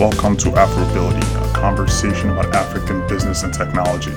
Welcome 0.00 0.36
to 0.38 0.48
Afrobility, 0.48 1.22
a 1.50 1.52
conversation 1.54 2.30
about 2.30 2.52
African 2.52 3.06
business 3.06 3.44
and 3.44 3.54
technology. 3.54 4.10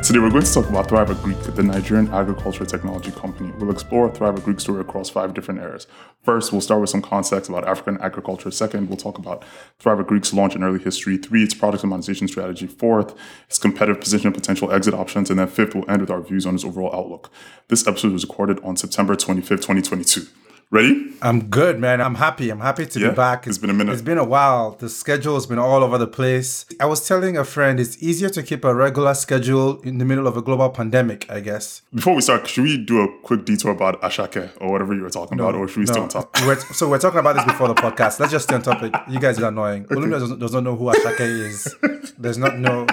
Today 0.00 0.20
we're 0.20 0.30
going 0.30 0.44
to 0.44 0.54
talk 0.54 0.68
about 0.68 0.88
Thrive 0.88 1.08
Agric, 1.08 1.56
the 1.56 1.62
Nigerian 1.64 2.06
agriculture 2.14 2.64
technology 2.64 3.10
company. 3.10 3.52
We'll 3.58 3.72
explore 3.72 4.08
Thrive 4.14 4.36
Agric 4.36 4.60
story 4.60 4.80
across 4.80 5.10
five 5.10 5.34
different 5.34 5.58
areas. 5.58 5.88
First, 6.22 6.52
we'll 6.52 6.60
start 6.60 6.82
with 6.82 6.90
some 6.90 7.02
context 7.02 7.50
about 7.50 7.66
African 7.66 8.00
agriculture. 8.00 8.52
Second, 8.52 8.88
we'll 8.88 8.96
talk 8.96 9.18
about 9.18 9.44
Thrive 9.80 9.98
Agric's 9.98 10.32
launch 10.32 10.54
and 10.54 10.62
early 10.62 10.78
history. 10.78 11.16
Three, 11.16 11.42
its 11.42 11.52
product 11.52 11.82
and 11.82 11.90
monetization 11.90 12.28
strategy. 12.28 12.68
Fourth, 12.68 13.12
its 13.48 13.58
competitive 13.58 14.00
position 14.00 14.28
and 14.28 14.36
potential 14.36 14.70
exit 14.70 14.94
options. 14.94 15.30
And 15.30 15.40
then 15.40 15.48
fifth, 15.48 15.74
we'll 15.74 15.90
end 15.90 16.00
with 16.00 16.12
our 16.12 16.20
views 16.20 16.46
on 16.46 16.54
its 16.54 16.64
overall 16.64 16.94
outlook. 16.94 17.32
This 17.66 17.88
episode 17.88 18.12
was 18.12 18.22
recorded 18.22 18.60
on 18.62 18.76
September 18.76 19.16
25th, 19.16 19.66
2022. 19.66 20.28
Ready? 20.70 21.14
I'm 21.22 21.48
good, 21.48 21.78
man. 21.80 22.02
I'm 22.02 22.16
happy. 22.16 22.50
I'm 22.50 22.60
happy 22.60 22.84
to 22.84 23.00
Yeah? 23.00 23.08
be 23.08 23.14
back. 23.16 23.46
It's 23.46 23.56
been 23.56 23.70
a 23.70 23.72
minute. 23.72 23.90
It's 23.94 24.02
been 24.02 24.18
a 24.18 24.24
while. 24.24 24.72
The 24.78 24.90
schedule 24.90 25.32
has 25.34 25.46
been 25.46 25.58
all 25.58 25.82
over 25.82 25.96
the 25.96 26.06
place. 26.06 26.66
I 26.78 26.84
was 26.84 27.08
telling 27.08 27.38
a 27.38 27.44
friend 27.44 27.80
it's 27.80 27.96
easier 28.02 28.28
to 28.28 28.42
keep 28.42 28.66
a 28.66 28.74
regular 28.74 29.14
schedule 29.14 29.80
in 29.80 29.96
the 29.96 30.04
middle 30.04 30.26
of 30.26 30.36
a 30.36 30.42
global 30.42 30.68
pandemic, 30.68 31.24
I 31.30 31.40
guess. 31.40 31.80
Before 31.94 32.14
we 32.14 32.20
start, 32.20 32.46
should 32.46 32.64
we 32.64 32.76
do 32.76 33.00
a 33.00 33.08
quick 33.22 33.46
detour 33.46 33.70
about 33.72 34.02
Asake 34.02 34.50
or 34.60 34.70
whatever 34.70 34.92
you 34.94 35.00
were 35.00 35.08
talking 35.08 35.40
about, 35.40 35.54
or 35.54 35.66
should 35.68 35.80
we 35.80 35.86
stay 35.86 36.00
on 36.00 36.10
top? 36.10 36.36
We're, 36.42 36.60
so 36.60 36.86
we're 36.90 36.98
talking 36.98 37.20
about 37.20 37.36
this 37.36 37.46
before 37.46 37.68
the 37.68 37.74
podcast. 37.74 38.20
Let's 38.20 38.32
just 38.32 38.44
stay 38.44 38.56
on 38.56 38.60
topic. 38.62 38.92
You 39.08 39.18
guys 39.20 39.38
are 39.40 39.48
annoying. 39.48 39.84
Olumide 39.90 40.20
does, 40.20 40.36
does 40.36 40.52
not 40.52 40.64
know 40.64 40.76
who 40.76 40.84
Asake 40.92 41.20
is. 41.20 41.74
There's 42.18 42.36
not 42.36 42.58
know 42.58 42.86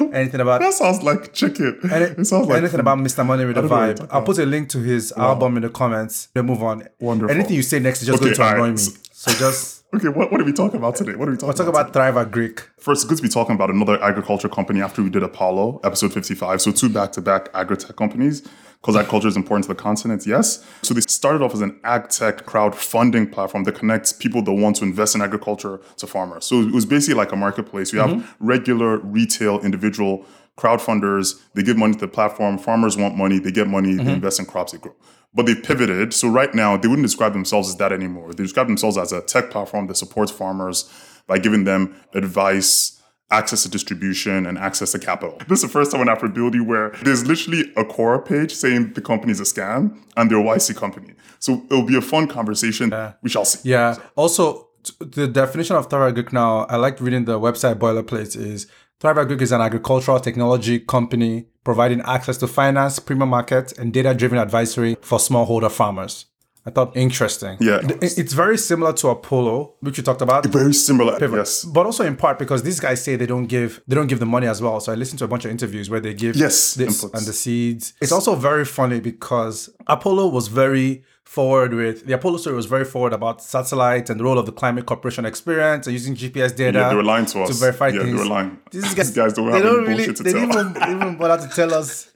anything 0.12 0.40
about 0.40 0.60
That 0.60 0.72
sounds 0.74 1.02
like 1.02 1.32
chicken. 1.32 1.78
any- 1.90 2.04
it 2.04 2.26
sounds 2.26 2.46
like 2.48 2.58
anything 2.58 2.80
about 2.80 2.98
Mr. 2.98 3.24
Money 3.26 3.44
with 3.44 3.56
a 3.58 3.60
don't 3.62 3.70
know 3.70 3.76
what 3.76 3.86
you're 3.86 4.06
vibe. 4.06 4.08
I'll 4.10 4.22
put 4.22 4.38
a 4.38 4.46
link 4.46 4.68
to 4.70 4.78
his 4.78 5.12
album 5.12 5.56
in 5.56 5.62
the 5.62 5.70
comments. 5.70 6.28
Then 6.34 6.46
move 6.46 6.62
on. 6.62 6.86
Wonderful. 7.00 7.34
Anything 7.34 7.56
you 7.56 7.62
say 7.62 7.78
next 7.78 8.02
is 8.02 8.08
just 8.08 8.22
Okay, 8.22 8.34
going 8.34 8.36
to 8.36 8.56
annoy 8.56 8.70
me. 8.72 8.76
So 9.12 9.32
just 9.32 9.82
Okay, 9.94 10.08
what, 10.08 10.32
what 10.32 10.40
are 10.40 10.44
we 10.44 10.54
talking 10.54 10.78
about 10.78 10.96
today? 10.96 11.14
What 11.14 11.28
are 11.28 11.32
we 11.32 11.36
talking 11.36 11.48
we'll 11.48 11.56
talk 11.56 11.66
about 11.68 11.92
Thrive 11.92 12.14
Agric. 12.14 12.60
First, 12.78 13.02
it's 13.02 13.08
good 13.10 13.18
to 13.18 13.22
be 13.22 13.28
talking 13.28 13.54
about 13.54 13.68
another 13.68 14.02
agriculture 14.02 14.48
company 14.48 14.80
after 14.80 15.02
we 15.02 15.10
did 15.10 15.22
Apollo, 15.22 15.80
episode 15.84 16.14
55. 16.14 16.62
So, 16.62 16.72
two 16.72 16.88
back 16.88 17.12
to 17.12 17.20
back 17.20 17.50
agri-tech 17.52 17.94
companies, 17.96 18.42
because 18.82 18.96
agriculture 18.96 19.28
is 19.28 19.36
important 19.36 19.64
to 19.64 19.68
the 19.68 19.80
continent, 19.80 20.26
yes. 20.26 20.66
So, 20.82 20.92
they 20.92 21.00
started 21.02 21.40
off 21.40 21.54
as 21.54 21.60
an 21.60 21.80
ag 21.84 22.08
tech 22.08 22.44
crowdfunding 22.44 23.32
platform 23.32 23.62
that 23.64 23.76
connects 23.76 24.12
people 24.12 24.42
that 24.42 24.52
want 24.52 24.76
to 24.76 24.84
invest 24.84 25.14
in 25.14 25.22
agriculture 25.22 25.80
to 25.98 26.06
farmers. 26.06 26.44
So, 26.44 26.60
it 26.60 26.72
was 26.72 26.84
basically 26.84 27.14
like 27.14 27.30
a 27.32 27.36
marketplace. 27.36 27.92
You 27.92 28.00
have 28.00 28.10
mm-hmm. 28.10 28.46
regular 28.46 28.98
retail 28.98 29.60
individual 29.60 30.26
crowdfunders, 30.58 31.40
they 31.54 31.62
give 31.62 31.76
money 31.76 31.94
to 31.94 32.00
the 32.00 32.08
platform, 32.08 32.58
farmers 32.58 32.96
want 32.96 33.16
money, 33.16 33.38
they 33.38 33.50
get 33.50 33.68
money, 33.68 33.94
they 33.94 34.02
mm-hmm. 34.02 34.10
invest 34.10 34.38
in 34.38 34.46
crops, 34.46 34.72
they 34.72 34.78
grow. 34.78 34.94
But 35.34 35.46
they 35.46 35.54
pivoted. 35.54 36.12
So 36.12 36.28
right 36.28 36.54
now, 36.54 36.76
they 36.76 36.88
wouldn't 36.88 37.06
describe 37.06 37.32
themselves 37.32 37.68
as 37.68 37.76
that 37.76 37.90
anymore. 37.90 38.34
They 38.34 38.42
describe 38.42 38.66
themselves 38.66 38.98
as 38.98 39.12
a 39.12 39.22
tech 39.22 39.50
platform 39.50 39.86
that 39.86 39.96
supports 39.96 40.30
farmers 40.30 40.92
by 41.26 41.38
giving 41.38 41.64
them 41.64 41.96
advice, 42.14 43.00
access 43.32 43.62
to 43.64 43.68
distribution, 43.68 44.46
and 44.46 44.58
access 44.58 44.92
to 44.92 44.98
capital. 44.98 45.38
This 45.48 45.58
is 45.58 45.62
the 45.62 45.68
first 45.68 45.90
time 45.90 46.00
on 46.00 46.06
Afrobility 46.06 46.64
where 46.64 46.90
there's 47.02 47.26
literally 47.26 47.62
a 47.76 47.84
Quora 47.84 48.24
page 48.24 48.54
saying 48.54 48.92
the 48.92 49.00
company 49.00 49.32
is 49.32 49.40
a 49.40 49.44
scam 49.44 49.98
and 50.16 50.30
they're 50.30 50.38
a 50.38 50.42
YC 50.42 50.76
company. 50.76 51.14
So 51.38 51.64
it'll 51.70 51.82
be 51.86 51.96
a 51.96 52.00
fun 52.00 52.28
conversation. 52.28 52.94
We 53.22 53.30
shall 53.30 53.44
see. 53.44 53.68
Yeah. 53.68 53.96
Also, 54.14 54.68
the 55.00 55.26
definition 55.26 55.76
of 55.76 55.88
Thrive 55.88 56.14
Agric 56.14 56.32
now, 56.32 56.64
I 56.64 56.76
liked 56.76 57.00
reading 57.00 57.24
the 57.24 57.40
website 57.40 57.76
boilerplate 57.76 58.36
is 58.36 58.66
Thrive 59.00 59.16
Agric 59.16 59.40
is 59.40 59.50
an 59.50 59.60
agricultural 59.60 60.20
technology 60.20 60.78
company 60.78 61.46
providing 61.64 62.00
access 62.02 62.36
to 62.38 62.46
finance, 62.46 62.98
premium 62.98 63.30
markets, 63.30 63.72
and 63.72 63.92
data-driven 63.92 64.38
advisory 64.38 64.96
for 65.00 65.18
smallholder 65.18 65.70
farmers. 65.70 66.26
I 66.64 66.70
thought 66.70 66.96
interesting. 66.96 67.56
Yeah. 67.60 67.80
It's 68.00 68.32
very 68.34 68.56
similar 68.56 68.92
to 68.94 69.08
Apollo, 69.08 69.74
which 69.80 69.96
you 69.98 70.04
talked 70.04 70.22
about. 70.22 70.46
Very 70.46 70.72
similar. 70.72 71.18
Yes. 71.20 71.64
But 71.64 71.86
also 71.86 72.04
in 72.04 72.16
part 72.16 72.38
because 72.38 72.62
these 72.62 72.78
guys 72.78 73.02
say 73.02 73.16
they 73.16 73.26
don't 73.26 73.46
give 73.46 73.82
they 73.88 73.96
don't 73.96 74.06
give 74.06 74.20
the 74.20 74.26
money 74.26 74.46
as 74.46 74.62
well. 74.62 74.78
So 74.80 74.92
I 74.92 74.94
listened 74.94 75.18
to 75.20 75.24
a 75.24 75.28
bunch 75.28 75.44
of 75.44 75.50
interviews 75.50 75.90
where 75.90 75.98
they 76.00 76.14
give 76.14 76.36
Yes, 76.36 76.74
this 76.74 77.04
inputs. 77.04 77.14
and 77.14 77.26
the 77.26 77.32
seeds. 77.32 77.94
It's 78.00 78.12
also 78.12 78.34
very 78.36 78.64
funny 78.64 79.00
because 79.00 79.70
Apollo 79.88 80.28
was 80.28 80.46
very 80.48 81.02
forward 81.24 81.72
with 81.72 82.04
the 82.06 82.12
Apollo 82.12 82.36
story 82.36 82.54
was 82.54 82.66
very 82.66 82.84
forward 82.84 83.12
about 83.12 83.42
satellites 83.42 84.10
and 84.10 84.20
the 84.20 84.24
role 84.24 84.38
of 84.38 84.46
the 84.46 84.52
climate 84.52 84.86
corporation 84.86 85.24
experience 85.24 85.86
and 85.86 85.94
using 85.94 86.14
GPS 86.14 86.54
data. 86.54 86.78
Yeah, 86.78 86.88
they 86.90 86.94
were 86.94 87.02
lying 87.02 87.26
to 87.26 87.42
us. 87.42 87.48
to 87.48 87.54
verify 87.54 87.88
yeah, 87.88 88.02
things. 88.02 88.12
they 88.12 88.18
were 88.22 88.28
lying. 88.28 88.58
These 88.70 88.84
guys, 88.94 88.96
These 89.08 89.10
guys 89.16 89.32
don't 89.32 89.46
they 89.50 89.56
have 89.56 89.64
any 89.66 89.74
don't 89.74 89.80
really 89.84 89.94
bullshit 90.06 90.16
to 90.16 90.22
they 90.22 90.32
didn't 90.32 90.76
even, 90.76 90.96
even 90.96 91.16
bother 91.16 91.48
to 91.48 91.52
tell 91.54 91.74
us 91.74 92.11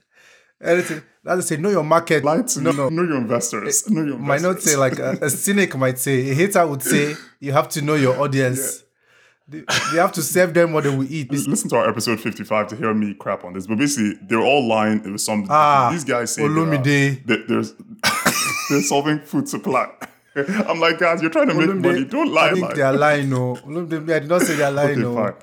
anything. 0.63 1.01
That's 1.23 1.47
say, 1.47 1.57
know 1.57 1.69
your 1.69 1.83
market. 1.83 2.23
Lie 2.23 2.43
to 2.43 2.61
no, 2.61 2.71
know, 2.71 2.89
know 2.89 3.03
your 3.03 3.17
investors. 3.17 3.89
Know 3.89 4.03
your 4.03 4.17
might 4.17 4.41
not 4.41 4.61
say 4.61 4.77
like 4.77 4.97
a, 4.97 5.17
a 5.21 5.29
cynic 5.29 5.75
might 5.75 5.99
say 5.99 6.31
a 6.31 6.33
hater 6.33 6.65
would 6.65 6.81
say 6.81 7.15
you 7.39 7.51
have 7.51 7.67
to 7.69 7.81
know 7.81 7.95
your 7.95 8.19
audience. 8.19 8.83
They, 9.49 9.63
they 9.91 9.97
have 9.97 10.11
to 10.13 10.21
serve 10.21 10.53
them 10.53 10.73
what 10.73 10.83
they 10.83 10.95
will 10.95 11.09
eat. 11.11 11.31
Listen 11.31 11.69
to 11.69 11.77
our 11.77 11.89
episode 11.89 12.19
55 12.19 12.67
to 12.67 12.75
hear 12.75 12.93
me 12.93 13.13
crap 13.13 13.45
on 13.45 13.53
this. 13.53 13.65
But 13.67 13.77
basically, 13.77 14.19
they're 14.21 14.41
all 14.41 14.67
lying. 14.67 15.03
It 15.05 15.11
was 15.11 15.23
some. 15.23 15.45
Ah, 15.49 15.89
these 15.91 16.03
guys 16.03 16.33
say 16.33 16.41
Olumide. 16.43 17.25
they're, 17.25 17.43
they're, 17.47 17.63
they're 18.69 18.81
solving 18.81 19.19
food 19.19 19.47
supply. 19.47 19.89
I'm 20.35 20.79
like, 20.79 20.99
guys, 20.99 21.21
you're 21.21 21.31
trying 21.31 21.47
to 21.47 21.53
make 21.53 21.75
money. 21.75 22.05
Don't 22.05 22.31
lie. 22.31 22.49
I 22.49 22.53
think 22.53 22.67
lie. 22.67 22.73
they 22.73 22.81
are 22.81 22.93
lying. 22.93 23.29
No, 23.29 23.55
Olumide, 23.55 24.13
I 24.13 24.19
did 24.19 24.29
not 24.29 24.41
say 24.41 24.55
they 24.55 24.63
are 24.63 24.71
lying. 24.71 24.91
Okay, 24.91 25.01
no. 25.01 25.15
fine. 25.15 25.33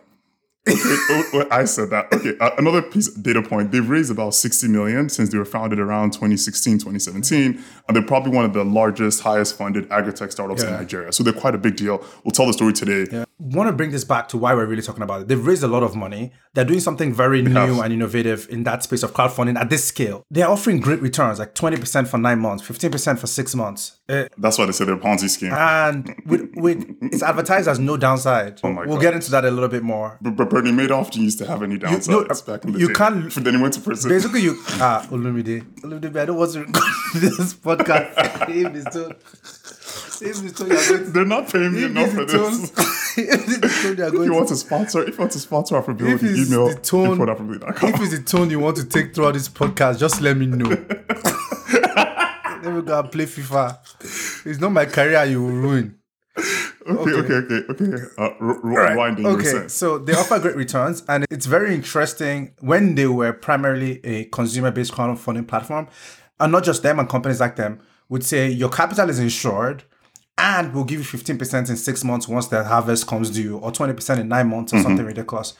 Okay, 0.67 0.79
oh, 0.83 1.25
oh, 1.35 1.47
I 1.51 1.67
said 1.67 1.91
that. 1.91 2.11
Okay, 2.11 2.35
another 2.57 2.81
piece 2.81 3.09
data 3.09 3.43
point. 3.43 3.71
They've 3.71 3.87
raised 3.87 4.11
about 4.11 4.35
60 4.35 4.69
million 4.69 5.11
since 5.11 5.29
they 5.29 5.37
were 5.37 5.45
founded 5.45 5.79
around 5.79 6.15
2016, 6.15 6.79
2017, 6.79 7.63
and 7.87 7.95
they're 7.97 8.03
probably 8.05 8.33
one 8.33 8.45
of 8.45 8.53
the 8.55 8.65
largest, 8.65 9.21
highest 9.23 9.57
funded 9.59 9.91
agri-tech 9.91 10.33
startups 10.33 10.63
in 10.63 10.71
Nigeria. 10.71 11.13
So 11.13 11.23
they're 11.23 11.33
quite 11.33 11.55
a 11.55 11.59
big 11.59 11.77
deal. 11.77 12.05
We'll 12.25 12.33
tell 12.33 12.47
the 12.47 12.53
story 12.53 12.73
today. 12.73 13.25
want 13.39 13.69
to 13.69 13.73
bring 13.75 13.91
this 13.91 14.05
back 14.05 14.29
to 14.29 14.39
why 14.39 14.55
we're 14.55 14.65
really 14.67 14.81
talking 14.83 15.03
about 15.03 15.23
it. 15.23 15.29
They've 15.29 15.47
raised 15.47 15.63
a 15.63 15.69
lot 15.69 15.83
of 15.83 15.95
money. 15.95 16.33
They're 16.55 16.65
doing 16.65 16.81
something 16.81 17.13
very 17.13 17.43
new 17.43 17.53
have. 17.53 17.79
and 17.81 17.93
innovative 17.93 18.47
in 18.49 18.63
that 18.65 18.85
space 18.85 19.03
of 19.03 19.13
crowdfunding 19.13 19.59
at 19.59 19.69
this 19.71 19.85
scale. 19.85 20.25
They're 20.31 20.49
offering 20.49 20.81
great 20.81 21.01
returns, 21.03 21.39
like 21.39 21.55
20% 21.55 22.09
for 22.09 22.17
nine 22.19 22.39
months, 22.39 22.67
15% 22.67 23.19
for 23.19 23.27
six 23.27 23.55
months. 23.55 23.99
Uh, 24.09 24.25
That's 24.39 24.57
why 24.59 24.67
they 24.67 24.73
say 24.73 24.85
they're 24.85 24.95
a 24.95 24.99
Ponzi 24.99 25.29
scheme. 25.29 25.53
and 25.53 26.15
with, 26.27 26.51
with 26.57 26.87
it's 27.03 27.23
advertised 27.23 27.69
as 27.69 27.79
no 27.79 27.97
downside. 27.97 28.61
Oh 28.63 28.73
my 28.73 28.87
we'll 28.87 28.97
God. 28.97 29.03
get 29.03 29.15
into 29.15 29.31
that 29.33 29.45
a 29.45 29.51
little 29.51 29.69
bit 29.69 29.83
more. 29.83 30.19
But, 30.23 30.37
but 30.37 30.49
Bernie 30.51 30.71
Madoff 30.73 31.11
didn't 31.11 31.25
used 31.25 31.39
to 31.39 31.47
have 31.47 31.63
any 31.63 31.79
downsides 31.79 32.09
no, 32.09 32.25
back 32.55 32.65
in 32.65 32.73
the 32.73 32.79
you 32.79 32.89
day. 32.89 32.95
can't- 32.95 33.35
But 33.35 33.45
then 33.45 33.57
he 33.57 33.61
went 33.63 33.75
to 33.75 33.81
prison. 33.81 34.09
Basically, 34.11 34.41
you 34.43 34.57
ah 34.81 35.07
Olumide, 35.11 35.63
Olumide, 35.81 36.17
I 36.21 36.25
don't 36.27 36.37
want 36.37 36.53
to 36.53 36.65
this 37.21 37.55
podcast. 37.55 38.49
if 38.49 38.75
it's 38.75 38.95
told, 38.95 39.13
if 39.13 40.45
it's 40.45 40.53
told 40.59 40.71
you're 40.71 40.87
going 40.87 41.05
to 41.05 41.11
They're 41.13 41.25
not 41.25 41.51
paying 41.53 41.73
me 41.73 41.85
enough 41.85 42.11
for 42.11 42.25
this. 42.25 42.73
if 43.17 43.83
tone 43.83 43.97
you're 43.97 44.07
If 44.07 44.13
going 44.13 44.25
you 44.25 44.35
want 44.35 44.49
to 44.49 44.57
sponsor, 44.57 45.03
if 45.03 45.15
you 45.15 45.19
want 45.19 45.33
to 45.33 45.39
sponsor 45.39 45.79
if 45.79 45.87
Afrobility, 45.87 46.23
it's 46.23 46.51
email 46.51 46.69
the 46.69 46.75
tone, 46.77 47.21
if 47.21 48.01
it's 48.01 48.11
the 48.19 48.23
tone 48.25 48.51
you 48.51 48.59
want 48.61 48.77
to 48.77 48.85
take 48.85 49.15
throughout 49.15 49.35
this 49.35 49.49
podcast, 49.49 49.99
just 49.99 50.21
let 50.21 50.37
me 50.37 50.47
know. 50.47 50.69
Let 52.65 52.73
me 52.73 52.81
go 52.81 52.99
and 52.99 53.13
play 53.13 53.27
FIFA. 53.27 54.47
It's 54.47 54.59
not 54.59 54.71
my 54.71 54.87
career 54.87 55.23
you 55.27 55.43
will 55.43 55.51
ruin. 55.53 55.99
Okay, 56.87 57.13
okay, 57.13 57.35
okay, 57.35 57.61
okay. 57.71 58.05
Uh, 58.19 58.23
r- 58.23 58.33
r- 58.41 58.57
rewinding 58.63 59.23
your 59.23 59.33
Okay, 59.39 59.45
sense. 59.45 59.75
so 59.75 59.99
they 59.99 60.15
offer 60.15 60.39
great 60.39 60.57
returns, 60.57 61.03
and 61.09 61.27
it's 61.31 61.47
very 61.47 61.75
interesting 61.75 62.55
when 62.61 62.95
they 62.95 63.07
were 63.07 63.33
primarily 63.35 64.01
a 64.05 64.25
consumer-based 64.27 64.93
crowdfunding 64.93 65.47
platform, 65.47 65.89
and 66.41 66.53
not 66.53 66.65
just 66.65 66.83
them 66.83 66.99
and 66.99 67.09
companies 67.09 67.41
like 67.41 67.57
them 67.57 67.81
would 68.09 68.25
say 68.25 68.51
your 68.51 68.69
capital 68.69 69.09
is 69.09 69.19
insured, 69.19 69.85
and 70.37 70.75
we'll 70.75 70.85
give 70.85 70.99
you 70.99 71.05
fifteen 71.05 71.39
percent 71.39 71.71
in 71.71 71.77
six 71.77 72.05
months 72.05 72.29
once 72.29 72.49
the 72.49 72.65
harvest 72.65 73.07
comes 73.07 73.31
due, 73.31 73.59
or 73.59 73.71
twenty 73.71 73.93
percent 73.93 74.21
in 74.21 74.29
nine 74.29 74.49
months, 74.49 74.73
or 74.73 74.77
mm-hmm. 74.77 74.85
something 74.85 75.07
ridiculous, 75.07 75.55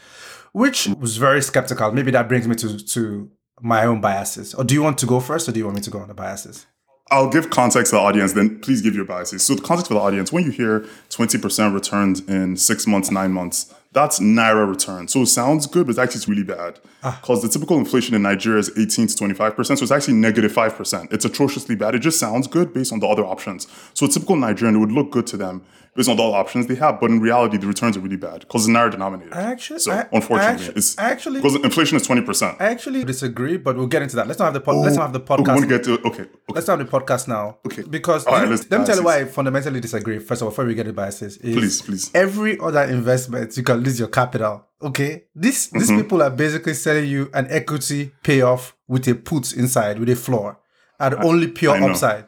which 0.53 0.89
was 0.99 1.17
very 1.17 1.43
skeptical. 1.43 1.91
Maybe 1.93 2.11
that 2.11 2.29
brings 2.29 2.49
me 2.49 2.55
to 2.57 2.79
to 2.79 3.31
my 3.61 3.85
own 3.85 4.01
biases. 4.01 4.55
Or 4.55 4.65
do 4.65 4.75
you 4.75 4.83
want 4.83 4.99
to 4.99 5.07
go 5.07 5.21
first, 5.21 5.49
or 5.49 5.53
do 5.53 5.59
you 5.59 5.65
want 5.65 5.77
me 5.77 5.83
to 5.83 5.91
go 5.91 6.01
on 6.01 6.09
the 6.09 6.15
biases? 6.15 6.67
I'll 7.11 7.29
give 7.29 7.51
context 7.51 7.91
to 7.91 7.97
the 7.97 8.03
audience, 8.03 8.33
then 8.33 8.61
please 8.61 8.81
give 8.81 8.95
your 8.95 9.05
biases. 9.05 9.43
So 9.43 9.55
the 9.55 9.63
context 9.63 9.89
for 9.89 9.95
the 9.95 10.01
audience, 10.01 10.33
when 10.33 10.45
you 10.45 10.51
hear 10.51 10.81
20% 11.11 11.75
returns 11.75 12.21
in 12.21 12.57
six 12.57 12.87
months, 12.87 13.11
nine 13.11 13.31
months, 13.31 13.75
that's 13.95 14.19
Naira 14.19 14.69
return. 14.69 15.07
So 15.09 15.23
it 15.23 15.27
sounds 15.27 15.67
good, 15.67 15.87
but 15.87 15.91
it's 15.91 15.99
actually 15.99 16.35
really 16.35 16.45
bad. 16.45 16.81
Ah. 17.03 17.17
Because 17.21 17.43
the 17.43 17.49
typical 17.49 17.79
inflation 17.79 18.15
in 18.15 18.23
Nigeria 18.23 18.59
is 18.59 18.71
18 18.77 19.07
to 19.07 19.15
25%. 19.15 19.65
So 19.65 19.73
it's 19.85 19.93
actually 19.93 20.15
negative 20.15 20.53
5%. 20.53 21.13
It's 21.13 21.25
atrociously 21.25 21.77
bad. 21.77 21.95
It 21.95 22.01
just 22.01 22.19
sounds 22.19 22.49
good 22.49 22.75
based 22.75 22.93
on 22.93 22.99
the 22.99 23.07
other 23.07 23.25
options. 23.25 23.69
So 23.95 24.07
a 24.07 24.09
typical 24.09 24.37
Nigerian, 24.37 24.75
it 24.77 24.81
would 24.81 24.93
look 24.93 25.13
good 25.13 25.27
to 25.29 25.37
them 25.37 25.63
based 25.97 26.09
on 26.09 26.17
the 26.17 26.23
options 26.23 26.67
they 26.67 26.75
have. 26.75 27.01
But 27.01 27.11
in 27.11 27.21
reality, 27.21 27.57
the 27.57 27.67
returns 27.67 27.97
are 27.97 28.01
really 28.01 28.17
bad 28.17 28.41
because 28.41 28.67
it's 28.69 28.77
Naira 28.77 28.91
denominated. 28.91 29.33
Actually- 29.33 29.79
so 29.81 29.93
I- 29.93 30.07
unfortunately, 30.13 30.67
actu- 30.67 30.73
it's 30.79 30.99
actually- 30.99 31.41
because 31.41 31.57
inflation 31.57 31.97
is 31.97 32.07
20%. 32.07 32.57
I 32.61 32.65
actually 32.67 33.05
disagree, 33.05 33.57
but 33.57 33.77
we'll 33.77 33.87
get 33.87 34.03
into 34.03 34.17
that. 34.17 34.27
Let's 34.27 34.39
not 34.39 34.47
have 34.47 34.55
the 34.55 34.61
pod- 34.61 34.77
let's 34.77 34.97
not 34.97 35.03
have 35.03 35.13
the 35.13 35.21
Oh, 35.33 35.37
we 35.37 35.43
podcast. 35.45 35.61
to 35.61 35.67
get 35.67 35.85
to 35.85 35.93
okay. 35.95 36.09
okay. 36.23 36.31
Let's 36.51 36.67
not 36.67 36.79
have 36.79 36.91
the 36.91 36.99
podcast 37.01 37.29
now. 37.29 37.59
Okay. 37.67 37.83
Because 37.89 38.25
All 38.27 38.33
right, 38.33 38.41
let 38.41 38.45
me- 38.47 38.51
let's- 38.57 38.71
let 38.71 38.81
me 38.81 38.87
tell 38.87 38.97
you 38.97 39.03
why 39.05 39.19
I 39.21 39.25
fundamentally 39.25 39.81
disagree. 39.81 40.19
First 40.19 40.43
of 40.43 40.47
all, 40.47 40.51
before 40.51 40.65
we 40.67 40.75
get 40.75 40.85
to 40.85 40.93
biases, 40.93 41.37
is 41.39 41.57
Please, 41.57 41.83
please. 41.83 42.11
Every 42.15 42.59
other 42.61 42.83
investment, 42.83 43.57
you 43.57 43.63
can 43.63 43.79
lose 43.79 43.99
your 43.99 44.09
capital. 44.09 44.67
Okay. 44.83 45.25
This 45.35 45.69
these 45.69 45.89
Mm-hmm. 45.91 46.01
people 46.03 46.23
are 46.23 46.31
basically 46.31 46.75
selling 46.75 47.09
you 47.09 47.31
an 47.33 47.47
equity 47.51 48.13
payoff 48.23 48.75
with 48.89 49.07
a 49.09 49.15
put 49.15 49.53
inside 49.55 49.99
with 49.99 50.09
a 50.11 50.17
floor 50.17 50.59
and 51.01 51.15
only 51.25 51.49
pure 51.49 51.77
upside. 51.83 52.27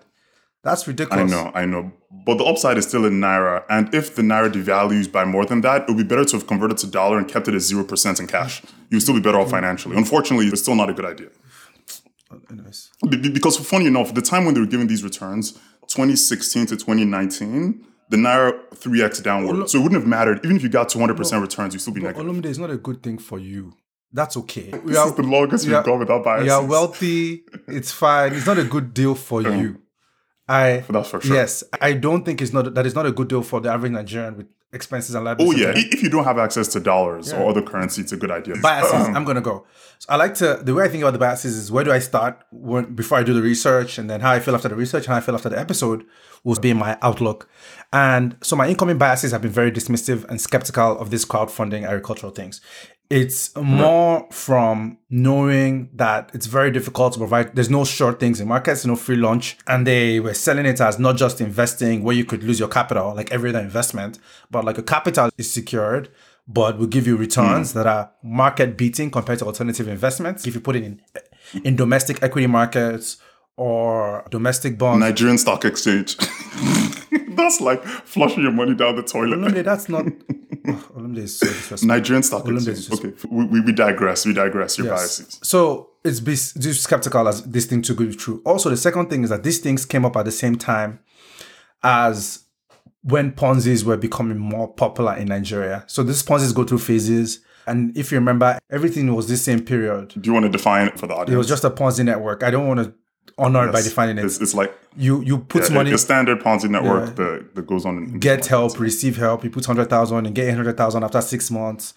That's 0.65 0.87
ridiculous. 0.89 1.31
I 1.33 1.35
know, 1.37 1.51
I 1.55 1.65
know. 1.67 1.93
But 2.27 2.35
the 2.39 2.45
upside 2.45 2.77
is 2.77 2.87
still 2.87 3.05
in 3.07 3.15
naira. 3.21 3.65
And 3.71 3.95
if 3.95 4.15
the 4.17 4.23
naira 4.23 4.51
devalues 4.53 5.11
by 5.11 5.25
more 5.25 5.47
than 5.47 5.61
that, 5.63 5.83
it 5.83 5.89
would 5.89 5.97
be 5.97 6.03
better 6.13 6.25
to 6.31 6.37
have 6.37 6.47
converted 6.47 6.77
to 6.79 6.87
dollar 6.89 7.17
and 7.19 7.27
kept 7.35 7.47
it 7.49 7.55
at 7.55 7.63
zero 7.63 7.85
percent 7.85 8.21
in 8.21 8.27
cash. 8.27 8.55
You 8.91 8.97
would 8.97 9.03
still 9.03 9.15
be 9.15 9.21
better 9.21 9.39
off 9.41 9.51
financially. 9.51 9.97
Unfortunately, 9.97 10.47
it's 10.49 10.61
still 10.63 10.75
not 10.83 10.91
a 10.91 10.95
good 10.99 11.05
idea. 11.15 11.29
Be- 13.09 13.17
be- 13.17 13.31
Because 13.31 13.57
funny 13.57 13.87
enough, 13.87 14.13
the 14.15 14.23
time 14.23 14.45
when 14.45 14.55
they 14.55 14.61
were 14.61 14.67
giving 14.67 14.87
these 14.89 15.05
returns, 15.05 15.53
2016 15.89 16.67
to 16.67 16.77
2019, 16.77 17.85
the 18.11 18.17
naira 18.17 18.53
3x 18.75 19.23
downward. 19.23 19.69
So 19.71 19.79
it 19.79 19.83
wouldn't 19.83 20.01
have 20.01 20.09
mattered. 20.09 20.41
Even 20.45 20.57
if 20.57 20.63
you 20.63 20.69
got 20.69 20.89
200% 20.89 21.41
returns, 21.41 21.75
you'd 21.75 21.81
still 21.81 21.95
be 21.95 22.01
negative. 22.03 22.27
Olumide 22.27 22.47
is 22.47 22.59
not 22.59 22.71
a 22.71 22.77
good 22.77 23.03
thing 23.03 23.19
for 23.19 23.39
you. 23.39 23.73
That's 24.13 24.37
okay. 24.37 24.71
We 24.85 24.93
This 24.93 25.05
is 25.07 25.15
the 25.15 25.23
longest 25.23 25.67
we've 25.67 25.85
gone 25.85 25.99
without 25.99 26.25
biases. 26.25 26.47
You're 26.47 26.63
wealthy. 26.65 27.45
It's 27.69 27.91
fine. 27.93 28.33
It's 28.35 28.47
not 28.47 28.59
a 28.59 28.65
good 28.65 28.95
deal 28.95 29.15
for 29.15 29.43
you. 29.43 29.79
I 30.49 30.85
That's 30.89 31.11
for 31.11 31.21
sure. 31.21 31.35
yes, 31.35 31.65
I 31.81 31.93
don't 31.93 32.25
think 32.25 32.41
it's 32.41 32.53
not 32.53 32.75
that 32.75 32.87
is 32.87 32.95
not 32.95 33.07
a 33.07 33.13
good 33.13 33.29
deal 33.29 33.43
for 33.43 33.61
the 33.61 33.71
average 33.71 33.93
Nigerian 33.93 34.37
with 34.37 34.47
expenses 34.73 35.15
and 35.15 35.23
oh, 35.23 35.27
liabilities. 35.27 35.65
Oh 35.65 35.69
yeah, 35.69 35.73
if 35.77 36.03
you 36.03 36.09
don't 36.09 36.25
have 36.25 36.39
access 36.39 36.69
to 36.69 36.81
dollars 36.81 37.33
or 37.33 37.51
other 37.51 37.63
currency, 37.63 38.03
it's 38.03 38.13
a 38.13 38.17
good 38.17 38.31
idea. 38.31 38.55
biases. 38.63 39.09
I'm 39.15 39.25
gonna 39.25 39.41
go. 39.41 39.67
So 39.99 40.07
I 40.11 40.17
like 40.17 40.35
to 40.35 40.61
the 40.63 40.75
way 40.75 40.85
I 40.85 40.89
think 40.89 41.03
about 41.03 41.13
the 41.13 41.19
biases 41.19 41.57
is 41.57 41.73
where 41.73 41.83
do 41.83 41.91
I 41.91 41.99
start 41.99 42.45
when, 42.53 42.95
before 42.95 43.19
I 43.19 43.23
do 43.25 43.35
the 43.35 43.43
research, 43.43 43.99
and 43.99 44.09
then 44.09 44.21
how 44.21 44.33
I 44.33 44.41
feel 44.41 44.55
after 44.55 44.69
the 44.69 44.77
research, 44.77 45.05
and 45.05 45.13
how 45.13 45.17
I 45.17 45.21
feel 45.21 45.35
after 45.35 45.49
the 45.49 45.59
episode 45.59 46.05
will 46.45 46.61
be 46.61 46.73
my 46.73 46.97
outlook. 47.03 47.49
And 47.93 48.37
so 48.43 48.55
my 48.55 48.69
incoming 48.69 48.99
biases 48.99 49.33
have 49.33 49.43
been 49.43 49.51
very 49.51 49.73
dismissive 49.73 50.25
and 50.29 50.41
skeptical 50.41 50.99
of 50.99 51.11
this 51.11 51.25
crowdfunding 51.25 51.85
agricultural 51.85 52.33
things. 52.33 52.61
It's 53.09 53.55
more 53.55 54.27
from 54.33 54.99
knowing 55.09 55.91
that 55.95 56.31
it's 56.35 56.47
very 56.47 56.71
difficult 56.73 57.13
to 57.13 57.19
provide. 57.21 57.55
There's 57.55 57.71
no 57.71 57.85
short 57.85 58.19
things 58.19 58.41
in 58.41 58.49
markets, 58.49 58.85
no 58.85 58.97
free 58.97 59.17
lunch, 59.17 59.57
and 59.69 59.87
they 59.87 60.19
were 60.19 60.35
selling 60.35 60.67
it 60.67 60.81
as 60.81 60.99
not 60.99 61.17
just 61.17 61.41
investing 61.41 62.03
where 62.03 62.17
you 62.17 62.25
could 62.25 62.43
lose 62.43 62.59
your 62.59 62.69
capital, 62.69 63.15
like 63.15 63.31
every 63.31 63.51
other 63.51 63.61
investment, 63.61 64.19
but 64.51 64.65
like 64.65 64.79
a 64.79 64.83
capital 64.83 65.31
is 65.39 65.51
secured 65.51 66.09
but 66.49 66.79
will 66.79 66.87
give 66.87 67.09
you 67.09 67.17
returns 67.17 67.73
hmm. 67.73 67.79
that 67.79 67.89
are 67.89 68.11
market 68.23 68.77
beating 68.77 69.11
compared 69.11 69.37
to 69.37 69.45
alternative 69.45 69.89
investments. 69.89 70.47
If 70.47 70.55
you 70.55 70.61
put 70.61 70.77
it 70.77 70.85
in 70.85 71.01
in 71.65 71.77
domestic 71.77 72.23
equity 72.23 72.47
markets 72.47 73.19
or 73.57 74.25
domestic 74.31 74.79
bonds. 74.79 75.01
Nigerian 75.01 75.39
stock 75.39 75.65
exchange. 75.65 76.17
That's 77.29 77.61
like 77.61 77.83
flushing 77.85 78.43
your 78.43 78.53
money 78.53 78.75
down 78.75 78.97
the 78.97 79.03
toilet. 79.03 79.39
Olumide, 79.39 79.65
that's 79.65 79.91
not. 79.91 80.07
Olumide 80.67 81.19
is 81.19 81.39
so 81.39 81.47
disrespectful. 81.47 81.89
Nigerian 81.89 82.23
stock 82.23 82.49
exchange. 82.49 82.91
Okay, 82.93 83.13
we, 83.31 83.45
we, 83.47 83.61
we 83.61 83.73
digress. 83.73 84.27
We 84.27 84.33
digress. 84.33 84.79
Your 84.79 84.89
Yes. 84.89 84.99
biases. 85.19 85.41
So 85.43 85.91
it's 86.05 86.21
be 86.21 86.33
just 86.33 86.83
skeptical 86.83 87.27
as 87.29 87.43
this 87.45 87.67
thing 87.67 87.83
to 87.83 87.95
be 87.95 88.15
true. 88.15 88.43
Also, 88.45 88.71
the 88.71 88.77
second 88.77 89.09
thing 89.11 89.25
is 89.25 89.31
that 89.31 89.43
these 89.43 89.59
things 89.59 89.85
came 89.85 90.05
up 90.05 90.17
at 90.17 90.25
the 90.25 90.33
same 90.33 90.57
time 90.57 91.01
as 91.83 92.45
when 93.03 93.33
Ponzi's 93.33 93.85
were 93.85 93.97
becoming 93.97 94.39
more 94.39 94.73
popular 94.73 95.15
in 95.15 95.29
Nigeria. 95.29 95.85
So 95.87 96.03
these 96.03 96.23
Ponzi's 96.23 96.53
go 96.53 96.65
through 96.65 96.79
phases. 96.79 97.41
And 97.69 97.97
if 97.97 98.13
you 98.13 98.19
remember, 98.19 98.59
everything 98.71 99.13
was 99.15 99.29
this 99.29 99.43
same 99.43 99.61
period. 99.65 100.09
Do 100.21 100.21
you 100.29 100.33
want 100.33 100.45
to 100.45 100.49
define 100.51 100.89
it 100.89 100.99
for 100.99 101.07
the 101.07 101.15
audience? 101.15 101.35
It 101.35 101.39
was 101.39 101.49
just 101.49 101.65
a 101.65 101.71
Ponzi 101.71 102.05
network. 102.05 102.43
I 102.43 102.51
don't 102.51 102.67
want 102.69 102.81
to 102.81 102.95
honor 103.39 103.69
it 103.69 103.73
by 103.73 103.83
defining 103.83 104.19
it. 104.19 104.25
It's, 104.25 104.41
it's 104.41 104.55
like 104.55 104.73
you 104.97 105.21
you 105.23 105.39
put 105.39 105.69
yeah, 105.69 105.75
money, 105.75 105.93
a 105.93 105.99
standard 105.99 106.41
Ponzi 106.41 106.71
network 106.71 107.09
Yeah. 107.09 107.15
that, 107.25 107.55
that 107.55 107.67
goes 107.67 107.85
on. 107.85 107.99
In, 107.99 108.19
get 108.19 108.47
help, 108.47 108.79
receive 108.79 109.17
help. 109.17 109.45
You 109.45 109.51
put 109.51 109.65
hundred 109.67 109.91
thousand 109.91 110.27
and 110.27 110.35
get 110.35 110.55
hundred 110.55 110.77
thousand 110.77 111.05
after 111.05 111.21
six 111.21 111.51
months. 111.51 111.95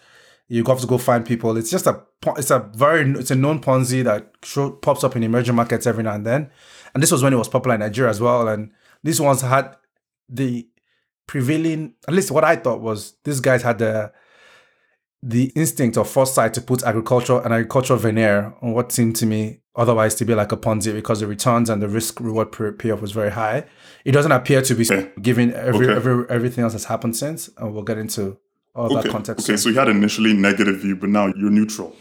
You 0.47 0.63
have 0.63 0.79
to 0.79 0.87
go 0.87 0.97
find 0.97 1.25
people. 1.25 1.55
It's 1.57 1.69
just 1.69 1.85
a 1.87 2.03
it's 2.37 2.51
a 2.51 2.59
very 2.73 3.09
it's 3.11 3.31
a 3.31 3.35
known 3.35 3.61
Ponzi 3.61 4.03
that 4.03 4.33
show, 4.43 4.71
pops 4.71 5.03
up 5.03 5.15
in 5.15 5.23
emerging 5.23 5.55
markets 5.55 5.85
every 5.87 6.03
now 6.03 6.13
and 6.15 6.25
then. 6.25 6.49
And 6.93 7.03
this 7.03 7.11
was 7.11 7.21
when 7.21 7.33
it 7.33 7.37
was 7.37 7.47
popular 7.47 7.75
in 7.75 7.81
Nigeria 7.81 8.09
as 8.09 8.19
well. 8.19 8.47
And 8.47 8.71
these 9.03 9.21
ones 9.21 9.41
had 9.41 9.75
the 10.27 10.67
prevailing 11.27 11.93
at 12.07 12.13
least 12.13 12.31
what 12.31 12.43
I 12.43 12.55
thought 12.55 12.81
was 12.81 13.13
these 13.23 13.39
guys 13.39 13.61
had 13.61 13.77
the 13.77 14.11
the 15.21 15.51
instinct 15.55 15.97
or 15.97 16.05
foresight 16.05 16.53
to 16.55 16.61
put 16.61 16.81
agriculture 16.83 17.39
and 17.41 17.53
agricultural 17.53 17.99
veneer 17.99 18.53
on 18.61 18.71
what 18.73 18.91
seemed 18.91 19.15
to 19.17 19.25
me 19.25 19.61
otherwise 19.79 20.13
to 20.15 20.25
be 20.25 20.35
like 20.35 20.51
a 20.51 20.57
Ponzi 20.57 20.93
because 20.93 21.19
the 21.21 21.27
returns 21.27 21.69
and 21.69 21.81
the 21.81 21.87
risk 21.87 22.19
reward 22.19 22.51
payoff 22.77 23.01
was 23.01 23.11
very 23.11 23.31
high. 23.31 23.65
It 24.05 24.11
doesn't 24.11 24.31
appear 24.31 24.61
to 24.61 24.75
be 24.75 24.83
Okay. 24.85 25.09
given 25.21 25.53
every, 25.53 25.87
Okay. 25.87 25.95
every 25.95 26.25
everything 26.29 26.63
else 26.63 26.73
that's 26.73 26.85
happened 26.93 27.15
since, 27.15 27.49
and 27.57 27.73
we'll 27.73 27.83
get 27.91 27.97
into 27.97 28.37
all 28.75 28.89
that 28.95 29.09
context. 29.09 29.41
okay, 29.49 29.55
soon. 29.55 29.63
so 29.63 29.69
you 29.69 29.79
had 29.79 29.89
initially 29.89 30.33
negative 30.33 30.77
view, 30.81 30.95
but 30.95 31.09
now 31.09 31.25
you're 31.39 31.49
neutral. 31.59 31.95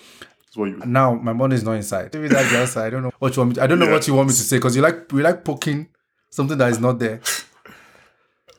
You. 0.57 0.81
now 0.87 1.15
my 1.15 1.33
money 1.33 1.55
is 1.55 1.63
not 1.63 1.75
inside. 1.83 2.13
Maybe 2.13 2.27
that's 2.29 2.51
the 2.51 2.59
answer. 2.59 2.81
I 2.81 2.91
don't 2.91 3.05
know 3.05 3.13
what 3.21 3.37
you 3.37 3.41
want 3.43 3.51
me. 3.51 3.55
To, 3.57 3.63
I 3.63 3.67
don't 3.69 3.79
know 3.79 3.87
Yeah. 3.87 3.93
what 3.93 4.09
you 4.09 4.15
want 4.15 4.29
me 4.29 4.35
to 4.35 4.41
say 4.51 4.57
because 4.57 4.75
you 4.75 4.83
like 4.83 4.97
you 5.13 5.21
like 5.21 5.45
poking 5.45 5.87
something 6.31 6.59
that 6.59 6.71
is 6.75 6.81
not 6.81 6.99
there. 6.99 7.21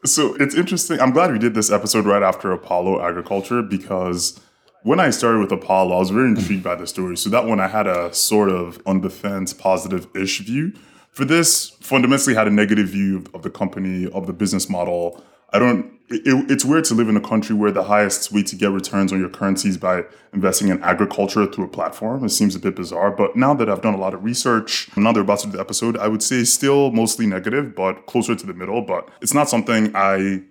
So 0.06 0.34
it's 0.36 0.56
interesting. 0.56 1.00
I'm 1.02 1.12
glad 1.12 1.32
we 1.32 1.40
did 1.40 1.54
this 1.56 1.70
episode 1.70 2.06
right 2.06 2.24
after 2.24 2.52
Apollo 2.54 3.02
Agriculture 3.06 3.62
because 3.62 4.40
when 4.84 5.00
I 5.00 5.10
started 5.10 5.40
with 5.40 5.52
Apollo, 5.52 5.96
I 5.96 6.00
was 6.00 6.10
very 6.10 6.28
intrigued 6.30 6.64
by 6.64 6.76
the 6.76 6.88
story. 6.88 7.18
So 7.18 7.30
that 7.30 7.46
one 7.46 7.60
I 7.60 7.68
had 7.68 7.88
a 7.88 8.14
sort 8.14 8.50
of 8.50 8.82
on 8.86 9.02
the 9.02 9.10
fence, 9.10 9.54
positive-ish 9.54 10.40
view. 10.42 10.74
For 11.12 11.26
this, 11.26 11.72
fundamentally 11.82 12.36
had 12.36 12.48
a 12.48 12.52
negative 12.52 12.88
view 12.90 13.24
of, 13.34 13.42
the 13.42 13.50
company, 13.50 14.10
of 14.12 14.28
the 14.28 14.34
business 14.34 14.70
model. 14.70 15.22
I 15.52 15.60
don't. 15.60 15.94
It, 16.10 16.22
it- 16.26 16.52
it's 16.52 16.64
weird 16.66 16.86
to 16.86 16.94
live 16.96 17.10
in 17.10 17.18
a 17.18 17.22
country 17.22 17.56
where 17.56 17.72
the 17.72 17.84
highest 17.84 18.32
way 18.32 18.44
to 18.44 18.56
get 18.56 18.72
returns 18.72 19.12
on 19.12 19.20
your 19.20 19.30
currency 19.30 19.70
is 19.70 19.78
by 19.78 20.04
investing 20.34 20.70
in 20.70 20.82
agriculture 20.84 21.46
through 21.48 21.66
a 21.66 21.68
platform. 21.68 22.24
It 22.24 22.30
seems 22.30 22.56
a 22.56 22.60
bit 22.60 22.76
bizarre, 22.76 23.12
but 23.12 23.36
now 23.36 23.54
that 23.56 23.68
I've 23.70 23.82
done 23.82 23.96
a 23.96 23.98
lot 23.98 24.14
of 24.14 24.24
research, 24.24 24.90
now 24.96 25.12
they're 25.12 25.24
about 25.24 25.40
to 25.40 25.48
do 25.48 25.54
the 25.54 25.60
episode, 25.60 25.98
I 25.98 26.08
would 26.08 26.24
say 26.24 26.44
still 26.46 26.92
mostly 26.92 27.26
negative, 27.26 27.76
but 27.76 28.06
closer 28.06 28.36
to 28.36 28.46
the 28.46 28.54
middle. 28.54 28.82
But 28.82 29.10
it's 29.22 29.34
not 29.34 29.50
something 29.50 29.92
I 29.96 30.44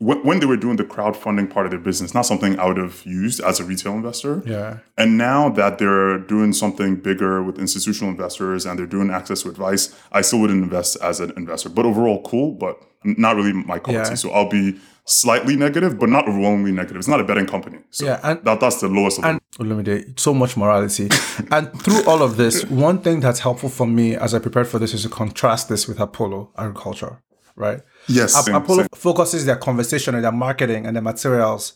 when, 0.00 0.18
when 0.24 0.40
they 0.40 0.46
were 0.46 0.56
doing 0.56 0.76
the 0.76 0.84
crowdfunding 0.84 1.48
part 1.50 1.66
of 1.66 1.70
their 1.72 1.78
business, 1.80 2.14
not 2.14 2.22
something 2.26 2.58
I 2.58 2.66
would 2.66 2.78
have 2.78 3.02
used 3.04 3.38
as 3.40 3.60
a 3.60 3.64
retail 3.64 3.92
investor. 3.92 4.42
Yeah. 4.46 4.78
And 4.98 5.16
now 5.18 5.50
that 5.50 5.78
they're 5.78 6.18
doing 6.18 6.52
something 6.54 6.96
bigger 6.96 7.42
with 7.42 7.58
institutional 7.58 8.10
investors 8.10 8.64
and 8.66 8.78
they're 8.78 8.86
doing 8.86 9.10
access 9.10 9.42
to 9.42 9.50
advice, 9.50 9.94
I 10.10 10.22
still 10.22 10.40
wouldn't 10.40 10.62
invest 10.64 10.96
as 11.02 11.20
an 11.20 11.32
investor. 11.36 11.68
But 11.68 11.84
overall, 11.84 12.22
cool, 12.22 12.52
but 12.52 12.80
not 13.04 13.36
really 13.36 13.52
my 13.52 13.78
cup 13.78 13.92
Yeah. 13.94 14.02
of 14.02 14.08
tea. 14.08 14.16
So 14.16 14.30
I'll 14.30 14.48
be 14.48 14.78
slightly 15.04 15.56
negative, 15.56 15.98
but 15.98 16.08
not 16.08 16.26
overwhelmingly 16.28 16.72
negative. 16.72 16.96
It's 16.96 17.08
not 17.08 17.20
a 17.20 17.24
betting 17.24 17.46
company. 17.46 17.78
So 17.90 18.06
Yeah, 18.06 18.20
and- 18.22 18.42
that, 18.44 18.60
that's 18.60 18.80
the 18.80 18.88
lowest 18.88 19.18
of 19.18 19.24
the 19.24 19.40
Olumide, 19.62 20.04
oh, 20.08 20.12
so 20.16 20.32
much 20.32 20.56
morality. 20.56 21.08
and 21.50 21.70
through 21.82 22.04
all 22.06 22.22
of 22.22 22.36
this, 22.38 22.64
one 22.66 22.98
thing 23.02 23.20
that's 23.20 23.40
helpful 23.40 23.68
for 23.68 23.86
me 23.86 24.14
as 24.16 24.32
I 24.32 24.38
prepared 24.38 24.68
for 24.68 24.78
this 24.78 24.94
is 24.94 25.02
to 25.02 25.08
contrast 25.10 25.68
this 25.68 25.86
with 25.88 26.00
Apollo 26.00 26.52
agriculture, 26.56 27.18
right? 27.56 27.80
Yes, 28.10 28.36
Ap- 28.36 28.44
same, 28.44 28.54
Apollo 28.56 28.82
same. 28.82 28.88
focuses 28.94 29.46
their 29.46 29.56
conversation 29.56 30.14
and 30.14 30.24
their 30.24 30.32
marketing 30.32 30.86
and 30.86 30.96
their 30.96 31.02
materials 31.02 31.74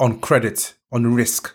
on 0.00 0.20
credit, 0.20 0.74
on 0.92 1.14
risk. 1.14 1.54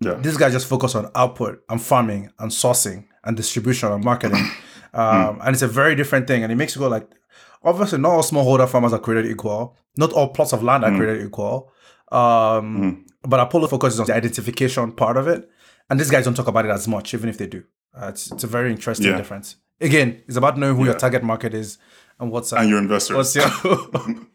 Yeah. 0.00 0.14
These 0.14 0.36
guys 0.36 0.52
just 0.52 0.66
focus 0.66 0.94
on 0.94 1.10
output 1.14 1.60
and 1.68 1.80
farming 1.82 2.30
and 2.38 2.50
sourcing 2.50 3.06
and 3.24 3.36
distribution 3.36 3.90
and 3.92 4.04
marketing. 4.04 4.44
um, 4.94 5.40
and 5.42 5.50
it's 5.54 5.62
a 5.62 5.68
very 5.68 5.94
different 5.94 6.26
thing. 6.26 6.42
And 6.42 6.52
it 6.52 6.56
makes 6.56 6.74
you 6.74 6.80
go 6.80 6.88
like, 6.88 7.08
obviously, 7.62 7.98
not 7.98 8.10
all 8.12 8.22
smallholder 8.22 8.68
farmers 8.68 8.92
are 8.92 8.98
created 9.00 9.30
equal. 9.30 9.76
Not 9.96 10.12
all 10.12 10.28
plots 10.28 10.52
of 10.52 10.62
land 10.62 10.84
are 10.84 10.96
created 10.96 11.26
equal. 11.26 11.72
Um, 12.12 13.04
But 13.22 13.40
Apollo 13.40 13.66
focuses 13.68 13.98
on 14.00 14.06
the 14.06 14.14
identification 14.14 14.92
part 14.92 15.16
of 15.16 15.26
it. 15.26 15.48
And 15.90 15.98
these 15.98 16.10
guys 16.10 16.24
don't 16.24 16.34
talk 16.34 16.46
about 16.48 16.64
it 16.66 16.70
as 16.70 16.86
much, 16.86 17.12
even 17.14 17.28
if 17.28 17.36
they 17.38 17.46
do. 17.46 17.64
Uh, 17.94 18.08
it's, 18.08 18.30
it's 18.30 18.44
a 18.44 18.46
very 18.46 18.70
interesting 18.70 19.08
Yeah. 19.10 19.16
difference. 19.16 19.56
Again, 19.80 20.22
it's 20.28 20.36
about 20.36 20.58
knowing 20.58 20.76
who 20.76 20.84
your 20.84 20.94
target 20.94 21.22
market 21.22 21.54
is 21.54 21.78
and 22.20 22.30
what's 22.30 22.52
up? 22.52 22.60
And 22.60 22.68
your 22.68 22.78
investors. 22.78 23.16
what's 23.16 23.34
your 23.34 23.48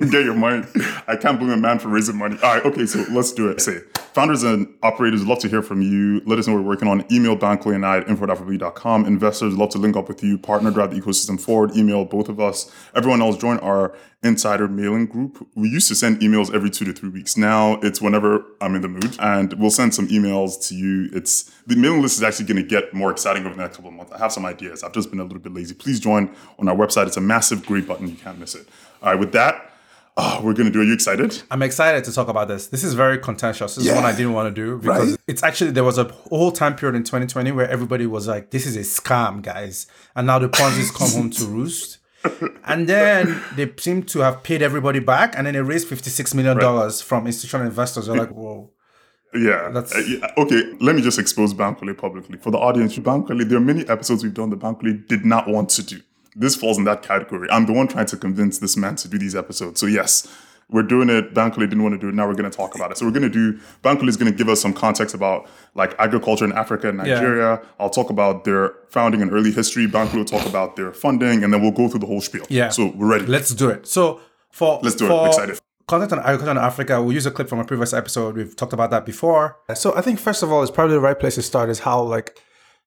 Get 0.00 0.24
your 0.24 0.34
money. 0.34 0.66
I 1.06 1.16
can't 1.16 1.38
blame 1.38 1.52
a 1.52 1.56
man 1.56 1.78
for 1.78 1.88
raising 1.88 2.16
money. 2.16 2.36
All 2.42 2.54
right, 2.54 2.64
okay, 2.64 2.86
so 2.86 3.04
let's 3.10 3.32
do 3.32 3.48
it. 3.50 3.60
Say, 3.60 3.78
founders 4.14 4.42
and 4.42 4.66
operators 4.82 5.24
love 5.24 5.38
to 5.40 5.48
hear 5.48 5.62
from 5.62 5.80
you. 5.80 6.22
Let 6.26 6.38
us 6.38 6.48
know 6.48 6.54
what 6.54 6.64
we're 6.64 6.70
working 6.70 6.88
on. 6.88 7.04
Email 7.12 7.36
Bankole 7.36 7.74
and 7.74 7.86
I 7.86 7.98
at 7.98 8.08
info.afrobility.com. 8.08 9.04
Investors 9.04 9.56
love 9.56 9.70
to 9.70 9.78
link 9.78 9.96
up 9.96 10.08
with 10.08 10.24
you. 10.24 10.38
Partner, 10.38 10.70
drive 10.70 10.90
the 10.92 11.00
ecosystem 11.00 11.40
forward. 11.40 11.76
Email 11.76 12.04
both 12.04 12.28
of 12.28 12.40
us. 12.40 12.70
Everyone 12.94 13.22
else, 13.22 13.36
join 13.36 13.58
our 13.58 13.94
insider 14.22 14.66
mailing 14.66 15.06
group. 15.06 15.46
We 15.54 15.68
used 15.68 15.88
to 15.88 15.94
send 15.94 16.20
emails 16.20 16.52
every 16.52 16.70
two 16.70 16.84
to 16.86 16.92
three 16.92 17.10
weeks. 17.10 17.36
Now 17.36 17.74
it's 17.82 18.00
whenever 18.00 18.44
I'm 18.60 18.74
in 18.74 18.82
the 18.82 18.88
mood, 18.88 19.16
and 19.20 19.52
we'll 19.54 19.70
send 19.70 19.94
some 19.94 20.08
emails 20.08 20.66
to 20.68 20.74
you. 20.74 21.08
It's 21.12 21.44
the 21.66 21.76
mailing 21.76 22.02
list 22.02 22.16
is 22.16 22.22
actually 22.22 22.46
going 22.46 22.62
to 22.62 22.68
get 22.68 22.92
more 22.94 23.10
exciting 23.10 23.44
over 23.46 23.54
the 23.54 23.60
next 23.62 23.76
couple 23.76 23.90
of 23.90 23.96
months. 23.96 24.12
I 24.12 24.18
have 24.18 24.32
some 24.32 24.44
ideas. 24.46 24.82
I've 24.82 24.92
just 24.92 25.10
been 25.10 25.20
a 25.20 25.24
little 25.24 25.38
bit 25.38 25.52
lazy. 25.54 25.74
Please 25.74 26.00
join 26.00 26.34
on 26.58 26.68
our 26.68 26.74
website. 26.76 27.06
It's 27.06 27.16
a 27.16 27.20
massive, 27.20 27.64
great 27.66 27.86
button. 27.86 28.08
You 28.08 28.16
can't 28.16 28.38
miss 28.38 28.54
it. 28.54 28.66
All 29.02 29.10
right, 29.10 29.18
with 29.20 29.32
that, 29.32 29.70
uh, 30.16 30.40
we're 30.42 30.54
going 30.54 30.66
to 30.66 30.72
do. 30.72 30.80
Are 30.80 30.84
you 30.84 30.94
excited? 30.94 31.42
I'm 31.50 31.62
excited 31.62 32.02
to 32.04 32.12
talk 32.12 32.28
about 32.28 32.48
this. 32.48 32.68
This 32.68 32.82
is 32.82 32.94
very 32.94 33.18
contentious. 33.18 33.74
This 33.76 33.86
is 33.86 33.92
one 33.94 34.06
I 34.06 34.12
didn't 34.12 34.32
want 34.32 34.52
to 34.54 34.60
do 34.62 34.78
because 34.78 35.10
Right? 35.10 35.20
it's 35.28 35.42
actually 35.42 35.72
there 35.72 35.84
was 35.84 35.98
a 35.98 36.04
whole 36.04 36.50
time 36.50 36.74
period 36.74 36.96
in 36.96 37.04
2020 37.04 37.52
where 37.52 37.68
everybody 37.68 38.06
was 38.06 38.26
like, 38.26 38.50
"This 38.50 38.64
is 38.66 38.76
a 38.76 38.80
scam, 38.80 39.42
guys," 39.42 39.86
and 40.16 40.26
now 40.26 40.38
the 40.38 40.48
Ponzi's 40.48 40.90
come 40.90 41.10
home 41.10 41.30
to 41.32 41.44
roost. 41.44 41.95
And 42.64 42.88
then 42.88 43.40
they 43.56 43.72
seem 43.78 44.02
to 44.04 44.20
have 44.20 44.42
paid 44.42 44.62
everybody 44.62 44.98
back, 45.00 45.34
and 45.36 45.46
then 45.46 45.54
they 45.54 45.60
raised 45.62 45.88
56 45.88 46.34
million 46.34 46.58
dollars 46.58 47.00
from 47.02 47.26
institutional 47.26 47.66
investors. 47.66 48.06
They're 48.06 48.16
like, 48.16 48.30
"Whoa." 48.30 48.70
Yeah. 49.34 49.70
That's- 49.70 49.94
Uh, 49.94 49.98
yeah. 50.06 50.42
Okay, 50.42 50.62
let 50.80 50.94
me 50.96 51.02
just 51.02 51.18
expose 51.18 51.52
Bankole 51.54 51.96
publicly. 51.96 52.38
For 52.38 52.50
the 52.50 52.58
audience, 52.58 52.96
Bankole, 52.98 53.46
there 53.48 53.58
are 53.58 53.60
many 53.60 53.86
episodes 53.88 54.22
we've 54.22 54.32
done 54.34 54.50
that 54.50 54.60
Bankole 54.60 55.06
did 55.08 55.24
not 55.24 55.48
want 55.48 55.68
to 55.70 55.82
do. 55.82 56.00
this 56.38 56.54
falls 56.54 56.76
in 56.76 56.84
that 56.84 57.02
category. 57.02 57.48
I'm 57.50 57.64
the 57.64 57.72
one 57.72 57.88
trying 57.88 58.04
to 58.06 58.16
convince 58.18 58.58
this 58.58 58.76
man 58.76 58.94
to 58.96 59.08
do 59.08 59.16
these 59.18 59.34
episodes. 59.34 59.80
So 59.80 59.86
yes, 59.86 60.28
we're 60.68 60.82
doing 60.82 61.08
it. 61.08 61.32
Bankole 61.32 61.60
didn't 61.60 61.82
want 61.82 61.94
to 61.94 61.98
do 61.98 62.08
it. 62.08 62.14
Now 62.14 62.26
we're 62.26 62.34
going 62.34 62.50
to 62.50 62.56
talk 62.56 62.74
about 62.74 62.90
it. 62.90 62.98
So 62.98 63.06
we're 63.06 63.12
going 63.12 63.22
to 63.22 63.28
do. 63.28 63.58
Bankole 63.84 64.08
is 64.08 64.16
going 64.16 64.30
to 64.30 64.36
give 64.36 64.48
us 64.48 64.60
some 64.60 64.72
context 64.72 65.14
about 65.14 65.48
like 65.74 65.94
agriculture 65.98 66.44
in 66.44 66.52
Africa 66.52 66.88
and 66.88 66.98
Nigeria. 66.98 67.60
I'll 67.78 67.90
talk 67.90 68.10
about 68.10 68.44
their 68.44 68.74
founding 68.90 69.22
and 69.22 69.32
early 69.32 69.52
history. 69.52 69.86
Bankole 69.86 70.16
will 70.16 70.24
talk 70.24 70.46
about 70.46 70.76
their 70.76 70.92
funding, 70.92 71.44
and 71.44 71.52
then 71.52 71.62
we'll 71.62 71.70
go 71.70 71.88
through 71.88 72.00
the 72.00 72.06
whole 72.06 72.20
spiel. 72.20 72.46
Yeah. 72.48 72.70
So 72.70 72.92
we're 72.96 73.10
ready. 73.10 73.26
Let's 73.26 73.54
do 73.54 73.70
it. 73.70 73.86
So 73.86 74.20
for 74.50 74.80
Let's 74.82 74.96
do 74.96 75.06
it. 75.06 75.08
for 75.08 75.26
Excited. 75.28 75.60
Content 75.86 76.14
on 76.14 76.18
agriculture 76.18 76.50
in 76.50 76.58
Africa. 76.58 77.00
We'll 77.00 77.12
use 77.12 77.26
a 77.26 77.30
clip 77.30 77.48
from 77.48 77.60
a 77.60 77.64
previous 77.64 77.92
episode. 77.92 78.34
We've 78.34 78.56
talked 78.56 78.72
about 78.72 78.90
that 78.90 79.06
before. 79.06 79.58
So 79.74 79.94
I 79.94 80.00
think 80.00 80.18
first 80.18 80.42
of 80.42 80.50
all, 80.50 80.62
it's 80.62 80.72
probably 80.72 80.94
the 80.94 81.00
right 81.00 81.18
place 81.18 81.36
to 81.36 81.42
start 81.42 81.70
is 81.70 81.80
how 81.80 82.02
like 82.02 82.40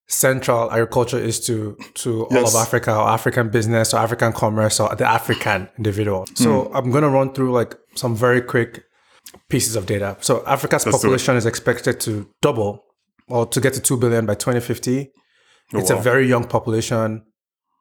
central 0.09 0.71
agriculture 0.71 1.19
is 1.19 1.39
to 1.47 1.77
to 1.93 2.25
all 2.25 2.47
of 2.47 2.55
Africa 2.55 2.91
or 2.95 3.07
African 3.09 3.49
business 3.49 3.93
or 3.93 3.97
African 3.99 4.33
commerce 4.33 4.79
or 4.79 4.93
the 4.95 5.05
African 5.05 5.69
individual. 5.77 6.25
So 6.33 6.63
Hmm. 6.63 6.75
I'm 6.75 6.91
gonna 6.91 7.09
run 7.09 7.31
through 7.33 7.51
like 7.53 7.75
some 7.95 8.15
very 8.15 8.41
quick 8.41 8.83
pieces 9.49 9.75
of 9.75 9.85
data. 9.85 10.17
So 10.21 10.43
Africa's 10.47 10.85
it. 10.87 10.91
population 10.91 11.35
is 11.37 11.45
expected 11.45 11.99
to 12.01 12.27
double 12.41 12.83
or 13.27 13.45
to 13.45 13.61
get 13.61 13.73
to 13.75 13.79
two 13.81 13.97
billion 13.97 14.25
by 14.25 14.33
2050. 14.35 15.11
it's 15.71 15.91
Oh, 15.91 15.93
wow. 15.95 15.99
a 15.99 16.03
very 16.03 16.27
young 16.27 16.45
population. 16.45 17.21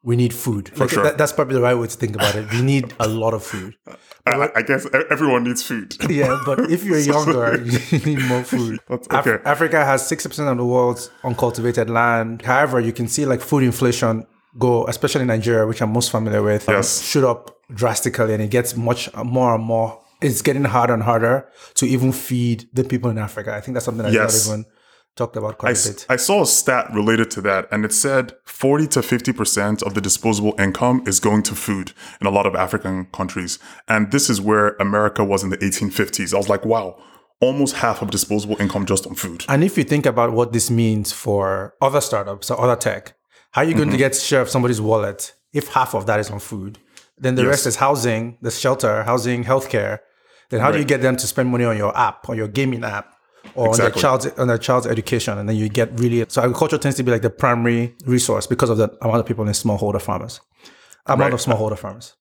We 0.04 0.14
need 0.14 0.34
food. 0.34 0.70
Like, 0.78 0.90
sure. 0.90 1.02
that- 1.04 1.16
that's 1.16 1.32
probably 1.32 1.54
the 1.54 1.62
right 1.62 1.74
way 1.76 1.86
to 1.86 1.96
think 1.96 2.14
about 2.14 2.34
it. 2.36 2.50
We 2.52 2.60
need 2.60 2.92
a 3.00 3.08
lot 3.08 3.32
of 3.34 3.42
food. 3.42 3.74
I, 4.28 4.50
I- 4.56 4.62
guess 4.62 4.86
everyone 5.10 5.44
needs 5.44 5.62
food. 5.62 5.96
Yeah, 6.10 6.38
but 6.46 6.70
if 6.70 6.84
you're 6.84 6.98
younger, 7.14 7.62
you 7.64 7.98
need 8.06 8.20
more 8.26 8.44
food. 8.44 8.80
That's- 8.88 9.06
Af- 9.10 9.42
Africa 9.44 9.84
has 9.84 10.02
60% 10.02 10.50
of 10.50 10.56
the 10.56 10.64
world's 10.64 11.10
uncultivated 11.24 11.88
land. 11.90 12.42
However, 12.42 12.80
you 12.80 12.92
can 12.92 13.08
see 13.08 13.24
like 13.26 13.40
food 13.40 13.62
inflation 13.62 14.26
go, 14.58 14.86
especially 14.86 15.22
in 15.22 15.28
Nigeria, 15.28 15.66
which 15.66 15.80
I'm 15.82 15.92
most 15.92 16.10
familiar 16.10 16.42
with, 16.42 16.68
um, 16.68 16.82
shoot 16.82 17.24
up 17.24 17.56
drastically 17.74 18.32
and 18.34 18.42
it 18.42 18.50
gets 18.50 18.76
much 18.76 19.08
more 19.14 19.54
and 19.54 19.62
more. 19.64 20.00
It's 20.20 20.42
getting 20.42 20.64
harder 20.64 20.94
and 20.94 21.02
harder 21.02 21.46
to 21.74 21.86
even 21.86 22.10
feed 22.12 22.68
the 22.72 22.82
people 22.82 23.08
in 23.10 23.18
Africa. 23.18 23.54
I 23.54 23.60
think 23.60 23.74
that's 23.74 23.84
something 23.84 24.02
that's 24.02 24.14
Yes. 24.14 24.48
not 24.48 24.54
even 24.54 24.64
talked 25.18 25.36
about 25.36 25.58
quite 25.58 25.76
I, 25.76 25.80
a 25.80 25.92
bit. 25.92 26.06
I 26.08 26.16
saw 26.16 26.42
a 26.42 26.46
stat 26.46 26.86
related 26.94 27.30
to 27.32 27.40
that, 27.42 27.68
and 27.70 27.84
it 27.84 27.92
said 27.92 28.32
40 28.44 28.86
to 28.88 29.00
50% 29.00 29.82
of 29.82 29.92
the 29.94 30.00
disposable 30.00 30.54
income 30.58 31.02
is 31.06 31.20
going 31.20 31.42
to 31.44 31.54
food 31.54 31.92
in 32.20 32.26
a 32.26 32.30
lot 32.30 32.46
of 32.46 32.54
African 32.54 33.06
countries. 33.12 33.58
And 33.86 34.10
this 34.12 34.30
is 34.30 34.40
where 34.40 34.76
America 34.80 35.22
was 35.24 35.42
in 35.44 35.50
the 35.50 35.58
1850s. 35.58 36.32
I 36.32 36.36
was 36.38 36.48
like, 36.48 36.64
wow, 36.64 36.96
almost 37.40 37.76
half 37.76 38.00
of 38.02 38.10
disposable 38.10 38.56
income 38.60 38.86
just 38.86 39.06
on 39.06 39.14
food. 39.14 39.44
And 39.48 39.62
if 39.62 39.76
you 39.76 39.84
think 39.84 40.06
about 40.06 40.32
what 40.32 40.52
this 40.52 40.70
means 40.70 41.12
for 41.12 41.74
other 41.82 42.00
startups 42.00 42.50
or 42.50 42.60
other 42.60 42.76
tech, 42.76 43.14
how 43.52 43.62
are 43.62 43.64
you 43.64 43.70
Mm-hmm. 43.72 43.78
going 43.78 43.90
to 43.90 43.96
get 43.96 44.12
a 44.16 44.20
share 44.20 44.40
of 44.40 44.48
somebody's 44.48 44.80
wallet 44.80 45.34
if 45.52 45.68
half 45.68 45.94
of 45.94 46.06
that 46.06 46.20
is 46.20 46.30
on 46.30 46.38
food? 46.38 46.78
Then 47.20 47.34
the 47.34 47.46
rest 47.46 47.66
is 47.66 47.76
housing, 47.76 48.38
the 48.42 48.50
shelter, 48.50 49.02
housing, 49.02 49.42
healthcare. 49.44 49.98
Then 50.50 50.60
how 50.60 50.70
do 50.70 50.78
you 50.78 50.84
get 50.84 51.02
them 51.02 51.16
to 51.16 51.26
spend 51.26 51.48
money 51.50 51.64
on 51.64 51.76
your 51.76 51.96
app, 51.96 52.28
on 52.28 52.36
your 52.36 52.48
gaming 52.48 52.84
app, 52.84 53.12
or 53.54 53.70
on 53.70 53.76
their 53.76 53.88
Exactly. 53.88 54.02
child's 54.02 54.26
on 54.38 54.48
their 54.48 54.58
child's 54.58 54.86
education? 54.86 55.38
And 55.38 55.48
then 55.48 55.56
you 55.56 55.68
get 55.68 55.98
really 55.98 56.24
so 56.28 56.42
agriculture 56.42 56.78
tends 56.78 56.96
to 56.96 57.02
be 57.02 57.10
like 57.10 57.22
the 57.22 57.30
primary 57.30 57.94
resource 58.06 58.46
because 58.46 58.70
of 58.70 58.76
the 58.78 58.88
amount 59.02 59.20
of 59.20 59.26
people 59.26 59.44
in 59.46 59.52
smallholder 59.52 60.00
farmers, 60.00 60.40
amount 61.06 61.32
Right. 61.32 61.34
of 61.34 61.40
smallholder 61.40 61.78
farmers. 61.78 62.14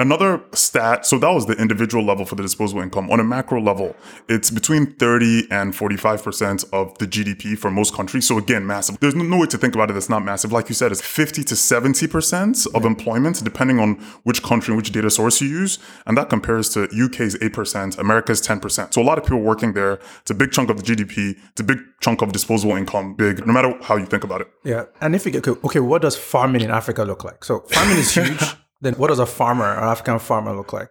Another 0.00 0.42
stat, 0.54 1.04
so 1.04 1.18
that 1.18 1.28
was 1.28 1.44
the 1.44 1.52
individual 1.56 2.02
level 2.02 2.24
for 2.24 2.34
the 2.34 2.42
disposable 2.42 2.80
income. 2.80 3.10
On 3.10 3.20
a 3.20 3.24
macro 3.24 3.60
level, 3.60 3.94
it's 4.30 4.50
between 4.50 4.94
30 4.94 5.48
and 5.50 5.74
45% 5.74 6.64
of 6.72 6.96
the 6.96 7.06
GDP 7.06 7.58
for 7.58 7.70
most 7.70 7.92
countries. 7.92 8.26
So 8.26 8.38
again, 8.38 8.66
massive. 8.66 8.98
There's 9.00 9.14
no, 9.14 9.24
no 9.24 9.36
way 9.36 9.46
to 9.48 9.58
think 9.58 9.74
about 9.74 9.90
it 9.90 9.92
that's 9.92 10.08
not 10.08 10.24
massive. 10.24 10.52
Like 10.52 10.70
you 10.70 10.74
said, 10.74 10.90
it's 10.90 11.02
50 11.02 11.44
to 11.44 11.54
70% 11.54 12.66
of 12.74 12.86
employment, 12.86 13.44
depending 13.44 13.78
on 13.78 13.96
which 14.22 14.42
country 14.42 14.72
and 14.72 14.78
which 14.78 14.90
data 14.90 15.10
source 15.10 15.42
you 15.42 15.48
use. 15.48 15.78
And 16.06 16.16
that 16.16 16.30
compares 16.30 16.70
to 16.70 16.84
UK's 16.84 17.36
8%, 17.36 17.98
America's 17.98 18.40
10%. 18.40 18.94
So 18.94 19.02
a 19.02 19.04
lot 19.04 19.18
of 19.18 19.24
people 19.24 19.42
working 19.42 19.74
there. 19.74 19.98
It's 20.22 20.30
a 20.30 20.34
big 20.34 20.50
chunk 20.50 20.70
of 20.70 20.82
the 20.82 20.82
GDP. 20.82 21.36
It's 21.50 21.60
a 21.60 21.64
big 21.64 21.78
chunk 22.00 22.22
of 22.22 22.32
disposable 22.32 22.74
income. 22.74 23.16
Big, 23.16 23.46
no 23.46 23.52
matter 23.52 23.76
how 23.82 23.96
you 23.96 24.06
think 24.06 24.24
about 24.24 24.40
it. 24.40 24.48
Yeah, 24.64 24.84
and 25.02 25.14
if 25.14 25.26
you 25.26 25.30
get 25.30 25.46
okay, 25.46 25.60
okay, 25.62 25.80
what 25.80 26.00
does 26.00 26.16
farming 26.16 26.62
in 26.62 26.70
Africa 26.70 27.04
look 27.04 27.22
like? 27.22 27.44
So 27.44 27.66
farming 27.68 27.98
is 27.98 28.14
huge. 28.14 28.40
then 28.80 28.94
what 28.94 29.08
does 29.08 29.18
a 29.18 29.26
farmer, 29.26 29.72
an 29.76 29.84
African 29.84 30.18
farmer, 30.18 30.54
look 30.54 30.72
like? 30.72 30.90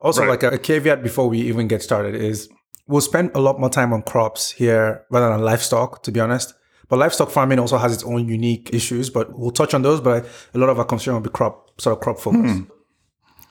Also, 0.00 0.20
Right. 0.22 0.30
like 0.30 0.42
a, 0.42 0.48
a 0.50 0.58
caveat 0.58 1.02
before 1.02 1.28
we 1.28 1.38
even 1.40 1.66
get 1.68 1.82
started 1.82 2.14
is 2.14 2.48
we'll 2.86 3.00
spend 3.00 3.30
a 3.34 3.40
lot 3.40 3.58
more 3.58 3.70
time 3.70 3.92
on 3.92 4.02
crops 4.02 4.50
here 4.50 5.04
rather 5.10 5.30
than 5.30 5.40
livestock, 5.44 6.02
to 6.02 6.12
be 6.12 6.20
honest. 6.20 6.54
But 6.88 6.98
livestock 6.98 7.30
farming 7.30 7.58
also 7.58 7.78
has 7.78 7.94
its 7.94 8.04
own 8.04 8.28
unique 8.28 8.70
issues, 8.74 9.08
but 9.08 9.36
we'll 9.38 9.50
touch 9.50 9.72
on 9.72 9.80
those. 9.82 10.00
But 10.02 10.26
a 10.54 10.58
lot 10.58 10.68
of 10.68 10.78
our 10.78 10.84
concern 10.84 11.14
will 11.14 11.22
be 11.22 11.30
crop, 11.30 11.80
sort 11.80 11.96
of 11.96 12.02
crop 12.02 12.18
focused. 12.18 12.58
Hmm. 12.58 12.62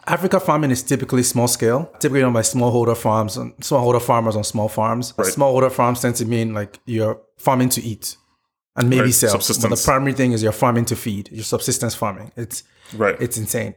Africa 0.05 0.39
farming 0.39 0.69
is 0.71 0.83
typically 0.83 1.23
small 1.23 1.47
scale, 1.47 1.89
typically 1.99 2.21
done 2.21 2.33
by 2.33 2.41
smallholder 2.41 2.95
farms 2.95 3.37
and 3.37 3.55
smallholder 3.57 4.01
farmers 4.01 4.35
on 4.35 4.43
small 4.43 4.67
farms. 4.67 5.13
Smallholder 5.13 5.71
farms 5.71 6.01
tend 6.01 6.15
to 6.17 6.25
mean 6.25 6.53
like 6.53 6.79
you're 6.85 7.21
farming 7.37 7.69
to 7.69 7.81
eat 7.81 8.17
and 8.75 8.89
maybe 8.89 9.03
Right, 9.03 9.13
sell. 9.13 9.37
But 9.37 9.45
the 9.47 9.81
primary 9.85 10.11
thing 10.13 10.33
is 10.33 10.43
you're 10.43 10.51
farming 10.51 10.85
to 10.85 10.95
feed. 10.97 11.31
Your 11.31 11.45
subsistence 11.45 11.95
farming. 11.95 12.33
It's 12.35 12.63
Right. 12.95 13.15
it's 13.19 13.37
insane. 13.37 13.75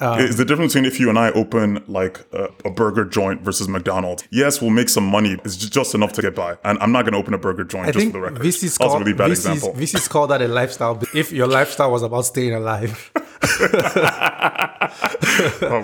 is 0.00 0.36
the 0.36 0.44
difference 0.44 0.74
between 0.74 0.86
if 0.86 1.00
you 1.00 1.08
and 1.08 1.18
I 1.18 1.30
open 1.30 1.82
like 1.88 2.20
a, 2.32 2.48
a 2.64 2.70
burger 2.70 3.04
joint 3.04 3.42
versus 3.42 3.68
McDonald's. 3.68 4.24
Yes, 4.30 4.60
we'll 4.60 4.70
make 4.70 4.88
some 4.88 5.04
money. 5.04 5.36
It's 5.44 5.56
just 5.56 5.94
enough 5.94 6.12
to 6.14 6.22
get 6.22 6.34
by. 6.34 6.58
And 6.64 6.78
I'm 6.80 6.92
not 6.92 7.02
going 7.02 7.12
to 7.12 7.18
open 7.18 7.34
a 7.34 7.38
burger 7.38 7.64
joint 7.64 7.88
I 7.88 7.92
just 7.92 7.98
think 7.98 8.12
for 8.12 8.18
the 8.18 8.30
record. 8.30 8.42
VC's 8.42 8.78
a 8.80 8.98
really 8.98 9.12
bad 9.12 9.30
VC's, 9.30 9.46
example. 9.46 9.72
VC's 9.74 10.08
call 10.08 10.26
that 10.28 10.42
a 10.42 10.48
lifestyle. 10.48 11.00
If 11.14 11.32
your 11.32 11.46
lifestyle 11.46 11.90
was 11.90 12.02
about 12.02 12.26
staying 12.26 12.54
alive, 12.54 13.10
oh 13.60 13.68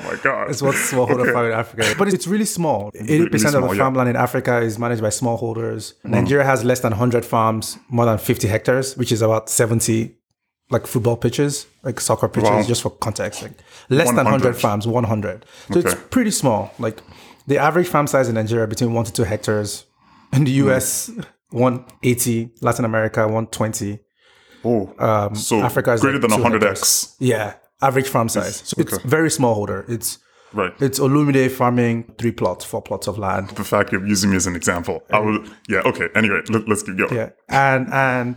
my 0.04 0.18
god. 0.22 0.50
it's 0.50 0.62
what 0.62 0.74
smallholder 0.74 1.32
farming 1.32 1.52
in 1.52 1.58
Africa. 1.58 1.94
But 1.98 2.08
it's 2.08 2.26
really 2.26 2.44
small. 2.44 2.90
Eighty 2.94 3.28
percent 3.28 3.54
of 3.54 3.60
small, 3.60 3.70
the 3.70 3.76
yeah. 3.76 3.82
farmland 3.82 4.08
in 4.08 4.16
Africa 4.16 4.60
is 4.60 4.78
managed 4.78 5.02
by 5.02 5.08
smallholders. 5.08 5.94
Hmm. 6.02 6.12
Nigeria 6.12 6.44
has 6.44 6.64
less 6.64 6.80
than 6.80 6.92
hundred 6.92 7.24
farms, 7.24 7.78
more 7.88 8.06
than 8.06 8.18
fifty 8.18 8.48
hectares, 8.48 8.96
which 8.96 9.12
is 9.12 9.22
about 9.22 9.48
seventy 9.48 10.16
like 10.74 10.86
football 10.92 11.16
pitches, 11.24 11.52
like 11.86 11.98
soccer 12.08 12.28
pitches, 12.28 12.50
Wow. 12.50 12.62
just 12.72 12.82
for 12.84 12.90
context. 13.06 13.36
Like 13.42 13.56
less 13.98 14.08
than 14.18 14.24
100. 14.26 14.56
farms, 14.64 14.84
one 14.86 15.04
hundred. 15.14 15.38
So 15.72 15.78
it's 15.80 15.94
pretty 16.14 16.30
small. 16.42 16.60
Like 16.86 16.96
the 17.50 17.58
average 17.68 17.88
farm 17.94 18.06
size 18.06 18.28
in 18.30 18.34
Nigeria 18.34 18.66
between 18.74 18.92
one 18.98 19.04
to 19.08 19.12
two 19.18 19.24
hectares. 19.32 19.70
In 20.36 20.42
the 20.48 20.54
US, 20.62 21.10
one 21.50 21.84
eighty. 22.10 22.36
Latin 22.60 22.84
America, 22.84 23.20
one 23.38 23.46
twenty. 23.58 23.92
oh, 24.64 24.82
so 25.34 25.58
um, 25.58 25.64
Africa 25.70 25.92
is 25.92 26.00
greater 26.00 26.18
like 26.20 26.30
than 26.30 26.60
100x. 26.60 27.16
Yeah, 27.32 27.54
average 27.88 28.08
farm 28.14 28.28
size. 28.28 28.56
So 28.68 28.74
it's 28.82 28.92
okay. 28.94 29.08
very 29.16 29.28
smallholder. 29.38 29.88
It's 29.88 30.18
Right. 30.60 30.72
it's 30.80 31.00
Olumide 31.00 31.50
farming 31.50 32.14
three 32.18 32.30
plots, 32.40 32.64
four 32.64 32.80
plots 32.88 33.06
of 33.08 33.18
land. 33.18 33.48
the 33.62 33.64
fact 33.64 33.90
you're 33.92 34.06
using 34.06 34.30
me 34.30 34.36
as 34.36 34.46
an 34.46 34.54
example. 34.54 34.96
I 35.10 35.18
would, 35.18 35.50
yeah, 35.68 35.82
okay. 35.90 36.06
Anyway, 36.14 36.40
let, 36.48 36.68
us 36.74 36.82
keep 36.84 36.96
going. 36.96 37.12
Yeah, 37.20 37.30
and 37.48 37.92
and 37.92 38.36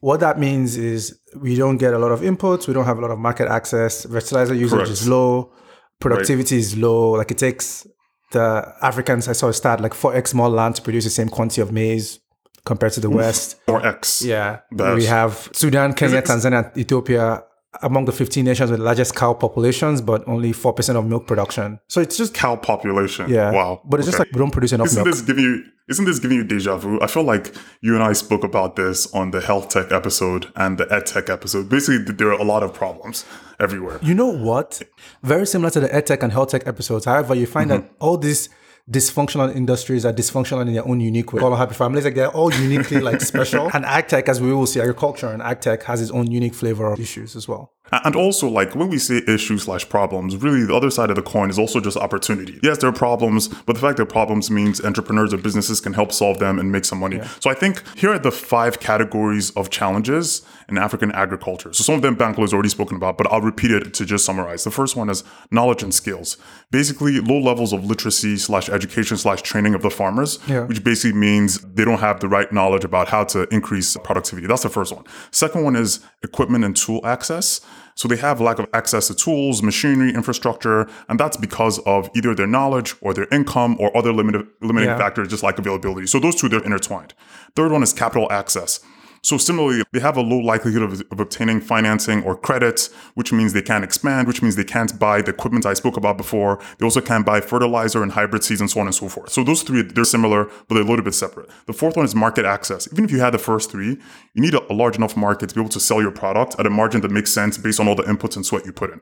what 0.00 0.20
that 0.20 0.38
means 0.38 0.76
is 0.76 1.18
we 1.36 1.56
don't 1.56 1.76
get 1.76 1.92
a 1.94 1.98
lot 1.98 2.10
of 2.12 2.20
inputs. 2.20 2.66
We 2.66 2.74
don't 2.74 2.86
have 2.86 2.98
a 2.98 3.00
lot 3.00 3.10
of 3.10 3.18
market 3.18 3.48
access. 3.48 4.04
Fertilizer 4.06 4.54
usage 4.54 4.76
Correct. 4.76 4.90
is 4.90 5.08
low. 5.08 5.52
Productivity 6.00 6.56
is 6.56 6.76
low. 6.76 7.12
Like 7.12 7.30
it 7.30 7.38
takes 7.38 7.86
the 8.32 8.74
Africans. 8.82 9.28
I 9.28 9.32
saw 9.32 9.48
a 9.48 9.52
stat 9.52 9.80
like 9.80 9.94
four 9.94 10.14
x 10.14 10.32
more 10.34 10.48
land 10.48 10.76
to 10.76 10.82
produce 10.82 11.04
the 11.04 11.10
same 11.10 11.28
quantity 11.28 11.60
of 11.60 11.70
maize 11.72 12.18
compared 12.64 12.92
to 12.94 13.00
the 13.00 13.10
West. 13.10 13.56
Or 13.68 13.84
X. 13.84 14.22
Yeah, 14.22 14.60
That's- 14.72 14.96
we 14.96 15.04
have 15.06 15.48
Sudan, 15.52 15.92
Kenya, 15.94 16.22
Tanzania, 16.22 16.76
Ethiopia 16.76 17.42
among 17.82 18.04
the 18.06 18.12
15 18.12 18.44
nations 18.44 18.70
with 18.70 18.80
largest 18.80 19.14
cow 19.14 19.32
populations, 19.32 20.00
but 20.00 20.26
only 20.26 20.52
4% 20.52 20.96
of 20.96 21.04
milk 21.06 21.26
production. 21.26 21.78
So 21.88 22.00
it's 22.00 22.16
just, 22.16 22.34
Cow 22.34 22.56
population. 22.56 23.28
yeah. 23.30 23.52
Wow. 23.52 23.80
But 23.84 24.00
it's 24.00 24.06
just 24.08 24.18
like 24.18 24.30
we 24.32 24.38
don't 24.38 24.50
produce 24.50 24.72
enough 24.72 24.88
Isn't 24.88 25.04
milk. 25.04 25.14
this 25.14 25.22
giving 25.22 25.44
you 25.44 25.64
isn't 25.88 26.04
this 26.04 26.20
giving 26.20 26.36
you 26.36 26.44
deja 26.44 26.76
vu? 26.76 27.00
I 27.00 27.08
feel 27.08 27.24
like 27.24 27.52
you 27.80 27.94
and 27.96 28.02
I 28.04 28.12
spoke 28.12 28.44
about 28.44 28.76
this 28.76 29.12
on 29.12 29.32
the 29.32 29.40
health 29.40 29.70
tech 29.70 29.90
episode 29.90 30.46
and 30.54 30.78
the 30.78 30.86
ed 30.92 31.04
tech 31.06 31.28
episode. 31.28 31.68
Basically, 31.68 31.98
there 32.14 32.28
are 32.28 32.38
a 32.38 32.44
lot 32.44 32.62
of 32.62 32.72
problems 32.72 33.24
everywhere. 33.58 33.98
You 34.00 34.14
know 34.14 34.28
what? 34.28 34.80
Very 35.24 35.46
similar 35.48 35.70
to 35.70 35.80
the 35.80 35.92
ed 35.92 36.06
tech 36.06 36.22
and 36.22 36.32
health 36.32 36.50
tech 36.50 36.64
episodes. 36.68 37.06
However, 37.06 37.34
you 37.34 37.46
find 37.46 37.70
Mm-hmm. 37.70 37.86
that 37.88 37.92
all 37.98 38.16
these 38.16 38.48
dysfunctional 38.88 39.54
industries 39.54 40.04
are 40.04 40.12
dysfunctional 40.12 40.62
in 40.62 40.72
their 40.72 40.86
own 40.86 41.00
unique 41.00 41.32
way. 41.32 41.40
Call 41.40 41.54
happy 41.56 41.74
families, 41.74 42.04
like 42.04 42.14
they're 42.14 42.28
all 42.28 42.52
uniquely 42.52 43.00
like 43.00 43.20
special. 43.20 43.70
And 43.74 43.84
ag 43.84 44.08
tech, 44.08 44.28
as 44.28 44.40
we 44.40 44.52
will 44.52 44.66
see, 44.66 44.80
agriculture 44.80 45.28
and 45.28 45.42
ag 45.42 45.60
tech 45.60 45.82
has 45.84 46.00
its 46.00 46.10
own 46.10 46.30
unique 46.30 46.54
flavor 46.54 46.92
of 46.92 47.00
issues 47.00 47.36
as 47.36 47.48
well. 47.48 47.72
And 47.92 48.14
also, 48.14 48.48
like 48.48 48.74
when 48.74 48.88
we 48.88 48.98
say 48.98 49.22
issues 49.26 49.64
slash 49.64 49.88
problems, 49.88 50.36
really 50.36 50.64
the 50.64 50.74
other 50.74 50.90
side 50.90 51.10
of 51.10 51.16
the 51.16 51.22
coin 51.22 51.50
is 51.50 51.58
also 51.58 51.80
just 51.80 51.96
opportunity. 51.96 52.60
Yes, 52.62 52.78
there 52.78 52.88
are 52.88 52.92
problems, 52.92 53.48
but 53.48 53.74
the 53.74 53.80
fact 53.80 53.96
there 53.96 54.04
are 54.04 54.06
problems 54.06 54.50
means 54.50 54.80
entrepreneurs 54.84 55.34
or 55.34 55.38
businesses 55.38 55.80
can 55.80 55.92
help 55.92 56.12
solve 56.12 56.38
them 56.38 56.58
and 56.58 56.70
make 56.70 56.84
some 56.84 56.98
money. 56.98 57.20
So 57.40 57.50
I 57.50 57.54
think 57.54 57.82
here 57.96 58.12
are 58.12 58.18
the 58.18 58.30
five 58.30 58.78
categories 58.80 59.50
of 59.52 59.70
challenges 59.70 60.42
in 60.68 60.78
African 60.78 61.10
agriculture. 61.12 61.72
So 61.72 61.82
some 61.82 61.96
of 61.96 62.02
them 62.02 62.14
Bankole 62.16 62.42
has 62.42 62.52
already 62.52 62.68
spoken 62.68 62.96
about, 62.96 63.18
but 63.18 63.30
I'll 63.32 63.40
repeat 63.40 63.72
it 63.72 63.92
to 63.94 64.04
just 64.06 64.24
summarize. 64.24 64.62
The 64.62 64.70
first 64.70 64.94
one 64.94 65.10
is 65.10 65.24
knowledge 65.50 65.82
and 65.82 65.92
skills. 65.92 66.36
Basically, 66.70 67.18
low 67.20 67.38
levels 67.40 67.72
of 67.72 67.84
literacy 67.84 68.36
slash 68.36 68.68
education 68.68 69.16
slash 69.16 69.42
training 69.42 69.74
of 69.74 69.82
the 69.82 69.90
farmers, 69.90 70.38
Yeah. 70.46 70.64
which 70.66 70.84
basically 70.84 71.18
means 71.18 71.58
they 71.58 71.84
don't 71.84 71.98
have 71.98 72.20
the 72.20 72.28
right 72.28 72.52
knowledge 72.52 72.84
about 72.84 73.08
how 73.08 73.24
to 73.24 73.52
increase 73.52 73.96
productivity. 74.04 74.46
That's 74.46 74.62
the 74.62 74.68
first 74.68 74.94
one. 74.94 75.04
Second 75.32 75.64
one 75.64 75.74
is 75.74 76.00
equipment 76.22 76.64
and 76.64 76.76
tool 76.76 77.00
access. 77.04 77.60
So 77.94 78.08
they 78.08 78.16
have 78.16 78.40
lack 78.40 78.58
of 78.58 78.66
access 78.72 79.08
to 79.08 79.14
tools, 79.14 79.62
machinery, 79.62 80.14
infrastructure, 80.14 80.88
and 81.08 81.18
that's 81.20 81.36
because 81.36 81.78
of 81.80 82.08
either 82.14 82.34
their 82.34 82.46
knowledge 82.46 82.94
or 83.00 83.12
their 83.12 83.26
income 83.30 83.76
or 83.78 83.94
other 83.96 84.12
limited, 84.12 84.46
limiting 84.60 84.88
Yeah. 84.88 84.98
factors, 84.98 85.28
just 85.28 85.42
like 85.42 85.58
availability. 85.58 86.06
So 86.06 86.18
those 86.18 86.34
two, 86.36 86.48
they're 86.48 86.62
intertwined. 86.64 87.14
Third 87.56 87.72
one 87.72 87.82
is 87.82 87.92
capital 87.92 88.30
access. 88.30 88.80
So 89.22 89.36
similarly, 89.36 89.82
they 89.92 90.00
have 90.00 90.16
a 90.16 90.22
low 90.22 90.38
likelihood 90.38 90.82
of, 90.82 91.02
of 91.12 91.20
obtaining 91.20 91.60
financing 91.60 92.22
or 92.24 92.36
credit, 92.36 92.88
which 93.14 93.32
means 93.32 93.52
they 93.52 93.62
can't 93.62 93.84
expand, 93.84 94.26
which 94.26 94.40
means 94.40 94.56
they 94.56 94.64
can't 94.64 94.98
buy 94.98 95.20
the 95.20 95.30
equipment 95.30 95.66
I 95.66 95.74
spoke 95.74 95.96
about 95.96 96.16
before. 96.16 96.58
They 96.78 96.84
also 96.84 97.00
can't 97.00 97.26
buy 97.26 97.40
fertilizer 97.40 98.02
and 98.02 98.12
hybrid 98.12 98.44
seeds 98.44 98.60
and 98.60 98.70
so 98.70 98.80
on 98.80 98.86
and 98.86 98.94
so 98.94 99.08
forth. 99.08 99.30
So 99.30 99.44
those 99.44 99.62
three, 99.62 99.82
they're 99.82 100.04
similar, 100.04 100.44
but 100.44 100.74
they're 100.74 100.84
a 100.84 100.86
little 100.86 101.04
bit 101.04 101.14
separate. 101.14 101.50
The 101.66 101.74
fourth 101.74 101.96
one 101.96 102.06
is 102.06 102.14
market 102.14 102.46
access. 102.46 102.90
Even 102.92 103.04
if 103.04 103.10
you 103.10 103.20
had 103.20 103.34
the 103.34 103.38
first 103.38 103.70
three, 103.70 103.98
you 104.34 104.42
need 104.42 104.54
a, 104.54 104.72
a 104.72 104.74
large 104.74 104.96
enough 104.96 105.16
market 105.16 105.50
to 105.50 105.54
be 105.54 105.60
able 105.60 105.70
to 105.70 105.80
sell 105.80 106.00
your 106.00 106.12
product 106.12 106.56
at 106.58 106.66
a 106.66 106.70
margin 106.70 107.02
that 107.02 107.10
makes 107.10 107.30
sense 107.30 107.58
based 107.58 107.78
on 107.78 107.88
all 107.88 107.94
the 107.94 108.04
inputs 108.04 108.36
and 108.36 108.46
sweat 108.46 108.64
you 108.64 108.72
put 108.72 108.90
in. 108.90 109.00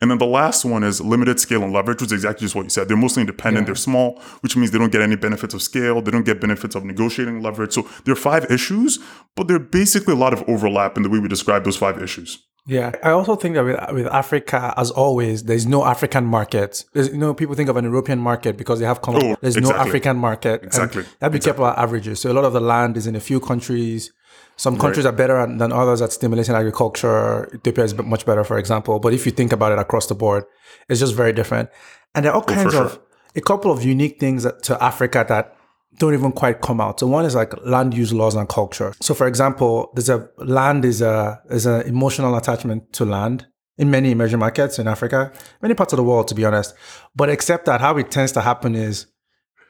And 0.00 0.10
then 0.10 0.18
the 0.18 0.26
last 0.26 0.64
one 0.64 0.84
is 0.84 1.00
limited 1.00 1.40
scale 1.40 1.64
and 1.64 1.72
leverage, 1.72 2.00
which 2.00 2.08
is 2.08 2.12
exactly 2.12 2.44
just 2.44 2.54
what 2.54 2.62
you 2.62 2.70
said. 2.70 2.88
They're 2.88 2.96
mostly 2.96 3.22
independent, 3.22 3.66
they're 3.66 3.74
small, 3.74 4.20
which 4.40 4.56
means 4.56 4.70
they 4.70 4.78
don't 4.78 4.92
get 4.92 5.02
any 5.02 5.16
benefits 5.16 5.54
of 5.54 5.62
scale, 5.62 6.00
they 6.00 6.12
don't 6.12 6.24
get 6.24 6.40
benefits 6.40 6.76
of 6.76 6.84
negotiating 6.84 7.42
leverage. 7.42 7.72
So 7.72 7.88
there 8.04 8.12
are 8.12 8.16
five 8.16 8.50
issues, 8.50 9.00
but 9.34 9.48
there 9.48 9.56
are 9.56 9.60
basically 9.60 10.14
a 10.14 10.16
lot 10.16 10.32
of 10.32 10.44
overlap 10.48 10.96
in 10.96 11.02
the 11.02 11.10
way 11.10 11.18
we 11.18 11.28
describe 11.28 11.64
those 11.64 11.76
five 11.76 12.00
issues. 12.00 12.44
Yeah, 12.68 12.92
I 13.02 13.10
also 13.10 13.34
think 13.34 13.54
that 13.54 13.64
with, 13.64 13.80
with 13.92 14.06
Africa, 14.08 14.74
as 14.76 14.90
always, 14.90 15.44
there's 15.44 15.66
no 15.66 15.86
African 15.86 16.26
market. 16.26 16.84
There's, 16.92 17.08
you 17.08 17.16
know, 17.16 17.32
people 17.32 17.54
think 17.54 17.70
of 17.70 17.78
an 17.78 17.84
European 17.84 18.18
market 18.18 18.58
because 18.58 18.78
they 18.78 18.84
have 18.84 19.00
common. 19.00 19.22
Oh, 19.24 19.36
there's 19.40 19.56
no. 19.56 19.72
African 19.72 20.18
market. 20.18 20.62
Exactly. 20.62 21.04
Have 21.22 21.32
to 21.32 21.38
be 21.38 21.42
careful 21.42 21.64
about 21.64 21.78
averages. 21.78 22.20
So 22.20 22.30
a 22.30 22.34
lot 22.34 22.44
of 22.44 22.52
the 22.52 22.60
land 22.60 22.98
is 22.98 23.06
in 23.06 23.16
a 23.16 23.20
few 23.20 23.40
countries. 23.40 24.12
Some 24.58 24.76
countries 24.76 25.06
are 25.06 25.12
better 25.22 25.36
at- 25.38 25.58
than 25.58 25.72
others 25.72 26.02
at 26.02 26.12
stimulating 26.12 26.54
agriculture. 26.62 27.48
Ethiopia 27.54 27.84
is 27.84 27.94
much 28.14 28.26
better, 28.26 28.44
for 28.44 28.58
example. 28.58 28.98
But 28.98 29.14
if 29.14 29.24
you 29.26 29.32
think 29.32 29.52
about 29.52 29.70
it 29.72 29.78
across 29.78 30.06
the 30.08 30.14
board, 30.14 30.44
it's 30.88 31.00
just 31.00 31.14
very 31.14 31.32
different. 31.32 31.70
And 32.14 32.24
there 32.24 32.32
are 32.32 32.36
all 32.38 32.46
oh, 32.48 32.54
kinds 32.54 32.74
Oh, 32.74 32.84
of 32.84 32.92
sure. 32.92 33.00
a 33.36 33.40
couple 33.40 33.70
of 33.70 33.84
unique 33.84 34.18
things 34.18 34.42
that, 34.42 34.62
to 34.64 34.72
Africa 34.82 35.24
that 35.28 35.54
don't 36.00 36.14
even 36.14 36.32
quite 36.32 36.60
come 36.60 36.80
out. 36.80 37.00
So 37.00 37.06
one 37.06 37.24
is 37.24 37.34
like 37.34 37.52
land 37.64 37.94
use 37.94 38.12
laws 38.12 38.34
and 38.34 38.48
culture. 38.48 38.92
So 39.00 39.14
for 39.14 39.26
example, 39.26 39.90
there's 39.94 40.08
a 40.08 40.28
land 40.38 40.84
is 40.84 41.00
a 41.02 41.40
is 41.50 41.66
an 41.66 41.82
emotional 41.82 42.36
attachment 42.36 42.92
to 42.94 43.04
land 43.04 43.46
in 43.78 43.90
many 43.90 44.10
emerging 44.10 44.40
markets 44.40 44.78
in 44.80 44.88
Africa, 44.88 45.32
many 45.62 45.74
parts 45.74 45.92
of 45.92 45.98
the 45.98 46.02
world, 46.02 46.26
to 46.28 46.34
be 46.34 46.44
honest. 46.44 46.74
But 47.14 47.30
except 47.30 47.64
that 47.66 47.80
how 47.80 47.96
it 47.96 48.10
tends 48.10 48.32
to 48.32 48.40
happen 48.40 48.74
is 48.74 49.06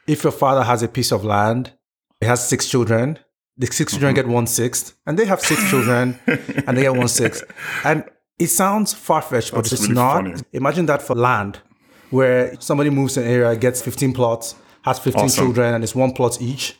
if 0.06 0.24
your 0.24 0.32
father 0.32 0.64
has 0.64 0.82
a 0.82 0.88
piece 0.88 1.12
of 1.12 1.24
land, 1.24 1.72
he 2.20 2.26
has 2.26 2.46
six 2.46 2.68
children, 2.68 3.18
the 3.58 3.66
6 3.66 3.92
children 3.92 4.14
Mm-hmm. 4.14 4.26
get 4.28 4.34
one 4.34 4.46
sixth, 4.46 4.94
and 5.06 5.18
they 5.18 5.24
have 5.26 5.40
six 5.40 5.68
children 5.70 6.18
and 6.66 6.76
they 6.76 6.82
get 6.82 6.94
one 6.94 7.08
sixth. 7.08 7.42
And 7.84 8.04
it 8.38 8.48
sounds 8.48 8.92
far 8.94 9.20
fetched, 9.22 9.52
but 9.52 9.70
it's 9.72 9.82
really 9.82 9.94
not. 9.94 10.14
funny. 10.22 10.34
Imagine 10.52 10.86
that 10.86 11.02
for 11.02 11.14
land, 11.16 11.58
where 12.10 12.54
somebody 12.60 12.90
moves 12.90 13.14
to 13.14 13.20
an 13.22 13.26
area, 13.28 13.56
gets 13.56 13.82
15 13.82 14.12
plots, 14.12 14.54
has 14.82 14.98
15 15.00 15.24
Awesome. 15.24 15.44
children, 15.44 15.74
and 15.74 15.82
it's 15.84 15.94
one 15.94 16.12
plot 16.12 16.40
each. 16.40 16.78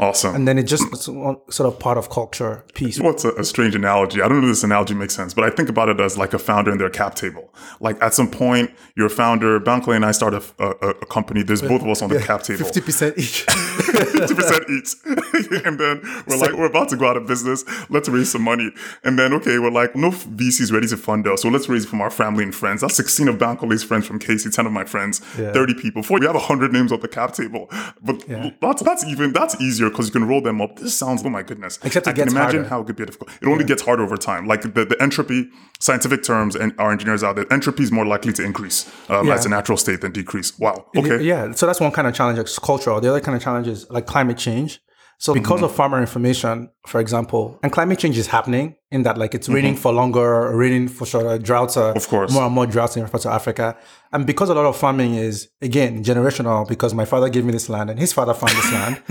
Awesome. 0.00 0.34
And 0.34 0.46
then 0.46 0.58
it 0.58 0.64
just 0.64 0.84
sort 1.02 1.60
of 1.60 1.78
part 1.80 1.98
of 1.98 2.08
culture 2.08 2.64
piece. 2.74 3.00
What's 3.00 3.24
a, 3.24 3.32
a 3.32 3.44
strange 3.44 3.74
analogy? 3.74 4.22
I 4.22 4.28
don't 4.28 4.40
know 4.40 4.46
if 4.46 4.52
this 4.52 4.62
analogy 4.62 4.94
makes 4.94 5.14
sense, 5.14 5.34
but 5.34 5.42
I 5.42 5.50
think 5.50 5.68
about 5.68 5.88
it 5.88 5.98
as 5.98 6.16
like 6.16 6.34
a 6.34 6.38
founder 6.38 6.70
in 6.70 6.78
their 6.78 6.90
cap 6.90 7.16
table. 7.16 7.52
Like 7.80 8.00
at 8.00 8.14
some 8.14 8.30
point, 8.30 8.70
you're 8.94 9.06
a 9.06 9.10
founder. 9.10 9.58
Bankole 9.58 9.96
and 9.96 10.04
I 10.04 10.12
start 10.12 10.34
a, 10.34 10.42
a, 10.60 10.90
a 10.90 11.06
company. 11.06 11.42
There's 11.42 11.62
both 11.62 11.82
of 11.82 11.88
us 11.88 12.00
on 12.00 12.10
the 12.10 12.20
cap 12.20 12.42
table. 12.42 12.64
50% 12.64 13.18
each. 13.18 13.44
50% 13.88 14.70
each. 14.70 15.64
and 15.66 15.80
then 15.80 16.00
we're 16.26 16.36
like, 16.36 16.52
we're 16.52 16.66
about 16.66 16.88
to 16.90 16.96
go 16.96 17.08
out 17.08 17.16
of 17.16 17.26
business. 17.26 17.64
Let's 17.90 18.08
raise 18.08 18.30
some 18.30 18.42
money. 18.42 18.70
And 19.02 19.18
then, 19.18 19.32
okay, 19.34 19.58
we're 19.58 19.70
like, 19.70 19.96
no 19.96 20.10
VC's 20.10 20.70
ready 20.70 20.86
to 20.88 20.96
fund 20.96 21.26
us. 21.26 21.42
So 21.42 21.48
let's 21.48 21.68
raise 21.68 21.84
it 21.84 21.88
from 21.88 22.00
our 22.00 22.10
family 22.10 22.44
and 22.44 22.54
friends. 22.54 22.82
That's 22.82 22.96
16 22.96 23.28
of 23.28 23.38
Bankole's 23.38 23.82
friends 23.82 24.06
from 24.06 24.18
Casey, 24.20 24.50
10 24.50 24.66
of 24.66 24.72
my 24.72 24.84
friends, 24.84 25.18
30 25.18 25.74
people. 25.74 26.02
Four, 26.02 26.20
we 26.20 26.26
have 26.26 26.34
100 26.34 26.72
names 26.72 26.92
on 26.92 27.00
the 27.00 27.08
cap 27.08 27.32
table. 27.32 27.68
But 28.02 28.24
that's, 28.60 28.82
that's 28.82 29.04
even, 29.04 29.32
that's 29.32 29.60
easier 29.78 29.90
because 29.90 30.06
you 30.06 30.12
can 30.12 30.26
roll 30.26 30.40
them 30.40 30.60
up. 30.60 30.76
This 30.78 30.94
sounds, 30.94 31.22
oh 31.24 31.28
my 31.30 31.42
goodness. 31.42 31.78
Except 31.84 32.06
it 32.06 32.10
I 32.10 32.12
can 32.14 32.28
imagine 32.28 32.60
harder. 32.60 32.68
how 32.68 32.80
it 32.80 32.86
could 32.86 32.96
be 32.96 33.04
difficult. 33.06 33.30
It 33.40 33.46
only 33.48 33.64
gets 33.64 33.82
harder 33.82 34.02
over 34.02 34.16
time. 34.16 34.46
Like 34.46 34.62
the, 34.62 34.84
the 34.84 34.96
entropy, 35.00 35.48
scientific 35.80 36.22
terms, 36.22 36.56
and 36.56 36.72
our 36.78 36.90
engineers 36.92 37.22
out 37.22 37.36
there, 37.36 37.46
entropy 37.52 37.82
is 37.84 37.92
more 37.92 38.06
likely 38.06 38.32
to 38.34 38.42
increase 38.44 38.90
um, 39.08 39.26
Yeah. 39.26 39.34
as 39.34 39.46
a 39.46 39.48
natural 39.48 39.78
state 39.78 40.00
than 40.00 40.12
decrease. 40.12 40.58
Wow. 40.58 40.86
Okay. 40.96 41.22
Yeah, 41.22 41.52
so 41.52 41.66
that's 41.66 41.80
one 41.80 41.92
kind 41.92 42.08
of 42.08 42.14
challenge, 42.14 42.38
like 42.38 42.48
cultural. 42.62 43.00
The 43.00 43.10
other 43.10 43.20
kind 43.20 43.36
of 43.36 43.42
challenge 43.42 43.68
is 43.68 43.88
like 43.90 44.06
climate 44.06 44.38
change. 44.38 44.80
So 45.20 45.34
because 45.34 45.56
Mm-hmm. 45.56 45.64
of 45.64 45.74
farmer 45.74 45.98
information, 46.00 46.70
for 46.86 47.00
example, 47.00 47.58
and 47.64 47.72
climate 47.72 47.98
change 47.98 48.16
is 48.16 48.28
happening 48.28 48.76
in 48.92 49.02
that 49.02 49.18
like 49.18 49.34
it's 49.34 49.48
Mm-hmm. 49.48 49.54
raining 49.56 49.74
for 49.76 49.92
longer, 49.92 50.56
raining 50.56 50.86
for 50.86 51.06
shorter, 51.06 51.38
droughts 51.38 51.76
are 51.76 51.92
Of 51.96 52.06
course. 52.06 52.32
more 52.32 52.44
and 52.44 52.54
more 52.54 52.66
droughts 52.68 52.96
in 52.96 53.04
parts 53.08 53.24
of 53.26 53.32
Africa. 53.32 53.76
And 54.12 54.26
because 54.28 54.48
a 54.48 54.54
lot 54.54 54.64
of 54.66 54.76
farming 54.76 55.14
is 55.16 55.48
again 55.60 56.04
generational, 56.04 56.68
because 56.68 56.94
my 56.94 57.04
father 57.04 57.28
gave 57.30 57.44
me 57.44 57.50
this 57.50 57.68
land 57.68 57.90
and 57.90 57.98
his 57.98 58.12
father 58.12 58.32
farmed 58.32 58.56
this 58.58 58.72
land. 58.72 59.02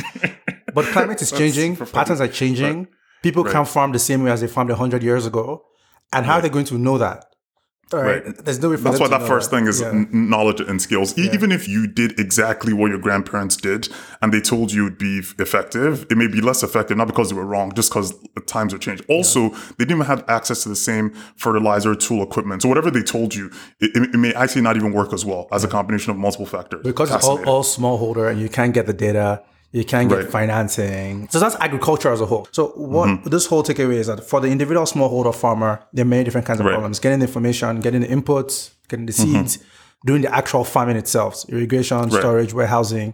But 0.77 0.85
climate 0.95 1.21
is 1.25 1.31
changing, 1.41 1.71
patterns 1.99 2.21
are 2.25 2.27
changing. 2.41 2.75
People 3.25 3.43
can't 3.53 3.67
farm 3.75 3.91
the 3.97 4.03
same 4.09 4.19
way 4.23 4.31
as 4.35 4.39
they 4.41 4.47
farmed 4.55 4.71
hundred 4.83 5.01
years 5.09 5.25
ago. 5.31 5.45
And 6.13 6.21
how 6.27 6.35
are 6.37 6.41
they 6.45 6.53
going 6.57 6.69
to 6.73 6.77
know 6.87 6.97
that? 7.07 7.19
All 7.93 8.01
right. 8.01 8.25
Right. 8.25 8.37
There's 8.45 8.61
no 8.61 8.69
way 8.71 8.75
That's 8.75 8.99
why 8.99 9.07
that 9.07 9.25
first 9.33 9.49
thing 9.49 9.65
is 9.71 9.79
Yeah. 9.79 9.89
n- 9.89 10.09
knowledge 10.33 10.59
and 10.59 10.81
skills. 10.87 11.17
E- 11.17 11.29
Even 11.37 11.49
if 11.57 11.63
you 11.73 11.81
did 11.87 12.19
exactly 12.19 12.73
what 12.73 12.87
your 12.93 12.99
grandparents 12.99 13.55
did 13.55 13.87
and 14.21 14.33
they 14.33 14.41
told 14.41 14.73
you 14.73 14.87
it'd 14.87 14.97
be 14.97 15.21
effective, 15.39 16.05
it 16.11 16.17
may 16.17 16.27
be 16.27 16.41
less 16.41 16.63
effective, 16.63 16.97
not 16.97 17.07
because 17.07 17.29
they 17.29 17.35
were 17.35 17.45
wrong, 17.45 17.71
just 17.79 17.89
because 17.89 18.09
the 18.35 18.41
times 18.55 18.73
have 18.73 18.81
changed. 18.81 19.03
Also, 19.07 19.49
they 19.77 19.85
didn't 19.85 19.97
even 19.99 20.05
have 20.05 20.23
access 20.27 20.63
to 20.63 20.69
the 20.69 20.75
same 20.75 21.05
fertilizer, 21.37 21.95
tool, 21.95 22.21
equipment. 22.23 22.61
So 22.61 22.67
whatever 22.67 22.91
they 22.91 23.03
told 23.03 23.33
you, 23.33 23.45
it, 23.79 23.91
it, 23.95 24.17
may 24.17 24.33
actually 24.33 24.63
not 24.63 24.75
even 24.75 24.91
work 24.91 25.13
as 25.13 25.23
well 25.23 25.47
as 25.53 25.63
a 25.63 25.67
combination 25.69 26.11
of 26.11 26.17
multiple 26.17 26.45
factors. 26.45 26.81
because 26.83 27.09
it's 27.15 27.25
all, 27.25 27.41
all 27.47 27.63
smallholder 27.63 28.29
and 28.29 28.37
you 28.41 28.49
can't 28.49 28.73
get 28.73 28.85
the 28.85 28.93
data 28.93 29.41
you 29.71 29.83
can't 29.83 30.09
get 30.09 30.15
Right. 30.19 30.29
financing 30.29 31.27
so 31.29 31.39
that's 31.39 31.55
agriculture 31.55 32.11
as 32.11 32.21
a 32.21 32.25
whole 32.25 32.47
so 32.51 32.67
what 32.75 33.07
Mm-hmm. 33.09 33.29
this 33.29 33.45
whole 33.45 33.63
takeaway 33.63 33.95
is 33.95 34.07
that 34.07 34.23
for 34.23 34.39
the 34.41 34.47
individual 34.47 34.85
smallholder 34.85 35.33
farmer 35.35 35.79
there 35.93 36.03
are 36.03 36.07
many 36.07 36.23
different 36.23 36.47
kinds 36.47 36.59
of 36.59 36.65
Right. 36.65 36.73
problems 36.73 36.99
getting 36.99 37.19
the 37.19 37.25
information 37.25 37.79
getting 37.81 38.01
the 38.01 38.07
inputs 38.07 38.71
getting 38.89 39.05
the 39.05 39.13
Mm-hmm. 39.13 39.33
seeds 39.45 39.59
doing 40.05 40.21
the 40.21 40.33
actual 40.33 40.63
farming 40.63 40.95
itself 40.95 41.43
irrigation 41.49 42.09
storage 42.11 42.53
warehousing 42.53 43.13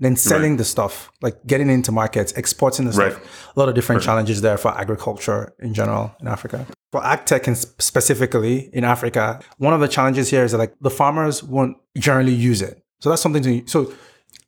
then 0.00 0.16
selling 0.16 0.56
the 0.56 0.64
stuff 0.64 1.10
like 1.22 1.36
getting 1.46 1.70
into 1.70 1.90
markets 1.92 2.32
exporting 2.32 2.84
the 2.86 2.92
stuff 2.92 3.14
Right. 3.16 3.26
a 3.56 3.60
lot 3.60 3.68
of 3.70 3.74
different 3.74 4.02
challenges 4.02 4.40
there 4.42 4.58
for 4.58 4.70
agriculture 4.76 5.54
in 5.60 5.72
general 5.72 6.14
in 6.20 6.26
africa 6.28 6.66
for 6.92 7.00
ag 7.04 7.24
tech 7.24 7.46
and 7.46 7.56
specifically 7.90 8.68
in 8.72 8.84
africa 8.84 9.40
one 9.58 9.72
of 9.72 9.80
the 9.80 9.88
challenges 9.88 10.28
here 10.30 10.44
is 10.44 10.50
that 10.52 10.58
like 10.58 10.74
the 10.80 10.90
farmers 10.90 11.42
won't 11.42 11.76
generally 11.96 12.32
use 12.50 12.60
it 12.60 12.74
so 13.00 13.08
that's 13.08 13.22
something 13.22 13.42
to 13.42 13.62
so 13.66 13.92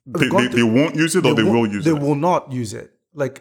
they, 0.07 0.27
they, 0.29 0.47
they 0.59 0.63
won't 0.63 0.95
use 0.95 1.15
it 1.17 1.25
or 1.25 1.33
they, 1.35 1.43
will 1.43 1.67
use 1.67 1.83
they 1.85 1.91
it. 1.91 1.93
They 1.95 1.99
will 2.05 2.15
not 2.15 2.51
use 2.61 2.73
it 2.73 2.87
like 3.13 3.35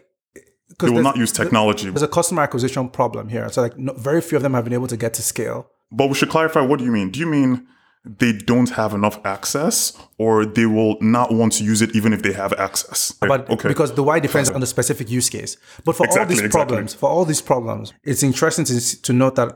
They 0.81 0.91
will 0.91 1.03
not 1.11 1.17
use 1.17 1.33
technology. 1.33 1.89
there's 1.91 2.03
a 2.13 2.15
customer 2.19 2.43
acquisition 2.43 2.89
problem 3.01 3.25
here 3.29 3.47
so 3.55 3.63
like 3.67 3.77
no, 3.79 3.93
very 4.11 4.21
few 4.21 4.37
of 4.39 4.43
them 4.43 4.55
have 4.55 4.65
been 4.65 4.73
able 4.81 4.89
to 4.95 4.97
get 5.05 5.13
to 5.19 5.23
scale 5.23 5.59
But 5.99 6.07
we 6.11 6.15
should 6.19 6.31
clarify 6.37 6.61
what 6.69 6.79
do 6.81 6.85
you 6.89 6.93
mean? 6.99 7.09
Do 7.15 7.19
you 7.25 7.27
mean 7.37 7.53
they 8.23 8.33
don't 8.53 8.71
have 8.81 8.91
enough 9.01 9.17
access 9.37 9.77
or 10.25 10.33
they 10.59 10.67
will 10.77 10.95
not 11.01 11.29
want 11.39 11.53
to 11.59 11.63
use 11.73 11.81
it 11.87 11.91
even 11.99 12.11
if 12.17 12.21
they 12.27 12.33
have 12.43 12.53
access? 12.69 12.99
but 13.33 13.41
okay. 13.55 13.69
because 13.75 13.91
the 13.99 14.03
why 14.09 14.17
depends 14.29 14.49
on 14.57 14.61
the 14.65 14.71
specific 14.77 15.07
use 15.19 15.29
case 15.37 15.53
but 15.87 15.95
for 15.97 16.05
all 16.05 16.13
Exactly, 16.13 16.35
these 16.35 16.45
exactly. 16.45 16.59
problems 16.67 16.91
for 16.95 17.09
all 17.15 17.25
these 17.33 17.43
problems 17.53 17.87
it's 18.13 18.23
interesting 18.31 18.65
to, 18.71 18.77
to 19.07 19.13
note 19.23 19.35
that 19.41 19.49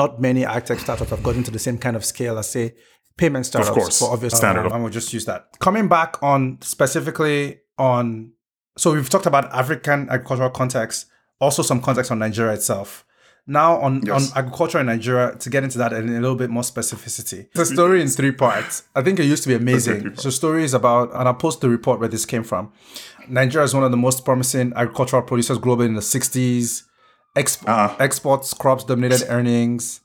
not 0.00 0.10
many 0.28 0.42
ag 0.54 0.62
tech 0.68 0.78
startups 0.84 1.10
have 1.14 1.22
gotten 1.28 1.42
to 1.48 1.52
the 1.56 1.62
same 1.66 1.78
kind 1.84 1.96
of 1.98 2.02
scale 2.12 2.36
as 2.42 2.48
say 2.56 2.74
payment 3.18 3.44
startups 3.44 3.68
of 3.70 3.74
course. 3.82 3.98
for 3.98 4.12
obvious 4.12 4.34
Standard. 4.36 4.62
reasons. 4.62 4.74
and 4.74 4.82
we'll 4.84 4.92
just 4.92 5.12
use 5.12 5.24
that 5.26 5.48
coming 5.58 5.86
back 5.88 6.16
on 6.22 6.58
specifically 6.62 7.60
on 7.78 8.32
so 8.76 8.92
we've 8.94 9.10
talked 9.10 9.26
about 9.26 9.52
african 9.52 10.08
agricultural 10.08 10.50
context 10.50 11.06
also 11.40 11.62
some 11.62 11.80
context 11.82 12.10
on 12.10 12.18
nigeria 12.18 12.52
itself 12.54 13.04
now 13.50 13.78
on, 13.80 14.02
Yes. 14.04 14.30
on 14.32 14.38
agriculture 14.38 14.78
in 14.80 14.86
nigeria 14.86 15.34
to 15.36 15.48
get 15.50 15.64
into 15.64 15.78
that 15.78 15.92
in 15.92 16.08
a 16.08 16.20
little 16.20 16.36
bit 16.36 16.50
more 16.50 16.62
specificity 16.62 17.50
the 17.54 17.64
story 17.66 18.00
in 18.02 18.08
three 18.08 18.32
parts 18.32 18.84
i 18.94 19.02
think 19.02 19.18
it 19.18 19.24
used 19.24 19.42
to 19.42 19.48
be 19.48 19.54
amazing 19.54 20.14
so 20.16 20.30
story 20.30 20.64
is 20.64 20.74
about 20.74 21.10
and 21.14 21.26
i'll 21.28 21.34
post 21.34 21.60
the 21.60 21.68
report 21.68 21.98
where 22.00 22.08
this 22.08 22.24
came 22.26 22.42
from 22.44 22.70
nigeria 23.28 23.64
is 23.64 23.74
one 23.74 23.84
of 23.84 23.90
the 23.90 23.96
most 23.96 24.24
promising 24.24 24.72
agricultural 24.76 25.22
producers 25.22 25.58
globally 25.58 25.86
in 25.86 25.94
the 25.94 26.00
60s 26.00 26.84
Exp- 27.36 27.64
Ah. 27.68 27.94
exports 28.00 28.52
crops 28.54 28.84
dominated 28.84 29.24
earnings 29.28 30.00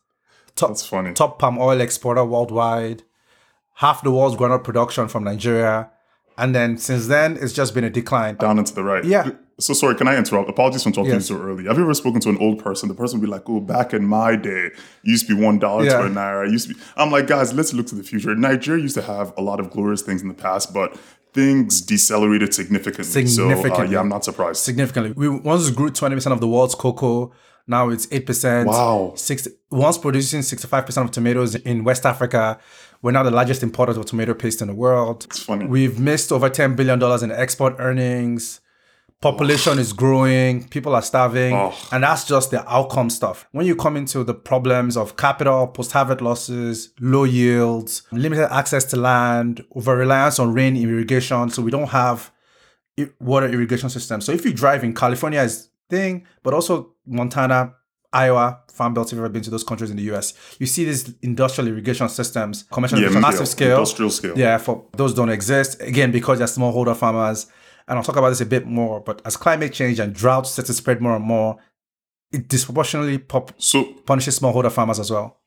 top, 0.55 0.69
That's 0.69 0.85
funny. 0.85 1.13
top 1.13 1.39
palm 1.39 1.57
oil 1.57 1.81
exporter 1.81 2.23
worldwide 2.25 3.03
half 3.75 4.03
the 4.03 4.11
world's 4.11 4.35
groundnut 4.35 4.63
production 4.63 5.07
from 5.07 5.23
nigeria 5.23 5.89
and 6.37 6.53
then 6.55 6.77
since 6.77 7.07
then 7.07 7.37
it's 7.41 7.53
just 7.53 7.73
been 7.73 7.83
a 7.83 7.89
decline 7.89 8.35
Down 8.35 8.57
and 8.57 8.65
to 8.67 8.73
the 8.73 8.83
right. 8.83 9.03
Yeah. 9.05 9.29
So 9.59 9.73
sorry, 9.75 9.93
can 9.93 10.07
I 10.07 10.17
interrupt? 10.17 10.49
Apologies 10.49 10.81
for 10.83 10.89
talking 10.89 11.11
Yes. 11.11 11.27
so 11.27 11.39
early. 11.39 11.65
Have 11.65 11.77
you 11.77 11.83
ever 11.83 11.93
spoken 11.93 12.19
to 12.21 12.29
an 12.29 12.39
old 12.39 12.57
person? 12.57 12.89
The 12.89 12.95
person 12.95 13.19
would 13.19 13.25
be 13.27 13.31
like, 13.31 13.47
"Oh, 13.47 13.59
back 13.59 13.93
in 13.93 14.03
my 14.03 14.35
day, 14.35 14.71
it 14.71 14.73
used 15.03 15.27
to 15.27 15.35
be 15.35 15.39
one 15.39 15.59
dollar 15.59 15.85
Yeah. 15.85 15.97
to 15.99 16.05
a 16.07 16.09
naira. 16.09 16.49
Used 16.51 16.69
to 16.69 16.73
be." 16.73 16.79
I'm 16.97 17.11
like, 17.11 17.27
guys, 17.27 17.53
let's 17.53 17.71
look 17.71 17.85
to 17.87 17.95
the 17.95 18.01
future. 18.01 18.33
Nigeria 18.33 18.81
used 18.81 18.95
to 18.95 19.03
have 19.03 19.31
a 19.37 19.43
lot 19.43 19.59
of 19.59 19.69
glorious 19.69 20.01
things 20.01 20.23
in 20.23 20.27
the 20.27 20.33
past, 20.33 20.73
but 20.73 20.97
things 21.35 21.81
decelerated 21.81 22.51
significantly. 22.55 23.27
So 23.27 23.45
uh, 23.45 23.49
Significantly. 23.49 23.93
yeah, 23.93 23.99
I'm 23.99 24.09
not 24.09 24.25
surprised. 24.25 24.57
significantly. 24.63 25.11
We 25.15 25.29
once 25.29 25.69
grew 25.69 25.91
20% 25.91 26.31
of 26.31 26.39
the 26.39 26.47
world's 26.47 26.73
cocoa. 26.73 27.31
Now 27.67 27.89
it's 27.89 28.07
8%. 28.07 28.65
Wow. 28.65 29.13
Six, 29.15 29.47
once 29.71 29.97
producing 29.97 30.41
65% 30.41 31.03
of 31.05 31.11
tomatoes 31.11 31.55
in 31.55 31.83
West 31.83 32.05
Africa, 32.05 32.59
we're 33.01 33.11
now 33.11 33.23
the 33.23 33.31
largest 33.31 33.63
importer 33.63 33.97
of 33.97 34.05
tomato 34.05 34.33
paste 34.33 34.61
in 34.61 34.67
the 34.67 34.73
world. 34.75 35.25
It's 35.29 35.43
funny. 35.43 35.65
We've 35.65 35.99
missed 35.99 36.31
over 36.31 36.49
$10 36.49 36.75
billion 36.75 37.01
in 37.23 37.31
export 37.31 37.75
earnings. 37.79 38.59
Population 39.21 39.79
is 39.79 39.93
growing, 39.93 40.67
people 40.67 40.93
are 40.93 41.01
starving, 41.01 41.53
Oh. 41.53 41.73
and 41.93 42.03
that's 42.03 42.25
just 42.25 42.51
the 42.51 42.69
outcome 42.69 43.09
stuff. 43.09 43.47
When 43.53 43.65
you 43.65 43.73
come 43.73 43.95
into 43.95 44.21
the 44.25 44.33
problems 44.33 44.97
of 44.97 45.15
capital, 45.15 45.65
post 45.67 45.93
harvest 45.93 46.19
losses, 46.19 46.89
low 46.99 47.23
yields, 47.23 48.03
limited 48.11 48.53
access 48.53 48.83
to 48.85 48.97
land, 48.97 49.63
over 49.75 49.95
reliance 49.95 50.39
on 50.39 50.53
rain 50.53 50.75
irrigation, 50.75 51.49
so 51.51 51.61
we 51.61 51.71
don't 51.71 51.87
have 51.87 52.33
water 53.21 53.47
irrigation 53.47 53.89
system. 53.89 54.19
So 54.19 54.33
if 54.33 54.43
you 54.43 54.51
drive 54.53 54.83
in 54.83 54.93
California 54.93 55.39
is 55.41 55.69
thing, 55.89 56.25
but 56.43 56.53
also 56.53 56.92
Montana, 57.05 57.73
Iowa, 58.11 58.59
Farm 58.71 58.93
belts, 58.93 59.11
if 59.11 59.15
you've 59.17 59.23
ever 59.23 59.31
been 59.31 59.43
to 59.43 59.51
those 59.51 59.63
countries 59.63 59.91
in 59.91 59.97
the 59.97 60.03
US, 60.13 60.33
you 60.59 60.65
see 60.65 60.85
these 60.85 61.13
industrial 61.21 61.67
irrigation 61.67 62.09
systems, 62.09 62.63
commercial 62.71 62.99
Yeah, 62.99 63.09
massive 63.19 63.47
scale. 63.47 63.71
industrial 63.77 64.09
scale. 64.11 64.37
Yeah, 64.37 64.57
for 64.57 64.85
those 64.97 65.13
don't 65.13 65.29
exist. 65.29 65.79
Again, 65.81 66.11
because 66.11 66.37
they're 66.39 66.47
smallholder 66.47 66.95
farmers. 66.95 67.47
And 67.87 67.97
I'll 67.97 68.03
talk 68.03 68.15
about 68.15 68.29
this 68.29 68.41
a 68.41 68.45
bit 68.45 68.65
more, 68.65 69.01
but 69.01 69.21
as 69.25 69.35
climate 69.37 69.73
change 69.73 69.99
and 69.99 70.13
drought 70.13 70.47
starts 70.47 70.67
to 70.67 70.73
spread 70.73 71.01
more 71.01 71.15
and 71.15 71.25
more, 71.25 71.57
it 72.31 72.47
disproportionately 72.47 73.17
pop- 73.17 73.53
So 73.57 73.83
punishes 74.05 74.39
smallholder 74.39 74.71
farmers 74.71 74.99
as 74.99 75.11
well. 75.11 75.39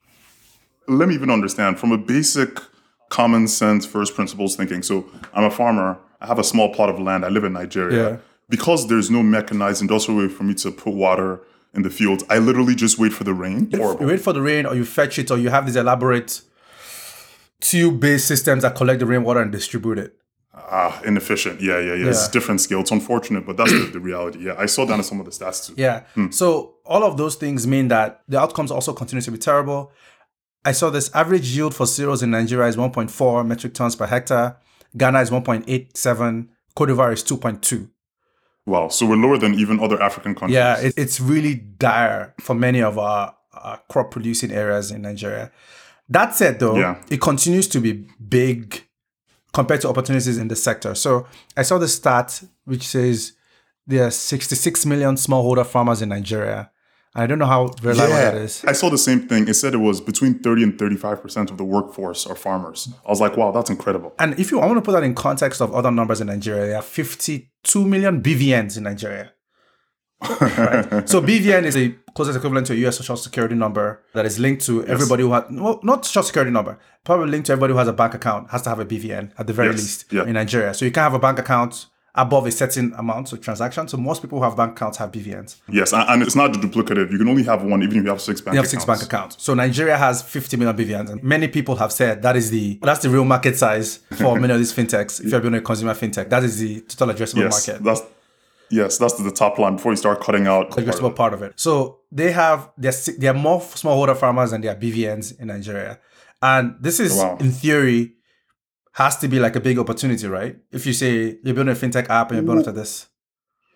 let 0.89 1.09
me 1.09 1.15
even 1.15 1.31
understand 1.31 1.79
from 1.81 1.91
a 1.93 1.99
basic 1.99 2.61
common 3.11 3.49
sense 3.49 3.85
first 3.87 4.15
principles 4.15 4.55
thinking. 4.55 4.83
So 4.83 5.05
I'm 5.35 5.45
a 5.45 5.51
farmer. 5.51 5.99
I 6.21 6.27
have 6.27 6.39
a 6.39 6.45
small 6.45 6.73
plot 6.75 6.89
of 6.91 7.01
land. 7.01 7.25
I 7.25 7.29
live 7.29 7.43
in 7.45 7.55
Nigeria. 7.55 8.11
Yeah. 8.11 8.17
Because 8.49 8.87
there's 8.89 9.11
no 9.11 9.23
mechanized 9.23 9.83
industrial 9.83 10.21
way 10.21 10.29
for 10.29 10.45
me 10.45 10.55
to 10.55 10.71
put 10.71 10.95
water 10.95 11.41
in 11.75 11.83
the 11.83 11.91
fields, 11.91 12.25
I 12.31 12.39
literally 12.39 12.75
just 12.75 12.99
wait 12.99 13.13
for 13.13 13.25
the 13.25 13.35
rain. 13.35 13.71
Horrible. 13.71 14.03
You 14.03 14.07
wait 14.09 14.21
for 14.21 14.33
the 14.33 14.41
rain, 14.41 14.67
or 14.67 14.75
you 14.75 14.85
fetch 14.85 15.19
it, 15.19 15.31
or 15.31 15.37
you 15.39 15.51
have 15.51 15.67
these 15.67 15.77
elaborate 15.77 16.41
tube-based 17.61 18.27
systems 18.27 18.63
that 18.63 18.75
collect 18.75 19.01
the 19.01 19.07
rainwater 19.07 19.41
and 19.41 19.53
distribute 19.53 19.99
it. 19.99 20.17
Ah, 20.55 21.01
inefficient. 21.05 21.61
Yeah, 21.61 21.79
yeah, 21.79 21.95
yeah. 21.95 22.09
It's 22.09 22.29
different 22.29 22.61
scale. 22.61 22.81
It's 22.81 22.91
unfortunate, 22.91 23.47
but 23.47 23.57
that's 23.57 23.73
the, 23.73 23.91
the 23.93 24.01
reality. 24.01 24.47
Yeah, 24.47 24.55
I 24.59 24.67
saw 24.67 24.87
down 24.87 24.99
to 24.99 25.05
some 25.05 25.21
of 25.21 25.27
the 25.27 25.33
stats 25.33 25.67
too. 25.67 25.75
Yeah. 25.77 26.05
So 26.31 26.77
all 26.85 27.05
of 27.05 27.19
those 27.19 27.37
things 27.37 27.67
mean 27.67 27.89
that 27.89 28.23
the 28.27 28.41
outcomes 28.41 28.71
also 28.71 28.93
continue 28.93 29.23
to 29.23 29.31
be 29.31 29.39
terrible. 29.39 29.93
I 30.65 30.73
saw 30.73 30.91
this 30.91 31.15
average 31.15 31.55
yield 31.55 31.75
for 31.75 31.87
cereals 31.87 32.23
in 32.23 32.31
Nigeria 32.31 32.69
is 32.69 32.77
1.4 32.77 33.47
metric 33.47 33.75
tons 33.75 33.95
per 33.95 34.07
hectare. 34.07 34.57
Ghana 34.97 35.21
is 35.21 35.31
1.87. 35.31 36.49
Cote 36.75 36.89
d'Ivoire 36.89 37.13
is 37.13 37.23
2.2. 37.23 37.89
Wow. 38.67 38.89
So 38.89 39.07
we're 39.07 39.17
lower 39.17 39.39
than 39.39 39.55
even 39.55 39.81
other 39.81 40.03
African 40.03 40.35
countries. 40.35 40.55
Yeah, 40.57 40.79
it, 40.79 40.95
it's 40.97 41.21
really 41.21 41.55
dire 41.55 42.35
for 42.41 42.55
many 42.55 42.83
of 42.83 42.99
our, 42.99 43.35
our 43.53 43.81
crop 43.89 44.11
producing 44.11 44.51
areas 44.53 44.91
in 44.91 45.03
Nigeria. 45.03 45.53
That 46.09 46.35
said, 46.35 46.59
though, 46.59 46.77
Yeah. 46.77 46.97
it 47.11 47.21
continues 47.21 47.69
to 47.69 47.81
be 47.81 48.07
big 48.29 48.83
compared 49.53 49.81
to 49.83 49.89
opportunities 49.89 50.37
in 50.39 50.49
the 50.49 50.57
sector. 50.57 50.95
So 50.95 51.27
I 51.57 51.63
saw 51.63 51.79
the 51.79 51.89
stat 51.89 52.43
which 52.65 52.87
says 52.87 53.33
there 53.87 54.05
are 54.07 54.11
66 54.11 54.85
million 54.87 55.15
smallholder 55.15 55.65
farmers 55.65 56.03
in 56.03 56.09
Nigeria. 56.11 56.71
I 57.17 57.27
don't 57.27 57.39
know 57.39 57.47
how 57.47 57.71
reliable 57.83 58.15
that 58.15 58.35
is. 58.35 58.63
I 58.65 58.73
saw 58.73 58.91
the 58.91 58.99
same 58.99 59.27
thing. 59.27 59.49
It 59.49 59.55
said 59.55 59.73
it 59.75 59.79
was 59.79 60.01
between 60.01 60.39
30 60.41 60.63
and 60.63 60.73
35% 60.79 61.51
of 61.51 61.57
the 61.57 61.65
workforce 61.65 62.27
are 62.27 62.37
farmers. 62.37 62.89
I 63.07 63.11
was 63.11 63.21
like, 63.21 63.37
wow, 63.37 63.51
that's 63.53 63.71
incredible. 63.71 64.15
And 64.19 64.39
if 64.39 64.51
you 64.51 64.61
I 64.61 64.67
want 64.67 64.77
to 64.77 64.83
put 64.83 64.93
that 64.93 65.03
in 65.03 65.15
context 65.15 65.61
of 65.63 65.75
other 65.75 65.91
numbers 65.91 66.21
in 66.21 66.27
Nigeria, 66.27 66.67
there 66.67 66.77
are 66.77 66.83
52 66.83 67.85
million 67.87 68.23
BVNs 68.23 68.77
in 68.77 68.83
Nigeria. 68.85 69.33
Right? 70.21 71.09
So 71.13 71.21
BVN 71.21 71.65
is 71.65 71.75
the 71.75 71.95
closest 72.15 72.37
equivalent 72.39 72.67
to 72.69 72.73
a 72.73 72.77
US 72.87 72.97
social 72.99 73.17
security 73.17 73.55
number 73.55 74.03
that 74.15 74.25
is 74.25 74.39
linked 74.39 74.65
to 74.67 74.85
everybody 74.87 75.23
who 75.23 75.33
has 75.33 75.45
well, 75.51 75.81
not 75.83 76.07
social 76.07 76.23
security 76.23 76.51
number, 76.51 76.79
probably 77.05 77.29
linked 77.29 77.47
to 77.47 77.53
everybody 77.53 77.73
who 77.73 77.79
has 77.79 77.89
a 77.89 77.93
bank 77.93 78.15
account 78.15 78.51
has 78.51 78.63
to 78.63 78.71
have 78.71 78.79
a 78.81 78.85
BVN 78.87 79.33
at 79.39 79.47
the 79.47 79.53
very 79.53 79.69
Yes, 79.69 79.79
least 79.79 80.13
yeah. 80.13 80.25
in 80.25 80.33
Nigeria. 80.33 80.73
So 80.75 80.85
you 80.85 80.91
can't 80.91 81.05
have 81.05 81.15
a 81.15 81.19
bank 81.19 81.39
account 81.39 81.87
above 82.17 82.47
a 82.47 82.51
certain 82.53 82.93
amount 82.97 83.33
of 83.33 83.41
transactions. 83.41 83.91
So 83.91 83.97
most 83.99 84.23
people 84.23 84.39
who 84.39 84.45
have 84.45 84.57
bank 84.57 84.73
accounts 84.73 84.99
have 84.99 85.13
BVNs. 85.13 85.57
Yes, 85.69 85.93
and, 85.93 86.23
it's 86.23 86.35
not 86.35 86.53
duplicative. 86.53 87.13
You 87.13 87.19
can 87.19 87.29
only 87.29 87.43
have 87.45 87.63
one, 87.63 87.83
even 87.83 87.99
if 87.99 88.05
you 88.05 88.11
have 88.11 88.21
six 88.21 88.41
bank 88.41 88.55
You 88.55 88.59
have 88.61 88.65
accounts. 88.67 88.71
six 88.71 88.85
bank 88.85 89.03
accounts. 89.03 89.43
So 89.43 89.55
Nigeria 89.55 89.97
has 89.99 90.23
50 90.23 90.57
million 90.57 90.77
BVNs, 90.77 91.11
and 91.11 91.23
many 91.23 91.49
people 91.49 91.77
have 91.77 91.93
said 91.93 92.23
that 92.23 92.35
is 92.37 92.51
the 92.51 92.79
that's 92.83 93.01
the 93.03 93.11
real 93.11 93.25
market 93.25 93.57
size 93.57 93.99
for 94.17 94.39
many 94.41 94.53
of 94.53 94.59
these 94.59 94.73
fintechs. 94.73 95.21
If 95.25 95.31
you're 95.31 95.41
building 95.41 95.59
a 95.59 95.63
consumer 95.63 95.95
fintech, 95.95 96.31
that 96.31 96.43
is 96.43 96.59
the 96.59 96.81
total 96.83 97.15
addressable 97.15 97.43
Yes, 97.43 97.69
market. 97.69 97.85
that's 97.85 98.03
yes, 98.71 98.99
that's 98.99 99.15
the 99.15 99.31
top 99.31 99.59
line 99.59 99.77
before 99.77 99.93
you 99.93 99.97
start 99.97 100.21
cutting 100.21 100.47
out. 100.47 100.71
the 100.75 100.83
addressable 100.83 101.15
part 101.15 101.35
of 101.35 101.43
it. 101.43 101.53
So 101.57 101.99
they 102.11 102.33
have 102.33 102.71
they're, 102.79 102.93
they're 103.19 103.35
more 103.35 103.61
smallholder 103.61 104.17
farmers 104.17 104.51
than 104.53 104.61
they 104.63 104.69
are 104.69 104.75
BVNs 104.77 105.39
in 105.41 105.49
Nigeria, 105.49 105.99
and 106.43 106.75
this 106.81 106.99
is 107.01 107.15
Wow. 107.17 107.37
in 107.41 107.51
theory 107.51 108.13
has 108.97 109.17
to 109.19 109.29
be 109.29 109.39
like 109.39 109.57
a 109.57 109.61
big 109.61 109.79
opportunity, 109.79 110.27
right? 110.27 110.57
If 110.73 110.87
you 110.87 110.93
say 110.93 111.39
you're 111.45 111.55
building 111.55 111.73
a 111.73 111.77
fintech 111.77 112.09
app 112.09 112.31
and 112.31 112.37
you're 112.39 112.47
building 112.47 112.65
to 112.65 112.73
this, 112.73 113.07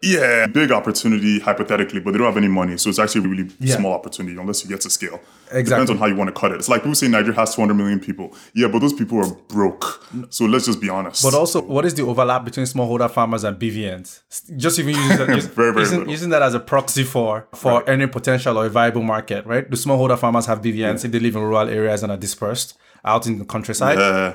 Yeah, 0.03 0.47
big 0.47 0.71
opportunity 0.73 1.41
hypothetically, 1.41 2.01
but 2.01 2.13
they 2.13 2.19
don't 2.19 2.27
have 2.33 2.39
any 2.39 2.49
money, 2.49 2.79
so 2.79 2.89
it's 2.89 2.99
actually 2.99 3.27
a 3.27 3.29
really 3.29 3.51
Yeah. 3.61 3.77
small 3.77 3.93
opportunity 3.93 4.35
unless 4.41 4.63
you 4.65 4.71
get 4.71 4.81
to 4.81 4.89
scale. 4.91 5.21
Exactly. 5.53 5.65
depends 5.65 5.91
on 5.91 5.99
how 5.99 6.07
you 6.07 6.17
want 6.17 6.35
to 6.35 6.41
cut 6.41 6.53
it. 6.53 6.55
It's 6.55 6.71
like 6.71 6.81
people 6.83 6.95
say 6.95 7.09
Nigeria 7.09 7.39
has 7.39 7.55
200 7.55 7.75
million 7.75 8.01
people. 8.01 8.33
Yeah, 8.55 8.69
but 8.69 8.79
those 8.79 8.95
people 8.95 9.19
are 9.23 9.31
broke. 9.49 9.85
So 10.31 10.47
let's 10.47 10.65
just 10.65 10.81
be 10.81 10.89
honest. 10.89 11.23
But 11.23 11.35
also, 11.35 11.61
what 11.61 11.85
is 11.85 11.93
the 11.95 12.03
overlap 12.07 12.45
between 12.47 12.65
smallholder 12.65 13.11
farmers 13.11 13.45
and 13.45 13.59
BVNs? 13.59 14.09
Just 14.57 14.79
even 14.79 14.95
using 14.95 15.19
that, 15.19 15.29
just 15.41 15.51
Very, 15.51 15.73
very 15.75 15.85
using, 15.85 16.09
using 16.09 16.31
that 16.31 16.41
as 16.49 16.55
a 16.55 16.61
proxy 16.61 17.05
for 17.05 17.47
for 17.55 17.73
Right. 17.73 17.85
earning 17.89 18.09
potential 18.09 18.57
or 18.59 18.65
a 18.65 18.71
viable 18.71 19.03
market, 19.03 19.45
right? 19.45 19.69
The 19.71 19.77
smallholder 19.77 20.19
farmers 20.19 20.47
have 20.47 20.63
BVNs 20.63 21.05
if 21.05 21.11
they 21.13 21.19
live 21.27 21.37
in 21.37 21.43
rural 21.43 21.69
areas 21.69 22.03
and 22.03 22.11
are 22.11 22.17
dispersed 22.29 22.79
out 23.05 23.27
in 23.27 23.39
the 23.39 23.45
countryside. 23.45 23.99
Uh, 23.99 24.33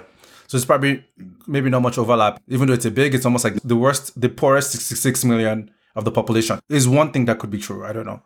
So 0.48 0.58
it's 0.58 0.66
probably 0.66 1.04
maybe 1.48 1.70
not 1.70 1.82
much 1.82 1.98
overlap. 1.98 2.42
Even 2.48 2.68
though 2.68 2.74
it's 2.74 2.86
a 2.86 2.92
big, 2.92 3.16
it's 3.16 3.26
almost 3.26 3.44
like 3.44 3.56
the 3.64 3.76
worst, 3.76 4.20
the 4.20 4.30
poorest 4.30 4.72
66 4.72 5.26
million 5.26 5.72
of 5.96 6.06
the 6.06 6.12
population 6.12 6.60
is 6.70 6.88
one 6.88 7.12
thing 7.12 7.26
that 7.26 7.40
could 7.40 7.50
be 7.50 7.60
true. 7.60 7.86
I 7.86 7.94
don't 7.94 8.06
know. 8.06 8.22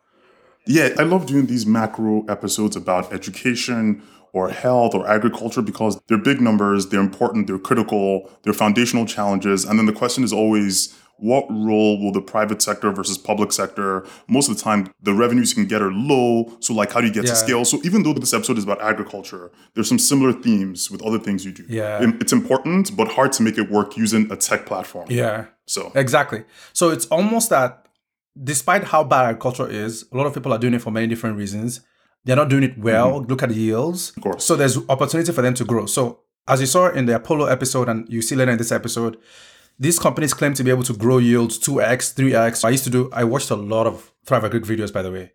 Yeah, 0.66 0.90
I 0.98 1.04
love 1.04 1.26
doing 1.26 1.46
these 1.46 1.66
macro 1.66 2.26
episodes 2.28 2.76
about 2.76 3.12
education 3.14 4.04
or 4.34 4.50
health 4.50 4.94
or 4.94 5.08
agriculture 5.08 5.62
because 5.62 6.00
they're 6.08 6.18
big 6.18 6.42
numbers, 6.42 6.90
they're 6.90 7.00
important, 7.00 7.48
they're 7.48 7.58
critical, 7.58 8.30
they're 8.44 8.54
foundational 8.54 9.06
challenges. 9.06 9.66
And 9.66 9.80
then 9.80 9.86
the 9.86 9.94
question 9.94 10.24
is 10.24 10.34
always 10.34 10.96
what 11.20 11.46
role 11.50 12.02
will 12.02 12.12
the 12.12 12.22
private 12.22 12.62
sector 12.62 12.92
versus 12.92 13.18
public 13.18 13.52
sector? 13.52 14.06
Most 14.28 14.50
of 14.50 14.58
the 14.58 14.62
time, 14.64 14.92
the 15.02 15.14
revenues 15.14 15.50
you 15.52 15.56
can 15.56 15.68
get 15.68 15.82
are 15.82 15.92
low. 15.92 16.52
So, 16.60 16.74
like, 16.74 16.92
how 16.92 17.02
do 17.02 17.08
you 17.08 17.14
get 17.14 17.26
Yeah. 17.26 17.32
to 17.32 17.36
scale? 17.36 17.66
So, 17.66 17.80
even 17.84 18.04
though 18.04 18.14
this 18.14 18.34
episode 18.34 18.58
is 18.58 18.64
about 18.64 18.82
agriculture, 18.82 19.52
there's 19.74 19.88
some 19.90 20.00
similar 20.00 20.34
themes 20.34 20.90
with 20.90 21.02
other 21.04 21.20
things 21.20 21.46
you 21.46 21.52
do. 21.52 21.66
Yeah. 21.68 22.00
It's 22.22 22.34
important, 22.34 22.96
but 22.96 23.10
hard 23.10 23.32
to 23.34 23.44
make 23.44 23.58
it 23.58 23.70
work 23.70 23.98
using 23.98 24.32
a 24.32 24.36
tech 24.36 24.66
platform. 24.66 25.08
Yeah. 25.10 25.46
So, 25.68 25.92
Exactly. 25.96 26.46
So 26.74 26.90
it's 26.90 27.06
almost 27.08 27.50
that 27.52 27.86
despite 28.42 28.86
how 28.86 29.04
bad 29.04 29.26
agriculture 29.26 29.68
is, 29.68 30.06
a 30.12 30.18
lot 30.18 30.26
of 30.26 30.34
people 30.34 30.54
are 30.54 30.60
doing 30.60 30.74
it 30.74 30.82
for 30.82 30.92
many 30.92 31.08
different 31.08 31.38
reasons. 31.38 31.82
They're 32.26 32.36
not 32.36 32.50
doing 32.50 32.64
it 32.64 32.78
well. 32.78 33.20
Mm-hmm. 33.22 33.30
Look 33.30 33.44
at 33.44 33.50
the 33.50 33.56
yields. 33.56 34.14
Of 34.16 34.24
course. 34.24 34.46
So 34.46 34.56
there's 34.56 34.78
opportunity 34.90 35.32
for 35.32 35.42
them 35.42 35.54
to 35.56 35.66
grow. 35.66 35.86
So 35.86 36.22
as 36.48 36.60
you 36.60 36.66
saw 36.66 36.90
in 36.90 37.06
the 37.06 37.16
Apollo 37.16 37.46
episode, 37.46 37.90
and 37.90 38.08
you 38.10 38.22
see 38.22 38.36
later 38.36 38.52
in 38.52 38.58
this 38.58 38.72
episode, 38.72 39.18
these 39.80 39.98
companies 39.98 40.34
claim 40.34 40.54
to 40.54 40.64
be 40.64 40.70
able 40.70 40.84
to 40.84 40.94
grow 40.94 41.18
yields 41.18 41.58
2x, 41.58 42.14
3x. 42.14 42.66
I 42.66 42.70
used 42.70 42.84
to 42.84 42.90
do, 42.90 43.10
I 43.14 43.24
watched 43.24 43.50
a 43.50 43.56
lot 43.56 43.88
of 43.88 44.12
Thrive 44.26 44.44
Agric 44.44 44.66
videos, 44.66 44.92
by 44.92 45.02
the 45.02 45.12
way. 45.12 45.32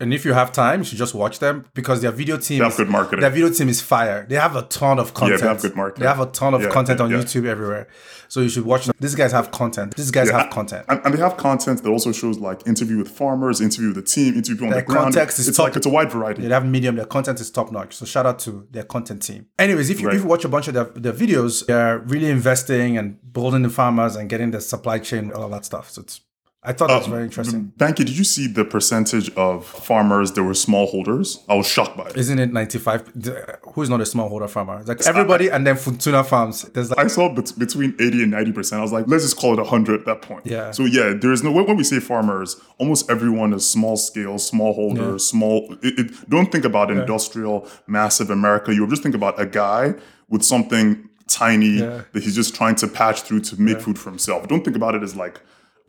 And 0.00 0.14
if 0.14 0.24
you 0.24 0.32
have 0.32 0.50
time, 0.52 0.80
you 0.80 0.84
should 0.84 0.98
just 0.98 1.14
watch 1.14 1.38
them 1.40 1.66
because 1.74 2.00
their 2.00 2.10
video 2.10 2.36
team 2.38 2.58
They 2.58 2.64
have 2.64 2.72
is- 2.72 2.78
good 2.78 2.88
marketing. 2.88 3.20
Their 3.20 3.30
video 3.30 3.50
team 3.50 3.68
is 3.68 3.80
fire. 3.80 4.26
They 4.28 4.36
have 4.36 4.56
a 4.56 4.62
ton 4.62 4.98
of 4.98 5.12
content. 5.14 5.40
Yeah, 5.40 5.46
they 5.46 5.52
have 5.52 5.62
good 5.62 5.76
marketing. 5.76 6.02
They 6.02 6.08
have 6.08 6.20
a 6.20 6.26
ton 6.26 6.54
of 6.54 6.62
Yeah, 6.62 6.70
content 6.70 7.00
on 7.00 7.10
yeah. 7.10 7.18
YouTube 7.18 7.44
everywhere. 7.46 7.86
So 8.28 8.40
you 8.40 8.48
should 8.48 8.64
watch 8.64 8.86
them. 8.86 8.94
These 9.00 9.14
guys 9.14 9.32
have 9.32 9.50
content. 9.50 9.96
These 9.96 10.10
guys 10.10 10.30
have 10.30 10.50
content. 10.50 10.86
And, 10.88 11.00
and 11.04 11.12
they 11.14 11.18
have 11.18 11.36
content 11.36 11.82
that 11.82 11.90
also 11.90 12.12
shows 12.12 12.38
like 12.38 12.66
interview 12.66 12.98
with 12.98 13.08
farmers, 13.10 13.60
interview 13.60 13.88
with 13.88 13.96
the 13.96 14.02
team, 14.02 14.34
interview 14.34 14.54
people 14.54 14.66
on 14.68 14.72
Their 14.72 14.80
the 14.82 14.86
ground. 14.86 15.04
context 15.14 15.38
is 15.38 15.48
it's 15.48 15.56
top- 15.56 15.64
like 15.68 15.76
it's 15.76 15.86
a 15.86 15.90
wide 15.90 16.10
variety. 16.10 16.42
They 16.42 16.54
have 16.54 16.64
medium. 16.64 16.96
Their 16.96 17.06
content 17.06 17.40
is 17.40 17.50
top 17.50 17.70
notch. 17.70 17.94
So 17.96 18.06
shout 18.06 18.26
out 18.26 18.38
to 18.40 18.66
their 18.70 18.84
content 18.84 19.22
team. 19.22 19.46
Anyways, 19.58 19.90
if 19.90 20.00
you, 20.00 20.06
Right. 20.06 20.16
if 20.16 20.22
you 20.22 20.28
watch 20.28 20.44
a 20.44 20.48
bunch 20.48 20.68
of 20.68 20.74
their, 20.74 20.84
their 20.84 21.12
videos, 21.12 21.66
they're 21.66 21.98
really 21.98 22.30
investing 22.30 22.96
and 22.96 23.18
building 23.32 23.62
the 23.62 23.68
farmers 23.70 24.16
and 24.16 24.30
getting 24.30 24.50
the 24.52 24.60
supply 24.60 24.98
chain, 24.98 25.32
all 25.32 25.48
that 25.50 25.64
stuff. 25.64 25.90
So 25.90 26.02
it's 26.02 26.20
I 26.62 26.74
thought 26.74 26.88
that 26.88 26.98
was 26.98 27.06
um, 27.06 27.12
very 27.12 27.24
interesting. 27.24 27.72
Banky, 27.78 27.96
did 28.04 28.10
you 28.18 28.22
see 28.24 28.46
the 28.46 28.66
percentage 28.66 29.30
of 29.34 29.64
farmers 29.64 30.32
that 30.32 30.42
were 30.42 30.52
smallholders? 30.52 31.42
I 31.48 31.54
was 31.54 31.66
shocked 31.66 31.96
by 31.96 32.08
it. 32.08 32.18
Isn't 32.18 32.38
it 32.38 32.52
95? 32.52 33.28
Uh, 33.28 33.32
Who's 33.72 33.88
not 33.88 34.00
a 34.00 34.04
smallholder 34.04 34.48
farmer? 34.48 34.78
It's 34.78 34.88
like 34.88 35.06
everybody 35.06 35.48
and 35.50 35.66
then 35.66 35.76
Funtuna 35.76 36.24
Farms. 36.26 36.64
There's 36.64 36.90
like, 36.90 36.98
I 36.98 37.06
saw 37.06 37.34
bet- 37.34 37.58
between 37.58 37.94
80 37.98 38.24
and 38.24 38.32
90%. 38.34 38.74
I 38.76 38.82
was 38.82 38.92
like, 38.92 39.06
let's 39.08 39.24
just 39.24 39.38
call 39.38 39.54
it 39.54 39.56
100 39.56 40.00
at 40.00 40.06
that 40.06 40.20
point. 40.20 40.44
Yeah. 40.44 40.70
So, 40.72 40.84
yeah, 40.84 41.14
there's 41.18 41.42
no, 41.42 41.50
when 41.50 41.64
when 41.66 41.78
we 41.78 41.84
say 41.84 41.98
farmers, 41.98 42.60
almost 42.76 43.10
everyone 43.10 43.54
is 43.54 43.66
small 43.66 43.96
scale, 43.96 44.34
smallholder, 44.34 45.18
small. 45.18 45.74
It, 45.82 45.98
it, 45.98 46.28
don't 46.28 46.52
think 46.52 46.66
about 46.66 46.90
industrial, 46.90 47.66
massive 47.86 48.28
America. 48.28 48.74
You 48.74 48.86
just 48.86 49.02
think 49.02 49.14
about 49.14 49.40
a 49.40 49.46
guy 49.46 49.94
with 50.28 50.42
something 50.44 51.08
tiny 51.26 51.78
Yeah. 51.78 52.02
that 52.12 52.22
he's 52.22 52.34
just 52.34 52.54
trying 52.54 52.74
to 52.74 52.86
patch 52.88 53.22
through 53.22 53.40
to 53.40 53.58
make 53.58 53.80
food 53.80 53.98
for 53.98 54.10
himself. 54.10 54.46
Don't 54.46 54.62
think 54.62 54.76
about 54.76 54.94
it 54.94 55.02
as 55.02 55.16
like, 55.16 55.40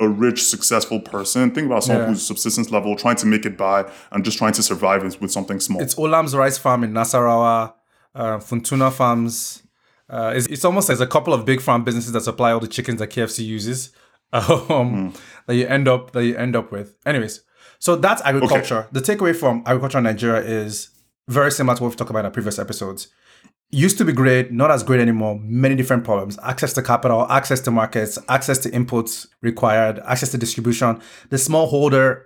a 0.01 0.07
rich, 0.09 0.43
successful 0.43 0.99
person. 0.99 1.51
Think 1.51 1.67
about 1.67 1.83
someone 1.83 2.03
Yeah. 2.05 2.09
who's 2.09 2.25
subsistence 2.25 2.71
level, 2.71 2.95
trying 2.95 3.15
to 3.17 3.25
make 3.27 3.45
it 3.45 3.55
by 3.57 3.89
and 4.11 4.25
just 4.25 4.37
trying 4.37 4.53
to 4.53 4.63
survive 4.63 5.03
with 5.21 5.31
something 5.31 5.59
small. 5.59 5.81
It's 5.81 5.95
Olam's 5.97 6.35
rice 6.35 6.57
farm 6.57 6.83
in 6.83 6.91
Nasarawa, 6.91 7.73
uh, 8.15 8.37
Funtuna 8.39 8.91
Farms. 8.91 9.63
Uh, 10.09 10.33
it's, 10.35 10.47
it's 10.47 10.65
almost 10.65 10.89
as 10.89 10.99
a 10.99 11.07
couple 11.07 11.33
of 11.33 11.45
big 11.45 11.61
farm 11.61 11.83
businesses 11.85 12.11
that 12.11 12.21
supply 12.21 12.51
all 12.51 12.59
the 12.59 12.67
chickens 12.67 12.99
that 12.99 13.09
KFC 13.11 13.45
uses. 13.45 13.91
Um, 14.33 15.13
that 15.45 15.55
you 15.55 15.67
end 15.67 15.87
up 15.89 16.11
that 16.13 16.23
you 16.23 16.37
end 16.37 16.55
up 16.55 16.71
with. 16.71 16.95
Anyways, 17.05 17.41
so 17.79 17.97
that's 17.97 18.21
agriculture. 18.23 18.87
The 18.91 19.01
takeaway 19.01 19.35
from 19.35 19.61
agriculture 19.65 19.97
in 19.97 20.05
Nigeria 20.05 20.41
is 20.41 20.89
very 21.27 21.51
similar 21.51 21.75
to 21.75 21.83
what 21.83 21.89
we've 21.89 21.97
talked 21.97 22.11
about 22.11 22.19
in 22.21 22.25
our 22.27 22.31
previous 22.31 22.57
episodes. 22.57 23.09
Used 23.71 23.97
to 23.99 24.05
be 24.05 24.11
great, 24.11 24.51
not 24.51 24.69
as 24.69 24.83
great 24.83 24.99
anymore. 24.99 25.39
Many 25.41 25.75
different 25.75 26.03
problems: 26.03 26.37
access 26.43 26.73
to 26.73 26.81
capital, 26.81 27.25
access 27.29 27.61
to 27.61 27.71
markets, 27.71 28.19
access 28.27 28.57
to 28.59 28.69
inputs 28.69 29.27
required, 29.41 29.99
access 30.05 30.29
to 30.31 30.37
distribution. 30.37 31.01
The 31.29 31.37
smallholder 31.37 32.23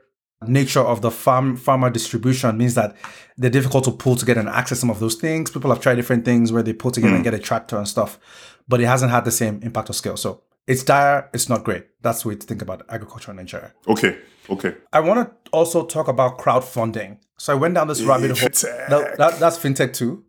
nature 0.48 0.82
of 0.82 1.02
the 1.02 1.12
farm 1.12 1.56
farmer 1.56 1.90
distribution 1.90 2.58
means 2.58 2.76
that 2.76 2.96
they're 3.38 3.50
difficult 3.50 3.84
to 3.86 3.92
pull 3.92 4.16
together 4.16 4.40
and 4.40 4.50
access 4.50 4.80
some 4.80 4.90
of 4.90 5.00
those 5.00 5.16
things. 5.16 5.52
People 5.52 5.70
have 5.72 5.82
tried 5.82 5.96
different 5.96 6.26
things 6.26 6.52
where 6.52 6.64
they 6.64 6.74
pull 6.74 6.92
together 6.92 7.14
and 7.14 7.20
hmm. 7.26 7.30
get 7.30 7.34
a 7.34 7.40
tractor 7.40 7.78
and 7.78 7.88
stuff, 7.88 8.20
but 8.68 8.82
it 8.82 8.86
hasn't 8.86 9.12
had 9.12 9.26
the 9.26 9.32
same 9.32 9.60
impact 9.64 9.90
or 9.90 9.94
scale. 9.94 10.18
So 10.18 10.42
it's 10.68 10.84
dire, 10.84 11.30
it's 11.34 11.50
not 11.50 11.64
great. 11.64 11.86
That's 12.02 12.24
the 12.24 12.30
way 12.30 12.36
to 12.36 12.46
think 12.46 12.62
about 12.62 12.84
agriculture 12.90 13.32
in 13.32 13.38
Nigeria. 13.38 13.74
okay, 13.88 14.18
okay. 14.50 14.76
I 14.92 15.00
want 15.00 15.30
to 15.30 15.52
also 15.52 15.86
talk 15.86 16.08
about 16.08 16.38
crowdfunding. 16.40 17.20
So 17.38 17.54
I 17.54 17.56
went 17.56 17.76
down 17.76 17.88
this 17.88 18.02
rabbit 18.02 18.38
hole. 18.38 18.50
That, 18.90 19.18
that- 19.18 19.40
that's 19.40 19.58
fintech 19.58 19.94
too. 19.94 20.24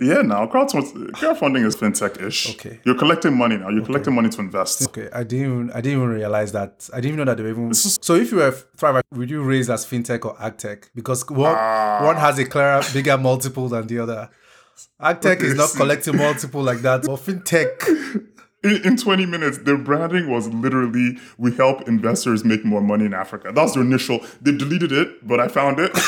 Yeah, 0.00 0.22
now 0.22 0.46
crowdfund- 0.46 1.12
crowdfunding 1.12 1.64
is 1.64 1.76
fintech-ish. 1.76 2.50
Okay. 2.56 2.80
You're 2.84 2.96
collecting 2.98 3.36
money 3.36 3.56
now. 3.56 3.68
You're 3.68 3.84
collecting 3.84 4.12
money 4.14 4.28
to 4.28 4.40
invest. 4.40 4.82
Okay, 4.88 5.08
I 5.12 5.22
didn't 5.22 5.46
even 5.46 5.70
I 5.70 5.80
didn't 5.80 5.98
even 5.98 6.08
realize 6.08 6.50
that. 6.52 6.88
I 6.92 6.96
didn't 6.96 7.14
even 7.14 7.18
know 7.18 7.24
that 7.26 7.36
they 7.36 7.44
were 7.44 7.50
even. 7.50 7.70
Is- 7.70 7.98
So 8.02 8.16
if 8.16 8.32
you 8.32 8.38
were 8.38 8.50
Thrive, 8.76 9.02
would 9.12 9.30
you 9.30 9.42
raise 9.42 9.70
as 9.70 9.86
fintech 9.86 10.24
or 10.24 10.34
agtech? 10.36 10.88
Because 10.96 11.24
one 11.30 11.54
ah. 11.56 12.00
one 12.04 12.16
has 12.16 12.38
a 12.40 12.44
clearer, 12.44 12.82
bigger 12.92 13.16
multiple 13.16 13.68
than 13.68 13.86
the 13.86 14.00
other. 14.00 14.30
Agtech 15.00 15.40
is 15.42 15.54
not 15.54 15.70
collecting 15.70 16.16
multiple 16.16 16.62
like 16.62 16.78
that, 16.78 17.02
but 17.02 17.16
fintech. 17.20 18.26
In, 18.64 18.80
in 18.82 18.96
20 18.96 19.26
minutes, 19.26 19.58
their 19.58 19.76
branding 19.76 20.30
was 20.30 20.48
literally 20.48 21.18
we 21.36 21.54
help 21.54 21.86
investors 21.86 22.46
make 22.46 22.64
more 22.64 22.80
money 22.80 23.04
in 23.04 23.12
Africa. 23.12 23.52
That's 23.54 23.74
their 23.74 23.82
initial. 23.82 24.20
They 24.40 24.52
deleted 24.56 24.90
it, 24.90 25.28
but 25.28 25.38
I 25.38 25.48
found 25.48 25.78
it. 25.78 25.92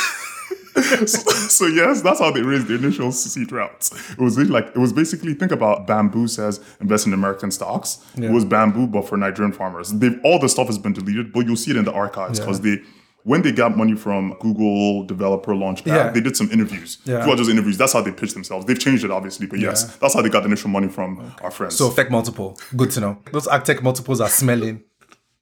so, 1.07 1.31
so 1.31 1.67
yes, 1.67 2.03
that's 2.03 2.21
how 2.21 2.31
they 2.31 2.43
raised 2.43 2.67
the 2.69 2.75
initial 2.75 3.13
seed 3.13 3.51
routes. 3.53 3.91
It 4.13 4.19
was 4.19 4.37
really 4.37 4.51
like 4.51 4.67
it 4.69 4.79
was 4.79 4.93
basically 4.93 5.35
think 5.35 5.53
about 5.53 5.87
bamboo 5.87 6.29
says 6.29 6.61
invest 6.81 7.07
in 7.07 7.13
American 7.13 7.51
stocks. 7.51 7.99
It 8.17 8.31
was 8.31 8.45
bamboo, 8.45 8.87
but 8.87 9.09
for 9.09 9.17
Nigerian 9.17 9.53
farmers. 9.53 9.93
They've 9.93 10.19
all 10.25 10.39
the 10.39 10.49
stuff 10.49 10.67
has 10.67 10.79
been 10.79 10.93
deleted, 10.93 11.33
but 11.33 11.47
you'll 11.47 11.57
see 11.57 11.71
it 11.71 11.77
in 11.77 11.85
the 11.85 11.93
archives 11.93 12.39
because 12.41 12.61
they 12.61 12.83
when 13.25 13.43
they 13.43 13.51
got 13.51 13.77
money 13.77 13.97
from 13.97 14.37
Google 14.39 15.05
Developer 15.05 15.53
Launchpad, 15.53 15.87
Yeah. 15.87 16.11
they 16.11 16.21
did 16.21 16.37
some 16.37 16.49
interviews. 16.53 16.99
Yeah. 17.05 17.23
Throughout 17.25 17.39
those 17.39 17.49
interviews, 17.49 17.77
that's 17.77 17.93
how 17.93 18.01
they 18.01 18.13
pitched 18.13 18.35
themselves. 18.35 18.67
They've 18.67 18.79
changed 18.79 19.03
it 19.05 19.11
obviously, 19.11 19.47
but 19.49 19.59
yes, 19.59 19.83
Yeah. 19.85 19.97
that's 20.01 20.15
how 20.15 20.23
they 20.23 20.29
got 20.29 20.41
the 20.43 20.47
initial 20.47 20.71
money 20.71 20.87
from 20.89 21.33
our 21.43 21.51
friends. 21.51 21.75
So 21.77 21.91
tech 21.91 22.09
multiple. 22.11 22.57
Good 22.77 22.93
to 22.93 23.01
know. 23.01 23.19
Those 23.33 23.49
agtech 23.49 23.83
multiples 23.83 24.21
are 24.21 24.29
smelling. 24.29 24.85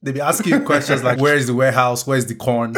They 0.01 0.11
be 0.13 0.21
asking 0.21 0.53
you 0.53 0.59
questions 0.61 1.03
like, 1.03 1.19
"Where 1.19 1.35
is 1.35 1.47
the 1.47 1.53
warehouse? 1.55 2.05
Where 2.07 2.17
is 2.17 2.25
the 2.27 2.35
corn?" 2.35 2.75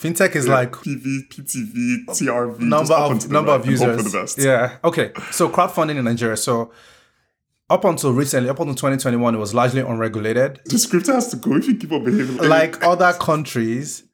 Fintech 0.00 0.34
is 0.34 0.48
like 0.48 0.72
PV, 0.72 1.28
PTV, 1.28 2.06
TRV, 2.06 2.58
number 2.60 2.94
up 2.94 3.10
and 3.10 3.20
to 3.20 3.26
of 3.26 3.32
number 3.32 3.50
right 3.50 3.60
of 3.60 3.66
users. 3.66 3.96
for 3.96 4.02
the 4.08 4.18
best. 4.18 4.38
Yeah. 4.38 4.78
Okay. 4.82 5.12
So 5.30 5.50
crowdfunding 5.50 5.96
in 5.96 6.04
Nigeria. 6.06 6.38
So 6.38 6.72
up 7.68 7.84
until 7.84 8.14
recently, 8.14 8.48
up 8.48 8.58
until 8.58 8.74
2021, 8.74 9.34
it 9.34 9.38
was 9.38 9.52
largely 9.52 9.82
unregulated. 9.82 10.60
The 10.64 10.78
script 10.78 11.06
has 11.08 11.28
to 11.28 11.36
go 11.36 11.54
if 11.56 11.68
you 11.68 11.76
keep 11.76 11.92
on 11.92 12.02
behaving 12.02 12.38
Like 12.48 12.82
other 12.82 13.12
countries, 13.12 14.04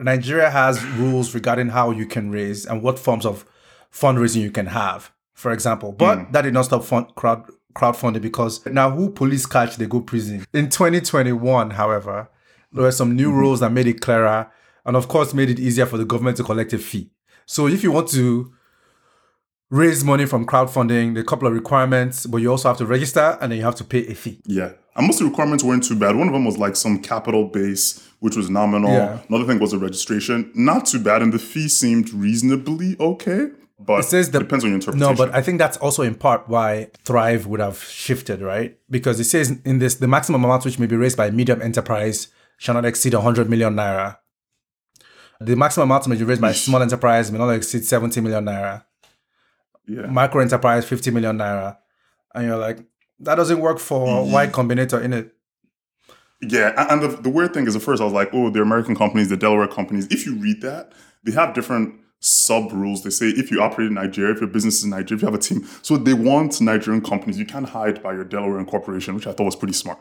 Nigeria 0.00 0.50
has 0.50 0.84
rules 0.84 1.32
regarding 1.36 1.68
how 1.68 1.92
you 1.92 2.06
can 2.06 2.32
raise 2.32 2.66
and 2.66 2.82
what 2.82 2.98
forms 2.98 3.24
of 3.24 3.44
fundraising 3.92 4.42
you 4.42 4.50
can 4.50 4.66
have. 4.66 5.12
For 5.34 5.52
example, 5.52 5.92
but 5.92 6.18
hmm. 6.18 6.32
that 6.32 6.42
did 6.42 6.52
not 6.52 6.64
stop 6.64 6.82
fund, 6.82 7.14
crowd 7.14 7.48
crowdfunding 7.74 8.22
because 8.22 8.66
now 8.66 8.90
who 8.90 9.08
police 9.08 9.46
catch 9.46 9.76
they 9.76 9.86
go 9.86 10.00
prison. 10.00 10.44
In 10.52 10.68
2021, 10.68 11.70
however, 11.70 12.28
there 12.72 12.82
were 12.82 12.90
some 12.90 13.14
new 13.14 13.28
mm-hmm. 13.28 13.38
rules 13.38 13.60
that 13.60 13.70
made 13.70 13.86
it 13.86 14.00
clearer 14.00 14.50
and 14.88 14.96
of 14.96 15.06
course 15.06 15.34
made 15.34 15.50
it 15.50 15.58
easier 15.60 15.86
for 15.86 15.98
the 15.98 16.04
government 16.04 16.36
to 16.38 16.42
collect 16.42 16.72
a 16.72 16.78
fee. 16.78 17.10
So 17.46 17.68
if 17.68 17.82
you 17.84 17.92
want 17.92 18.08
to 18.08 18.52
raise 19.70 20.02
money 20.02 20.24
from 20.24 20.46
crowdfunding, 20.46 21.12
there 21.12 21.20
are 21.20 21.24
a 21.24 21.26
couple 21.26 21.46
of 21.46 21.52
requirements, 21.54 22.26
but 22.26 22.38
you 22.38 22.50
also 22.50 22.68
have 22.68 22.78
to 22.78 22.86
register 22.86 23.36
and 23.40 23.52
then 23.52 23.58
you 23.58 23.64
have 23.64 23.74
to 23.76 23.84
pay 23.84 24.06
a 24.06 24.14
fee. 24.14 24.40
Yeah. 24.46 24.72
And 24.96 25.06
most 25.06 25.20
of 25.20 25.26
the 25.26 25.30
requirements 25.30 25.62
weren't 25.62 25.84
too 25.84 25.94
bad. 25.94 26.16
One 26.16 26.26
of 26.26 26.32
them 26.32 26.44
was 26.46 26.56
like 26.58 26.74
some 26.74 27.00
capital 27.02 27.44
base, 27.48 28.02
which 28.20 28.34
was 28.34 28.48
nominal. 28.50 28.90
Yeah. 28.90 29.20
Another 29.28 29.44
thing 29.44 29.60
was 29.60 29.72
a 29.74 29.78
registration. 29.78 30.50
Not 30.54 30.86
too 30.86 30.98
bad. 31.00 31.22
And 31.22 31.32
the 31.32 31.38
fee 31.38 31.68
seemed 31.68 32.12
reasonably 32.12 32.96
okay. 32.98 33.50
But 33.78 34.00
it 34.00 34.04
says 34.04 34.30
the- 34.30 34.40
depends 34.40 34.64
on 34.64 34.70
your 34.70 34.76
interpretation. 34.76 35.14
No, 35.14 35.16
but 35.16 35.32
I 35.34 35.42
think 35.42 35.58
that's 35.58 35.76
also 35.76 36.02
in 36.02 36.14
part 36.14 36.48
why 36.48 36.88
Thrive 37.04 37.46
would 37.46 37.60
have 37.60 37.78
shifted, 37.84 38.40
right? 38.40 38.76
Because 38.90 39.20
it 39.20 39.24
says 39.24 39.56
in 39.64 39.78
this 39.78 39.94
the 39.96 40.08
maximum 40.08 40.42
amount 40.44 40.64
which 40.64 40.78
may 40.80 40.86
be 40.86 40.96
raised 40.96 41.16
by 41.16 41.26
a 41.26 41.32
medium 41.32 41.62
enterprise 41.62 42.28
shall 42.56 42.74
not 42.74 42.84
exceed 42.84 43.14
100 43.14 43.48
million 43.48 43.74
naira. 43.76 44.16
The 45.40 45.54
maximum 45.54 45.88
amount 45.90 46.08
may 46.08 46.16
be 46.16 46.24
raised 46.24 46.40
by 46.40 46.52
small 46.52 46.82
enterprise 46.82 47.30
may 47.30 47.38
not 47.38 47.50
exceed 47.50 47.84
70 47.84 48.20
million 48.20 48.44
naira. 48.44 48.84
yeah. 49.86 50.06
Micro 50.06 50.40
enterprise 50.40 50.84
50 50.84 51.10
million 51.12 51.38
naira. 51.38 51.78
And 52.34 52.46
you're 52.46 52.56
like, 52.58 52.78
that 53.20 53.36
doesn't 53.36 53.60
work 53.60 53.78
for 53.78 54.24
Y 54.28 54.46
Combinator 54.48 55.02
in 55.02 55.12
it. 55.12 55.34
Yeah, 56.40 56.72
and 56.90 57.02
the, 57.02 57.08
the 57.08 57.30
weird 57.30 57.52
thing 57.52 57.66
is, 57.66 57.74
at 57.74 57.82
first 57.82 58.00
I 58.00 58.04
was 58.04 58.12
like, 58.12 58.30
oh, 58.32 58.50
they're 58.50 58.62
American 58.62 58.94
companies, 58.94 59.28
they're 59.28 59.36
Delaware 59.36 59.66
companies. 59.66 60.06
If 60.08 60.24
you 60.24 60.36
read 60.36 60.60
that, 60.62 60.92
they 61.24 61.32
have 61.32 61.52
different 61.52 62.00
sub 62.20 62.72
rules. 62.72 63.02
They 63.02 63.10
say 63.10 63.26
if 63.26 63.50
you 63.50 63.60
operate 63.60 63.88
in 63.88 63.94
Nigeria, 63.94 64.32
if 64.34 64.40
your 64.40 64.48
business 64.48 64.78
is 64.78 64.84
in 64.84 64.90
Nigeria, 64.90 65.18
if 65.18 65.22
you 65.22 65.26
have 65.26 65.34
a 65.34 65.42
team, 65.42 65.66
so 65.82 65.96
they 65.96 66.14
want 66.14 66.60
Nigerian 66.60 67.02
companies. 67.02 67.38
You 67.38 67.46
can't 67.46 67.68
hide 67.68 68.02
by 68.02 68.12
your 68.12 68.24
Delaware 68.24 68.60
incorporation, 68.60 69.14
which 69.16 69.26
I 69.26 69.32
thought 69.32 69.44
was 69.44 69.56
pretty 69.56 69.74
smart. 69.74 69.98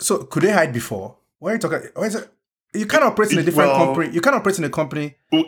So 0.00 0.24
could 0.24 0.42
they 0.42 0.50
hide 0.52 0.72
before? 0.72 1.16
Why 1.38 1.52
are 1.52 1.54
you 1.54 1.60
talking? 1.60 1.82
Why 1.94 2.06
is 2.06 2.16
it? 2.16 2.28
You 2.74 2.86
can't 2.86 3.02
operate 3.04 3.32
in 3.32 3.38
a 3.38 3.42
different 3.42 3.70
Well- 3.72 3.86
company. 3.86 4.14
You 4.14 4.20
can't 4.20 4.36
operate 4.36 4.58
in 4.58 4.64
a 4.64 4.70
company. 4.70 5.16
Oh, 5.32 5.44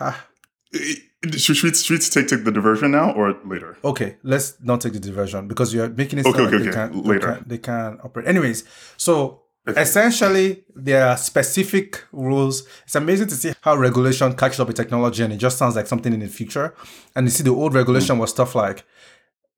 Ah, 0.00 0.26
should, 0.72 1.40
should, 1.56 1.62
we, 1.62 1.74
should 1.74 1.90
we 1.90 1.98
take, 1.98 2.26
take 2.28 2.44
the 2.44 2.50
diversion 2.50 2.90
now 2.92 3.12
or 3.12 3.36
later? 3.44 3.76
Okay, 3.84 4.16
let's 4.22 4.56
not 4.62 4.80
take 4.80 4.94
the 4.94 4.98
diversion 4.98 5.46
because 5.46 5.72
you're 5.74 5.88
making 5.90 6.18
it 6.20 6.26
Okay, 6.26 6.38
sound 6.38 6.44
like 6.50 6.54
okay, 6.54 6.62
they, 6.64 6.70
okay. 6.70 6.76
can't, 6.76 7.06
Later. 7.06 7.20
They, 7.20 7.26
can't, 7.34 7.48
they 7.50 7.58
can't 7.58 8.00
operate. 8.02 8.26
Anyways, 8.26 8.64
so 8.96 9.42
essentially 9.66 10.64
there 10.74 11.06
are 11.06 11.16
specific 11.18 12.02
rules. 12.10 12.66
It's 12.84 12.94
amazing 12.94 13.28
to 13.28 13.34
see 13.34 13.52
how 13.60 13.76
regulation 13.76 14.34
catches 14.34 14.58
up 14.60 14.68
with 14.68 14.76
technology 14.76 15.22
and 15.22 15.32
it 15.32 15.36
just 15.36 15.58
sounds 15.58 15.76
like 15.76 15.86
something 15.86 16.12
in 16.12 16.20
the 16.20 16.28
future. 16.28 16.74
And 17.14 17.26
you 17.26 17.30
see 17.30 17.44
the 17.44 17.50
old 17.50 17.74
regulation 17.74 18.18
was 18.18 18.30
stuff 18.30 18.54
like 18.54 18.84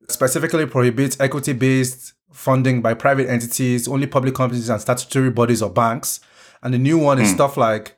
specifically 0.08 0.66
prohibits 0.66 1.18
equity-based 1.20 2.12
funding 2.32 2.82
by 2.82 2.92
private 2.94 3.28
entities, 3.30 3.86
only 3.88 4.06
public 4.08 4.34
companies 4.34 4.68
and 4.68 4.80
statutory 4.80 5.30
bodies 5.30 5.62
or 5.62 5.70
banks. 5.70 6.20
And 6.64 6.74
the 6.74 6.78
new 6.78 6.98
one 6.98 7.20
is 7.20 7.28
hmm. 7.28 7.36
stuff 7.36 7.56
like 7.56 7.96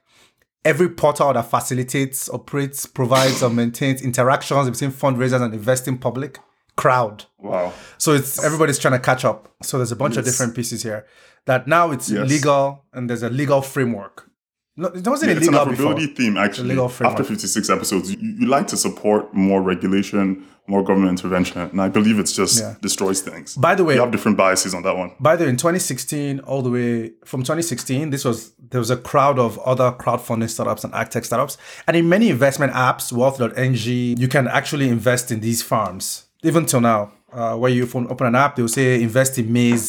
every 0.64 0.88
portal 0.88 1.32
that 1.32 1.48
facilitates, 1.48 2.28
operates, 2.28 2.84
provides, 2.84 3.42
or 3.42 3.48
maintains 3.48 4.02
interactions 4.02 4.68
between 4.68 4.90
fundraisers 4.90 5.40
and 5.40 5.54
investing 5.54 5.96
public 5.96 6.40
crowd. 6.76 7.24
Wow. 7.38 7.72
So 7.96 8.12
it's 8.12 8.42
everybody's 8.44 8.78
trying 8.78 8.94
to 8.94 8.98
catch 9.00 9.24
up. 9.24 9.54
So 9.62 9.78
there's 9.78 9.92
a 9.92 9.96
bunch 9.96 10.16
of 10.16 10.24
different 10.24 10.54
pieces 10.54 10.82
here 10.82 11.06
that 11.46 11.66
now 11.66 11.90
it's 11.92 12.10
Yes. 12.10 12.28
legal 12.28 12.84
and 12.92 13.08
there's 13.08 13.22
a 13.22 13.30
legal 13.30 13.62
framework. 13.62 14.28
No, 14.76 14.88
it 14.88 15.06
wasn't 15.06 15.30
It's 15.30 15.46
an 15.48 15.54
illegal 15.54 15.66
before. 15.70 15.94
affordability 15.94 16.16
theme, 16.16 16.36
actually. 16.36 16.70
legal 16.70 16.92
After 17.00 17.24
56 17.24 17.70
episodes, 17.70 18.10
you, 18.12 18.18
you 18.20 18.46
like 18.46 18.66
to 18.66 18.76
support 18.76 19.32
more 19.32 19.62
regulation, 19.62 20.44
more 20.68 20.82
government 20.82 21.10
intervention. 21.18 21.60
And 21.60 21.80
I 21.80 21.88
believe 21.88 22.18
it's 22.18 22.32
just 22.32 22.60
Yeah. 22.60 22.74
destroys 22.80 23.20
things. 23.20 23.54
By 23.56 23.74
the 23.74 23.84
way, 23.84 23.94
you 23.94 24.00
have 24.00 24.10
different 24.10 24.36
biases 24.36 24.74
on 24.74 24.82
that 24.82 24.96
one. 24.96 25.12
by 25.20 25.36
the 25.36 25.44
way, 25.44 25.50
in 25.50 25.56
2016, 25.56 26.40
all 26.40 26.62
the 26.62 26.70
way 26.70 27.12
from 27.24 27.42
2016, 27.42 28.10
this 28.10 28.24
was 28.24 28.52
there 28.70 28.80
was 28.80 28.90
a 28.90 28.96
crowd 28.96 29.38
of 29.38 29.58
other 29.60 29.92
crowdfunding 29.92 30.50
startups 30.50 30.82
and 30.84 30.92
ag 30.94 31.08
tech 31.10 31.24
startups, 31.24 31.56
and 31.86 31.96
in 31.96 32.08
many 32.08 32.28
investment 32.30 32.72
apps, 32.72 33.12
Wealth.ng, 33.12 34.16
you 34.18 34.28
can 34.28 34.48
actually 34.48 34.88
invest 34.88 35.30
in 35.30 35.40
these 35.40 35.62
farms. 35.62 36.24
Even 36.42 36.66
till 36.66 36.80
now, 36.80 37.12
uh, 37.32 37.54
where 37.56 37.70
you 37.70 37.84
open 37.84 38.06
open 38.10 38.26
an 38.26 38.34
app, 38.34 38.56
they'll 38.56 38.68
say 38.68 39.00
invest 39.02 39.38
in 39.38 39.52
maize 39.52 39.88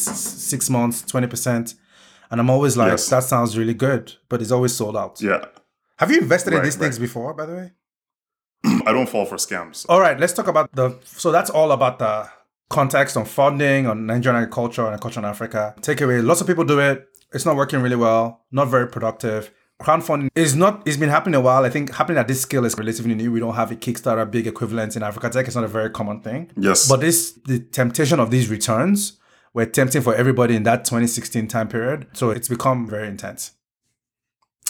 six 0.52 0.70
months, 0.70 1.02
20 1.02 1.26
percent, 1.26 1.74
and 2.30 2.40
I'm 2.40 2.50
always 2.50 2.76
like, 2.76 2.90
Yes. 2.92 3.08
that 3.08 3.24
sounds 3.24 3.56
really 3.58 3.74
good, 3.74 4.12
but 4.28 4.40
it's 4.42 4.50
always 4.52 4.74
sold 4.74 4.96
out. 4.96 5.20
Yeah. 5.20 5.44
Have 5.96 6.10
you 6.12 6.20
invested 6.20 6.52
in 6.52 6.58
Right, 6.60 6.64
these 6.64 6.76
things 6.76 6.98
before, 6.98 7.34
by 7.34 7.46
the 7.46 7.54
way? 7.54 7.70
I 8.86 8.92
don't 8.92 9.08
fall 9.08 9.24
for 9.24 9.36
scams. 9.36 9.86
All 9.88 10.00
right, 10.00 10.18
let's 10.18 10.32
talk 10.32 10.48
about 10.48 10.72
the. 10.74 10.98
So 11.04 11.30
that's 11.32 11.50
all 11.50 11.72
about 11.72 11.98
the 11.98 12.28
context 12.68 13.16
on 13.16 13.24
funding, 13.24 13.86
on 13.86 14.06
Nigerian 14.06 14.42
agriculture 14.42 14.82
and 14.82 14.94
agriculture 14.94 15.20
in 15.20 15.24
Africa. 15.24 15.74
Takeaway: 15.80 16.24
lots 16.24 16.40
of 16.40 16.46
people 16.46 16.64
do 16.64 16.78
it. 16.80 17.08
It's 17.32 17.44
not 17.44 17.56
working 17.56 17.80
really 17.80 17.96
well. 17.96 18.44
Not 18.50 18.68
very 18.68 18.88
productive. 18.88 19.52
Crowdfunding 19.80 20.30
is 20.34 20.56
not. 20.56 20.82
It's 20.86 20.96
been 20.96 21.08
happening 21.08 21.36
a 21.36 21.40
while. 21.40 21.64
I 21.64 21.70
think 21.70 21.94
happening 21.94 22.18
at 22.18 22.26
this 22.26 22.40
scale 22.40 22.64
is 22.64 22.76
relatively 22.76 23.14
new. 23.14 23.30
We 23.30 23.38
don't 23.38 23.54
have 23.54 23.70
a 23.70 23.76
Kickstarter 23.76 24.28
big 24.28 24.46
equivalent 24.46 24.96
in 24.96 25.02
Africa 25.04 25.30
tech. 25.30 25.46
It's 25.46 25.54
not 25.54 25.64
a 25.64 25.68
very 25.68 25.90
common 25.90 26.20
thing. 26.20 26.50
Yes. 26.56 26.88
But 26.88 27.00
this 27.00 27.32
the 27.46 27.60
temptation 27.60 28.18
of 28.18 28.30
these 28.30 28.48
returns 28.48 29.18
were 29.54 29.66
tempting 29.66 30.02
for 30.02 30.14
everybody 30.14 30.56
in 30.56 30.64
that 30.64 30.84
2016 30.84 31.46
time 31.46 31.68
period. 31.68 32.08
So 32.12 32.30
it's 32.30 32.48
become 32.48 32.88
very 32.88 33.06
intense. 33.06 33.52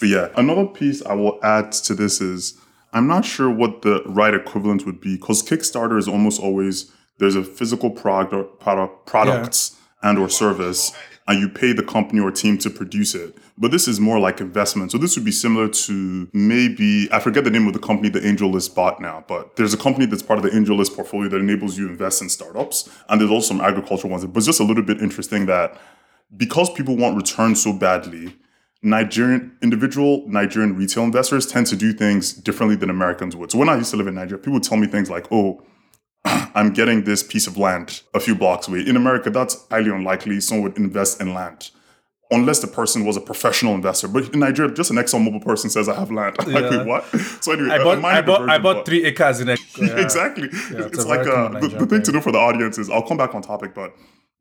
Yeah. 0.03 0.29
Another 0.37 0.67
piece 0.67 1.05
I 1.05 1.15
will 1.15 1.39
add 1.43 1.73
to 1.73 1.95
this 1.95 2.21
is 2.21 2.59
I'm 2.93 3.07
not 3.07 3.25
sure 3.25 3.51
what 3.51 3.83
the 3.83 4.03
right 4.07 4.35
equivalent 4.35 4.87
would 4.87 5.01
be 5.01 5.17
because 5.17 5.43
Kickstarter 5.43 5.99
is 5.99 6.09
almost 6.09 6.41
always 6.41 6.93
there's 7.19 7.35
a 7.35 7.43
physical 7.43 7.91
product, 7.91 8.33
or 8.33 8.45
product 8.45 9.07
products 9.07 9.77
and 10.03 10.19
or 10.19 10.29
service 10.29 10.93
and 11.29 11.39
you 11.39 11.49
pay 11.49 11.73
the 11.73 11.83
company 11.83 12.21
or 12.21 12.31
team 12.31 12.57
to 12.57 12.71
produce 12.71 13.15
it. 13.15 13.37
But 13.59 13.71
this 13.71 13.87
is 13.87 14.01
more 14.01 14.19
like 14.19 14.41
investment. 14.41 14.91
So 14.93 14.99
this 14.99 15.15
would 15.15 15.27
be 15.27 15.31
similar 15.31 15.69
to 15.69 16.29
maybe 16.33 17.07
I 17.13 17.21
forget 17.21 17.45
the 17.45 17.51
name 17.51 17.67
of 17.67 17.75
the 17.75 17.79
company 17.79 18.09
the 18.09 18.27
Angel 18.27 18.51
List 18.51 18.75
bought 18.75 19.01
now, 19.01 19.25
but 19.29 19.57
there's 19.57 19.75
a 19.75 19.77
company 19.77 20.07
that's 20.07 20.23
part 20.23 20.39
of 20.39 20.43
the 20.45 20.57
Angel 20.57 20.77
List 20.77 20.97
portfolio 20.97 21.29
that 21.29 21.37
enables 21.37 21.77
you 21.77 21.87
to 21.87 21.93
invest 21.93 22.23
in 22.23 22.31
startups. 22.31 22.89
And 23.09 23.21
there's 23.21 23.31
also 23.31 23.49
some 23.49 23.61
agricultural 23.61 24.11
ones. 24.11 24.25
But 24.25 24.39
it's 24.39 24.47
just 24.47 24.61
a 24.61 24.65
little 24.65 24.83
bit 24.83 25.03
interesting 25.03 25.47
that 25.47 25.79
because 26.35 26.71
people 26.73 26.97
want 26.97 27.17
returns 27.17 27.63
so 27.63 27.75
badly, 27.75 28.35
Nigerian 28.83 29.57
individual 29.63 30.25
Nigerian 30.29 30.77
retail 30.77 31.05
investors 31.05 31.47
tend 31.47 31.67
to 31.69 31.77
do 31.77 31.93
things 31.93 32.33
differently 32.33 32.77
than 32.77 32.91
Americans 32.91 33.35
would. 33.35 33.51
So 33.51 33.59
when 33.59 33.69
I 33.69 33.77
used 33.77 33.91
to 33.91 33.97
live 33.97 34.07
in 34.07 34.15
Nigeria, 34.15 34.39
people 34.39 34.55
would 34.55 34.63
tell 34.63 34.79
me 34.79 34.87
things 34.87 35.11
like, 35.11 35.27
"Oh, 35.33 35.63
I'm 36.25 36.73
getting 36.73 37.05
this 37.05 37.23
piece 37.23 37.47
of 37.47 37.57
land 37.57 38.03
a 38.15 38.21
few 38.21 38.35
blocks 38.35 38.69
away." 38.69 38.87
In 38.87 38.97
America, 38.97 39.31
that's 39.31 39.67
highly 39.69 39.91
unlikely. 39.91 40.41
Someone 40.41 40.71
would 40.71 40.79
invest 40.79 41.21
in 41.21 41.35
land 41.35 41.71
unless 42.31 42.61
the 42.61 42.67
person 42.67 43.05
was 43.05 43.17
a 43.17 43.21
professional 43.21 43.75
investor. 43.75 44.09
But 44.09 44.33
in 44.35 44.41
Nigeria, 44.41 44.73
just 44.73 44.91
an 44.91 44.97
ExxonMobil 44.97 45.43
person 45.45 45.71
says, 45.71 45.89
"I 45.89 45.95
have 45.99 46.11
land." 46.11 46.37
I'm 46.39 46.53
like, 46.53 46.65
Yeah. 46.71 46.79
wait, 46.79 46.87
what? 46.87 47.05
So 47.43 47.53
anyway, 47.53 47.71
I 47.71 47.77
a 47.77 47.85
bought, 47.85 48.05
I 48.05 48.21
bought, 48.23 48.49
I 48.51 48.59
bought 48.59 48.87
three 48.87 49.05
acres 49.05 49.41
in 49.41 49.49
it. 49.55 49.61
exactly. 49.79 50.49
it's 50.53 50.71
it's 50.71 51.05
a 51.05 51.09
like 51.09 51.27
uh, 51.27 51.49
the, 51.61 51.69
the 51.69 51.87
thing 51.87 52.03
to 52.03 52.13
know 52.13 52.21
for 52.21 52.33
the 52.33 52.39
audience 52.39 52.79
is 52.79 52.91
I'll 52.91 53.07
come 53.07 53.17
back 53.17 53.35
on 53.35 53.43
topic, 53.43 53.75
but 53.75 53.95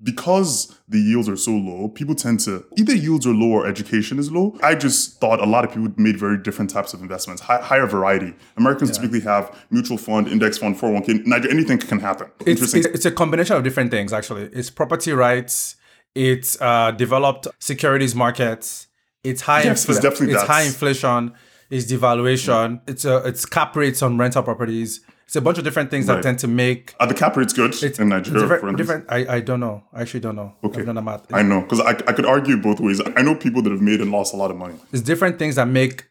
because 0.04 0.78
the 0.88 1.00
yields 1.00 1.28
are 1.28 1.36
so 1.36 1.52
low, 1.52 1.88
people 1.89 2.13
tend 2.13 2.39
to 2.41 2.63
either 2.78 2.93
yields 2.95 3.26
are 3.26 3.34
low 3.34 3.50
or 3.50 3.65
education 3.67 4.19
is 4.19 4.32
low. 4.32 4.56
I 4.62 4.76
just 4.76 5.19
thought 5.19 5.39
a 5.39 5.45
lot 5.45 5.65
of 5.65 5.71
people 5.73 5.91
made 5.97 6.19
very 6.19 6.38
different 6.38 6.69
types 6.69 6.93
of 6.93 7.02
investments, 7.02 7.41
hi- 7.41 7.62
higher 7.62 7.88
variety. 7.88 8.36
Americans 8.58 8.95
typically 8.95 9.21
have 9.21 9.58
mutual 9.71 9.97
fund, 9.97 10.28
index 10.28 10.60
fund, 10.60 10.78
401k. 10.78 11.26
Nigeria, 11.26 11.52
anything 11.56 11.80
can 11.80 12.00
happen. 12.00 12.28
It's, 12.41 12.47
Interesting. 12.50 12.80
it's, 12.82 12.88
it's 12.89 13.06
a 13.08 13.12
combination 13.12 13.56
of 13.56 13.63
different 13.63 13.89
things, 13.89 14.13
actually. 14.13 14.43
It's 14.54 14.69
property 14.69 15.13
rights, 15.13 15.78
it's 16.17 16.60
uh, 16.60 16.91
developed 16.91 17.47
securities 17.60 18.15
markets, 18.15 18.88
it's 19.23 19.41
high, 19.41 19.63
Yes, 19.63 19.88
it's 19.88 19.99
definitely 19.99 20.34
it's 20.34 20.43
high 20.43 20.63
inflation, 20.63 21.34
it's 21.69 21.86
devaluation, 21.91 22.82
it's 22.88 23.06
uh, 23.06 23.21
it's 23.23 23.45
cap 23.45 23.75
rates 23.75 24.01
on 24.01 24.17
rental 24.17 24.41
properties. 24.41 25.01
It's 25.25 25.36
a 25.36 25.41
bunch 25.41 25.58
of 25.58 25.65
different 25.65 25.91
things 25.91 26.06
that 26.06 26.23
tend 26.23 26.39
to 26.39 26.47
make 26.47 26.95
Are 27.01 27.08
the 27.08 27.13
cap 27.13 27.36
rates 27.36 27.51
good 27.51 27.75
in 27.99 28.08
Nigeria? 28.08 28.39
different. 28.39 28.62
for 28.62 28.73
different 28.77 29.06
I, 29.10 29.36
I 29.36 29.39
don't 29.41 29.60
know. 29.60 29.84
I 29.91 30.01
actually 30.01 30.21
don't 30.21 30.38
know. 30.38 30.53
Okay. 30.63 30.80
I've 30.80 30.86
done 30.86 31.03
math. 31.03 31.34
I 31.34 31.41
know, 31.41 31.60
because 31.62 31.82
I, 31.82 31.89
I 31.89 32.13
could 32.13 32.25
argue 32.25 32.56
both 32.56 32.80
ways. 32.80 33.01
I 33.17 33.21
know 33.21 33.36
people 33.36 33.62
that 33.63 33.71
have 33.71 33.82
made 33.82 33.99
and 33.99 34.10
lost 34.10 34.34
a 34.34 34.38
lot 34.38 34.51
of 34.51 34.58
money. 34.58 34.75
It's 34.93 35.01
different 35.01 35.38
things 35.38 35.56
that 35.56 35.67
make 35.67 36.06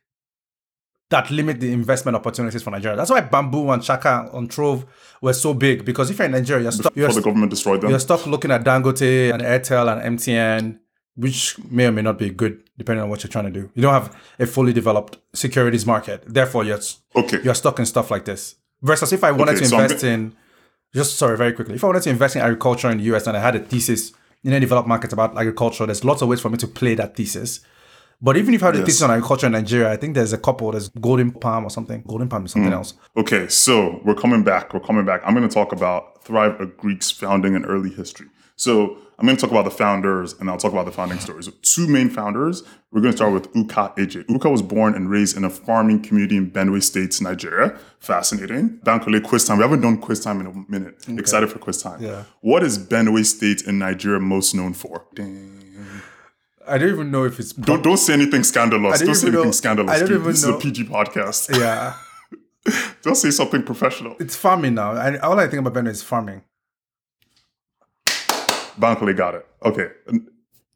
that 1.10 1.30
limit 1.30 1.60
the 1.60 1.72
investment 1.72 2.16
opportunities 2.16 2.62
for 2.62 2.70
Nigeria. 2.72 2.96
That's 2.96 3.10
why 3.10 3.20
Bamboo 3.20 3.70
and 3.70 3.82
Chaka 3.82 4.28
and 4.34 4.50
Trove 4.50 4.84
were 5.22 5.32
so 5.32 5.54
big 5.54 5.84
because 5.84 6.10
if 6.10 6.18
you're 6.18 6.26
in 6.26 6.32
Nigeria, 6.32 6.64
you're 6.64 6.72
stuck. 6.72 6.94
Before 6.94 7.12
the 7.14 7.22
government 7.22 7.50
destroyed 7.50 7.80
them. 7.80 7.90
you're 7.90 8.00
stuck 8.00 8.26
looking 8.26 8.50
at 8.50 8.64
Dangote 8.64 9.32
and 9.32 9.42
Airtel 9.42 10.02
and 10.02 10.18
MTN, 10.18 10.78
which 11.14 11.56
may 11.70 11.86
or 11.86 11.92
may 11.92 12.02
not 12.02 12.18
be 12.18 12.30
good 12.30 12.62
depending 12.76 13.02
on 13.04 13.08
what 13.08 13.22
you're 13.22 13.30
trying 13.30 13.44
to 13.44 13.50
do. 13.50 13.70
You 13.74 13.82
don't 13.82 13.92
have 13.94 14.14
a 14.38 14.46
fully 14.46 14.72
developed 14.72 15.18
securities 15.32 15.86
market. 15.86 16.24
Therefore, 16.26 16.64
you're 16.64 16.80
Okay. 17.14 17.38
you're 17.42 17.54
stuck 17.54 17.78
in 17.78 17.86
stuff 17.86 18.10
like 18.10 18.24
this. 18.24 18.56
Versus 18.82 19.12
if 19.12 19.22
I 19.24 19.30
wanted 19.30 19.52
Okay, 19.52 19.60
to 19.60 19.66
so 19.68 19.76
I'm 19.76 19.82
invest 19.84 20.04
in, 20.04 20.34
just 20.94 21.16
sorry, 21.16 21.36
very 21.36 21.52
quickly, 21.52 21.76
if 21.76 21.84
I 21.84 21.86
wanted 21.86 22.02
to 22.02 22.10
invest 22.10 22.36
in 22.36 22.42
agriculture 22.42 22.90
in 22.90 22.98
the 22.98 23.04
US 23.14 23.26
and 23.28 23.36
I 23.36 23.40
had 23.40 23.54
a 23.54 23.60
thesis 23.60 24.12
in 24.44 24.52
a 24.52 24.60
developed 24.60 24.88
market 24.88 25.12
about 25.12 25.36
agriculture, 25.38 25.86
there's 25.86 26.04
lots 26.04 26.20
of 26.20 26.28
ways 26.28 26.40
for 26.40 26.50
me 26.50 26.58
to 26.58 26.66
play 26.66 26.94
that 26.96 27.16
thesis. 27.16 27.60
But 28.22 28.36
even 28.36 28.54
if 28.54 28.62
I 28.62 28.66
had 28.66 28.76
a 28.76 28.78
Yes. 28.78 28.86
thesis 28.86 29.02
on 29.02 29.10
agriculture 29.10 29.46
in 29.46 29.52
Nigeria, 29.52 29.92
I 29.92 29.96
think 29.96 30.14
there's 30.14 30.32
a 30.32 30.38
couple. 30.38 30.70
There's 30.72 30.88
Golden 31.00 31.30
Palm 31.32 31.64
or 31.64 31.70
something. 31.70 32.02
Golden 32.06 32.28
Palm 32.28 32.46
is 32.46 32.52
something 32.52 32.70
Hmm. 32.72 32.76
else. 32.78 32.94
Okay, 33.16 33.46
so 33.48 34.00
we're 34.04 34.14
coming 34.14 34.42
back. 34.42 34.72
We're 34.72 34.80
coming 34.80 35.04
back. 35.04 35.20
I'm 35.24 35.34
going 35.34 35.46
to 35.48 35.54
talk 35.54 35.72
about 35.72 36.24
Thrive 36.24 36.56
Agric's 36.60 37.10
founding 37.10 37.54
and 37.54 37.64
early 37.66 37.90
history. 37.90 38.26
So 38.58 38.96
I'm 39.18 39.26
going 39.26 39.36
to 39.36 39.40
talk 39.40 39.50
about 39.50 39.66
the 39.66 39.70
founders 39.70 40.34
and 40.40 40.48
I'll 40.48 40.56
talk 40.56 40.72
about 40.72 40.86
the 40.86 40.92
founding 40.92 41.18
stories. 41.18 41.46
Two 41.60 41.86
main 41.86 42.08
founders. 42.08 42.62
We're 42.90 43.02
going 43.02 43.12
to 43.12 43.16
start 43.18 43.34
with 43.34 43.48
Uka 43.54 43.92
Eje. 43.98 44.24
Uka 44.30 44.48
was 44.48 44.62
born 44.62 44.94
and 44.94 45.10
raised 45.10 45.36
in 45.36 45.44
a 45.44 45.50
farming 45.50 46.00
community 46.00 46.38
in 46.38 46.50
Benue 46.50 46.82
State, 46.82 47.20
Nigeria. 47.20 47.74
Fascinating. 48.00 48.78
Bankole 48.82 49.22
quiz 49.22 49.44
time. 49.44 49.58
We 49.58 49.62
haven't 49.62 49.82
done 49.82 49.98
quiz 49.98 50.20
time 50.20 50.40
in 50.40 50.46
a 50.46 50.54
minute. 50.72 51.04
Excited 51.06 51.50
for 51.50 51.58
quiz 51.58 51.82
time. 51.82 52.00
Yeah. 52.02 52.22
What 52.40 52.62
is 52.62 52.78
Benue 52.78 53.26
State 53.26 53.60
in 53.66 53.78
Nigeria 53.78 54.20
most 54.20 54.54
known 54.54 54.72
for? 54.72 55.04
Dang. 55.14 55.55
I 56.68 56.78
don't 56.78 56.88
even 56.90 57.10
know 57.10 57.24
if 57.24 57.38
it's. 57.40 57.52
Don't 57.52 57.82
don't 57.82 57.96
say 57.96 58.12
anything 58.14 58.42
scandalous. 58.42 59.00
don't 59.00 59.14
say 59.14 59.28
anything 59.28 59.44
know- 59.46 59.50
scandalous. 59.52 59.92
I 59.94 59.98
don't 60.00 60.08
dude. 60.08 60.20
even 60.20 60.32
this 60.32 60.44
know. 60.44 60.50
is 60.50 60.56
a 60.56 60.58
PG 60.58 60.84
podcast. 60.84 61.58
yeah, 61.58 61.94
Don't 63.02 63.14
say 63.14 63.30
something 63.30 63.62
professional. 63.62 64.16
it's 64.18 64.34
farming 64.36 64.74
now. 64.74 64.92
And 64.96 65.18
all 65.20 65.38
I 65.38 65.46
think 65.46 65.64
about 65.66 65.74
Benue 65.74 65.90
is 65.90 66.02
farming. 66.02 66.42
Bankole 68.78 69.16
got 69.16 69.34
it. 69.34 69.46
Okay. 69.64 69.88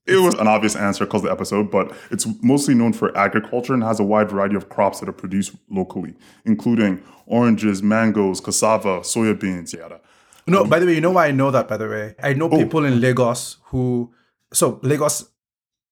It 0.07 0.17
was 0.17 0.35
an 0.35 0.49
obvious 0.49 0.75
answer 0.75 1.05
because 1.05 1.21
of 1.21 1.27
the 1.27 1.33
episode, 1.33 1.71
but 1.71 1.93
it's 2.11 2.27
mostly 2.43 2.75
known 2.75 2.93
for 2.93 3.17
agriculture 3.17 3.75
and 3.75 3.83
has 3.85 4.01
a 4.01 4.05
wide 4.05 4.31
variety 4.31 4.57
of 4.57 4.69
crops 4.69 5.01
that 5.01 5.09
are 5.09 5.13
produced 5.13 5.55
locally, 5.71 6.15
including 6.45 7.03
oranges, 7.27 7.83
mangoes, 7.83 8.41
cassava, 8.41 9.01
soya 9.01 9.39
beans, 9.39 9.73
yada. 9.73 10.01
No, 10.47 10.63
um, 10.63 10.69
by 10.69 10.79
the 10.79 10.87
way, 10.87 10.95
you 10.95 11.01
know 11.01 11.13
why 11.13 11.27
I 11.27 11.31
know 11.33 11.51
that, 11.51 11.69
by 11.69 11.77
the 11.77 11.89
way? 11.89 12.15
I 12.23 12.31
Oh. 12.31 12.35
know 12.35 12.49
people 12.49 12.85
in 12.85 13.01
Lagos 13.01 13.59
who. 13.67 14.13
So, 14.53 14.81
Lagos, 14.83 15.29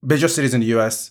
major 0.03 0.29
cities 0.29 0.55
in 0.55 0.61
the 0.61 0.67
US, 0.79 1.11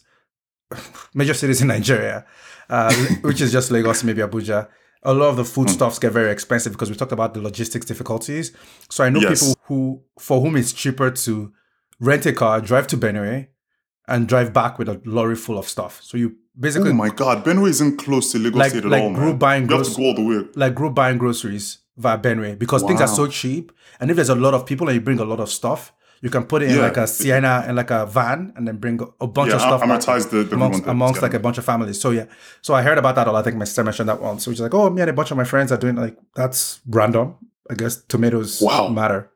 major 1.14 1.34
cities 1.34 1.62
in 1.62 1.68
Nigeria, 1.68 2.26
uh, 2.70 2.94
which 3.22 3.42
is 3.42 3.52
just 3.52 3.72
Lagos, 3.72 4.04
maybe 4.04 4.22
Abuja. 4.22 4.68
A 5.04 5.14
lot 5.14 5.30
of 5.30 5.38
the 5.38 5.44
Hmm. 5.44 5.50
foodstuffs 5.50 6.00
get 6.00 6.12
very 6.12 6.32
expensive 6.32 6.74
because 6.74 6.90
we 6.90 6.96
talked 6.96 7.12
about 7.12 7.34
the 7.34 7.42
logistics 7.42 7.86
difficulties. 7.86 8.52
So, 8.90 9.04
I 9.04 9.10
know 9.10 9.20
Yes. 9.22 9.40
people 9.42 9.56
who, 9.68 10.02
for 10.20 10.42
whom 10.42 10.56
it's 10.58 10.74
cheaper 10.74 11.12
to 11.12 11.52
rent 12.00 12.26
a 12.26 12.34
car, 12.34 12.60
drive 12.62 12.88
to 12.88 12.98
Benue, 12.98 13.48
and 14.08 14.28
drive 14.28 14.54
back 14.54 14.80
with 14.80 14.90
a 14.90 15.00
lorry 15.06 15.36
full 15.36 15.58
of 15.58 15.68
stuff. 15.70 16.00
So, 16.04 16.18
you 16.18 16.36
basically 16.60 16.90
Oh 16.92 16.94
my 16.94 17.10
God, 17.10 17.46
Benue 17.46 17.70
isn't 17.70 17.98
close 17.98 18.32
to 18.32 18.40
Lagos 18.40 18.58
Like- 18.60 18.70
State 18.72 18.86
at 18.86 18.90
like 18.92 19.04
all, 19.04 19.14
group 19.14 19.30
man. 19.34 19.38
buying 19.38 19.70
you 19.70 19.78
have 19.78 19.86
to 19.88 19.96
go 19.96 20.04
all 20.04 20.16
the 20.16 20.24
way. 20.24 20.46
like 20.56 20.74
group 20.76 20.96
buying 20.96 21.18
groceries 21.18 21.80
via 21.96 22.18
Benue 22.18 22.58
because 22.58 22.84
things 22.84 23.00
are 23.02 23.08
so 23.08 23.28
cheap. 23.28 23.72
And 24.00 24.10
if 24.10 24.16
there's 24.16 24.30
a 24.30 24.36
lot 24.36 24.54
of 24.54 24.66
people 24.66 24.88
and 24.90 24.96
you 24.96 25.02
bring 25.02 25.20
a 25.20 25.26
lot 25.26 25.40
of 25.40 25.50
stuff, 25.50 25.94
you 26.22 26.30
can 26.30 26.44
put 26.46 26.62
it 26.64 26.70
in 26.70 26.76
Yeah. 26.78 26.82
like 26.84 26.98
a 26.98 27.08
Sienna 27.08 27.64
and 27.68 27.76
like 27.78 27.92
a 27.92 28.06
van 28.06 28.54
and 28.56 28.68
then 28.68 28.78
bring 28.78 29.00
a 29.22 29.28
bunch 29.28 29.50
Yeah, 29.50 29.56
of 29.56 29.62
stuff 29.62 29.82
amortize 29.82 30.30
the- 30.30 30.44
the 30.44 30.56
amongst, 30.56 30.86
amongst 30.88 31.22
like 31.22 31.34
a 31.34 31.40
bunch 31.40 31.58
of 31.58 31.66
families. 31.66 32.00
So 32.02 32.12
yeah, 32.12 32.26
so 32.62 32.74
I 32.74 32.82
heard 32.82 32.98
about 32.98 33.16
that. 33.16 33.28
a 33.28 33.32
lot. 33.32 33.40
I 33.40 33.44
think 33.44 33.58
my 33.58 33.66
sister 33.66 33.84
mentioned 33.84 34.10
that 34.10 34.22
once. 34.22 34.44
So 34.44 34.52
she's 34.52 34.62
like, 34.62 34.74
oh, 34.74 34.90
me 34.90 35.02
and 35.02 35.10
a 35.10 35.14
bunch 35.14 35.32
of 35.32 35.38
my 35.38 35.44
friends 35.44 35.72
are 35.72 35.78
doing 35.78 35.96
like 35.96 36.18
that's 36.36 36.80
random. 36.88 37.36
I 37.70 37.74
guess 37.76 37.98
tomatoes 38.08 38.62
Wow. 38.62 38.88
matter. 38.88 39.30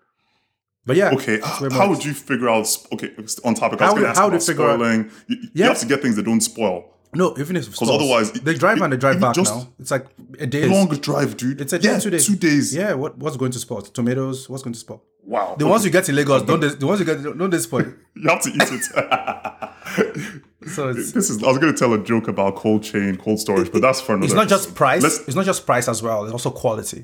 But 0.86 0.96
yeah, 0.98 1.12
Okay, 1.12 1.40
how 1.72 1.88
would 1.90 2.04
you 2.04 2.14
figure 2.14 2.50
out? 2.50 2.68
Okay, 2.94 3.12
on 3.46 3.54
topic, 3.54 3.82
I 3.82 3.86
How 3.86 3.92
was 3.94 4.02
going 4.02 4.04
to 4.06 4.10
ask 4.10 4.20
how 4.20 4.30
do 4.30 4.36
about 4.36 4.42
you 4.42 4.48
figure 4.48 4.70
out- 4.70 4.76
spoiling. 4.80 5.12
You, 5.28 5.36
you 5.42 5.50
Yeah. 5.54 5.68
have 5.68 5.80
to 5.80 5.86
get 5.86 6.02
things 6.02 6.16
that 6.16 6.24
don't 6.24 6.42
spoil. 6.42 6.86
no, 7.14 7.36
even 7.38 7.56
if 7.58 7.70
because 7.70 7.90
otherwise- 7.90 8.32
they 8.32 8.54
drive 8.56 8.82
and 8.82 8.92
they 8.94 8.98
drive 8.98 9.20
back 9.20 9.36
just- 9.36 9.54
now. 9.54 9.68
It's 9.80 9.92
like 9.92 10.08
a 10.40 10.48
day. 10.48 10.68
Long 10.68 10.88
drive, 10.88 11.36
dude. 11.38 11.60
It's 11.62 11.74
a 11.74 11.78
yeah, 11.80 12.00
two 12.00 12.10
days. 12.10 12.26
Two 12.26 12.36
days. 12.36 12.74
Yeah, 12.74 12.94
what 12.94 13.18
what's 13.20 13.38
going 13.38 13.52
to 13.52 13.60
spoil? 13.60 13.82
Tomatoes. 13.82 14.50
What's 14.50 14.64
going 14.64 14.74
to 14.74 14.80
spoil? 14.80 15.04
Wow. 15.32 15.56
The 15.58 15.66
ones 15.66 15.86
you 15.86 15.92
get 15.92 16.10
in 16.10 16.16
Lagos, 16.18 16.44
don't 16.44 16.60
the 16.60 16.86
ones 16.86 17.00
you 17.00 17.06
get 17.06 17.24
don't 17.24 17.50
they 17.50 17.60
spoil? 17.60 17.86
You 18.16 18.30
have 18.30 18.42
to 18.42 18.50
eat 18.50 18.62
it. 18.62 20.42
So 20.68 20.90
it's 20.90 21.12
this 21.14 21.32
is. 21.32 21.42
I 21.44 21.48
was 21.48 21.58
going 21.58 21.74
to 21.74 21.80
tell 21.80 21.92
a 21.92 21.98
joke 22.04 22.28
about 22.28 22.56
cold 22.56 22.84
chain, 22.84 23.18
cold 23.18 23.40
storage, 23.40 23.72
but 23.72 23.82
that's 23.82 24.00
for 24.00 24.14
another. 24.14 24.26
it's 24.26 24.36
not 24.36 24.48
just 24.48 24.76
price. 24.76 25.02
Let's- 25.02 25.28
it's 25.28 25.36
not 25.36 25.44
just 25.44 25.66
price 25.66 25.88
as 25.88 26.04
well. 26.04 26.24
It's 26.26 26.34
also 26.34 26.52
quality. 26.52 27.04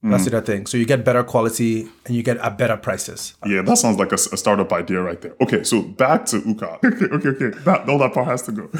That's 0.00 0.22
mm. 0.22 0.30
the 0.30 0.36
other 0.36 0.46
thing. 0.46 0.66
So 0.66 0.76
you 0.76 0.86
get 0.86 1.04
better 1.04 1.24
quality 1.24 1.88
and 2.06 2.14
you 2.14 2.22
get 2.22 2.36
at 2.36 2.56
better 2.56 2.76
prices. 2.76 3.34
yeah, 3.44 3.62
that 3.62 3.78
sounds 3.78 3.98
like 3.98 4.12
a 4.12 4.18
startup 4.18 4.72
idea 4.72 5.00
right 5.00 5.20
there. 5.20 5.34
Okay, 5.40 5.64
so 5.64 5.82
back 5.82 6.24
to 6.26 6.38
Uka. 6.38 6.78
Okay, 6.84 7.06
okay, 7.16 7.28
okay. 7.30 7.58
That 7.64 7.88
all 7.88 7.98
that 7.98 8.14
part 8.14 8.28
has 8.28 8.42
to 8.42 8.52
go. 8.52 8.70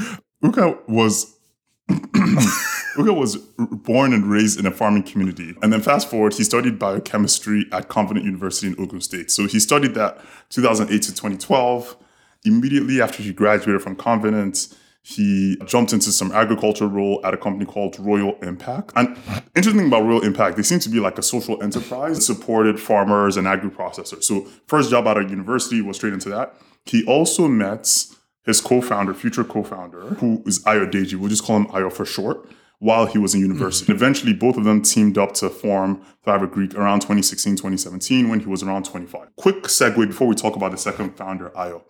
Uka 0.43 0.79
was. 0.87 1.37
Uka 2.97 3.13
was 3.13 3.37
born 3.37 4.13
and 4.13 4.31
raised 4.31 4.59
in 4.59 4.67
a 4.67 4.71
farming 4.71 5.05
community. 5.05 5.55
And 5.63 5.73
then 5.73 5.81
fast 5.81 6.11
forward, 6.11 6.35
he 6.35 6.45
studied 6.45 6.79
biochemistry 6.79 7.67
at 7.73 7.89
Covenant 7.89 8.27
University 8.27 8.67
in 8.69 8.77
Ogun 8.79 9.01
State. 9.01 9.31
So 9.31 9.47
he 9.47 9.59
studied 9.61 9.95
that 9.95 10.19
2008 10.51 11.03
to 11.03 11.09
2012. 11.11 11.97
Immediately 12.45 13.01
after 13.01 13.23
he 13.23 13.33
graduated 13.33 13.83
from 13.83 13.97
Covenant, 13.97 14.69
he 15.05 15.57
jumped 15.67 15.93
into 15.93 16.13
some 16.13 16.31
agriculture 16.33 16.87
role 16.87 17.21
at 17.25 17.35
a 17.35 17.37
company 17.37 17.65
called 17.65 17.97
Royal 17.99 18.39
Impact. 18.43 18.93
And 18.95 19.17
interesting 19.57 19.81
thing 19.81 19.89
about 19.89 20.05
Royal 20.05 20.23
Impact, 20.23 20.57
they 20.57 20.63
seem 20.63 20.79
to 20.81 20.89
be 20.89 21.01
like 21.01 21.19
a 21.19 21.23
social 21.23 21.61
enterprise 21.63 22.17
that 22.17 22.23
supported 22.23 22.79
farmers 22.79 23.37
and 23.37 23.49
agri 23.49 23.71
processors. 23.71 24.25
So 24.25 24.47
first 24.69 24.91
job 24.91 25.07
out 25.07 25.19
of 25.19 25.29
university 25.29 25.83
was 25.83 25.97
straight 25.97 26.13
into 26.13 26.29
that. 26.29 26.55
He 26.85 27.05
also 27.05 27.49
met 27.49 27.89
his 28.45 28.61
co-founder, 28.61 29.15
future 29.15 29.45
co-founder, 29.45 30.15
who 30.15 30.43
is 30.47 30.63
Ayodeji. 30.65 31.15
We'll 31.15 31.31
just 31.31 31.45
call 31.45 31.57
him 31.57 31.67
Ayo 31.67 31.93
for 31.93 32.05
short. 32.05 32.49
While 32.83 33.07
he 33.07 33.17
was 33.17 33.33
in 33.33 33.41
mm-hmm. 33.41 33.53
university. 33.53 33.93
And 33.93 33.97
eventually, 33.97 34.33
both 34.33 34.57
of 34.57 34.65
them 34.65 34.83
teamed 34.83 35.17
up 35.17 35.35
to 35.35 35.49
form 35.49 36.05
Thrive 36.25 36.41
Agric 36.41 36.75
around 36.75 36.99
2016, 36.99 37.53
2017 37.53 38.29
when 38.29 38.41
he 38.41 38.47
was 38.47 38.65
around 38.65 38.87
25. 38.87 39.37
Quick 39.37 39.63
segue 39.65 40.05
before 40.09 40.27
we 40.27 40.35
talk 40.35 40.57
about 40.57 40.73
the 40.73 40.77
second 40.77 41.17
founder, 41.17 41.51
Ayo. 41.51 41.83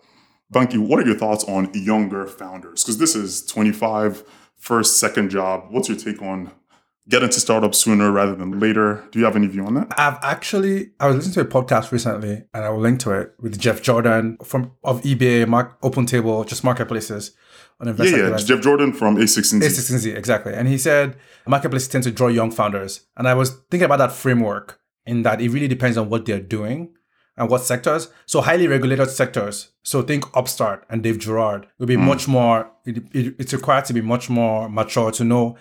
Banky, 0.53 0.77
what 0.77 0.99
are 0.99 1.05
your 1.07 1.17
thoughts 1.17 1.43
on 1.45 1.71
younger 1.73 2.27
founders? 2.27 2.83
Because 2.83 2.99
this 2.99 3.15
is 3.15 3.43
25, 3.45 4.23
first, 4.55 4.99
second 4.99 5.31
job. 5.31 5.65
What's 5.71 5.89
your 5.89 5.97
take 5.97 6.21
on 6.21 6.51
get 7.09 7.23
into 7.23 7.39
startups 7.39 7.79
sooner 7.79 8.11
rather 8.11 8.35
than 8.35 8.59
later? 8.59 9.03
Do 9.11 9.17
you 9.17 9.25
have 9.25 9.35
any 9.35 9.47
view 9.47 9.65
on 9.65 9.73
that? 9.73 9.87
I've 9.97 10.19
actually 10.21 10.91
I 10.99 11.07
was 11.07 11.15
listening 11.15 11.33
to 11.33 11.57
a 11.57 11.63
podcast 11.63 11.91
recently, 11.91 12.43
and 12.53 12.63
I 12.65 12.69
will 12.69 12.81
link 12.81 12.99
to 12.99 13.11
it 13.13 13.33
with 13.39 13.57
Jeff 13.59 13.81
Jordan 13.81 14.37
from 14.43 14.73
of 14.83 15.01
eBay, 15.01 15.47
Mark 15.47 15.79
Open 15.81 16.05
Table, 16.05 16.43
just 16.43 16.63
marketplaces 16.63 17.35
on 17.79 17.87
Yeah, 17.87 17.91
investor. 17.91 18.29
yeah. 18.29 18.37
Jeff 18.37 18.61
Jordan 18.61 18.93
from 18.93 19.17
A16Z. 19.17 19.61
A16Z, 19.61 20.15
exactly. 20.15 20.53
And 20.53 20.67
he 20.67 20.77
said 20.77 21.15
marketplaces 21.47 21.87
tend 21.87 22.03
to 22.05 22.11
draw 22.11 22.27
young 22.27 22.51
founders. 22.51 23.01
And 23.17 23.27
I 23.27 23.33
was 23.33 23.51
thinking 23.69 23.85
about 23.85 23.97
that 23.97 24.11
framework 24.11 24.79
in 25.05 25.23
that 25.23 25.41
it 25.41 25.49
really 25.49 25.67
depends 25.67 25.97
on 25.97 26.09
what 26.09 26.25
they're 26.25 26.39
doing 26.39 26.93
and 27.35 27.49
what 27.49 27.61
sectors. 27.63 28.09
So 28.25 28.41
highly 28.41 28.67
regulated 28.67 29.09
sectors. 29.09 29.71
So 29.83 30.01
think 30.01 30.25
Upstart 30.35 30.85
and 30.89 31.03
Dave 31.03 31.17
Girouard 31.17 31.65
will 31.79 31.87
be 31.87 31.95
hmm. 31.95 32.05
much 32.05 32.27
more, 32.27 32.71
it, 32.85 32.97
it- 33.13 33.35
it's 33.39 33.53
required 33.53 33.85
to 33.85 33.93
be 33.93 34.01
much 34.01 34.29
more 34.29 34.69
mature 34.69 35.11
to 35.11 35.23
know 35.23 35.57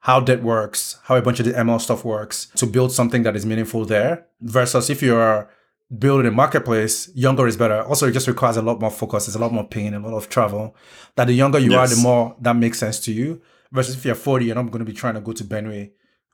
how 0.00 0.20
that 0.20 0.42
works, 0.42 1.00
how 1.04 1.16
a 1.16 1.22
bunch 1.22 1.40
of 1.40 1.46
the 1.46 1.52
ML 1.52 1.80
stuff 1.80 2.04
works 2.04 2.46
to 2.54 2.66
build 2.66 2.92
something 2.92 3.24
that 3.24 3.34
is 3.34 3.44
meaningful 3.44 3.84
there 3.84 4.26
versus 4.40 4.88
if 4.88 5.02
you're 5.02 5.48
building 5.96 6.26
a 6.26 6.30
marketplace, 6.30 7.10
younger 7.14 7.46
is 7.46 7.56
better. 7.56 7.82
Also, 7.82 8.08
it 8.08 8.12
just 8.12 8.26
requires 8.28 8.56
a 8.56 8.62
lot 8.62 8.80
more 8.80 8.90
focus. 8.90 9.26
It's 9.28 9.36
a 9.36 9.40
lot 9.40 9.52
more 9.52 9.66
pain, 9.66 9.94
a 9.94 9.98
lot 10.00 10.16
of 10.16 10.28
travel. 10.28 10.74
That 11.16 11.26
the 11.26 11.32
younger 11.34 11.58
you 11.58 11.74
are, 11.76 11.86
the 11.86 11.96
more 11.96 12.36
that 12.40 12.56
makes 12.56 12.78
sense 12.78 13.00
to 13.00 13.12
you. 13.12 13.40
Versus 13.72 13.96
if 13.96 14.04
you're 14.04 14.14
40, 14.14 14.44
you're 14.46 14.54
not 14.54 14.70
going 14.70 14.84
to 14.84 14.90
be 14.90 14.92
trying 14.92 15.14
to 15.14 15.20
go 15.20 15.32
to 15.32 15.44
Benue 15.44 15.90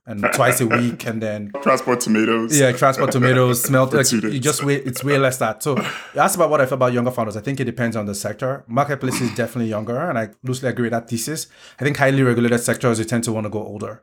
and 0.06 0.22
twice 0.34 0.60
a 0.60 0.66
week 0.66 1.06
and 1.06 1.22
then 1.22 1.50
Transport 1.62 2.00
tomatoes. 2.00 2.58
yeah, 2.58 2.72
transport 2.72 3.12
tomatoes, 3.12 3.62
smelt. 3.68 3.92
Like, 3.94 4.10
you 4.12 4.38
just 4.40 4.64
way 4.64 4.76
it's 4.76 5.02
way 5.04 5.16
less 5.18 5.38
that. 5.38 5.62
So 5.62 5.76
asked 6.16 6.34
about 6.36 6.50
what 6.50 6.60
I 6.60 6.66
feel 6.66 6.74
about 6.74 6.92
younger 6.92 7.10
founders. 7.10 7.36
I 7.36 7.40
think 7.40 7.60
it 7.60 7.64
depends 7.64 7.94
on 7.96 8.06
the 8.06 8.14
sector. 8.14 8.64
Marketplace 8.68 9.20
is 9.20 9.34
definitely 9.34 9.70
younger, 9.70 9.98
and 9.98 10.18
I 10.18 10.30
loosely 10.42 10.68
agree 10.68 10.84
with 10.84 10.92
that 10.92 11.08
thesis. 11.08 11.46
I 11.80 11.84
think 11.84 11.96
highly 11.96 12.22
regulated 12.22 12.60
sectors 12.60 12.98
you 12.98 13.04
tend 13.04 13.24
to 13.24 13.32
want 13.32 13.44
to 13.44 13.50
go 13.50 13.62
older 13.64 14.02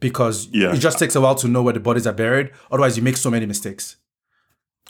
because 0.00 0.48
Yeah. 0.52 0.72
it 0.72 0.78
just 0.78 0.98
takes 0.98 1.14
a 1.14 1.20
while 1.20 1.34
to 1.36 1.48
know 1.48 1.62
where 1.62 1.74
the 1.74 1.80
bodies 1.80 2.06
are 2.06 2.12
buried. 2.14 2.50
Otherwise, 2.70 2.96
you 2.96 3.02
make 3.02 3.16
so 3.16 3.30
many 3.30 3.46
mistakes. 3.46 3.96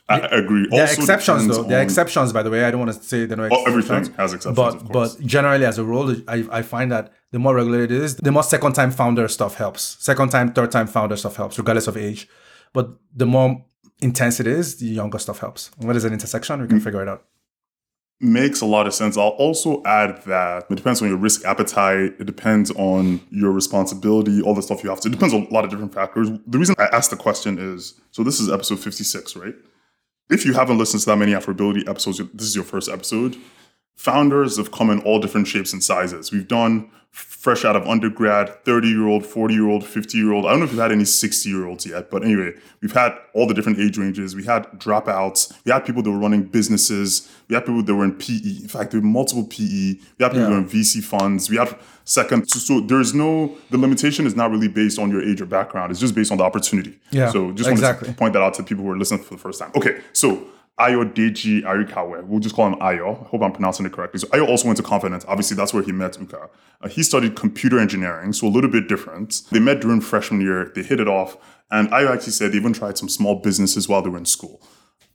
I 0.09 0.18
agree. 0.18 0.66
There 0.70 0.80
are 0.80 0.93
exceptions, 0.93 1.47
though. 1.47 1.62
There 1.62 1.78
are 1.78 1.82
exceptions, 1.82 2.32
by 2.32 2.43
the 2.43 2.51
way. 2.51 2.64
I 2.64 2.70
don't 2.72 2.80
want 2.80 2.93
to 2.93 3.01
say 3.01 3.26
there 3.26 3.38
are 3.38 3.49
no 3.49 3.57
Oh, 3.57 3.61
exceptions. 3.61 3.86
everything 4.01 4.14
has 4.14 4.32
exceptions, 4.34 4.57
But 4.57 4.74
of 4.74 4.91
course. 4.93 5.14
but 5.16 5.24
generally, 5.26 5.64
as 5.64 5.78
a 5.78 5.84
rule, 5.84 6.16
I, 6.26 6.45
I 6.51 6.62
find 6.62 6.91
that 6.91 7.12
the 7.30 7.38
more 7.38 7.55
regulated 7.55 7.93
it 7.93 8.03
is, 8.03 8.16
the 8.16 8.32
more 8.32 8.43
second 8.43 8.72
time 8.72 8.91
founder 8.91 9.28
stuff 9.28 9.55
helps. 9.55 9.97
Second 10.01 10.30
time, 10.30 10.53
third 10.53 10.72
time 10.72 10.88
founder 10.88 11.16
stuff 11.16 11.36
helps, 11.36 11.59
regardless 11.59 11.86
of 11.86 11.97
age. 11.97 12.28
But 12.72 12.91
the 13.14 13.26
more 13.26 13.64
intense 14.03 14.41
it 14.41 14.49
is, 14.49 14.78
the 14.78 14.86
younger 14.86 15.18
stuff 15.20 15.38
helps. 15.38 15.70
What 15.76 15.95
is 15.95 16.05
an 16.05 16.12
intersection? 16.12 16.61
We 16.61 16.66
can 16.66 16.80
figure 16.80 17.03
it 17.03 17.09
out. 17.09 17.22
makes 18.22 18.61
a 18.61 18.66
lot 18.66 18.86
of 18.88 18.95
sense. 18.95 19.16
I'll 19.16 19.28
also 19.47 19.80
add 19.84 20.22
that 20.24 20.66
it 20.70 20.74
depends 20.74 21.01
on 21.03 21.09
your 21.09 21.16
risk 21.18 21.45
appetite. 21.47 22.14
It 22.18 22.24
depends 22.26 22.70
on 22.72 23.20
your 23.30 23.53
responsibility, 23.53 24.43
all 24.43 24.55
the 24.55 24.62
stuff 24.62 24.82
you 24.84 24.91
have 24.91 25.01
to. 25.03 25.09
It 25.09 25.12
depends 25.12 25.32
on 25.34 25.47
a 25.49 25.55
lot 25.55 25.64
of 25.64 25.70
different 25.70 25.95
factors. 25.95 26.28
The 26.49 26.59
reason 26.59 26.74
I 26.78 26.86
asked 26.93 27.11
the 27.11 27.16
question 27.16 27.59
is 27.59 27.95
so 28.11 28.22
this 28.24 28.41
is 28.41 28.51
episode 28.51 28.80
56, 28.80 29.36
right? 29.36 29.55
If 30.31 30.45
you 30.45 30.53
haven't 30.53 30.78
listened 30.78 31.01
to 31.03 31.07
that 31.07 31.16
many 31.16 31.33
Afrobility 31.33 31.89
episodes, 31.89 32.18
this 32.33 32.47
is 32.47 32.55
your 32.55 32.64
first 32.64 32.89
episode. 32.89 33.37
Founders 33.97 34.57
have 34.59 34.70
come 34.70 34.89
in 34.89 35.01
all 35.01 35.18
different 35.18 35.49
shapes 35.49 35.72
and 35.72 35.83
sizes. 35.83 36.31
We've 36.31 36.47
done 36.47 36.89
fresh 37.11 37.64
out 37.64 37.74
of 37.74 37.85
undergrad, 37.89 38.64
30 38.64 38.89
year 38.89 39.09
old, 39.09 39.26
40 39.26 39.55
year 39.55 39.68
old, 39.68 39.85
50 39.85 40.16
year 40.16 40.33
old. 40.33 40.47
I 40.47 40.51
don't 40.51 40.61
know 40.61 40.66
if 40.66 40.70
we've 40.70 40.81
had 40.81 40.93
any 40.93 41.05
60 41.05 41.49
year 41.49 41.66
olds 41.66 41.85
yet, 41.85 42.11
but 42.12 42.22
anyway, 42.22 42.53
we've 42.81 42.93
had 42.93 43.18
all 43.35 43.49
the 43.49 43.55
different 43.55 43.81
age 43.81 43.99
ranges. 43.99 44.37
We 44.37 44.45
had 44.45 44.70
dropouts. 44.78 45.53
We 45.64 45.72
had 45.72 45.85
people 45.85 46.03
that 46.05 46.11
were 46.11 46.18
running 46.18 46.45
businesses. 46.45 47.28
We 47.49 47.57
had 47.57 47.66
people 47.66 47.83
that 47.83 47.95
were 47.95 48.05
in 48.05 48.14
PE. 48.14 48.62
In 48.62 48.68
fact, 48.68 48.93
there 48.93 49.01
were 49.01 49.07
multiple 49.07 49.45
PE. 49.45 49.64
We 49.64 49.99
had 50.20 50.31
people 50.31 50.43
that 50.43 50.51
were 50.51 50.59
in 50.59 50.68
VC 50.68 51.03
funds. 51.03 51.51
We 51.51 51.57
had 51.57 51.76
second. 52.11 52.49
So, 52.49 52.59
so 52.59 52.81
there's 52.81 53.15
no, 53.15 53.57
the 53.71 53.79
limitation 53.79 54.27
is 54.27 54.35
not 54.35 54.51
really 54.51 54.69
based 54.69 54.99
on 54.99 55.11
your 55.11 55.23
age 55.23 55.41
or 55.41 55.47
background. 55.47 55.91
It's 55.91 56.01
just 56.01 56.15
based 56.15 56.33
on 56.33 56.39
the 56.39 56.45
opportunity. 56.45 56.99
Yeah, 57.11 57.31
So 57.31 57.53
just 57.53 57.71
exactly. 57.71 58.07
wanted 58.07 58.15
to 58.15 58.19
point 58.19 58.33
that 58.35 58.43
out 58.43 58.55
to 58.55 58.63
people 58.63 58.85
who 58.85 58.91
are 58.91 58.99
listening 58.99 59.23
for 59.23 59.35
the 59.35 59.41
first 59.41 59.61
time. 59.61 59.71
Okay, 59.75 60.01
so 60.13 60.45
Ayodeji 60.79 61.63
Arikawe. 61.63 62.25
We'll 62.25 62.41
just 62.41 62.55
call 62.55 62.67
him 62.67 62.77
Ayo. 62.81 63.23
I 63.25 63.29
hope 63.29 63.43
I'm 63.43 63.53
pronouncing 63.53 63.85
it 63.87 63.93
correctly. 63.93 64.19
So 64.19 64.27
Ayo 64.29 64.49
also 64.49 64.67
went 64.67 64.79
to 64.79 64.83
Covenant. 64.83 65.25
Obviously, 65.29 65.57
that's 65.57 65.75
where 65.75 65.83
he 65.83 65.93
met 65.93 66.19
Uka. 66.19 66.49
Uh, 66.81 66.89
he 66.89 67.03
studied 67.03 67.37
computer 67.37 67.79
engineering, 67.79 68.33
so 68.33 68.47
a 68.47 68.49
little 68.49 68.71
bit 68.71 68.89
different. 68.89 69.43
They 69.51 69.61
met 69.61 69.81
during 69.81 70.01
freshman 70.01 70.41
year. 70.41 70.73
They 70.75 70.83
hit 70.83 70.99
it 70.99 71.09
off. 71.09 71.37
And 71.71 71.89
Ayo 71.91 72.11
actually 72.11 72.33
said 72.33 72.53
they 72.53 72.57
even 72.57 72.73
tried 72.73 72.97
some 72.97 73.09
small 73.09 73.37
businesses 73.37 73.89
while 73.89 74.03
they 74.03 74.09
were 74.09 74.19
in 74.19 74.25
school. 74.25 74.63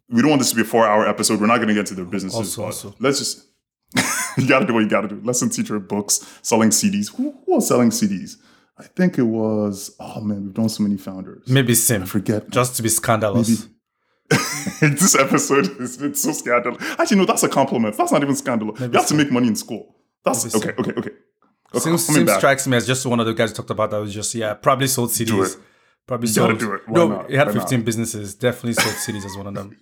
We 0.08 0.22
don't 0.22 0.30
want 0.30 0.40
this 0.40 0.52
to 0.52 0.56
be 0.56 0.62
a 0.62 0.66
four-hour 0.66 1.08
episode. 1.08 1.42
We're 1.42 1.48
not 1.48 1.58
going 1.58 1.70
to 1.70 1.74
get 1.74 1.88
to 1.88 1.96
their 1.96 2.06
businesses. 2.06 2.38
Also, 2.38 2.62
but 2.62 2.66
also. 2.68 2.96
Let's 3.00 3.20
just... 3.20 3.48
you 4.38 4.48
got 4.48 4.60
to 4.60 4.66
do 4.66 4.74
what 4.74 4.82
you 4.82 4.90
got 4.90 5.02
to 5.02 5.08
do. 5.08 5.22
Lesson 5.22 5.50
teacher, 5.50 5.80
books, 5.80 6.40
selling 6.42 6.70
CDs. 6.70 7.16
Who, 7.16 7.32
who 7.46 7.56
was 7.56 7.68
selling 7.68 7.90
CDs? 7.90 8.38
I 8.78 8.84
think 8.84 9.18
it 9.18 9.24
was... 9.24 9.96
Oh, 10.00 10.22
man, 10.22 10.46
we've 10.46 10.54
done 10.54 10.70
so 10.70 10.84
many 10.84 10.98
founders. 10.98 11.48
Maybe 11.48 11.76
Sim, 11.76 12.06
Forget. 12.06 12.50
just 12.50 12.76
to 12.76 12.84
be 12.84 12.90
scandalous. 12.90 13.68
this 14.82 15.16
episode 15.16 15.68
has 15.80 15.98
been 15.98 16.16
so 16.16 16.32
scandalous. 16.32 16.84
Actually, 17.00 17.18
no, 17.18 17.26
that's 17.26 17.44
a 17.44 17.50
compliment. 17.50 17.96
That's 17.96 18.12
not 18.12 18.24
even 18.24 18.36
scandalous. 18.36 18.80
you 18.80 18.90
have 18.90 19.08
to 19.08 19.14
make 19.14 19.32
money 19.32 19.48
in 19.48 19.56
school. 19.56 19.96
That's 20.26 20.44
Maybe 20.44 20.72
okay, 20.72 20.82
okay, 20.82 21.00
okay. 21.00 21.16
Okay, 21.74 21.98
Sim, 21.98 21.98
Sim 21.98 22.28
strikes 22.28 22.68
me 22.68 22.78
as 22.78 22.88
just 22.88 23.06
one 23.06 23.20
of 23.20 23.26
the 23.26 23.34
guys 23.34 23.52
who 23.52 23.58
talked 23.58 23.70
about 23.70 23.92
that 23.92 23.98
was 23.98 24.14
just 24.14 24.34
yeah, 24.34 24.54
probably 24.54 24.88
sold 24.88 25.10
CDs. 25.10 25.28
Do 25.28 25.44
it. 25.44 25.58
Probably 26.08 26.28
gotta 26.28 26.34
sold. 26.34 26.60
do 26.60 26.74
it. 26.74 26.82
Why 26.88 26.94
no, 26.94 27.08
not? 27.08 27.30
he 27.30 27.36
had 27.36 27.48
Why 27.48 27.54
not? 27.54 27.62
15 27.64 27.82
businesses. 27.84 28.36
Definitely 28.36 28.74
sold 28.74 28.96
CDs 28.96 29.26
as 29.26 29.38
one 29.38 29.48
of 29.48 29.54
them. 29.54 29.78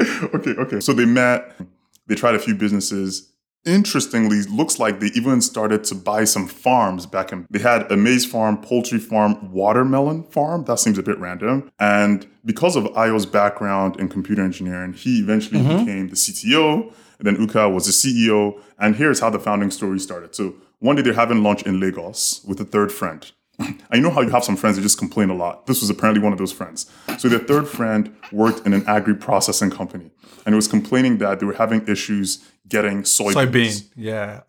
okay, 0.34 0.50
okay. 0.50 0.80
So 0.80 0.92
they 0.92 1.04
met. 1.04 1.60
They 2.08 2.14
tried 2.14 2.34
a 2.34 2.38
few 2.38 2.54
businesses. 2.54 3.32
Interestingly, 3.64 4.42
looks 4.42 4.78
like 4.78 5.00
they 5.00 5.08
even 5.08 5.40
started 5.40 5.84
to 5.84 5.94
buy 5.94 6.24
some 6.24 6.46
farms 6.46 7.06
back 7.06 7.32
in. 7.32 7.46
They 7.50 7.58
had 7.58 7.90
a 7.92 7.96
maize 7.96 8.24
farm, 8.24 8.58
poultry 8.58 8.98
farm, 8.98 9.52
watermelon 9.52 10.24
farm. 10.24 10.64
That 10.64 10.78
seems 10.78 10.96
a 10.96 11.02
bit 11.02 11.18
random. 11.18 11.70
And 11.78 12.26
because 12.44 12.76
of 12.76 12.84
Ayo's 12.84 13.26
background 13.26 14.00
in 14.00 14.08
computer 14.08 14.42
engineering, 14.42 14.94
he 14.94 15.20
eventually 15.20 15.60
mm-hmm. 15.60 15.84
became 15.84 16.08
the 16.08 16.14
CTO. 16.14 16.92
And 17.18 17.26
then 17.26 17.36
Uka 17.40 17.68
was 17.68 17.86
the 17.86 17.92
CEO. 17.92 18.60
And 18.78 18.96
here's 18.96 19.20
how 19.20 19.28
the 19.28 19.40
founding 19.40 19.70
story 19.70 19.98
started. 19.98 20.34
So 20.34 20.54
one 20.78 20.96
day 20.96 21.02
they're 21.02 21.12
having 21.12 21.42
lunch 21.42 21.62
in 21.64 21.80
Lagos 21.80 22.42
with 22.46 22.60
a 22.60 22.64
third 22.64 22.92
friend. 22.92 23.30
And 23.58 23.80
you 23.92 24.00
know 24.00 24.10
how 24.10 24.20
you 24.20 24.30
have 24.30 24.44
some 24.44 24.56
friends 24.56 24.76
that 24.76 24.82
just 24.82 24.98
complain 24.98 25.30
a 25.30 25.34
lot. 25.34 25.66
This 25.66 25.80
was 25.80 25.90
apparently 25.90 26.22
one 26.22 26.32
of 26.32 26.38
those 26.38 26.52
friends. 26.52 26.90
So 27.18 27.28
their 27.28 27.38
third 27.40 27.66
friend 27.66 28.14
worked 28.30 28.66
in 28.66 28.72
an 28.72 28.84
agri 28.86 29.14
processing 29.14 29.70
company 29.70 30.10
and 30.46 30.54
it 30.54 30.56
was 30.56 30.68
complaining 30.68 31.18
that 31.18 31.40
they 31.40 31.46
were 31.46 31.54
having 31.54 31.86
issues 31.88 32.44
getting 32.68 33.02
soybeans. 33.02 33.34
Soybean. 33.34 33.90
Yeah. 33.96 34.40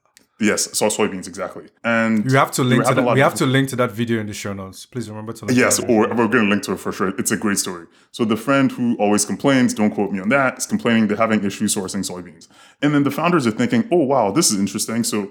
Yes, 0.41 0.77
so 0.77 0.87
soybeans 0.87 1.27
exactly. 1.27 1.67
And 1.83 2.23
We 2.23 2.33
have 2.33 2.51
to 2.51 2.63
link 2.63 2.85
to 2.85 2.93
that. 2.93 3.13
We 3.13 3.19
have 3.19 3.35
to 3.35 3.45
link 3.45 3.67
to 3.69 3.75
that 3.75 3.91
video 3.91 4.21
in 4.21 4.27
the 4.27 4.33
show 4.33 4.53
notes. 4.53 4.85
Please 4.85 5.09
remember 5.09 5.33
to 5.33 5.45
link 5.45 5.59
Yes, 5.59 5.75
to 5.75 5.81
that 5.81 5.91
or 5.91 6.07
we're 6.07 6.29
going 6.29 6.45
to 6.45 6.49
link 6.49 6.63
to 6.63 6.73
it 6.73 6.79
for 6.79 6.93
sure. 6.93 7.09
It's 7.19 7.31
a 7.31 7.37
great 7.37 7.57
story. 7.57 7.87
So 8.11 8.23
the 8.23 8.37
friend 8.37 8.71
who 8.71 8.95
always 8.95 9.25
complains, 9.25 9.73
don't 9.73 9.91
quote 9.91 10.11
me 10.13 10.19
on 10.21 10.29
that, 10.29 10.57
is 10.57 10.65
complaining 10.65 11.07
they're 11.07 11.17
having 11.17 11.43
issues 11.43 11.75
sourcing 11.75 12.09
soybeans. 12.09 12.47
And 12.81 12.95
then 12.95 13.03
the 13.03 13.11
founders 13.11 13.45
are 13.47 13.51
thinking, 13.51 13.89
oh, 13.91 14.03
wow, 14.05 14.31
this 14.31 14.49
is 14.51 14.59
interesting. 14.59 15.03
So 15.03 15.29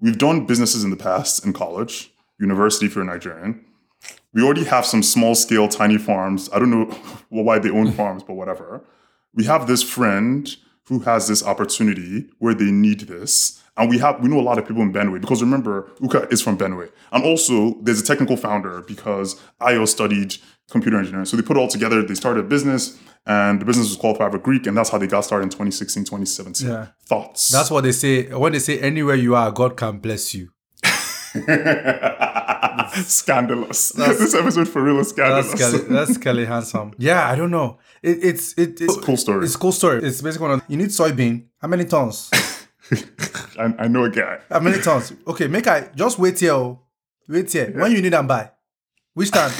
we've 0.00 0.16
done 0.16 0.46
businesses 0.46 0.84
in 0.84 0.90
the 0.90 0.96
past 0.96 1.44
in 1.44 1.52
college, 1.52 2.10
university 2.38 2.86
if 2.86 2.94
you're 2.94 3.04
Nigerian. 3.04 3.64
We 4.32 4.42
already 4.42 4.64
have 4.64 4.84
some 4.84 5.02
small 5.02 5.34
scale 5.34 5.68
tiny 5.68 5.98
farms. 5.98 6.50
I 6.52 6.58
don't 6.58 6.70
know 6.70 6.84
why 7.28 7.58
they 7.58 7.70
own 7.70 7.92
farms, 8.00 8.22
but 8.22 8.34
whatever. 8.34 8.84
We 9.34 9.44
have 9.44 9.66
this 9.66 9.82
friend 9.82 10.54
who 10.88 11.00
has 11.00 11.28
this 11.28 11.44
opportunity 11.44 12.26
where 12.38 12.54
they 12.54 12.70
need 12.70 13.00
this. 13.00 13.62
And 13.76 13.90
we 13.90 13.98
have 13.98 14.20
we 14.20 14.28
know 14.28 14.40
a 14.40 14.42
lot 14.42 14.58
of 14.58 14.66
people 14.66 14.82
in 14.82 14.92
Benue 14.92 15.20
because 15.20 15.42
remember, 15.42 15.90
Uka 16.00 16.28
is 16.30 16.40
from 16.40 16.56
Benue. 16.56 16.90
And 17.12 17.24
also 17.24 17.74
there's 17.82 18.00
a 18.00 18.04
technical 18.04 18.36
founder 18.36 18.82
because 18.82 19.38
Ayo 19.60 19.86
studied 19.86 20.36
computer 20.70 20.98
engineering. 20.98 21.26
So 21.26 21.36
they 21.36 21.42
put 21.42 21.56
it 21.56 21.60
all 21.60 21.68
together, 21.68 22.02
they 22.02 22.14
started 22.14 22.46
a 22.46 22.48
business, 22.48 22.98
and 23.26 23.60
the 23.60 23.64
business 23.64 23.88
was 23.88 23.96
called 23.96 24.16
Thrive 24.16 24.32
Agric, 24.32 24.66
and 24.66 24.76
that's 24.76 24.90
how 24.90 24.98
they 24.98 25.06
got 25.06 25.22
started 25.22 25.44
in 25.44 25.50
2016, 25.50 26.04
2017. 26.04 26.68
Yeah. 26.68 26.86
Thoughts? 27.06 27.50
That's 27.50 27.70
what 27.70 27.84
they 27.84 27.92
say. 27.92 28.32
When 28.32 28.52
they 28.52 28.58
say 28.58 28.78
anywhere 28.80 29.16
you 29.16 29.34
are, 29.34 29.50
God 29.50 29.76
can 29.76 29.98
bless 29.98 30.34
you. 30.34 30.50
scandalous. 33.04 33.90
this 33.90 34.34
episode 34.34 34.68
for 34.68 34.82
real 34.82 34.98
is 34.98 35.12
That's 35.12 35.50
scandalous. 35.50 35.80
Kelly, 35.82 35.94
that's 35.94 36.18
Kelly 36.18 36.44
Handsome. 36.44 36.94
Yeah, 36.98 37.28
I 37.28 37.34
don't 37.34 37.50
know. 37.50 37.78
It, 38.02 38.24
it's 38.24 38.52
it, 38.58 38.80
it's 38.80 38.96
a 38.96 39.00
cool 39.00 39.16
story. 39.16 39.44
It's 39.44 39.54
a 39.54 39.58
cool 39.58 39.72
story. 39.72 40.02
It's 40.02 40.22
basically 40.22 40.48
one 40.48 40.58
of, 40.58 40.64
you 40.68 40.76
need 40.76 40.88
soybean. 40.88 41.44
How 41.60 41.68
many 41.68 41.84
tons? 41.84 42.30
I, 43.58 43.74
I 43.78 43.88
know 43.88 44.04
a 44.04 44.10
guy. 44.10 44.38
How 44.50 44.60
many 44.60 44.80
tons? 44.80 45.12
Okay, 45.26 45.48
make 45.48 45.66
I 45.66 45.88
just 45.94 46.18
wait 46.18 46.38
here. 46.38 46.52
oh. 46.52 46.80
Wait 47.28 47.52
here. 47.52 47.72
When 47.74 47.90
you 47.92 48.00
need 48.00 48.14
and 48.14 48.28
buy. 48.28 48.50
Which 49.14 49.30
time? 49.30 49.50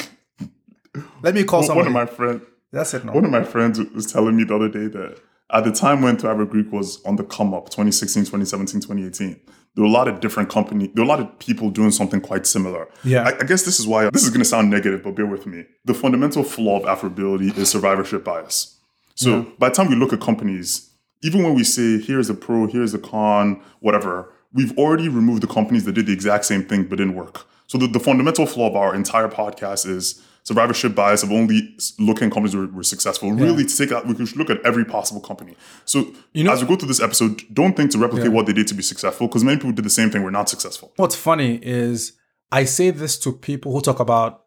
Let 1.22 1.34
me 1.34 1.44
call 1.44 1.62
someone. 1.62 1.86
One 1.86 1.86
of 1.88 1.92
my 1.92 2.06
friend, 2.06 2.40
That's 2.70 2.94
it 2.94 3.04
now. 3.04 3.12
one 3.12 3.24
of 3.24 3.30
my 3.30 3.42
friends 3.42 3.80
was 3.94 4.10
telling 4.12 4.36
me 4.36 4.44
the 4.44 4.54
other 4.54 4.68
day 4.68 4.86
that 4.86 5.18
at 5.50 5.64
the 5.64 5.72
time 5.72 6.02
when 6.02 6.16
Thrive 6.16 6.36
Agric 6.38 6.70
was 6.70 7.02
on 7.04 7.16
the 7.16 7.24
come 7.24 7.54
up, 7.54 7.66
2016, 7.66 8.24
2017, 8.24 8.80
2018, 8.80 9.40
there 9.76 9.84
are 9.84 9.88
a 9.88 9.90
lot 9.90 10.08
of 10.08 10.20
different 10.20 10.48
company. 10.48 10.90
There 10.94 11.02
are 11.02 11.06
a 11.06 11.08
lot 11.08 11.20
of 11.20 11.38
people 11.38 11.70
doing 11.70 11.90
something 11.90 12.20
quite 12.20 12.46
similar. 12.46 12.88
Yeah. 13.04 13.22
I, 13.22 13.40
I 13.40 13.44
guess 13.44 13.62
this 13.62 13.78
is 13.78 13.86
why 13.86 14.08
this 14.10 14.24
is 14.24 14.30
going 14.30 14.40
to 14.40 14.46
sound 14.46 14.70
negative, 14.70 15.02
but 15.02 15.14
bear 15.14 15.26
with 15.26 15.46
me. 15.46 15.64
The 15.84 15.94
fundamental 15.94 16.42
flaw 16.42 16.80
of 16.80 16.84
Afrobility 16.84 17.56
is 17.56 17.70
survivorship 17.70 18.24
bias. 18.24 18.78
So 19.14 19.46
by 19.58 19.70
the 19.70 19.74
time 19.74 19.88
we 19.88 19.96
look 19.96 20.12
at 20.12 20.20
companies, 20.20 20.90
even 21.22 21.42
when 21.42 21.54
we 21.54 21.64
say 21.64 21.98
here's 21.98 22.28
a 22.28 22.34
pro, 22.34 22.66
here's 22.66 22.92
a 22.92 22.98
con, 22.98 23.62
whatever, 23.80 24.32
we've 24.52 24.76
already 24.76 25.08
removed 25.08 25.42
the 25.42 25.46
companies 25.46 25.84
that 25.84 25.92
did 25.92 26.06
the 26.06 26.12
exact 26.12 26.44
same 26.44 26.64
thing 26.64 26.84
but 26.84 26.96
didn't 26.96 27.14
work. 27.14 27.46
So 27.66 27.78
the, 27.78 27.86
the 27.86 28.00
fundamental 28.00 28.46
flaw 28.46 28.68
of 28.68 28.76
our 28.76 28.94
entire 28.94 29.28
podcast 29.28 29.86
is 29.86 30.22
survivorship 30.50 30.94
bias 30.94 31.22
of 31.24 31.30
only 31.32 31.58
looking 31.98 32.26
at 32.28 32.32
companies 32.32 32.54
were, 32.54 32.68
were 32.68 32.82
successful. 32.94 33.32
Really, 33.32 33.64
to 33.64 33.76
take 33.80 33.90
out, 33.94 34.06
we 34.06 34.14
should 34.26 34.36
look 34.42 34.48
at 34.50 34.60
every 34.64 34.84
possible 34.84 35.20
company. 35.20 35.54
So 35.84 35.96
you 36.32 36.44
know- 36.44 36.52
as 36.52 36.62
we 36.62 36.68
go 36.68 36.76
through 36.76 36.88
this 36.94 37.02
episode, 37.08 37.42
don't 37.52 37.74
think 37.76 37.90
to 37.92 37.98
replicate 37.98 38.30
what 38.36 38.46
they 38.46 38.52
did 38.52 38.66
to 38.68 38.74
be 38.74 38.82
successful 38.92 39.26
because 39.26 39.42
many 39.44 39.56
people 39.58 39.72
did 39.72 39.84
the 39.84 39.90
same 40.00 40.10
thing, 40.10 40.22
were 40.22 40.30
not 40.40 40.48
successful. 40.48 40.92
What's 40.96 41.16
funny 41.16 41.58
is 41.62 42.12
I 42.52 42.62
say 42.64 42.90
this 42.90 43.18
to 43.24 43.32
people 43.32 43.72
who 43.72 43.80
talk 43.80 43.98
about, 44.00 44.44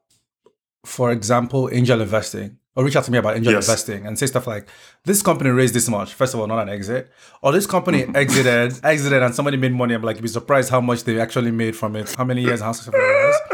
for 0.86 1.12
example, 1.12 1.70
angel 1.74 2.00
investing 2.02 2.58
or 2.76 2.86
reach 2.86 2.96
out 2.96 3.04
to 3.04 3.12
me 3.12 3.18
about 3.18 3.36
angel 3.36 3.52
Yes. 3.52 3.68
investing 3.68 4.06
and 4.06 4.18
say 4.18 4.26
stuff 4.28 4.48
like, 4.48 4.70
this 5.04 5.22
company 5.22 5.50
raised 5.50 5.74
this 5.74 5.90
much. 5.90 6.14
First 6.14 6.34
of 6.34 6.40
all, 6.40 6.48
not 6.48 6.60
an 6.66 6.70
exit. 6.70 7.12
Or 7.42 7.52
this 7.52 7.68
company 7.68 8.04
Mm-hmm. 8.04 8.16
exited, 8.16 8.80
exited 8.86 9.22
and 9.22 9.36
somebody 9.36 9.58
made 9.58 9.74
money. 9.74 9.94
I'm 9.96 10.02
like, 10.04 10.16
you'd 10.16 10.22
be 10.22 10.30
surprised 10.30 10.70
how 10.70 10.80
much 10.80 11.04
they 11.04 11.20
actually 11.20 11.52
made 11.52 11.76
from 11.76 11.98
it, 11.98 12.14
how 12.16 12.24
many 12.24 12.42
years, 12.42 12.62
how 12.62 12.72
successful 12.72 13.02
it 13.02 13.04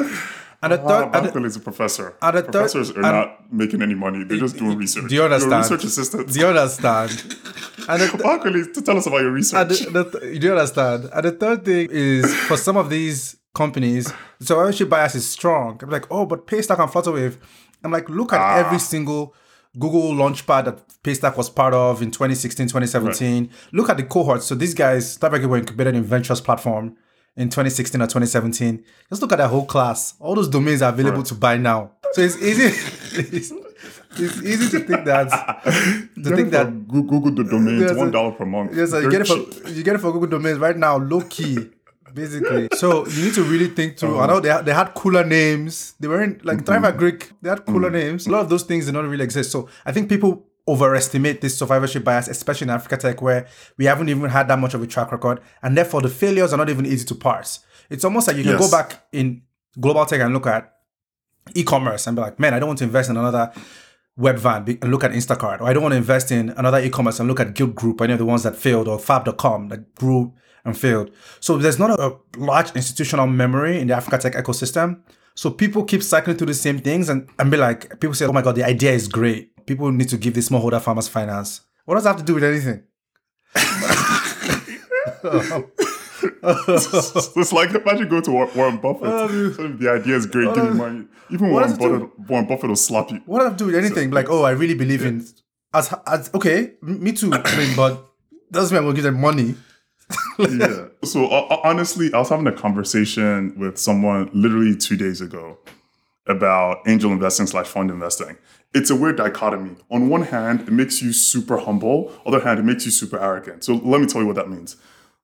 was. 0.03 0.21
And 0.63 0.71
the 0.73 0.81
Ah, 0.81 0.87
third, 0.87 1.15
and 1.15 1.25
the- 1.33 1.43
is 1.45 1.55
a 1.55 1.59
professor. 1.59 2.15
and 2.21 2.37
the 2.37 2.41
third- 2.41 2.51
Professors 2.51 2.91
are 2.91 3.01
not 3.01 3.51
making 3.51 3.81
any 3.81 3.93
money. 3.95 4.23
They're 4.23 4.37
just 4.39 4.57
doing 4.57 4.77
research. 4.77 5.09
do 5.09 5.15
you 5.15 5.23
understand? 5.23 5.51
You're 5.51 5.59
research 5.61 5.83
assistant. 5.83 6.31
do 6.33 6.39
you 6.39 6.47
understand? 6.47 7.11
And 7.87 8.01
the, 8.01 8.05
Bankole, 8.07 8.73
to 8.73 8.81
tell 8.81 8.97
us 8.97 9.05
about 9.05 9.21
your 9.21 9.31
research. 9.31 9.81
And 9.81 9.93
the, 9.95 10.03
the, 10.05 10.33
you 10.33 10.39
do 10.39 10.51
understand. 10.53 11.07
And 11.13 11.23
the 11.25 11.31
third 11.31 11.65
thing 11.65 11.87
is 11.91 12.33
for 12.47 12.57
some 12.57 12.77
of 12.77 12.89
these 12.89 13.37
companies, 13.53 14.11
the 14.39 14.45
survivorship 14.47 14.89
bias 14.89 15.13
is 15.13 15.27
strong. 15.27 15.79
I'm 15.83 15.91
like, 15.91 16.07
oh, 16.09 16.25
but 16.25 16.47
Paystack 16.47 16.79
and 16.79 16.91
Flutterwave. 16.91 17.37
I'm 17.83 17.91
like, 17.91 18.09
look 18.09 18.33
at 18.33 18.57
every 18.65 18.79
single 18.79 19.35
Google 19.77 20.13
Launchpad 20.15 20.65
that 20.65 20.81
Paystack 21.03 21.37
was 21.37 21.49
part 21.49 21.75
of 21.75 22.01
in 22.01 22.09
2016, 22.09 22.67
2017. 22.67 23.51
Look 23.71 23.89
at 23.91 23.97
the 23.97 24.03
cohorts. 24.03 24.45
So 24.47 24.55
these 24.55 24.73
guys, 24.73 25.15
Starbucks 25.17 25.45
were 25.45 25.57
incubated 25.57 25.93
in 25.95 26.03
Ventures 26.03 26.41
platform 26.41 26.95
in 27.37 27.49
2016 27.49 28.01
or 28.01 28.05
2017. 28.05 28.83
Just 29.09 29.21
look 29.21 29.31
at 29.31 29.37
that 29.37 29.49
whole 29.49 29.65
class. 29.65 30.13
All 30.19 30.35
those 30.35 30.47
domains 30.47 30.81
are 30.81 30.91
available 30.91 31.23
to 31.23 31.35
buy 31.35 31.57
now. 31.57 31.91
So 32.13 32.21
it's 32.21 32.37
easy. 32.41 32.63
It's, 33.19 33.51
it's 34.17 34.41
easy 34.41 34.79
to 34.79 34.85
think 34.85 35.05
that 35.05 35.29
to 36.23 36.35
think 36.35 36.51
that 36.51 36.87
Google 36.87 37.31
the 37.31 37.43
domain. 37.43 37.81
Yes, 37.81 37.95
one 37.95 38.15
uh, 38.15 38.31
per 38.31 38.45
month. 38.45 38.75
Yes. 38.75 38.93
You 38.93 39.11
get 39.11 39.21
it 39.21 39.27
cheap. 39.27 39.53
for 39.53 39.69
you 39.69 39.83
get 39.83 39.95
it 39.95 39.99
for 39.99 40.11
Google 40.11 40.29
domains 40.29 40.59
right 40.59 40.77
now, 40.77 40.97
low 40.97 41.21
key, 41.21 41.69
basically. 42.13 42.69
So 42.73 43.05
you 43.07 43.25
need 43.25 43.33
to 43.33 43.43
really 43.43 43.67
think 43.67 43.97
through. 43.97 44.19
I 44.19 44.27
know 44.27 44.39
they, 44.39 44.57
they 44.63 44.73
had 44.73 44.93
cooler 44.93 45.25
names. 45.25 45.93
They 45.99 46.07
weren't 46.07 46.45
like 46.45 46.65
Thrive 46.65 46.83
Agric. 46.83 47.31
They 47.41 47.49
had 47.49 47.65
cooler 47.65 47.89
names. 47.89 48.27
A 48.27 48.31
lot 48.31 48.41
of 48.41 48.49
those 48.49 48.63
things 48.63 48.85
did 48.85 48.93
not 48.93 49.05
really 49.05 49.23
exist. 49.23 49.51
So 49.51 49.67
I 49.85 49.91
think 49.91 50.07
people 50.07 50.45
overestimate 50.67 51.41
this 51.41 51.57
survivorship 51.57 52.03
bias, 52.03 52.27
especially 52.27 52.65
in 52.65 52.69
Africa 52.71 52.97
tech, 52.97 53.21
where 53.21 53.47
we 53.77 53.85
haven't 53.85 54.09
even 54.09 54.29
had 54.29 54.47
that 54.47 54.57
much 54.59 54.73
of 54.73 54.81
a 54.81 54.87
track 54.87 55.11
record, 55.11 55.39
and 55.61 55.77
therefore 55.77 56.01
the 56.01 56.09
failures 56.09 56.53
are 56.53 56.57
not 56.57 56.69
even 56.69 56.85
easy 56.85 57.05
to 57.05 57.15
parse. 57.15 57.59
It's 57.89 58.03
almost 58.03 58.27
like 58.27 58.37
you 58.37 58.43
can 58.43 58.53
Yes. 58.53 58.71
go 58.71 58.71
back 58.75 59.05
in 59.11 59.43
global 59.79 60.05
tech 60.05 60.21
and 60.21 60.33
look 60.33 60.47
at 60.47 60.71
e-commerce 61.53 62.07
and 62.07 62.15
be 62.15 62.21
like, 62.21 62.39
man, 62.39 62.53
I 62.53 62.59
don't 62.59 62.67
want 62.69 62.79
to 62.79 62.85
invest 62.85 63.09
in 63.09 63.17
another 63.17 63.51
Webvan 64.19 64.65
be- 64.65 64.77
and 64.81 64.91
look 64.91 65.03
at 65.03 65.11
Instacart, 65.11 65.61
or 65.61 65.65
I 65.67 65.73
don't 65.73 65.83
want 65.83 65.91
to 65.93 65.97
invest 65.97 66.31
in 66.31 66.49
another 66.51 66.79
e-commerce 66.79 67.19
and 67.19 67.27
look 67.29 67.39
at 67.39 67.53
Gilt 67.53 67.75
Groupe, 67.75 68.01
any 68.01 68.13
of 68.13 68.19
the 68.19 68.25
ones 68.25 68.43
that 68.43 68.55
failed, 68.55 68.87
or 68.87 68.97
Fab.com 68.97 69.67
that 69.69 69.93
grew 69.95 70.33
and 70.63 70.75
failed. 70.77 71.11
So 71.41 71.57
there's 71.57 71.77
not 71.77 71.91
a, 71.99 72.01
a 72.07 72.17
large 72.37 72.71
institutional 72.75 73.27
memory 73.27 73.79
in 73.79 73.87
the 73.87 73.93
Africa 73.95 74.17
tech 74.17 74.33
ecosystem. 74.33 75.01
So 75.35 75.51
people 75.51 75.83
keep 75.83 76.01
cycling 76.01 76.37
through 76.37 76.47
the 76.47 76.53
same 76.53 76.79
things 76.79 77.09
and, 77.09 77.29
and 77.37 77.51
be 77.51 77.57
like, 77.57 77.99
people 77.99 78.13
say, 78.15 78.25
oh 78.25 78.31
my 78.31 78.41
God, 78.41 78.55
the 78.55 78.63
idea 78.63 78.93
is 78.93 79.07
great. 79.07 79.51
People 79.65 79.91
need 79.91 80.09
to 80.09 80.17
give 80.17 80.33
the 80.33 80.41
smallholder 80.41 80.81
farmers 80.81 81.07
finance. 81.07 81.61
What 81.85 81.95
does 81.95 82.03
that 82.03 82.11
have 82.11 82.19
to 82.19 82.23
do 82.23 82.35
with 82.35 82.43
anything? 82.43 82.83
it's 86.47 87.53
like 87.53 87.73
imagine 87.73 88.07
go 88.07 88.21
to 88.21 88.31
War- 88.31 88.49
Warren 88.55 88.77
Buffett. 88.77 89.07
Um, 89.07 89.53
so 89.53 89.67
the 89.67 89.91
idea 89.91 90.15
is 90.15 90.25
great, 90.25 90.53
give 90.53 90.63
me 90.63 90.69
uh, 90.69 90.73
money. 90.73 91.05
Even 91.31 91.51
Warren? 91.51 91.75
Buffett, 91.75 92.19
Warren 92.29 92.45
Buffett 92.45 92.69
will 92.69 92.75
slap 92.75 93.11
you. 93.11 93.21
What 93.25 93.39
does 93.39 93.45
that 93.45 93.49
have 93.51 93.57
to 93.57 93.63
do 93.63 93.65
with 93.67 93.75
anything? 93.75 94.11
like, 94.11 94.29
oh, 94.29 94.43
I 94.43 94.51
really 94.51 94.75
believe 94.75 95.03
in 95.03 95.25
as, 95.73 95.93
as 96.07 96.29
okay, 96.33 96.73
me 96.81 97.11
too. 97.11 97.31
I 97.33 97.57
mean, 97.57 97.75
but 97.75 98.05
doesn't 98.51 98.73
mean 98.73 98.79
I'm 98.79 98.85
gonna 98.85 98.95
give 98.95 99.03
them 99.03 99.19
money. 99.19 99.55
yeah. 100.39 100.87
So 101.03 101.25
uh, 101.25 101.47
uh, 101.49 101.61
honestly, 101.63 102.13
I 102.13 102.19
was 102.19 102.29
having 102.29 102.47
a 102.47 102.51
conversation 102.51 103.57
with 103.57 103.77
someone 103.77 104.29
literally 104.33 104.75
two 104.75 104.95
days 104.95 105.21
ago 105.21 105.57
about 106.27 106.79
angel 106.87 107.11
investing 107.11 107.47
slash 107.47 107.67
fund 107.67 107.91
investing. 107.91 108.37
It's 108.73 108.89
a 108.89 108.95
weird 108.95 109.17
dichotomy. 109.17 109.75
On 109.89 110.09
one 110.09 110.23
hand, 110.23 110.61
it 110.61 110.71
makes 110.71 111.01
you 111.01 111.13
super 111.13 111.57
humble. 111.57 112.11
Other 112.25 112.41
hand, 112.41 112.59
it 112.59 112.63
makes 112.63 112.85
you 112.85 112.91
super 112.91 113.19
arrogant. 113.19 113.63
So 113.63 113.75
let 113.75 114.01
me 114.01 114.07
tell 114.07 114.21
you 114.21 114.27
what 114.27 114.35
that 114.35 114.49
means. 114.49 114.75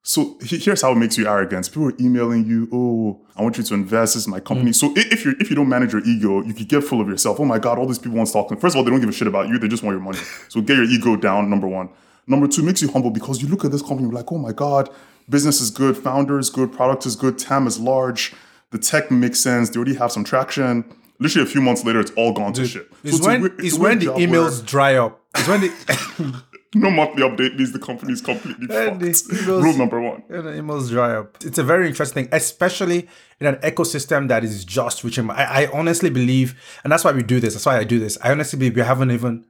So 0.04 0.38
here's 0.42 0.82
how 0.82 0.94
it 0.94 0.96
makes 0.96 1.18
you 1.18 1.28
arrogant. 1.28 1.68
People 1.68 1.90
are 1.90 1.94
emailing 2.00 2.46
you, 2.46 2.68
oh, 2.72 3.22
I 3.36 3.44
want 3.44 3.58
you 3.58 3.64
to 3.64 3.74
invest. 3.74 4.16
This 4.16 4.24
is 4.24 4.28
my 4.28 4.40
mm. 4.40 4.46
company. 4.46 4.74
So 4.74 4.94
if 4.96 5.26
you 5.26 5.36
if 5.40 5.50
you 5.50 5.56
don't 5.56 5.70
manage 5.70 5.94
your 5.94 6.04
ego, 6.04 6.42
you 6.42 6.54
could 6.54 6.68
get 6.68 6.84
full 6.84 7.02
of 7.02 7.08
yourself. 7.08 7.40
Oh 7.40 7.46
my 7.46 7.60
God, 7.60 7.78
all 7.78 7.86
these 7.86 8.00
people 8.00 8.18
want 8.18 8.28
to 8.28 8.34
talk. 8.34 8.50
to 8.50 8.56
First 8.56 8.76
of 8.76 8.80
all, 8.80 8.84
they 8.84 8.90
don't 8.90 9.00
give 9.00 9.10
a 9.10 9.14
shit 9.14 9.28
about 9.28 9.48
you. 9.48 9.60
They 9.60 9.68
just 9.68 9.84
want 9.84 9.94
your 9.94 10.04
money. 10.04 10.18
So 10.50 10.62
get 10.62 10.78
your 10.78 10.86
ego 10.86 11.16
down. 11.16 11.50
Number 11.50 11.68
one. 11.68 11.90
Number 12.28 12.48
two, 12.48 12.64
makes 12.64 12.82
you 12.82 12.92
humble 12.92 13.10
because 13.10 13.42
you 13.42 13.48
look 13.48 13.66
at 13.66 13.72
this 13.72 13.82
company, 13.82 14.04
you're 14.04 14.14
like, 14.14 14.32
oh 14.32 14.38
my 14.38 14.54
God, 14.54 14.90
business 15.30 15.60
is 15.60 15.70
good, 15.72 15.98
founder 15.98 16.40
is 16.40 16.50
good, 16.50 16.72
product 16.72 17.06
is 17.06 17.16
good, 17.16 17.38
TAM 17.38 17.68
is 17.68 17.80
large, 17.80 18.34
the 18.72 18.80
tech 18.80 19.12
makes 19.12 19.40
sense, 19.40 19.70
they 19.70 19.78
already 19.78 19.96
have 19.96 20.12
some 20.12 20.24
traction. 20.24 20.84
Literally 21.20 21.48
a 21.48 21.52
few 21.52 21.62
months 21.62 21.86
later, 21.86 22.00
it's 22.00 22.12
all 22.12 22.34
gone 22.34 22.54
to 22.54 22.66
shit. 22.66 22.92
It's 23.04 23.20
a 23.20 23.24
when 23.28 23.46
it's 23.46 23.64
is 23.64 23.80
when 23.80 24.00
the 24.00 24.06
job 24.06 24.16
where 24.16 24.28
emails 24.28 24.66
dry 24.66 24.96
up. 24.96 25.22
It's 25.36 25.48
when 25.48 25.62
the 25.62 26.44
no 26.76 26.90
monthly 26.90 27.22
update 27.22 27.58
means 27.58 27.74
the 27.74 27.80
company 27.80 28.14
is 28.14 28.22
completely 28.22 28.66
fucked. 28.68 29.00
emails- 29.02 29.46
Rule 29.62 29.78
number 29.78 30.00
one. 30.02 30.24
the 30.30 30.42
emails 30.42 30.90
dry 30.90 31.16
up. 31.16 31.38
It's 31.44 31.58
a 31.58 31.64
very 31.64 31.88
interesting, 31.88 32.24
thing, 32.26 32.34
especially 32.34 33.08
in 33.40 33.48
an 33.48 33.56
ecosystem 33.58 34.30
that 34.30 34.44
is 34.44 34.64
just 34.66 35.04
reaching. 35.04 35.30
I, 35.30 35.64
I 35.66 35.72
honestly 35.72 36.10
believe, 36.10 36.60
and 36.84 36.92
that's 36.92 37.04
why 37.04 37.12
we 37.12 37.24
do 37.24 37.40
this. 37.40 37.54
That's 37.54 37.66
why 37.66 37.78
I 37.78 37.84
do 37.84 38.00
this. 38.00 38.18
I 38.24 38.32
honestly 38.32 38.58
believe 38.58 38.76
we 38.76 38.82
haven't 38.82 39.12
even 39.12 39.46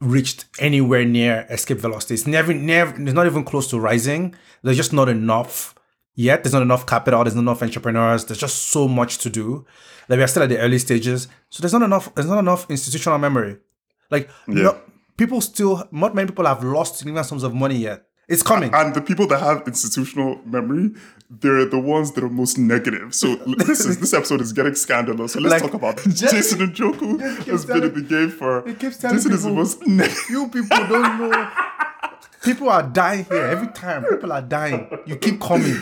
reached 0.00 0.44
anywhere 0.58 1.04
near 1.04 1.46
escape 1.50 1.78
velocity. 1.78 2.14
It's 2.14 2.26
never, 2.26 2.52
never, 2.52 2.90
it's 3.00 3.12
not 3.12 3.26
even 3.26 3.44
close 3.44 3.68
to 3.70 3.80
rising. 3.80 4.34
There's 4.62 4.76
just 4.76 4.92
not 4.92 5.08
enough 5.08 5.74
yet. 6.18 6.42
There's 6.42 6.52
not 6.52 6.62
enough 6.62 6.84
capital. 6.86 7.22
There's 7.24 7.34
not 7.36 7.42
enough 7.42 7.62
entrepreneurs. 7.62 8.24
There's 8.26 8.38
just 8.40 8.58
so 8.74 8.88
much 8.88 9.18
to 9.18 9.30
do. 9.30 9.64
Like 10.08 10.18
we 10.18 10.22
are 10.24 10.26
still 10.28 10.42
at 10.42 10.48
the 10.48 10.58
early 10.58 10.78
stages. 10.78 11.28
So 11.50 11.60
there's 11.62 11.72
not 11.72 11.82
enough. 11.82 12.14
There's 12.14 12.28
not 12.28 12.38
enough 12.40 12.66
institutional 12.70 13.18
memory. 13.18 13.56
Like 14.10 14.28
no, 14.46 14.78
people 15.16 15.40
still, 15.40 15.86
not 15.92 16.14
many 16.14 16.26
people 16.28 16.46
have 16.46 16.62
lost 16.64 16.96
significant 16.96 17.26
sums 17.26 17.42
of 17.44 17.54
money 17.54 17.76
yet. 17.76 18.04
It's 18.26 18.42
coming. 18.42 18.70
And 18.74 18.94
the 18.94 19.00
people 19.00 19.26
that 19.28 19.40
have 19.40 19.62
institutional 19.66 20.38
memory, 20.44 20.90
they're 21.30 21.64
the 21.64 21.78
ones 21.78 22.12
that 22.12 22.22
are 22.24 22.28
most 22.28 22.58
negative. 22.58 23.14
So 23.14 23.36
this 23.66 23.80
is 23.80 24.00
this 24.00 24.12
episode 24.12 24.40
is 24.42 24.52
getting 24.52 24.74
scandalous. 24.74 25.32
So 25.32 25.40
let's 25.40 25.52
Like, 25.62 25.62
talk 25.62 25.74
about 25.74 25.96
just- 26.04 26.34
Jason 26.34 26.58
Njoku 26.72 27.20
has 27.46 27.64
been 27.64 27.84
in 27.84 27.94
the 27.94 28.02
game 28.02 28.30
for. 28.30 28.68
It 28.68 28.78
keeps 28.80 28.98
telling 28.98 29.16
Jason 29.16 29.32
is 29.32 29.44
the 29.44 29.50
most 29.50 29.86
negative. 29.86 30.18
You 30.30 30.48
people 30.48 30.76
don't 30.88 31.18
know. 31.30 31.50
People 32.42 32.68
are 32.70 32.82
dying 32.82 33.24
here 33.24 33.44
every 33.44 33.68
time. 33.68 34.04
People 34.04 34.32
are 34.32 34.42
dying. 34.42 34.88
You 35.06 35.16
keep 35.16 35.40
coming. 35.40 35.76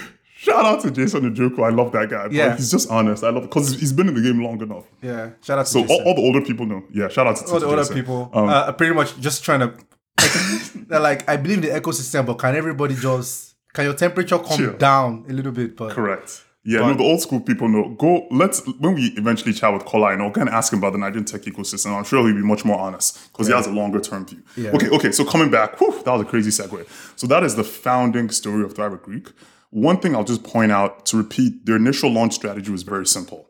Shout 0.47 0.65
out 0.65 0.81
to 0.83 0.91
Jason 0.93 1.35
Njoku. 1.35 1.65
I 1.65 1.71
love 1.71 1.91
that 1.93 2.09
guy. 2.09 2.29
bro. 2.29 2.31
Yeah. 2.31 2.55
he's 2.57 2.71
just 2.71 2.89
honest. 2.91 3.25
I 3.25 3.31
love 3.31 3.45
it 3.45 3.49
because 3.51 3.75
he's 3.81 3.93
been 3.93 4.09
in 4.09 4.15
the 4.15 4.23
game 4.23 4.41
long 4.43 4.61
enough. 4.63 4.85
Yeah. 5.03 5.31
Shout 5.43 5.59
out 5.59 5.67
to 5.67 5.73
So 5.73 5.81
Jason. 5.83 5.97
all, 5.97 6.09
all 6.09 6.15
the 6.15 6.23
older 6.23 6.41
people 6.41 6.67
know. 6.67 6.85
Yeah, 6.93 7.09
shout 7.09 7.27
out 7.27 7.37
to, 7.37 7.43
Jason. 7.43 7.55
all 7.55 7.61
the 7.61 7.67
older 7.67 7.83
Jason. 7.83 7.95
people 7.97 8.31
Um, 8.33 8.49
uh, 8.49 8.53
are 8.69 8.73
pretty 8.73 8.95
much 8.95 9.19
just 9.21 9.43
trying 9.45 9.61
to. 9.61 9.75
they're 10.89 11.01
like, 11.01 11.29
I 11.29 11.37
believe 11.37 11.59
in 11.65 11.71
the 11.75 11.81
ecosystem, 11.81 12.25
but 12.27 12.35
can 12.39 12.55
everybody 12.55 12.95
just 12.95 13.57
can 13.75 13.85
your 13.85 13.95
temperature 13.95 14.39
come 14.39 14.57
Chill. 14.57 14.73
down 14.77 15.25
a 15.29 15.33
little 15.33 15.53
bit? 15.53 15.77
But 15.77 15.91
Correct. 15.91 16.45
Yeah, 16.69 16.81
no, 16.81 16.95
the 16.95 17.05
old 17.05 17.21
school 17.21 17.39
people 17.41 17.69
know. 17.69 17.91
Go, 17.97 18.27
let's, 18.33 18.61
when 18.81 18.95
we 18.95 19.13
eventually 19.17 19.53
chat 19.53 19.73
with 19.73 19.85
Kola, 19.85 20.09
I 20.09 20.17
know, 20.17 20.33
kind 20.33 20.49
of 20.49 20.55
ask 20.55 20.73
him 20.73 20.81
about 20.81 20.95
the 20.95 20.99
Nigerian 20.99 21.25
tech 21.25 21.43
ecosystem. 21.43 21.97
I'm 21.97 22.03
sure 22.03 22.27
he'll 22.27 22.35
be 22.35 22.43
much 22.43 22.65
more 22.65 22.77
honest 22.77 23.31
because 23.31 23.47
he 23.47 23.53
has 23.53 23.69
a 23.69 23.71
longer 23.71 24.01
term 24.01 24.27
view. 24.27 24.43
Yeah. 24.57 24.71
Okay, 24.71 24.89
okay, 24.89 25.13
so 25.13 25.25
coming 25.25 25.49
back, 25.49 25.79
whew, 25.79 25.93
that 26.05 26.11
was 26.11 26.23
a 26.23 26.25
crazy 26.25 26.51
segue. 26.51 26.85
So 27.15 27.29
that 27.29 27.45
is 27.45 27.55
the 27.55 27.63
founding 27.63 28.31
story 28.31 28.65
of 28.65 28.75
Thrive 28.75 28.91
Agric. 28.93 29.33
One 29.71 29.99
thing 29.99 30.15
I'll 30.15 30.25
just 30.25 30.45
point 30.45 30.73
out 30.73 31.07
to 31.07 31.17
repeat 31.17 31.67
their 31.67 31.77
initial 31.77 32.11
launch 32.11 32.35
strategy 32.35 32.71
was 32.71 32.83
very 32.83 33.07
simple 33.07 33.47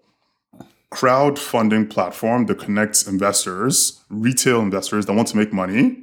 crowdfunding 0.92 1.90
platform 1.90 2.46
that 2.46 2.58
connects 2.58 3.06
investors, 3.06 4.00
retail 4.08 4.60
investors 4.60 5.04
that 5.06 5.12
want 5.12 5.28
to 5.28 5.36
make 5.36 5.52
money 5.52 6.02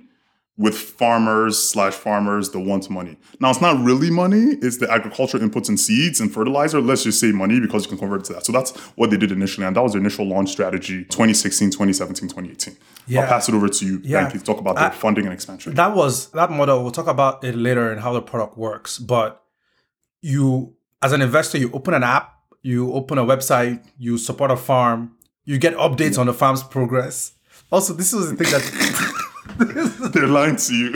with 0.56 0.78
farmers 0.78 1.58
slash 1.58 1.94
farmers 1.94 2.52
that 2.52 2.60
want 2.60 2.88
money. 2.88 3.18
Now 3.40 3.50
it's 3.50 3.62
not 3.62 3.84
really 3.84 4.12
money, 4.12 4.56
it's 4.62 4.78
the 4.78 4.92
agricultural 4.92 5.42
inputs 5.42 5.68
and 5.68 5.80
seeds 5.80 6.22
and 6.22 6.32
fertilizer. 6.32 6.80
Let's 6.80 7.04
just 7.04 7.20
say 7.20 7.32
money 7.32 7.60
because 7.60 7.86
you 7.86 7.90
can 7.90 7.98
convert 7.98 8.22
it 8.22 8.26
to 8.26 8.34
that. 8.34 8.46
So 8.46 8.52
that's 8.52 8.70
what 8.96 9.10
they 9.10 9.18
did 9.18 9.32
initially. 9.32 9.66
And 9.66 9.76
that 9.76 9.82
was 9.82 9.94
their 9.94 10.02
initial 10.02 10.28
launch 10.28 10.52
strategy 10.52 11.06
2016, 11.06 11.72
2017, 11.72 12.30
2018. 12.30 12.78
Yeah. 13.08 13.22
I'll 13.22 13.28
pass 13.28 13.50
it 13.50 13.56
over 13.56 13.68
to 13.68 13.86
you, 13.86 14.00
Yeah. 14.04 14.22
Thank 14.22 14.36
you, 14.36 14.40
to 14.42 14.46
talk 14.46 14.60
about 14.60 14.76
the 14.76 14.96
funding 14.96 15.26
and 15.26 15.34
expansion. 15.34 15.74
that 15.74 15.96
was 15.96 16.30
that 16.32 16.52
model. 16.52 16.84
We'll 16.84 16.92
talk 16.92 17.08
about 17.08 17.44
it 17.44 17.56
later 17.56 17.92
and 17.92 18.02
how 18.02 18.14
the 18.14 18.22
product 18.22 18.56
works. 18.56 19.00
But 19.00 19.43
you 20.24 20.74
as 21.02 21.12
an 21.12 21.22
investor, 21.22 21.58
you 21.58 21.70
open 21.74 21.94
an 21.94 22.02
app, 22.04 22.34
you 22.64 22.92
open 22.94 23.18
a 23.18 23.24
website, 23.26 23.84
you 24.00 24.18
support 24.18 24.50
a 24.52 24.56
farm, 24.58 25.12
you 25.46 25.58
get 25.60 25.76
updates 25.76 26.18
on 26.18 26.26
the 26.28 26.34
farm's 26.34 26.64
progress. 26.64 27.34
Also, 27.72 27.94
this 27.94 28.14
was 28.14 28.32
the 28.32 28.38
thing 28.38 28.52
that 28.52 30.12
They're 30.14 30.28
lying 30.28 30.56
to 30.56 30.74
you. 30.74 30.92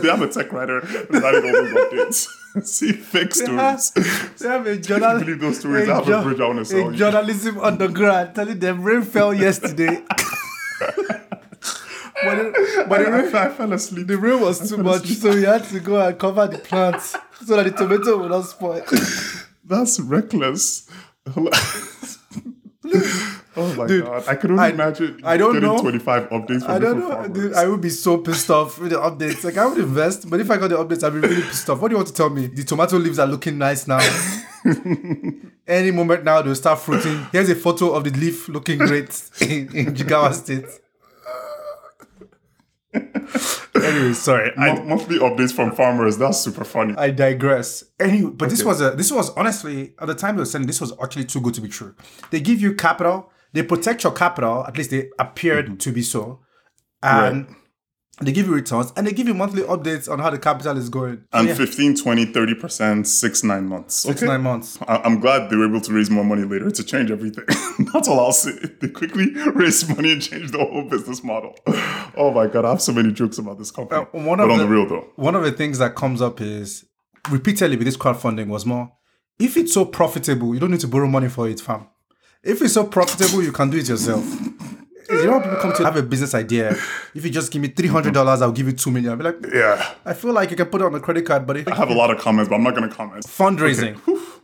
they 0.00 0.08
have 0.08 0.22
a 0.22 0.28
tech 0.28 0.52
writer 0.52 0.78
writing 1.10 1.44
all 1.44 1.52
those 1.52 1.74
updates. 1.74 2.28
See 2.64 2.92
fake 2.92 3.34
stories. 3.34 3.90
they 4.38 4.48
have 4.48 4.66
a 4.66 4.76
journal, 4.88 5.18
believe 5.18 5.40
those 5.40 5.58
stories? 5.58 5.88
I 5.88 5.96
have 5.96 6.08
a 6.08 6.22
bridge 6.22 6.40
I 6.40 6.46
wanna 6.46 6.64
sell 6.64 6.88
a 6.88 6.90
you. 6.92 6.96
journalism 6.96 7.58
undergrad 7.58 8.34
telling 8.34 8.58
them 8.58 8.82
rain 8.82 9.02
fell 9.02 9.34
yesterday. 9.34 10.02
But 12.24 12.34
the, 12.36 12.84
but 12.88 12.98
the 13.04 13.10
rain, 13.10 13.34
I, 13.34 13.46
I 13.46 13.48
fell 13.50 13.72
asleep. 13.72 14.06
the 14.06 14.16
rain 14.18 14.40
was 14.40 14.68
too 14.68 14.78
much, 14.78 15.06
so 15.06 15.34
we 15.34 15.42
had 15.42 15.64
to 15.64 15.80
go 15.80 16.00
and 16.00 16.18
cover 16.18 16.46
the 16.46 16.58
plants 16.58 17.16
so 17.44 17.56
that 17.56 17.64
the 17.64 17.70
tomato 17.72 18.18
would 18.18 18.30
not 18.30 18.42
spoil. 18.46 18.82
That's 19.64 20.00
reckless. 20.00 20.88
oh 23.56 23.74
my 23.76 23.86
Dude, 23.86 24.04
god! 24.04 24.24
I 24.28 24.34
could 24.34 24.50
only 24.50 24.62
I- 24.64 24.68
imagine. 24.70 25.20
I 25.24 25.36
don't 25.36 25.52
getting 25.54 25.68
know. 25.68 25.78
Twenty-five 25.80 26.28
updates 26.30 26.62
from 26.62 26.70
I 26.70 26.78
don't 26.78 26.98
know, 27.00 27.28
dude. 27.28 27.54
I 27.54 27.66
would 27.66 27.80
be 27.80 27.90
so 27.90 28.18
pissed 28.18 28.50
off 28.50 28.78
with 28.78 28.90
the 28.90 28.96
updates. 28.98 29.44
Like 29.44 29.56
I 29.58 29.66
would 29.66 29.78
invest, 29.78 30.28
but 30.30 30.40
if 30.40 30.50
I 30.50 30.56
got 30.56 30.68
the 30.68 30.76
updates, 30.76 31.04
I'd 31.04 31.12
be 31.12 31.20
really 31.20 31.42
pissed 31.42 31.68
off. 31.68 31.80
What 31.80 31.88
do 31.88 31.92
you 31.94 31.96
want 31.98 32.08
to 32.08 32.14
tell 32.14 32.30
me? 32.30 32.46
The 32.46 32.64
tomato 32.64 32.96
leaves 32.96 33.18
are 33.18 33.26
looking 33.26 33.58
nice 33.58 33.86
now. 33.86 34.00
Any 35.66 35.90
moment 35.90 36.24
now 36.24 36.40
they'll 36.40 36.54
start 36.54 36.78
fruiting. 36.78 37.26
Here's 37.30 37.50
a 37.50 37.54
photo 37.54 37.92
of 37.92 38.04
the 38.04 38.10
leaf 38.10 38.48
looking 38.48 38.78
great 38.78 39.08
in, 39.42 39.76
in 39.76 39.94
Jigawa 39.94 40.32
State. 40.32 40.64
anyway, 43.74 44.12
sorry. 44.12 44.52
I, 44.56 44.74
Mon- 44.74 44.88
monthly 44.88 45.18
updates 45.18 45.52
from 45.52 45.72
farmers. 45.72 46.18
That's 46.18 46.38
super 46.38 46.64
funny. 46.64 46.94
I 46.96 47.10
digress. 47.10 47.84
Anyway, 48.00 48.30
but 48.30 48.50
this 48.50 48.64
was 48.64 48.80
a 48.80 48.90
this 48.92 49.12
was 49.12 49.30
honestly 49.30 49.94
at 49.98 50.06
the 50.06 50.14
time 50.14 50.36
they 50.36 50.42
were 50.42 50.46
saying 50.46 50.66
this 50.66 50.80
was 50.80 50.92
actually 51.02 51.24
too 51.24 51.40
good 51.40 51.54
to 51.54 51.60
be 51.60 51.68
true. 51.68 51.94
They 52.30 52.40
give 52.40 52.60
you 52.60 52.74
capital, 52.74 53.30
they 53.52 53.62
protect 53.62 54.04
your 54.04 54.12
capital, 54.12 54.64
at 54.66 54.76
least 54.76 54.90
they 54.90 55.10
appeared 55.18 55.66
mm-hmm. 55.66 55.76
to 55.76 55.92
be 55.92 56.02
so, 56.02 56.40
and 57.02 57.46
they 58.20 58.32
give 58.32 58.46
you 58.46 58.54
returns 58.54 58.92
and 58.96 59.06
they 59.06 59.12
give 59.12 59.28
you 59.28 59.34
monthly 59.34 59.62
updates 59.62 60.10
on 60.10 60.18
how 60.18 60.28
the 60.30 60.38
capital 60.38 60.76
is 60.76 60.88
going. 60.88 61.24
and 61.32 61.48
yeah, 61.48 61.54
15, 61.54 61.96
20, 61.96 62.26
30%, 62.26 63.06
six, 63.06 63.44
nine 63.44 63.66
months. 63.66 63.94
six 63.96 64.22
okay? 64.22 64.26
nine 64.32 64.42
months. 64.42 64.78
I- 64.88 64.98
I'm 65.04 65.20
glad 65.20 65.50
they 65.50 65.56
were 65.56 65.66
able 65.68 65.80
to 65.82 65.92
raise 65.92 66.10
more 66.10 66.24
money 66.24 66.42
later 66.44 66.70
to 66.70 66.84
change 66.84 67.10
everything. 67.10 67.44
That's 67.92 68.08
all 68.08 68.18
I'll 68.20 68.32
say. 68.32 68.52
They 68.80 68.88
quickly 68.88 69.26
raised 69.54 69.88
money 69.94 70.12
and 70.12 70.22
changed 70.22 70.52
the 70.52 70.58
whole 70.58 70.84
business 70.88 71.22
model. 71.22 71.54
Oh 72.20 72.32
my 72.32 72.48
god, 72.48 72.64
I 72.64 72.70
have 72.70 72.82
so 72.82 72.92
many 72.92 73.12
jokes 73.12 73.38
about 73.38 73.58
this 73.58 73.70
company. 73.70 74.00
Uh, 74.00 74.04
one 74.26 74.38
but 74.38 74.44
of 74.44 74.50
on 74.50 74.58
the- 74.58 74.64
the, 74.64 74.70
real 74.70 74.86
though, 74.88 75.06
One 75.14 75.36
of 75.36 75.44
the 75.44 75.52
things 75.52 75.78
that 75.78 75.94
comes 75.94 76.20
up 76.20 76.40
is 76.40 76.84
repeatedly 77.30 77.76
with 77.76 77.84
this 77.86 77.96
crowdfunding 77.96 78.48
was 78.48 78.66
more 78.66 78.90
if 79.38 79.56
it's 79.56 79.72
so 79.72 79.84
profitable, 79.84 80.52
you 80.52 80.58
don't 80.58 80.72
need 80.72 80.80
to 80.80 80.88
borrow 80.88 81.06
money 81.06 81.28
for 81.28 81.48
it, 81.48 81.60
fam. 81.60 81.86
If 82.42 82.60
it's 82.60 82.74
so 82.74 82.84
profitable, 82.84 83.40
you 83.42 83.52
can 83.52 83.70
do 83.70 83.78
it 83.78 83.88
yourself. 83.88 84.24
You 85.10 85.24
know, 85.26 85.32
when 85.32 85.42
people 85.42 85.56
come 85.58 85.72
to 85.74 85.84
have 85.84 85.96
a 85.96 86.02
business 86.02 86.34
idea. 86.34 86.70
If 87.14 87.24
you 87.24 87.30
just 87.30 87.50
give 87.52 87.62
me 87.62 87.68
three 87.68 87.88
hundred 87.88 88.14
dollars, 88.14 88.42
I'll 88.42 88.52
give 88.52 88.66
you 88.66 88.72
two 88.74 88.90
million. 88.90 89.10
I'll 89.12 89.16
be 89.16 89.24
like, 89.24 89.38
yeah, 89.52 89.94
I 90.04 90.12
feel 90.14 90.32
like 90.32 90.50
you 90.50 90.56
can 90.56 90.66
put 90.66 90.80
it 90.80 90.84
on 90.84 90.94
a 90.94 91.00
credit 91.00 91.24
card, 91.26 91.46
but 91.46 91.56
if 91.56 91.68
I 91.68 91.74
have 91.74 91.90
a 91.90 91.94
lot 91.94 92.10
of 92.10 92.18
comments, 92.18 92.48
but 92.48 92.56
I'm 92.56 92.62
not 92.62 92.74
gonna 92.74 92.88
comment. 92.90 93.24
fundraising, 93.24 93.94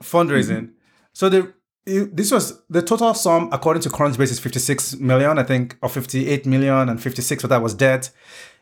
fundraising. 0.03 0.71
So 1.13 1.29
the 1.29 1.53
it- 1.87 2.17
this 2.17 2.31
was 2.31 2.63
the 2.71 2.81
total 2.81 3.13
sum 3.15 3.51
according 3.53 3.83
to 3.83 3.91
Crunchbase 3.91 4.31
is 4.31 4.41
56 4.41 4.97
million, 4.97 5.39
I 5.39 5.43
think, 5.43 5.77
or 5.83 5.89
58 5.91 6.47
million, 6.47 6.89
and 6.89 7.01
56 7.03 7.45
of 7.45 7.51
that 7.51 7.61
was 7.63 7.75
debt. 7.75 8.11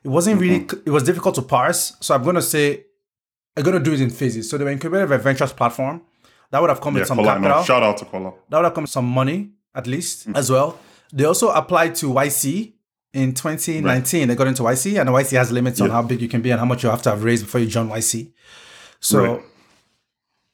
It 0.05 0.09
wasn't 0.09 0.41
really. 0.41 0.67
It 0.85 0.91
was 0.91 1.05
difficult 1.05 1.37
to 1.37 1.43
parse. 1.43 1.95
So 2.01 2.15
I'm 2.15 2.25
gonna 2.25 2.43
say 2.43 2.85
I'm 3.57 3.63
gonna 3.63 3.79
do 3.81 3.93
it 3.93 4.01
in 4.01 4.11
phases. 4.11 4.51
So 4.51 4.59
they 4.59 4.65
were 4.65 4.71
incubated 4.73 5.09
by 5.09 5.19
ventures 5.19 5.53
platform. 5.53 6.03
That 6.51 6.61
would 6.61 6.71
have 6.71 6.81
come 6.81 6.95
Yeah, 6.95 7.01
with 7.03 7.09
some 7.09 7.17
Kola, 7.19 7.39
no, 7.39 7.49
capital. 7.49 7.65
shout 7.65 7.83
out 7.83 7.97
to 7.99 8.05
Kola. 8.07 8.33
that 8.51 8.57
would 8.59 8.65
have 8.65 8.75
come 8.75 8.85
with 8.85 8.91
some 8.91 9.07
money 9.07 9.53
at 9.75 9.87
least 9.87 10.29
Mm. 10.29 10.37
as 10.37 10.51
well. 10.51 10.79
They 11.13 11.25
also 11.25 11.51
applied 11.51 11.95
to 11.97 12.07
YC 12.07 12.73
in 13.13 13.35
2019. 13.35 14.29
They 14.29 14.35
got 14.35 14.47
into 14.47 14.63
YC, 14.63 14.99
and 15.01 15.11
YC 15.11 15.37
has 15.37 15.53
limits 15.53 15.81
on 15.81 15.91
how 15.91 16.03
big 16.03 16.21
you 16.23 16.29
can 16.29 16.41
be 16.41 16.51
and 16.51 16.59
how 16.59 16.65
much 16.67 16.83
you 16.83 16.89
have 16.91 17.03
to 17.03 17.11
have 17.11 17.23
raised 17.25 17.45
before 17.45 17.61
you 17.61 17.67
join 17.67 17.89
YC. 17.89 18.33
So, 19.01 19.23
Right. 19.25 19.43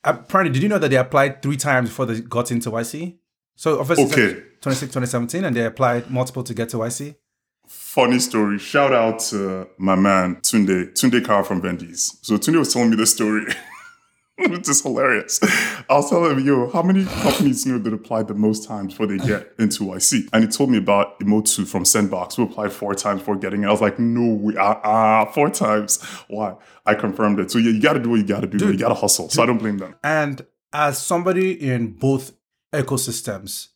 apparently, 0.05 0.53
did 0.53 0.63
you 0.63 0.69
know 0.69 0.79
that 0.79 0.89
they 0.91 0.97
applied 0.97 1.43
three 1.43 1.57
times 1.57 1.89
before 1.91 2.07
they 2.07 2.21
got 2.21 2.51
into 2.51 2.71
YC? 2.71 3.17
So, 3.55 3.79
obviously, 3.81 4.07
Okay. 4.07 4.43
26, 4.61 4.93
2017, 4.93 5.45
and 5.45 5.55
they 5.55 5.65
applied 5.65 6.11
multiple 6.11 6.43
to 6.43 6.55
get 6.55 6.69
to 6.71 6.79
YC. 6.79 7.15
Funny 7.69 8.19
story. 8.19 8.59
Shout 8.59 8.93
out 8.93 9.19
to 9.31 9.69
my 9.79 9.95
man 9.95 10.37
Tunde, 10.37 10.93
Tunde 10.95 11.25
Kara 11.25 11.45
from 11.45 11.61
Vendease. 11.61 12.17
So 12.23 12.39
Tunde 12.39 12.59
was 12.59 12.73
telling 12.73 12.91
me 12.91 12.97
this 12.97 13.13
story. 13.15 13.45
Which 14.51 14.68
is 14.68 14.82
hilarious. 14.82 15.41
I 15.43 15.95
was 15.95 16.09
telling 16.11 16.39
him, 16.39 16.47
yo, 16.47 16.70
how 16.70 16.82
many 16.82 17.05
companies 17.05 17.66
you 17.66 17.72
know 17.72 17.78
that 17.78 17.93
applied 17.93 18.28
the 18.28 18.34
most 18.34 18.68
times 18.68 18.93
before 18.93 19.07
they 19.07 19.18
get 19.18 19.53
into 19.59 19.84
YC? 19.84 20.28
And 20.32 20.45
he 20.45 20.51
told 20.51 20.70
me 20.70 20.78
about 20.78 21.18
Emotu 21.18 21.66
from 21.66 21.82
Sendbox, 21.82 22.36
who 22.36 22.45
applied 22.45 22.72
four 22.72 22.95
times 22.95 23.20
before 23.20 23.34
getting 23.36 23.64
it. 23.64 23.66
I 23.66 23.70
was 23.72 23.80
like, 23.80 23.99
no 23.99 24.34
way, 24.34 24.55
ah, 24.57 24.80
ah, 24.84 25.24
four 25.32 25.51
times. 25.51 26.01
Why? 26.28 26.55
I 26.86 26.95
confirmed 26.95 27.41
it. 27.41 27.51
So 27.51 27.59
yeah, 27.59 27.72
you 27.72 27.80
gotta 27.80 27.99
do 27.99 28.11
what 28.11 28.16
you 28.16 28.26
gotta 28.26 28.47
do. 28.47 28.70
You 28.70 28.78
gotta 28.78 28.95
hustle. 28.95 29.28
So 29.28 29.43
I 29.43 29.47
don't 29.47 29.59
blame 29.59 29.78
them. 29.78 29.97
And 30.05 30.47
as 30.72 30.99
somebody 30.99 31.53
in 31.53 31.95
both 31.95 32.32
ecosystems, 32.72 33.68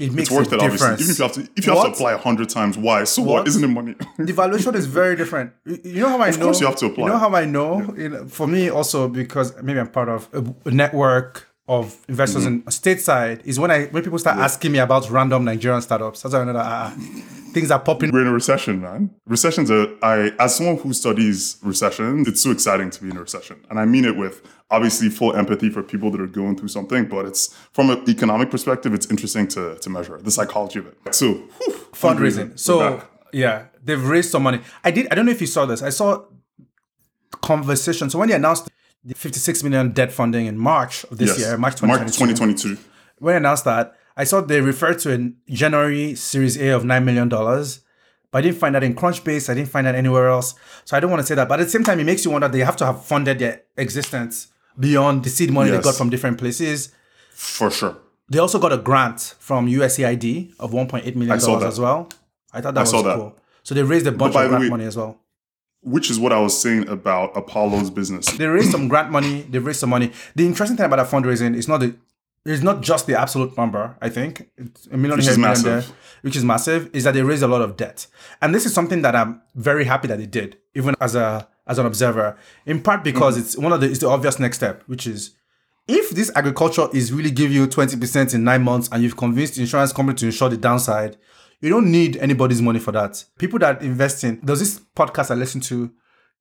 it 0.00 0.12
makes 0.12 0.28
It's 0.28 0.30
worth 0.36 0.52
a 0.52 0.56
it, 0.56 0.62
obviously. 0.62 0.96
difference. 0.96 1.00
Even 1.02 1.12
if 1.12 1.18
you 1.18 1.24
have 1.24 1.32
to, 1.34 1.40
if 1.58 1.66
you 1.66 1.72
have 1.74 1.84
to 1.84 1.90
apply 1.92 2.12
a 2.12 2.18
hundred 2.18 2.48
times, 2.48 2.76
why? 2.78 3.04
So 3.04 3.22
what? 3.22 3.30
What? 3.40 3.48
Isn't 3.48 3.64
it 3.64 3.68
money? 3.68 3.94
the 4.18 4.32
valuation 4.32 4.74
is 4.74 4.86
very 4.86 5.14
different. 5.14 5.52
You 5.66 6.00
know 6.02 6.08
how 6.08 6.20
I 6.20 6.30
know? 6.30 6.36
Of 6.36 6.40
course 6.40 6.60
you 6.60 6.66
have 6.66 6.76
to 6.76 6.86
apply. 6.86 7.04
You 7.04 7.10
know 7.12 7.18
how 7.18 7.34
I 7.34 7.44
know? 7.44 7.78
Know, 7.80 8.26
for 8.26 8.46
me, 8.46 8.70
also 8.70 9.08
because 9.08 9.48
maybe 9.62 9.78
I'm 9.78 9.88
part 9.88 10.08
of 10.08 10.28
a, 10.32 10.70
network 10.70 11.46
of 11.68 11.96
investors 12.08 12.44
Mm-hmm. 12.46 12.54
in 12.54 12.62
stateside 12.64 13.38
is 13.44 13.60
when 13.60 13.70
I 13.70 13.86
when 13.92 14.02
people 14.02 14.18
start 14.18 14.38
asking 14.38 14.72
me 14.72 14.78
about 14.78 15.08
random 15.10 15.44
Nigerian 15.44 15.82
startups. 15.82 16.22
That's 16.22 16.34
how 16.34 16.40
I 16.40 16.44
know 16.44 16.54
that 16.54 16.66
ah, 16.66 16.94
things 17.52 17.70
are 17.70 17.78
popping. 17.78 18.10
We're 18.12 18.22
in 18.22 18.26
a 18.26 18.32
recession, 18.32 18.80
man. 18.80 19.14
Recessions 19.26 19.70
are, 19.70 19.86
I, 20.02 20.32
as 20.38 20.56
someone 20.56 20.76
who 20.78 20.92
studies 20.92 21.58
recessions, 21.62 22.26
it's 22.28 22.40
so 22.40 22.50
exciting 22.50 22.90
to 22.90 23.02
be 23.02 23.10
in 23.10 23.16
a 23.16 23.20
recession. 23.20 23.64
And 23.70 23.78
I 23.78 23.84
mean 23.84 24.04
it 24.04 24.16
with 24.16 24.42
obviously 24.70 25.08
full 25.08 25.34
empathy 25.36 25.70
for 25.70 25.82
people 25.82 26.10
that 26.12 26.20
are 26.20 26.26
going 26.26 26.56
through 26.56 26.68
something, 26.68 27.06
but 27.06 27.26
it's 27.26 27.54
from 27.72 27.90
an 27.90 28.08
economic 28.08 28.50
perspective, 28.50 28.94
it's 28.94 29.10
interesting 29.10 29.48
to, 29.48 29.76
to 29.78 29.90
measure 29.90 30.18
the 30.18 30.30
psychology 30.30 30.78
of 30.78 30.86
it. 30.86 31.14
So, 31.14 31.34
whew, 31.34 31.74
fundraising. 31.92 32.58
So 32.58 33.02
yeah, 33.32 33.66
they've 33.82 34.02
raised 34.02 34.30
some 34.30 34.42
money. 34.42 34.60
I 34.84 34.90
did. 34.90 35.08
I 35.10 35.14
don't 35.14 35.26
know 35.26 35.32
if 35.32 35.40
you 35.40 35.46
saw 35.46 35.66
this. 35.66 35.82
I 35.82 35.90
saw 35.90 36.24
conversation. 37.42 38.10
So 38.10 38.18
when 38.18 38.28
they 38.28 38.34
announced 38.34 38.68
the 39.04 39.14
56 39.14 39.62
million 39.62 39.92
debt 39.92 40.12
funding 40.12 40.46
in 40.46 40.58
March 40.58 41.04
of 41.04 41.18
this 41.18 41.30
yes. 41.30 41.38
year, 41.40 41.58
March 41.58 41.82
March 41.82 42.00
2022, 42.00 42.68
2022. 42.68 42.90
when 43.18 43.32
they 43.32 43.36
announced 43.36 43.64
that, 43.64 43.96
I 44.20 44.24
saw 44.24 44.42
they 44.42 44.60
referred 44.60 44.98
to 45.00 45.14
a 45.14 45.50
January 45.50 46.14
Series 46.14 46.58
A 46.60 46.68
of 46.68 46.84
nine 46.84 47.06
million 47.06 47.30
dollars. 47.30 47.80
But 48.30 48.38
I 48.40 48.42
didn't 48.42 48.58
find 48.58 48.74
that 48.74 48.82
in 48.84 48.94
Crunchbase. 48.94 49.48
I 49.48 49.54
didn't 49.54 49.70
find 49.70 49.86
that 49.86 49.94
anywhere 49.94 50.28
else. 50.28 50.54
So 50.84 50.94
I 50.94 51.00
don't 51.00 51.10
want 51.10 51.20
to 51.22 51.26
say 51.26 51.34
that. 51.36 51.48
But 51.48 51.58
at 51.58 51.64
the 51.64 51.70
same 51.70 51.84
time, 51.84 51.98
it 52.00 52.04
makes 52.04 52.22
you 52.24 52.30
wonder 52.30 52.46
they 52.46 52.58
have 52.60 52.76
to 52.76 52.86
have 52.86 53.02
funded 53.02 53.38
their 53.38 53.62
existence 53.78 54.48
beyond 54.78 55.24
the 55.24 55.30
seed 55.30 55.50
money 55.50 55.70
they 55.70 55.80
got 55.80 55.94
from 55.94 56.10
different 56.10 56.36
places. 56.36 56.92
For 57.30 57.70
sure. 57.70 57.96
They 58.28 58.38
also 58.38 58.58
got 58.58 58.72
a 58.74 58.76
grant 58.76 59.34
from 59.38 59.66
USAID 59.66 60.52
of 60.60 60.70
1.8 60.72 61.16
million 61.16 61.40
saw 61.40 61.46
dollars 61.46 61.62
that. 61.62 61.68
as 61.68 61.80
well. 61.80 62.10
I 62.52 62.60
thought 62.60 62.74
that 62.74 62.82
was 62.82 62.90
saw 62.90 63.00
that. 63.02 63.16
cool. 63.16 63.38
So 63.62 63.74
they 63.74 63.82
raised 63.82 64.06
a 64.06 64.12
bunch 64.12 64.36
of 64.36 64.42
the 64.42 64.48
grant 64.48 64.62
way- 64.64 64.68
money 64.68 64.84
as 64.84 64.98
well. 64.98 65.18
Which 65.82 66.10
is 66.10 66.18
what 66.20 66.30
I 66.30 66.38
was 66.40 66.60
saying 66.60 66.88
about 66.88 67.34
Apollo's 67.34 67.88
business. 67.88 68.26
They 68.26 68.46
raised 68.46 68.70
some 68.70 68.86
grant 68.86 69.10
money. 69.10 69.46
They 69.48 69.58
raised 69.60 69.80
some 69.80 69.88
money. 69.88 70.12
The 70.36 70.44
interesting 70.44 70.76
thing 70.76 70.84
about 70.84 70.96
that 70.96 71.08
fundraising 71.08 71.56
is 71.56 71.68
not 71.68 71.80
the 71.80 71.96
it's 72.46 72.62
not 72.62 72.80
just 72.80 73.06
the 73.06 73.18
absolute 73.20 73.56
number. 73.56 73.96
I 74.00 74.08
think 74.08 74.48
it's 74.56 74.86
a 74.86 74.96
million 74.96 75.18
Which 75.18 75.28
is 75.28 75.38
massive. 75.38 75.64
there, 75.64 75.84
which 76.22 76.36
is 76.36 76.44
massive. 76.44 76.90
Is 76.94 77.04
that 77.04 77.14
they 77.14 77.22
raised 77.22 77.42
a 77.42 77.48
lot 77.48 77.62
of 77.62 77.76
debt, 77.76 78.06
and 78.40 78.54
this 78.54 78.64
is 78.66 78.72
something 78.74 79.02
that 79.02 79.14
I'm 79.14 79.42
very 79.54 79.84
happy 79.84 80.08
that 80.08 80.18
they 80.18 80.26
did, 80.26 80.58
even 80.74 80.94
as 81.00 81.14
a 81.14 81.48
as 81.66 81.78
an 81.78 81.86
observer. 81.86 82.36
In 82.66 82.80
part 82.82 83.04
because 83.04 83.34
Mm-hmm. 83.36 83.44
it's 83.44 83.56
one 83.58 83.72
of 83.72 83.80
the 83.80 83.88
it's 83.90 84.00
the 84.00 84.08
obvious 84.08 84.38
next 84.38 84.56
step, 84.56 84.82
which 84.86 85.06
is 85.06 85.34
if 85.88 86.10
this 86.10 86.30
agriculture 86.36 86.86
is 86.92 87.12
really 87.12 87.30
give 87.32 87.50
you 87.50 87.66
20% 87.66 88.34
in 88.34 88.44
nine 88.44 88.62
months 88.62 88.88
and 88.92 89.02
you've 89.02 89.16
convinced 89.16 89.54
the 89.56 89.62
insurance 89.62 89.92
company 89.92 90.16
to 90.16 90.26
insure 90.26 90.48
the 90.48 90.56
downside, 90.56 91.16
you 91.60 91.68
don't 91.68 91.90
need 91.90 92.16
anybody's 92.18 92.62
money 92.62 92.78
for 92.78 92.92
that. 92.92 93.24
People 93.38 93.58
that 93.58 93.82
invest 93.82 94.22
in 94.24 94.40
there's 94.42 94.60
this 94.60 94.80
podcast 94.96 95.30
I 95.30 95.34
listen 95.34 95.60
to, 95.62 95.90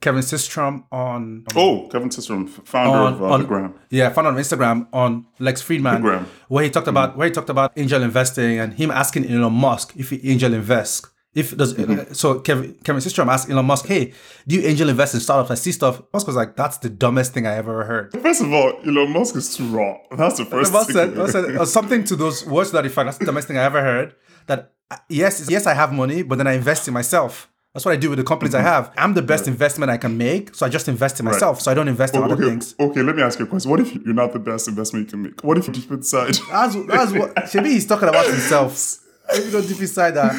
Kevin 0.01 0.21
Systrom 0.21 0.83
on 0.91 1.43
Oh, 1.55 1.87
Kevin 1.91 2.09
Systrom, 2.09 2.47
founder 2.49 2.97
on, 2.97 3.13
of 3.13 3.21
uh, 3.21 3.25
on 3.25 3.41
the 3.41 3.47
Gram. 3.47 3.73
yeah, 3.89 4.09
found 4.09 4.27
on 4.27 4.35
Instagram 4.35 4.87
on 4.93 5.25
Lex 5.39 5.61
Fridman, 5.61 6.01
Gram. 6.01 6.25
where 6.47 6.63
he 6.63 6.69
talked 6.69 6.87
about 6.87 7.17
where 7.17 7.27
he 7.27 7.31
talked 7.33 7.49
about 7.49 7.73
angel 7.77 8.01
investing 8.01 8.59
and 8.59 8.73
him 8.73 8.91
asking 8.91 9.29
Elon 9.29 9.51
Musk 9.53 9.93
if 9.97 10.09
he 10.11 10.17
angel 10.31 10.53
invests. 10.53 11.05
If 11.35 11.55
does 11.55 11.75
Mm-hmm. 11.75 12.13
so, 12.13 12.39
Kevin 12.39 12.73
Kevin 12.83 13.01
Systrom 13.01 13.27
asked 13.27 13.49
Elon 13.51 13.65
Musk, 13.65 13.85
"Hey, 13.85 14.13
do 14.47 14.55
you 14.55 14.61
angel 14.67 14.89
invest 14.89 15.13
in 15.13 15.19
startups? 15.19 15.51
I 15.51 15.55
see 15.55 15.71
stuff." 15.71 16.01
Musk 16.11 16.25
was 16.25 16.35
like, 16.35 16.55
"That's 16.55 16.77
the 16.79 16.89
dumbest 16.89 17.33
thing 17.33 17.45
I 17.45 17.53
ever 17.55 17.83
heard." 17.83 18.11
First 18.19 18.41
of 18.41 18.51
all, 18.51 18.73
Elon 18.85 19.11
Musk 19.13 19.35
is 19.35 19.55
too 19.55 19.65
raw. 19.67 19.95
That's 20.17 20.37
the 20.39 20.45
first 20.45 20.73
Musk 20.73 20.87
thing. 20.87 21.13
said, 21.15 21.29
said 21.29 21.55
uh, 21.57 21.65
something 21.65 22.03
to 22.05 22.15
those 22.15 22.45
words 22.47 22.71
that 22.71 22.81
that 22.81 22.87
effect. 22.89 23.05
That's 23.05 23.17
the 23.19 23.25
dumbest 23.25 23.47
thing 23.47 23.57
I 23.57 23.63
ever 23.63 23.83
heard. 23.83 24.15
That 24.47 24.71
uh, 24.89 24.97
yes, 25.07 25.47
yes, 25.51 25.67
I 25.67 25.75
have 25.75 25.93
money, 25.93 26.23
but 26.23 26.37
then 26.39 26.47
I 26.47 26.53
invest 26.53 26.87
in 26.87 26.95
myself. 26.95 27.47
That's 27.73 27.85
what 27.85 27.91
I 27.91 27.97
do 27.97 28.09
with 28.09 28.17
the 28.17 28.25
companies 28.25 28.55
I 28.55 28.59
mm-hmm. 28.59 28.67
have. 28.67 28.91
I'm 28.97 29.13
the 29.13 29.21
best 29.21 29.47
investment 29.47 29.91
I 29.91 29.97
can 29.97 30.17
make, 30.17 30.55
so 30.55 30.65
I 30.65 30.69
just 30.69 30.87
invest 30.87 31.19
in 31.19 31.25
myself. 31.25 31.61
So 31.61 31.69
I 31.69 31.75
don't 31.75 31.87
invest 31.87 32.15
in 32.15 32.21
Oh, 32.21 32.25
other 32.25 32.33
okay, 32.33 32.45
things. 32.45 32.73
okay, 32.79 33.03
let 33.03 33.15
me 33.15 33.21
ask 33.21 33.37
you 33.37 33.45
a 33.45 33.47
question. 33.47 33.69
What 33.69 33.79
if 33.79 33.93
you're 33.93 34.13
not 34.13 34.33
the 34.33 34.39
best 34.39 34.67
investment 34.67 35.05
you 35.05 35.11
can 35.11 35.21
make? 35.21 35.43
What 35.43 35.57
if 35.57 35.67
you 35.67 35.73
deep 35.73 35.91
inside? 35.91 36.33
That's 36.51 36.75
that's 36.87 37.11
what 37.11 37.53
maybe 37.53 37.69
he's 37.69 37.85
talking 37.85 38.09
about 38.09 38.25
himself. 38.25 39.05
If 39.31 39.45
you 39.45 39.51
don't 39.51 39.67
deep 39.67 39.79
inside 39.79 40.11
that. 40.11 40.33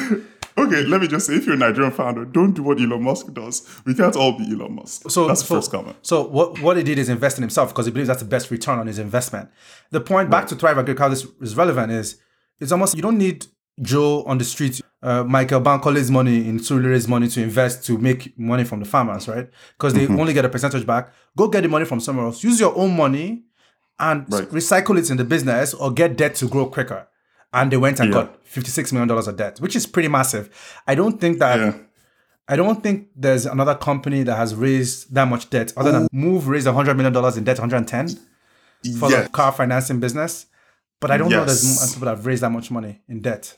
okay, 0.57 0.83
let 0.83 0.99
me 0.99 1.07
just 1.07 1.27
say, 1.27 1.35
if 1.35 1.45
you're 1.45 1.55
a 1.55 1.57
Nigerian 1.57 1.93
founder, 1.93 2.25
don't 2.25 2.51
do 2.51 2.63
what 2.63 2.81
Elon 2.81 3.01
Musk 3.01 3.31
does. 3.33 3.65
We 3.85 3.95
can't 3.95 4.17
all 4.17 4.37
be 4.37 4.51
Elon 4.51 4.75
Musk. 4.75 5.09
So 5.09 5.27
that's 5.27 5.41
the 5.41 5.47
so, 5.47 5.55
first 5.55 5.71
comment. 5.71 5.95
So 6.01 6.27
what 6.27 6.59
what 6.59 6.75
he 6.75 6.83
did 6.83 6.99
is 6.99 7.07
invest 7.07 7.37
in 7.37 7.43
himself 7.43 7.69
because 7.69 7.85
he 7.85 7.93
believes 7.93 8.09
that's 8.09 8.21
the 8.21 8.27
best 8.27 8.51
return 8.51 8.77
on 8.77 8.87
his 8.87 8.99
investment. 8.99 9.49
The 9.91 10.01
point 10.01 10.29
back 10.29 10.47
to 10.47 10.55
Thrive 10.55 10.75
Agric, 10.75 10.99
how 10.99 11.07
this 11.07 11.25
is 11.39 11.55
relevant 11.55 11.93
is 11.93 12.17
it's 12.59 12.73
almost 12.73 12.95
you 12.97 13.01
don't 13.01 13.17
need 13.17 13.45
Joe 13.81 14.23
on 14.23 14.37
the 14.37 14.43
street, 14.43 14.81
uh, 15.01 15.23
Michael 15.23 15.59
Bankole's 15.59 16.11
money 16.11 16.47
in 16.47 16.59
Sulire's 16.59 17.07
money 17.07 17.27
to 17.29 17.41
invest 17.41 17.85
to 17.87 17.97
make 17.97 18.37
money 18.37 18.63
from 18.63 18.79
the 18.79 18.85
farmers, 18.85 19.27
right? 19.27 19.49
Because 19.77 19.93
they 19.93 20.07
only 20.07 20.33
get 20.33 20.45
a 20.45 20.49
percentage 20.49 20.85
back. 20.85 21.11
Go 21.35 21.47
get 21.47 21.61
the 21.61 21.69
money 21.69 21.85
from 21.85 21.99
somewhere 21.99 22.25
else. 22.25 22.43
Use 22.43 22.59
your 22.59 22.77
own 22.77 22.95
money 22.95 23.43
and 23.99 24.25
Right. 24.31 24.49
recycle 24.49 24.97
it 24.99 25.09
in 25.09 25.17
the 25.17 25.23
business 25.23 25.73
or 25.73 25.91
get 25.91 26.17
debt 26.17 26.35
to 26.35 26.47
grow 26.47 26.67
quicker. 26.67 27.07
And 27.53 27.71
they 27.71 27.77
went 27.77 27.99
and 27.99 28.09
Yeah. 28.09 28.13
got 28.21 28.45
$56 28.45 28.93
million 28.93 29.09
of 29.11 29.35
debt, 29.37 29.59
which 29.59 29.75
is 29.75 29.85
pretty 29.87 30.07
massive. 30.07 30.49
I 30.87 30.95
don't 30.95 31.19
think 31.19 31.39
that 31.39 31.59
Yeah. 31.59 31.73
I 32.47 32.55
don't 32.57 32.83
think 32.83 33.07
there's 33.15 33.45
another 33.45 33.75
company 33.75 34.23
that 34.23 34.35
has 34.35 34.55
raised 34.55 35.13
that 35.13 35.25
much 35.27 35.49
debt 35.49 35.71
other 35.77 35.91
than 35.91 36.07
Moove 36.13 36.47
raised 36.47 36.67
$100 36.67 36.97
million 36.97 37.15
in 37.37 37.43
debt, 37.45 37.59
110 37.59 38.07
for 38.99 39.09
Yes. 39.09 39.23
the 39.23 39.29
car 39.29 39.51
financing 39.53 39.99
business. 39.99 40.47
But 40.99 41.11
I 41.11 41.17
don't 41.17 41.29
know 41.29 41.45
there's 41.45 41.63
Yes. 41.63 41.93
people 41.93 42.05
that 42.05 42.17
have 42.17 42.25
raised 42.25 42.43
that 42.43 42.51
much 42.51 42.69
money 42.69 43.01
in 43.07 43.21
debt. 43.21 43.57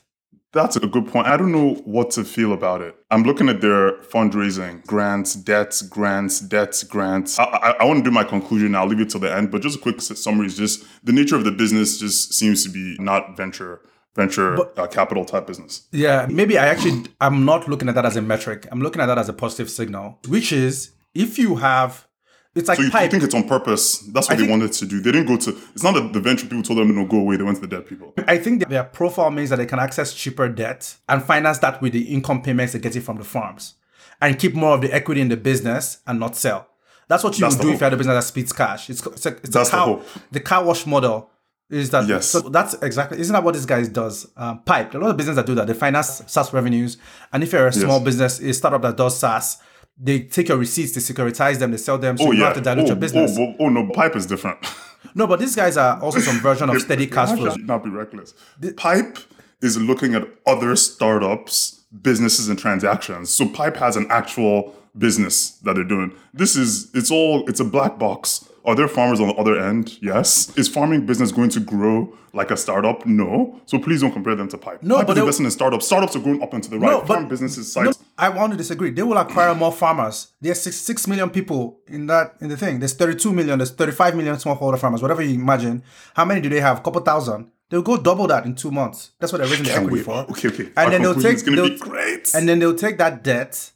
That's 0.54 0.76
a 0.76 0.80
good 0.80 1.08
point. 1.08 1.26
I 1.26 1.36
don't 1.36 1.52
know 1.52 1.74
what 1.84 2.12
to 2.12 2.24
feel 2.24 2.52
about 2.52 2.80
it. 2.80 2.94
I'm 3.10 3.24
looking 3.24 3.48
at 3.48 3.60
their 3.60 3.98
fundraising, 4.02 4.86
grants, 4.86 5.34
debts, 5.34 5.82
grants, 5.82 6.40
debts, 6.40 6.84
grants. 6.84 7.38
I, 7.38 7.44
I, 7.44 7.70
I 7.80 7.84
want 7.84 7.98
to 7.98 8.04
do 8.04 8.12
my 8.12 8.24
conclusion. 8.24 8.74
I'll 8.74 8.86
leave 8.86 9.00
it 9.00 9.10
till 9.10 9.20
the 9.20 9.34
end. 9.34 9.50
But 9.50 9.62
just 9.62 9.78
a 9.78 9.80
quick 9.80 10.00
summary 10.00 10.46
is 10.46 10.56
just 10.56 10.84
the 11.04 11.12
nature 11.12 11.36
of 11.36 11.44
the 11.44 11.50
business 11.50 11.98
just 11.98 12.34
seems 12.34 12.62
to 12.64 12.70
be 12.70 12.96
not 13.00 13.36
venture 13.36 13.80
venture 14.14 14.56
uh, 14.78 14.86
capital 14.86 15.24
type 15.24 15.46
business. 15.46 15.88
Yeah, 15.90 16.26
maybe 16.30 16.56
I 16.56 16.66
actually 16.66 17.10
I'm 17.20 17.44
not 17.44 17.68
looking 17.68 17.88
at 17.88 17.96
that 17.96 18.06
as 18.06 18.16
a 18.16 18.22
metric. 18.22 18.66
I'm 18.70 18.80
looking 18.80 19.02
at 19.02 19.06
that 19.06 19.18
as 19.18 19.28
a 19.28 19.32
positive 19.32 19.68
signal, 19.68 20.20
which 20.28 20.52
is 20.52 20.92
if 21.14 21.36
you 21.36 21.56
have 21.56 22.06
it's 22.54 22.68
like 22.68 22.76
So 22.76 22.82
you, 22.84 22.90
you 22.90 23.08
think 23.10 23.22
it's 23.24 23.34
on 23.34 23.48
purpose? 23.48 23.98
That's 23.98 24.28
what 24.28 24.36
they 24.38 24.42
think- 24.46 24.50
wanted 24.50 24.72
to 24.72 24.86
do. 24.86 25.00
They 25.00 25.12
didn't 25.12 25.26
go 25.26 25.36
to. 25.36 25.56
It's 25.74 25.82
not 25.82 25.94
that 25.94 26.12
the 26.12 26.20
venture 26.20 26.46
people 26.46 26.62
told 26.62 26.78
them 26.78 26.88
to 26.88 26.94
no 26.94 27.04
go 27.06 27.18
away. 27.18 27.36
They 27.36 27.42
went 27.44 27.56
to 27.60 27.66
the 27.66 27.76
debt 27.76 27.86
people. 27.86 28.14
I 28.28 28.38
think 28.38 28.68
their 28.68 28.84
profile 28.84 29.30
means 29.30 29.50
that 29.50 29.56
they 29.56 29.66
can 29.66 29.78
access 29.78 30.14
cheaper 30.14 30.48
debt 30.48 30.96
and 31.08 31.22
finance 31.22 31.58
that 31.58 31.82
with 31.82 31.92
the 31.92 32.02
income 32.14 32.42
payments 32.42 32.72
they 32.72 32.78
get 32.78 32.94
it 32.96 33.00
from 33.02 33.16
the 33.18 33.24
farms 33.24 33.74
and 34.20 34.38
keep 34.38 34.54
more 34.54 34.74
of 34.74 34.80
the 34.80 34.92
equity 34.94 35.20
in 35.20 35.28
the 35.28 35.36
business 35.36 35.98
and 36.06 36.20
not 36.20 36.36
sell. 36.36 36.68
That's 37.08 37.22
what 37.24 37.36
you 37.38 37.42
That's 37.42 37.56
would 37.56 37.62
the 37.64 37.68
do 37.68 37.74
if 37.74 37.80
you 37.80 37.84
had 37.84 37.92
a 37.92 37.96
business 37.96 38.14
that 38.24 38.26
speeds 38.28 38.52
cash. 38.52 38.88
It's, 38.88 39.04
it's, 39.04 39.26
a, 39.26 39.28
it's 39.30 39.48
That's 39.50 39.68
a 39.68 39.72
the 39.72 39.76
cow, 39.76 39.84
hope. 39.86 40.06
the 40.30 40.40
car 40.40 40.64
wash 40.64 40.86
model 40.86 41.30
is 41.70 41.90
that 41.90 42.06
Yes. 42.06 42.26
so 42.26 42.40
that's 42.40 42.74
exactly 42.82 43.18
isn't 43.18 43.32
that 43.32 43.42
what 43.42 43.54
this 43.54 43.64
guy 43.64 43.82
does 43.84 44.30
um, 44.36 44.60
pipe 44.64 44.92
there 44.92 45.00
are 45.00 45.02
a 45.02 45.06
lot 45.06 45.10
of 45.12 45.16
business 45.16 45.34
that 45.36 45.46
do 45.46 45.54
that 45.54 45.66
they 45.66 45.72
finance 45.72 46.22
SaaS 46.26 46.52
revenues 46.52 46.98
and 47.32 47.42
if 47.42 47.52
you're 47.52 47.66
a 47.66 47.72
small 47.72 48.00
business 48.00 48.38
a 48.38 48.52
startup 48.52 48.82
that 48.82 48.98
does 48.98 49.18
SaaS 49.18 49.56
they 49.98 50.20
take 50.20 50.48
your 50.48 50.58
receipts 50.58 50.92
they 50.92 51.00
securitize 51.00 51.58
them 51.58 51.70
they 51.70 51.76
sell 51.76 51.98
them 51.98 52.16
so 52.18 52.26
Oh 52.28 52.32
you 52.32 52.40
yeah. 52.40 52.46
have 52.46 52.54
to 52.56 52.60
dilute 52.60 52.84
oh, 52.84 52.88
your 52.88 52.96
business 52.96 53.36
Oh, 53.38 53.42
oh, 53.50 53.56
oh, 53.60 53.68
no, 53.68 53.88
pipe 53.90 54.16
is 54.16 54.26
different. 54.26 54.58
no 55.14 55.26
but 55.26 55.38
these 55.40 55.54
guys 55.54 55.76
are 55.76 56.00
also 56.02 56.18
some 56.20 56.38
version 56.40 56.68
of 56.70 56.80
steady 56.80 57.06
cash 57.06 57.36
flow 57.36 57.54
Not 57.56 57.84
be 57.84 57.90
reckless. 57.90 58.34
The, 58.58 58.72
Pipe 58.72 59.18
is 59.62 59.78
looking 59.80 60.14
at 60.14 60.28
other 60.46 60.76
startups, 60.76 61.84
businesses, 62.02 62.48
and 62.48 62.58
transactions. 62.58 63.30
So 63.30 63.48
Pipe 63.48 63.76
has 63.76 63.96
an 63.96 64.06
actual 64.10 64.74
business 64.98 65.50
that 65.62 65.74
they're 65.74 65.84
doing. 65.84 66.12
This 66.32 66.56
is 66.56 66.90
it's 66.94 67.10
all 67.10 67.48
it's 67.48 67.60
a 67.60 67.64
black 67.64 67.98
box. 67.98 68.48
Are 68.66 68.74
there 68.74 68.88
farmers 68.88 69.20
on 69.20 69.28
the 69.28 69.34
other 69.34 69.58
end? 69.60 69.98
Yes. 70.02 70.56
Is 70.56 70.68
farming 70.68 71.04
business 71.06 71.30
going 71.32 71.50
to 71.50 71.60
grow 71.60 72.16
like 72.32 72.50
a 72.50 72.56
startup? 72.56 73.04
No. 73.04 73.60
So 73.66 73.78
please 73.78 74.00
don't 74.00 74.12
compare 74.12 74.34
them 74.34 74.48
to 74.48 74.58
Pipe. 74.58 74.82
No, 74.82 74.96
Pipe 74.96 75.06
but 75.08 75.16
is 75.16 75.20
investing 75.22 75.44
in 75.44 75.50
startups. 75.50 75.86
Startups 75.86 76.16
are 76.16 76.20
going 76.20 76.42
up 76.42 76.52
and 76.54 76.62
to 76.64 76.70
the 76.70 76.78
right. 76.78 76.90
No, 76.90 77.00
but- 77.00 77.06
Farm 77.08 77.28
businesses 77.28 77.70
size. 77.72 77.86
No, 77.86 77.92
I 78.16 78.28
want 78.28 78.52
to 78.52 78.56
disagree. 78.56 78.90
They 78.90 79.02
will 79.02 79.16
acquire 79.16 79.54
more 79.54 79.72
farmers. 79.72 80.28
There's 80.40 80.60
six, 80.60 80.76
six 80.76 81.06
million 81.08 81.30
people 81.30 81.80
in 81.88 82.06
that 82.06 82.36
in 82.40 82.48
the 82.48 82.56
thing. 82.56 82.78
There's 82.78 82.94
32 82.94 83.32
million. 83.32 83.58
There's 83.58 83.72
35 83.72 84.14
million 84.16 84.36
smallholder 84.36 84.78
farmers. 84.78 85.02
Whatever 85.02 85.22
you 85.22 85.34
imagine. 85.34 85.82
How 86.14 86.24
many 86.24 86.40
do 86.40 86.48
they 86.48 86.60
have? 86.60 86.78
A 86.78 86.80
couple 86.82 87.00
thousand. 87.00 87.50
They'll 87.70 87.82
go 87.82 87.96
double 87.96 88.26
that 88.28 88.44
in 88.44 88.54
two 88.54 88.70
months. 88.70 89.10
That's 89.18 89.32
what 89.32 89.38
they're 89.40 89.48
raising 89.48 89.64
the 89.64 89.72
equity 89.72 89.96
wait. 89.96 90.04
for. 90.04 90.14
Okay, 90.30 90.48
okay. 90.48 90.66
And 90.66 90.78
Our 90.78 90.90
then 90.90 91.02
they'll 91.02 91.14
take 91.14 91.34
is 91.34 91.42
gonna 91.42 91.62
be 91.62 91.68
they'll- 91.70 91.78
great. 91.78 92.32
And 92.34 92.48
then 92.48 92.58
they'll 92.60 92.74
take 92.76 92.98
that 92.98 93.24
debt. 93.24 93.72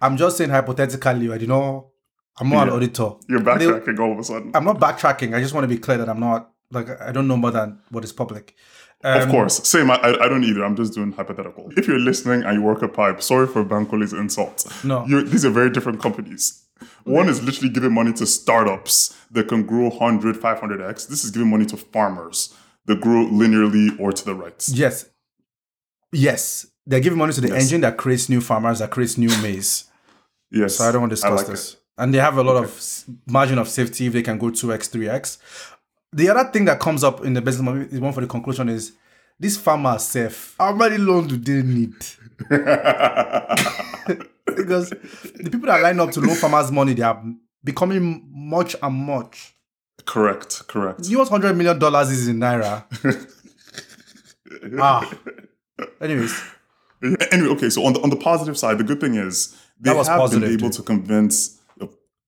I'm 0.00 0.16
just 0.16 0.38
saying 0.38 0.50
hypothetically. 0.50 1.30
I 1.30 1.36
do 1.38 1.46
not. 1.46 1.86
I'm 2.38 2.48
not 2.48 2.68
an 2.68 2.74
auditor. 2.74 3.12
You're 3.28 3.40
backtracking 3.40 3.98
all 3.98 4.12
of 4.12 4.18
a 4.18 4.24
sudden. 4.24 4.52
I'm 4.54 4.64
not 4.64 4.78
backtracking. 4.80 5.34
I 5.36 5.40
just 5.40 5.52
want 5.52 5.64
to 5.64 5.68
be 5.68 5.76
clear 5.76 5.98
that 5.98 6.08
I'm 6.08 6.20
not 6.20 6.50
like 6.70 6.88
I 7.00 7.12
don't 7.12 7.28
know 7.28 7.36
more 7.36 7.50
than 7.50 7.80
what 7.90 8.04
is 8.04 8.12
public. 8.12 8.54
Um, 9.02 9.22
Of 9.22 9.28
course. 9.30 9.66
Same. 9.66 9.90
I, 9.90 9.96
I 9.98 10.28
don't 10.28 10.44
either. 10.44 10.62
I'm 10.64 10.76
just 10.76 10.92
doing 10.94 11.12
hypothetical. 11.12 11.70
If 11.76 11.88
you're 11.88 11.98
listening 11.98 12.42
and 12.44 12.54
you 12.58 12.62
work 12.62 12.82
a 12.82 12.88
Pipe, 12.88 13.22
sorry 13.22 13.46
for 13.46 13.64
Bankole's 13.64 14.12
insult. 14.12 14.66
No. 14.84 15.06
you 15.06 15.22
these 15.22 15.44
are 15.44 15.50
very 15.50 15.70
different 15.70 16.00
companies. 16.00 16.64
One 17.04 17.28
is 17.28 17.42
literally 17.42 17.70
giving 17.70 17.92
money 17.92 18.12
to 18.14 18.26
startups 18.26 19.14
that 19.30 19.48
can 19.48 19.64
grow 19.64 19.88
100, 19.88 20.36
500x. 20.36 21.08
This 21.08 21.24
is 21.24 21.30
giving 21.30 21.48
money 21.48 21.66
to 21.66 21.76
farmers 21.76 22.54
that 22.86 23.00
grow 23.00 23.24
linearly 23.26 23.98
or 24.00 24.12
to 24.12 24.24
the 24.24 24.34
right. 24.34 24.62
Yes. 24.68 25.06
Yes. 26.12 26.66
They're 26.86 27.00
giving 27.00 27.18
money 27.18 27.32
to 27.32 27.40
the 27.40 27.48
Yes. 27.48 27.62
engine 27.62 27.80
that 27.82 27.96
creates 27.96 28.28
new 28.28 28.40
farmers, 28.40 28.78
that 28.80 28.90
creates 28.90 29.16
new 29.16 29.28
maize. 29.42 29.84
Yes. 30.50 30.76
So 30.76 30.84
I 30.84 30.92
don't 30.92 31.02
want 31.02 31.10
to 31.10 31.16
discuss 31.16 31.38
like 31.38 31.46
this. 31.46 31.76
And 31.98 32.14
they 32.14 32.18
have 32.18 32.36
a 32.38 32.42
lot 32.42 32.56
of 32.62 33.04
margin 33.26 33.58
of 33.58 33.68
safety 33.68 34.06
if 34.06 34.12
they 34.12 34.22
can 34.22 34.38
go 34.38 34.46
2x, 34.50 34.88
3x. 34.90 35.38
The 36.12 36.28
other 36.28 36.50
thing 36.50 36.64
that 36.64 36.80
comes 36.80 37.04
up 37.04 37.24
in 37.24 37.34
the 37.34 37.40
business 37.42 37.92
is 37.92 38.00
one 38.00 38.12
for 38.12 38.20
the 38.20 38.26
conclusion 38.26 38.68
is 38.68 38.92
this 39.38 39.56
farmers 39.56 40.02
safe. 40.02 40.56
How 40.58 40.74
many 40.74 40.98
loans 40.98 41.28
do 41.28 41.36
they 41.36 41.62
need? 41.66 41.94
because 44.44 44.90
the 44.90 45.48
people 45.50 45.66
that 45.66 45.80
line 45.82 46.00
up 46.00 46.10
to 46.12 46.20
loan 46.20 46.36
farmers 46.36 46.70
money, 46.72 46.94
they 46.94 47.02
are 47.02 47.22
becoming 47.62 48.28
much 48.32 48.74
and 48.82 48.94
much. 48.94 49.54
Correct. 50.04 50.66
Correct. 50.66 51.06
You 51.06 51.12
know 51.16 51.20
what 51.20 51.28
hundred 51.30 51.56
million 51.56 51.78
dollars 51.78 52.10
is 52.10 52.26
in 52.28 52.38
naira? 52.38 52.84
ah. 54.80 55.10
Anyways, 56.00 56.42
Anyway, 57.02 57.48
okay. 57.52 57.70
So 57.70 57.84
on 57.84 57.94
the 57.94 58.00
on 58.00 58.10
the 58.10 58.16
positive 58.16 58.58
side, 58.58 58.78
the 58.78 58.84
good 58.84 59.00
thing 59.00 59.14
is 59.14 59.56
they 59.80 59.94
have 59.94 60.06
positive, 60.06 60.42
been 60.42 60.50
able 60.52 60.68
dude. 60.68 60.72
to 60.74 60.82
convince. 60.82 61.58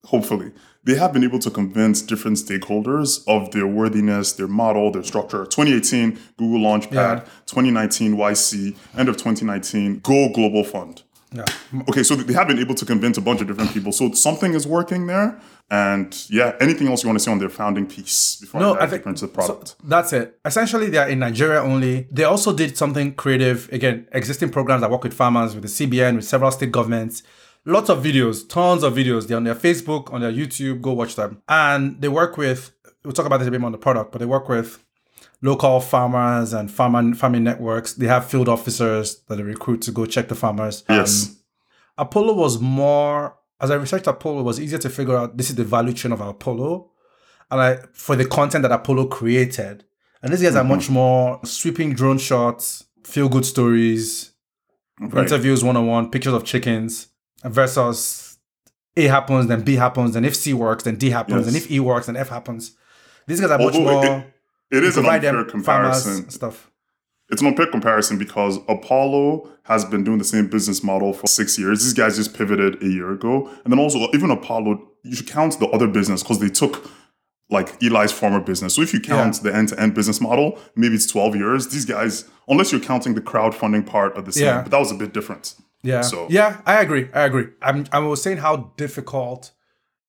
Hopefully, 0.06 0.50
they 0.84 0.94
have 0.96 1.12
been 1.12 1.24
able 1.24 1.38
to 1.38 1.50
convince 1.50 2.02
different 2.02 2.36
stakeholders 2.38 3.22
of 3.28 3.50
their 3.52 3.66
worthiness, 3.66 4.32
their 4.32 4.48
model, 4.48 4.90
their 4.90 5.04
structure. 5.04 5.44
2018 5.46 6.18
Google 6.36 6.60
Launchpad, 6.60 6.92
Yeah. 6.92 7.20
2019 7.46 8.16
YC, 8.16 8.74
end 8.96 9.08
of 9.08 9.16
2019 9.16 10.00
Go 10.02 10.28
Global 10.32 10.64
Fund. 10.64 11.02
yeah. 11.34 11.44
Okay, 11.88 12.02
so 12.02 12.14
they 12.14 12.34
have 12.34 12.46
been 12.48 12.58
able 12.58 12.74
to 12.74 12.84
convince 12.84 13.16
a 13.16 13.20
bunch 13.22 13.40
of 13.40 13.46
different 13.46 13.72
people. 13.72 13.92
So 13.92 14.12
something 14.12 14.54
is 14.54 14.66
working 14.66 15.06
there. 15.06 15.40
And 15.70 16.14
yeah, 16.28 16.54
anything 16.60 16.88
else 16.88 17.02
you 17.02 17.08
want 17.08 17.18
to 17.18 17.24
say 17.24 17.30
on 17.32 17.38
their 17.38 17.48
founding 17.48 17.86
piece 17.86 18.36
before 18.42 18.60
No, 18.60 18.74
I 18.74 18.84
I 18.84 18.86
think 18.88 19.06
into 19.06 19.26
the 19.26 19.32
product? 19.32 19.68
so 19.68 19.74
that's 19.84 20.12
it. 20.12 20.38
Essentially, 20.44 20.90
they 20.90 20.98
are 20.98 21.08
in 21.08 21.20
Nigeria 21.20 21.62
only. 21.62 22.06
They 22.10 22.24
also 22.24 22.52
did 22.52 22.76
something 22.76 23.14
creative. 23.14 23.70
Again, 23.72 24.06
existing 24.12 24.50
programs 24.50 24.82
that 24.82 24.90
work 24.90 25.02
with 25.04 25.14
farmers, 25.14 25.54
with 25.54 25.62
the 25.62 25.70
CBN, 25.78 26.16
with 26.16 26.26
several 26.26 26.50
state 26.50 26.72
governments. 26.72 27.22
Lots 27.64 27.88
of 27.90 28.02
videos, 28.02 28.48
tons 28.48 28.82
of 28.82 28.94
videos. 28.94 29.28
They're 29.28 29.36
on 29.36 29.44
their 29.44 29.54
Facebook, 29.54 30.12
on 30.12 30.20
their 30.20 30.32
YouTube. 30.32 30.80
Go 30.80 30.92
watch 30.92 31.14
them. 31.16 31.42
And 31.48 32.00
they 32.00 32.08
work 32.08 32.36
with. 32.36 32.72
We'll 33.04 33.12
talk 33.12 33.26
about 33.26 33.38
this 33.38 33.48
a 33.48 33.50
bit 33.50 33.60
more 33.60 33.66
on 33.66 33.72
the 33.72 33.78
product, 33.78 34.10
but 34.12 34.18
they 34.18 34.26
work 34.26 34.48
with 34.48 34.82
local 35.42 35.80
farmers 35.80 36.52
and 36.52 36.70
farmer 36.70 37.14
farming 37.14 37.44
networks. 37.44 37.94
They 37.94 38.06
have 38.06 38.26
field 38.28 38.48
officers 38.48 39.20
that 39.28 39.36
they 39.36 39.42
recruit 39.42 39.82
to 39.82 39.92
go 39.92 40.06
check 40.06 40.28
the 40.28 40.34
farmers. 40.34 40.84
yes. 40.88 41.28
Um, 41.30 41.36
Apollo 41.98 42.34
was 42.34 42.58
more, 42.60 43.36
as 43.60 43.70
I 43.70 43.74
researched 43.74 44.06
Apollo, 44.06 44.40
it 44.40 44.44
was 44.44 44.60
easier 44.60 44.78
to 44.78 44.88
figure 44.88 45.16
out 45.16 45.36
this 45.36 45.50
is 45.50 45.56
the 45.56 45.64
value 45.64 45.92
chain 45.92 46.10
of 46.12 46.20
Apollo. 46.20 46.90
And 47.50 47.60
I, 47.60 47.78
for 47.92 48.16
the 48.16 48.24
content 48.24 48.62
that 48.62 48.72
Apollo 48.72 49.06
created. 49.08 49.84
And 50.22 50.32
these 50.32 50.42
guys 50.42 50.56
are 50.56 50.64
much 50.64 50.88
more 50.88 51.38
sweeping 51.44 51.92
drone 51.94 52.18
shots, 52.18 52.84
feel 53.04 53.28
good 53.28 53.44
stories, 53.44 54.30
Right. 55.00 55.24
interviews 55.24 55.62
one 55.64 55.76
on 55.76 55.86
one, 55.86 56.10
pictures 56.10 56.32
of 56.32 56.44
chickens 56.44 57.08
versus 57.44 58.38
A 58.96 59.04
happens, 59.04 59.46
then 59.48 59.62
B 59.62 59.76
happens, 59.76 60.14
then 60.14 60.24
if 60.24 60.36
C 60.36 60.52
works, 60.52 60.84
then 60.84 60.96
D 60.96 61.10
happens, 61.10 61.46
Yes. 61.46 61.48
and 61.48 61.56
if 61.56 61.70
E 61.70 61.80
works, 61.80 62.06
then 62.06 62.16
F 62.16 62.28
happens. 62.28 62.72
These 63.26 63.40
guys 63.40 63.50
are 63.50 63.58
much 63.58 63.74
more 63.74 64.04
it- 64.04 64.24
it 64.78 64.84
is 64.84 64.96
an 64.96 65.06
unfair 65.06 65.44
comparison. 65.44 66.28
stuff. 66.30 66.70
It's 67.30 67.40
an 67.40 67.48
unfair 67.48 67.66
comparison 67.66 68.18
because 68.18 68.58
Apollo 68.68 69.48
has 69.64 69.84
been 69.86 70.04
doing 70.04 70.18
the 70.18 70.24
same 70.24 70.48
business 70.48 70.82
model 70.82 71.12
for 71.14 71.26
six 71.26 71.58
years. 71.58 71.82
These 71.82 71.94
guys 71.94 72.16
just 72.16 72.34
pivoted 72.34 72.82
a 72.82 72.86
year 72.86 73.10
ago. 73.12 73.48
And 73.64 73.72
then 73.72 73.78
also, 73.78 74.08
even 74.12 74.30
Apollo, 74.30 74.82
you 75.02 75.14
should 75.16 75.26
count 75.28 75.58
the 75.58 75.66
other 75.68 75.86
business 75.86 76.22
because 76.22 76.40
they 76.40 76.48
took 76.50 76.90
like 77.50 77.82
Eli's 77.82 78.12
former 78.12 78.40
business. 78.40 78.74
So 78.74 78.82
if 78.82 78.92
you 78.92 79.00
count 79.00 79.42
the 79.42 79.54
end 79.54 79.68
to 79.68 79.80
end 79.80 79.94
business 79.94 80.20
model, 80.20 80.58
maybe 80.76 80.94
it's 80.94 81.06
12 81.06 81.36
years. 81.36 81.68
These 81.68 81.84
guys, 81.86 82.24
unless 82.48 82.72
you're 82.72 82.80
counting 82.80 83.14
the 83.14 83.20
crowdfunding 83.20 83.86
part 83.86 84.16
of 84.16 84.24
the 84.26 84.32
same, 84.32 84.44
Yeah. 84.44 84.62
but 84.62 84.70
that 84.70 84.78
was 84.78 84.90
a 84.90 84.94
bit 84.94 85.12
different. 85.14 85.54
Yeah. 85.82 86.02
So 86.02 86.26
yeah, 86.30 86.60
I 86.66 86.80
agree. 86.80 87.08
I 87.12 87.22
agree. 87.24 87.46
I'm, 87.60 87.86
I 87.92 87.98
was 87.98 88.22
saying 88.22 88.38
how 88.38 88.72
difficult 88.76 89.50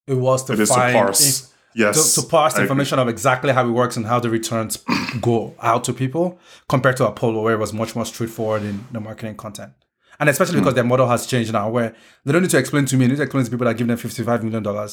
it 0.06 0.14
was 0.14 0.44
to 0.44 0.52
it 0.52 0.60
is 0.60 0.68
to 0.68 0.74
find 0.74 0.94
parse. 0.94 1.42
in- 1.42 1.48
yes. 1.74 2.14
to, 2.14 2.20
to 2.22 2.26
parse 2.28 2.58
information 2.58 2.98
of 2.98 3.08
exactly 3.08 3.52
how 3.52 3.66
it 3.66 3.70
works 3.72 3.96
and 3.96 4.06
how 4.06 4.20
the 4.20 4.30
returns 4.30 4.78
go 5.20 5.54
out 5.60 5.82
to 5.84 5.92
people 5.92 6.38
compared 6.68 6.96
to 6.98 7.06
Apollo, 7.08 7.42
where 7.42 7.54
it 7.54 7.58
was 7.58 7.72
much 7.72 7.96
more 7.96 8.04
straightforward 8.06 8.62
in 8.62 8.86
the 8.92 9.00
marketing 9.00 9.36
content. 9.36 9.72
And 10.20 10.28
especially 10.28 10.54
Hmm. 10.54 10.60
because 10.60 10.74
their 10.74 10.84
model 10.84 11.08
has 11.08 11.26
changed 11.26 11.52
now, 11.52 11.68
where 11.70 11.94
they 12.24 12.30
don't 12.32 12.42
need 12.42 12.50
to 12.52 12.58
explain 12.58 12.84
to 12.86 12.96
me, 12.96 13.06
they 13.06 13.10
need 13.12 13.16
to 13.16 13.22
explain 13.24 13.44
to 13.44 13.50
people 13.50 13.66
that 13.66 13.76
give 13.76 13.88
them 13.88 13.96
$55 13.98 14.42
million 14.44 14.88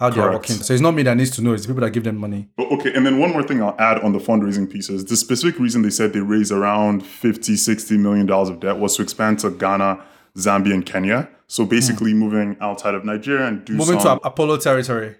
how 0.00 0.10
they 0.10 0.20
are 0.20 0.32
working. 0.32 0.56
So 0.56 0.72
it's 0.74 0.80
not 0.82 0.94
me 0.94 1.02
that 1.04 1.16
needs 1.16 1.30
to 1.32 1.42
know, 1.42 1.52
it's 1.52 1.62
the 1.64 1.68
people 1.68 1.82
that 1.82 1.90
give 1.92 2.04
them 2.04 2.16
money. 2.16 2.48
But 2.56 2.72
okay, 2.72 2.92
and 2.94 3.04
then 3.06 3.18
one 3.20 3.30
more 3.32 3.42
thing 3.42 3.62
I'll 3.62 3.76
add 3.78 3.98
on 4.00 4.12
the 4.12 4.18
fundraising 4.18 4.68
pieces. 4.68 5.04
The 5.04 5.16
specific 5.16 5.60
reason 5.60 5.82
they 5.82 5.90
said 5.90 6.12
they 6.14 6.20
raised 6.20 6.50
around 6.50 7.06
50, 7.06 7.54
60 7.54 7.98
million 7.98 8.26
dollars 8.26 8.48
of 8.48 8.58
debt 8.60 8.78
was 8.78 8.96
to 8.96 9.02
expand 9.02 9.38
to 9.40 9.50
Ghana, 9.50 10.02
Zambia, 10.38 10.74
and 10.74 10.84
Kenya. 10.86 11.28
So 11.46 11.66
basically 11.66 12.14
moving 12.14 12.56
outside 12.60 12.94
of 12.94 13.04
Nigeria 13.04 13.46
and 13.46 13.64
do 13.64 13.74
Moving 13.74 14.00
some, 14.00 14.20
to 14.20 14.26
Apollo 14.26 14.58
territory. 14.58 15.16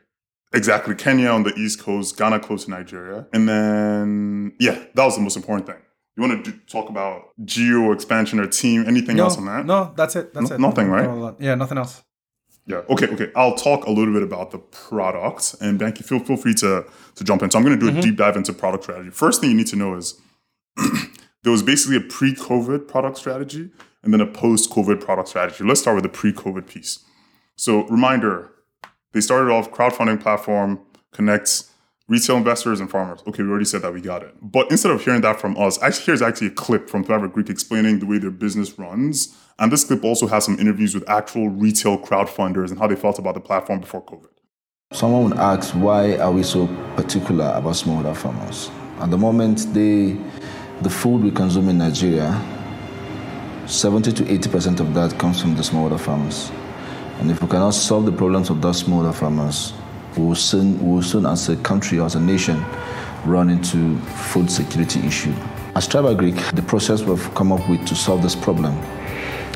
exactly 0.52 0.94
Kenya 0.94 1.28
on 1.28 1.42
the 1.42 1.52
east 1.54 1.80
coast, 1.80 2.16
Ghana 2.16 2.40
close 2.40 2.64
to 2.64 2.70
Nigeria. 2.70 3.26
And 3.32 3.48
then 3.48 4.52
yeah, 4.58 4.82
that 4.94 5.04
was 5.04 5.16
the 5.16 5.22
most 5.22 5.36
important 5.36 5.66
thing. 5.66 5.76
You 6.16 6.22
want 6.28 6.44
to 6.44 6.50
do, 6.52 6.58
talk 6.66 6.88
about 6.88 7.22
geo 7.44 7.92
expansion 7.92 8.40
or 8.40 8.46
team, 8.46 8.84
anything 8.86 9.16
No, 9.16 9.24
else 9.24 9.38
on 9.38 9.46
that? 9.46 9.64
no, 9.66 9.92
that's 9.96 10.16
it. 10.16 10.32
That's 10.34 10.50
No- 10.50 10.56
it. 10.56 10.60
nothing, 10.60 10.88
right? 10.88 11.34
Yeah, 11.38 11.54
nothing 11.54 11.78
else. 11.78 12.02
Yeah. 12.70 12.82
Okay. 12.88 13.06
Okay. 13.08 13.30
I'll 13.34 13.54
talk 13.56 13.86
a 13.86 13.90
little 13.90 14.14
bit 14.14 14.22
about 14.22 14.50
the 14.50 14.58
product, 14.58 15.56
and 15.60 15.78
Banky, 15.78 16.04
feel 16.04 16.20
feel 16.20 16.36
free 16.36 16.54
to 16.54 16.84
to 17.16 17.24
jump 17.24 17.42
in. 17.42 17.50
So 17.50 17.58
I'm 17.58 17.64
going 17.64 17.78
to 17.78 17.80
do 17.80 17.88
a 17.88 17.92
mm-hmm. 17.92 18.00
deep 18.00 18.16
dive 18.16 18.36
into 18.36 18.52
product 18.52 18.84
strategy. 18.84 19.10
First 19.10 19.40
thing 19.40 19.50
you 19.50 19.56
need 19.56 19.66
to 19.68 19.76
know 19.76 19.94
is 19.94 20.20
there 21.42 21.52
was 21.52 21.62
basically 21.62 21.96
a 21.96 22.00
pre-COVID 22.00 22.86
product 22.88 23.18
strategy 23.18 23.70
and 24.02 24.12
then 24.12 24.20
a 24.20 24.26
post-COVID 24.26 25.00
product 25.00 25.28
strategy. 25.28 25.64
Let's 25.64 25.80
start 25.80 25.96
with 25.96 26.04
the 26.04 26.08
pre-COVID 26.08 26.66
piece. 26.66 27.00
So 27.56 27.86
reminder, 27.88 28.50
they 29.12 29.20
started 29.20 29.50
off 29.50 29.70
crowdfunding 29.70 30.20
platform 30.20 30.80
connects 31.12 31.69
retail 32.10 32.36
investors 32.36 32.80
and 32.80 32.90
farmers. 32.90 33.22
Okay, 33.28 33.44
we 33.44 33.48
already 33.48 33.64
said 33.64 33.82
that 33.82 33.94
we 33.94 34.00
got 34.00 34.24
it. 34.24 34.34
But 34.42 34.68
instead 34.72 34.90
of 34.90 35.02
hearing 35.02 35.20
that 35.20 35.40
from 35.40 35.56
us, 35.56 35.80
actually 35.80 36.06
here's 36.06 36.22
actually 36.22 36.48
a 36.48 36.50
clip 36.50 36.90
from 36.90 37.04
Thrive 37.04 37.20
Agric 37.20 37.48
explaining 37.48 38.00
the 38.00 38.06
way 38.06 38.18
their 38.18 38.32
business 38.32 38.76
runs. 38.76 39.36
And 39.60 39.70
this 39.70 39.84
clip 39.84 40.02
also 40.02 40.26
has 40.26 40.44
some 40.44 40.58
interviews 40.58 40.92
with 40.92 41.08
actual 41.08 41.48
retail 41.48 41.96
crowd 41.96 42.26
funders 42.26 42.70
and 42.70 42.80
how 42.80 42.88
they 42.88 42.96
felt 42.96 43.20
about 43.20 43.34
the 43.34 43.40
platform 43.40 43.78
before 43.78 44.04
COVID. 44.04 44.26
Someone 44.92 45.30
would 45.30 45.38
ask, 45.38 45.72
why 45.74 46.16
are 46.16 46.32
we 46.32 46.42
so 46.42 46.66
particular 46.96 47.52
about 47.54 47.74
smallholder 47.74 48.16
farmers? 48.16 48.72
At 48.98 49.12
the 49.12 49.18
moment, 49.18 49.72
they, 49.72 50.16
the 50.80 50.90
food 50.90 51.22
we 51.22 51.30
consume 51.30 51.68
in 51.68 51.78
Nigeria, 51.78 52.32
70 53.66 54.12
to 54.14 54.24
80% 54.24 54.80
of 54.80 54.92
that 54.94 55.16
comes 55.16 55.40
from 55.40 55.54
the 55.54 55.62
smallholder 55.62 56.00
farmers. 56.00 56.50
And 57.20 57.30
if 57.30 57.40
we 57.40 57.46
cannot 57.46 57.74
solve 57.74 58.04
the 58.04 58.12
problems 58.12 58.50
of 58.50 58.60
those 58.60 58.82
smallholder 58.82 59.14
farmers, 59.14 59.74
will 60.26 60.34
soon, 60.34 60.78
will 60.86 61.02
soon 61.02 61.26
as 61.26 61.48
a 61.48 61.56
country 61.56 61.98
or 61.98 62.06
as 62.06 62.14
a 62.14 62.20
nation, 62.20 62.64
run 63.24 63.50
into 63.50 63.98
food 64.30 64.50
security 64.50 65.00
issue. 65.00 65.32
As 65.74 65.86
Thrive 65.86 66.04
Agric, 66.04 66.54
the 66.54 66.62
process 66.62 67.02
we've 67.02 67.34
come 67.34 67.52
up 67.52 67.68
with 67.68 67.86
to 67.86 67.94
solve 67.94 68.22
this 68.22 68.34
problem 68.34 68.76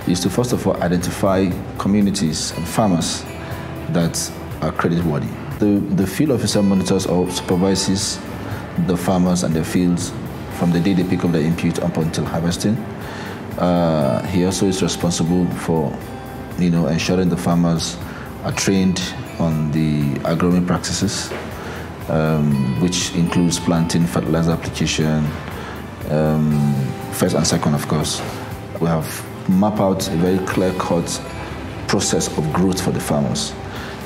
is 0.06 0.20
to 0.20 0.30
first 0.30 0.52
of 0.52 0.66
all 0.66 0.76
identify 0.82 1.50
communities 1.78 2.52
and 2.56 2.66
farmers 2.66 3.22
that 3.90 4.30
are 4.60 4.72
creditworthy. 4.72 5.28
The, 5.58 5.80
the 5.94 6.06
field 6.06 6.32
officer 6.32 6.62
monitors 6.62 7.06
or 7.06 7.30
supervises 7.30 8.18
the 8.86 8.96
farmers 8.96 9.42
and 9.44 9.54
their 9.54 9.64
fields 9.64 10.12
from 10.58 10.72
the 10.72 10.80
day 10.80 10.92
they 10.94 11.04
pick 11.04 11.24
up 11.24 11.32
their 11.32 11.42
input 11.42 11.80
up 11.80 11.96
until 11.96 12.24
harvesting. 12.24 12.76
Uh, 13.58 14.24
he 14.26 14.44
also 14.44 14.66
is 14.66 14.82
responsible 14.82 15.46
for, 15.46 15.96
you 16.58 16.70
know, 16.70 16.86
ensuring 16.86 17.28
the 17.28 17.36
farmers 17.36 17.96
are 18.44 18.52
trained 18.52 19.00
on 19.38 19.70
the 19.72 20.14
agronomy 20.20 20.66
practices, 20.66 21.30
um, 22.08 22.80
which 22.80 23.14
includes 23.14 23.58
planting, 23.58 24.06
fertilizer 24.06 24.52
application, 24.52 25.26
um, 26.10 26.74
first 27.12 27.34
and 27.34 27.46
second, 27.46 27.74
of 27.74 27.86
course. 27.88 28.20
We 28.80 28.88
have 28.88 29.08
mapped 29.48 29.80
out 29.80 30.08
a 30.08 30.16
very 30.16 30.44
clear-cut 30.46 31.22
process 31.88 32.28
of 32.38 32.52
growth 32.52 32.80
for 32.82 32.90
the 32.90 33.00
farmers. 33.00 33.54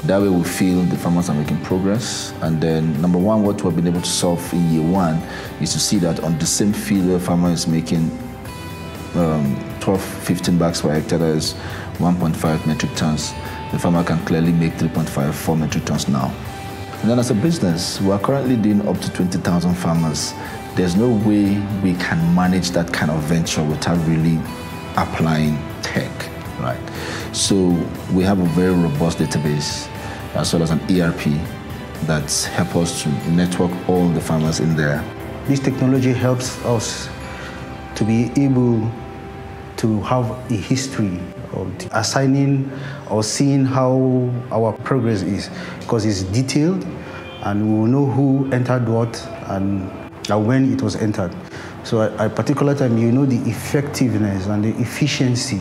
That 0.04 0.20
way 0.22 0.28
we 0.28 0.44
feel 0.44 0.82
the 0.82 0.96
farmers 0.96 1.28
are 1.28 1.34
making 1.34 1.60
progress. 1.62 2.32
And 2.40 2.60
then 2.60 3.00
number 3.02 3.18
one, 3.18 3.42
what 3.42 3.62
we've 3.62 3.74
been 3.74 3.88
able 3.88 4.00
to 4.00 4.08
solve 4.08 4.52
in 4.52 4.72
year 4.72 4.82
one 4.82 5.16
is 5.60 5.72
to 5.72 5.80
see 5.80 5.98
that 5.98 6.20
on 6.22 6.38
the 6.38 6.46
same 6.46 6.72
field 6.72 7.08
where 7.08 7.18
farmer 7.18 7.50
is 7.50 7.66
making 7.66 8.10
um, 9.14 9.56
12, 9.80 10.00
15 10.00 10.58
bags 10.58 10.82
per 10.82 10.92
hectare, 10.92 11.18
that 11.18 11.36
is 11.36 11.54
1.5 11.98 12.66
metric 12.66 12.92
tons, 12.94 13.32
the 13.72 13.78
farmer 13.78 14.02
can 14.02 14.18
clearly 14.24 14.52
make 14.52 14.72
3.5, 14.74 15.32
4 15.32 15.56
metric 15.56 15.84
tons 15.84 16.08
now. 16.08 16.34
And 17.00 17.10
then 17.10 17.18
as 17.18 17.30
a 17.30 17.34
business, 17.34 18.00
we 18.00 18.10
are 18.10 18.18
currently 18.18 18.56
doing 18.56 18.86
up 18.88 18.98
to 18.98 19.12
20,000 19.12 19.74
farmers. 19.74 20.34
There's 20.74 20.96
no 20.96 21.10
way 21.10 21.60
we 21.82 21.94
can 21.94 22.34
manage 22.34 22.70
that 22.70 22.92
kind 22.92 23.10
of 23.10 23.20
venture 23.22 23.62
without 23.62 23.98
really 24.06 24.38
applying 24.96 25.58
tech, 25.82 26.10
right? 26.60 26.80
So 27.32 27.54
we 28.12 28.24
have 28.24 28.40
a 28.40 28.46
very 28.46 28.72
robust 28.72 29.18
database 29.18 29.88
as 30.34 30.52
well 30.52 30.62
as 30.62 30.70
an 30.70 30.80
ERP 30.90 31.38
that 32.06 32.30
help 32.52 32.76
us 32.76 33.02
to 33.02 33.08
network 33.30 33.70
all 33.88 34.08
the 34.08 34.20
farmers 34.20 34.60
in 34.60 34.74
there. 34.76 35.04
This 35.46 35.60
technology 35.60 36.12
helps 36.12 36.62
us 36.64 37.08
to 37.94 38.04
be 38.04 38.30
able 38.36 38.90
to 39.76 40.00
have 40.02 40.30
a 40.50 40.54
history 40.54 41.20
assigning 41.92 42.70
or 43.10 43.22
seeing 43.22 43.64
how 43.64 44.30
our 44.50 44.72
progress 44.84 45.22
is 45.22 45.50
because 45.80 46.04
it's 46.04 46.22
detailed 46.22 46.86
and 47.42 47.66
we 47.66 47.78
will 47.78 47.86
know 47.86 48.06
who 48.06 48.50
entered 48.52 48.88
what 48.88 49.26
and 49.48 49.90
uh, 50.30 50.38
when 50.38 50.72
it 50.72 50.82
was 50.82 50.96
entered. 50.96 51.34
So 51.84 52.02
at 52.02 52.20
a 52.20 52.28
particular 52.28 52.74
time, 52.74 52.98
you 52.98 53.12
know 53.12 53.24
the 53.24 53.38
effectiveness 53.48 54.46
and 54.46 54.64
the 54.64 54.78
efficiency 54.80 55.60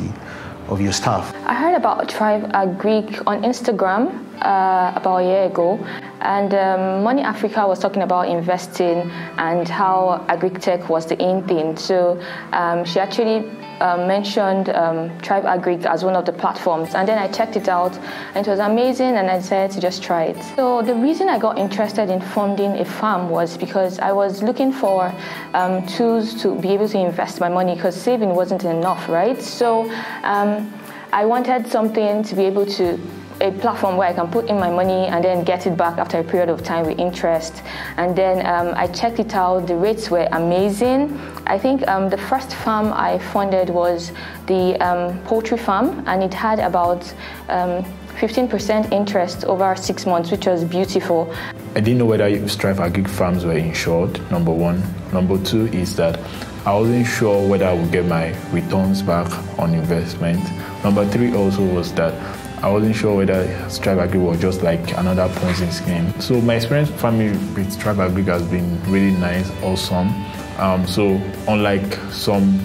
of 0.67 0.81
your 0.81 0.91
staff. 0.91 1.33
I 1.45 1.53
heard 1.53 1.75
about 1.75 2.11
Thrive 2.11 2.43
Agric 2.51 3.23
on 3.25 3.43
Instagram 3.43 4.25
uh, 4.41 4.91
about 4.95 5.17
a 5.17 5.23
year 5.23 5.43
ago, 5.45 5.79
and 6.19 6.53
um, 6.53 7.03
Money 7.03 7.21
Africa 7.21 7.65
was 7.65 7.79
talking 7.79 8.01
about 8.01 8.27
investing 8.27 9.09
and 9.38 9.67
how 9.67 10.25
agri-tech 10.27 10.89
was 10.89 11.05
the 11.05 11.17
in 11.23 11.47
thing. 11.47 11.77
So 11.77 12.21
um, 12.51 12.83
she 12.83 12.99
actually 12.99 13.49
uh, 13.80 14.05
mentioned 14.07 14.69
um, 14.69 15.09
Thrive 15.19 15.43
Agric 15.43 15.86
as 15.86 16.03
one 16.03 16.15
of 16.15 16.25
the 16.25 16.34
platforms, 16.34 16.95
and 16.95 17.07
then 17.07 17.17
I 17.17 17.28
checked 17.28 17.55
it 17.55 17.67
out, 17.67 17.97
and 18.34 18.45
it 18.45 18.49
was 18.49 18.59
amazing, 18.59 19.15
and 19.15 19.30
I 19.30 19.38
decided 19.38 19.71
to 19.71 19.82
just 19.82 20.03
try 20.03 20.23
it. 20.25 20.43
So 20.55 20.82
the 20.82 20.95
reason 20.95 21.30
I 21.30 21.39
got 21.39 21.57
interested 21.57 22.09
in 22.09 22.21
funding 22.21 22.71
a 22.78 22.86
farm 22.86 23.30
was 23.30 23.57
because 23.57 23.99
I 23.99 24.11
was 24.11 24.43
looking 24.43 24.71
for 24.71 25.13
um, 25.53 25.86
tools 25.88 26.41
to 26.41 26.59
be 26.59 26.69
able 26.69 26.89
to 26.89 26.97
invest 26.99 27.39
my 27.39 27.49
money 27.49 27.75
because 27.75 27.95
saving 27.95 28.30
wasn't 28.36 28.63
enough, 28.63 29.07
right? 29.09 29.41
So 29.41 29.89
um, 30.23 30.73
I 31.13 31.25
wanted 31.25 31.67
something 31.67 32.23
to 32.23 32.36
be 32.36 32.45
able 32.45 32.65
to 32.65 32.99
a 33.41 33.51
platform 33.51 33.97
where 33.97 34.07
I 34.09 34.13
can 34.13 34.29
put 34.29 34.49
in 34.49 34.59
my 34.59 34.69
money 34.69 35.07
and 35.07 35.23
then 35.23 35.43
get 35.43 35.67
it 35.67 35.77
back 35.77 35.97
after 35.97 36.19
a 36.19 36.23
period 36.23 36.49
of 36.49 36.63
time 36.63 36.85
with 36.85 36.99
interest. 36.99 37.61
And 37.97 38.15
then 38.15 38.45
um, 38.45 38.73
I 38.75 38.88
checked 38.88 39.19
it 39.19 39.33
out. 39.35 39.67
The 39.67 39.75
rates 39.75 40.09
were 40.09 40.27
amazing. 40.31 41.19
I 41.45 41.57
think 41.57 41.88
um, 41.88 42.09
the 42.09 42.17
first 42.17 42.53
farm 42.53 42.91
I 42.93 43.19
funded 43.19 43.69
was 43.69 44.11
the 44.47 44.75
um, 44.79 45.19
poultry 45.23 45.57
farm, 45.57 46.03
and 46.07 46.23
it 46.23 46.33
had 46.33 46.59
about 46.59 47.13
15% 47.47 48.91
interest 48.91 49.45
over 49.45 49.75
six 49.75 50.05
months, 50.05 50.31
which 50.31 50.47
was 50.47 50.63
beautiful. 50.63 51.33
I 51.75 51.79
didn't 51.79 51.99
know 51.99 52.05
whether 52.05 52.47
Thrive 52.47 52.79
Agri 52.79 53.03
farms 53.03 53.45
were 53.45 53.53
insured, 53.53 54.19
number 54.31 54.51
one. 54.51 54.81
Number 55.13 55.38
two 55.43 55.67
is 55.67 55.95
that 55.97 56.19
I 56.65 56.73
wasn't 56.73 57.05
sure 57.05 57.47
whether 57.47 57.65
I 57.65 57.73
would 57.73 57.91
get 57.91 58.05
my 58.05 58.35
returns 58.49 59.01
back 59.01 59.31
on 59.59 59.73
investment. 59.73 60.43
Number 60.83 61.07
three 61.07 61.33
also 61.35 61.63
was 61.63 61.93
that 61.93 62.13
I 62.62 62.70
wasn't 62.70 62.95
sure 62.95 63.18
whether 63.18 63.47
Thrive 63.70 63.99
Agri 63.99 64.20
was 64.20 64.39
just 64.39 64.64
like 64.64 64.97
another 64.97 65.28
Ponzi 65.30 65.72
scheme. 65.72 66.20
So 66.20 66.41
my 66.41 66.55
experience 66.55 66.89
farming 66.89 67.34
with 67.53 67.80
Thrive 67.80 67.99
Agri 67.99 68.24
has 68.24 68.43
been 68.43 68.82
really 68.91 69.12
nice, 69.18 69.49
awesome. 69.62 70.10
Um, 70.58 70.88
so 70.88 71.22
unlike 71.47 71.93
some 72.12 72.60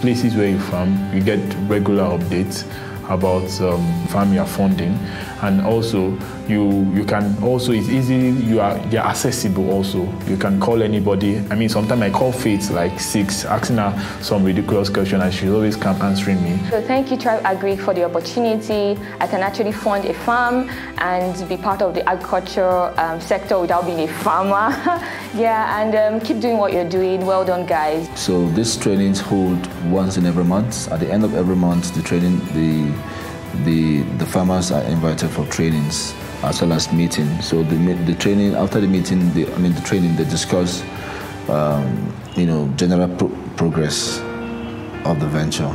places 0.00 0.34
where 0.34 0.48
you 0.48 0.58
farm, 0.60 1.14
you 1.14 1.22
get 1.22 1.40
regular 1.68 2.04
updates. 2.04 2.64
about 3.08 3.60
um, 3.60 4.06
farm 4.06 4.34
funding, 4.46 4.94
and 5.42 5.60
also 5.60 6.16
you 6.48 6.84
you 6.94 7.04
can 7.04 7.42
also 7.42 7.72
it's 7.72 7.88
easy 7.88 8.30
you 8.44 8.60
are 8.60 8.78
you're 8.88 9.02
accessible 9.02 9.70
also. 9.70 10.04
You 10.26 10.36
can 10.36 10.60
call 10.60 10.82
anybody. 10.82 11.38
I 11.50 11.54
mean, 11.54 11.68
sometimes 11.68 12.02
I 12.02 12.10
call 12.10 12.32
Faith 12.32 12.70
like 12.70 13.00
six, 13.00 13.44
asking 13.44 13.78
her 13.78 14.18
some 14.20 14.44
ridiculous 14.44 14.88
question, 14.88 15.20
and 15.20 15.32
she's 15.32 15.50
always 15.50 15.76
come 15.76 16.00
answering 16.02 16.42
me. 16.42 16.58
So 16.70 16.80
thank 16.82 17.10
you, 17.10 17.16
Thrive 17.16 17.44
Agri, 17.44 17.76
for 17.76 17.94
the 17.94 18.04
opportunity. 18.04 19.00
I 19.20 19.26
can 19.26 19.40
actually 19.40 19.72
fund 19.72 20.04
a 20.04 20.14
farm 20.14 20.68
and 20.98 21.48
be 21.48 21.56
part 21.56 21.82
of 21.82 21.94
the 21.94 22.08
agriculture 22.08 22.92
um, 23.00 23.20
sector 23.20 23.58
without 23.58 23.86
being 23.86 24.00
a 24.00 24.08
farmer. 24.08 24.70
yeah, 25.34 25.80
and 25.80 25.94
um, 25.94 26.20
keep 26.20 26.40
doing 26.40 26.58
what 26.58 26.72
you're 26.72 26.88
doing. 26.88 27.24
Well 27.24 27.44
done, 27.44 27.66
guys. 27.66 28.08
So 28.18 28.48
these 28.50 28.76
trainings 28.76 29.20
hold 29.20 29.58
once 29.90 30.16
in 30.16 30.26
every 30.26 30.44
month. 30.44 30.90
At 30.90 31.00
the 31.00 31.10
end 31.10 31.24
of 31.24 31.34
every 31.34 31.56
month, 31.56 31.94
the 31.94 32.02
training 32.02 32.38
the 32.54 32.92
the 33.64 34.02
the 34.18 34.26
farmers 34.26 34.70
are 34.70 34.82
invited 34.82 35.30
for 35.30 35.46
trainings 35.46 36.14
as 36.42 36.60
well 36.60 36.72
as 36.72 36.92
meeting. 36.92 37.40
So 37.40 37.62
the 37.62 37.76
the 38.06 38.14
training 38.14 38.54
after 38.54 38.80
the 38.80 38.86
meeting, 38.86 39.32
the, 39.34 39.52
I 39.52 39.58
mean 39.58 39.74
the 39.74 39.80
training, 39.80 40.16
they 40.16 40.24
discuss 40.24 40.82
um, 41.48 42.12
you 42.36 42.46
know 42.46 42.68
general 42.76 43.08
pro- 43.16 43.32
progress 43.56 44.18
of 45.06 45.20
the 45.20 45.26
venture, 45.26 45.72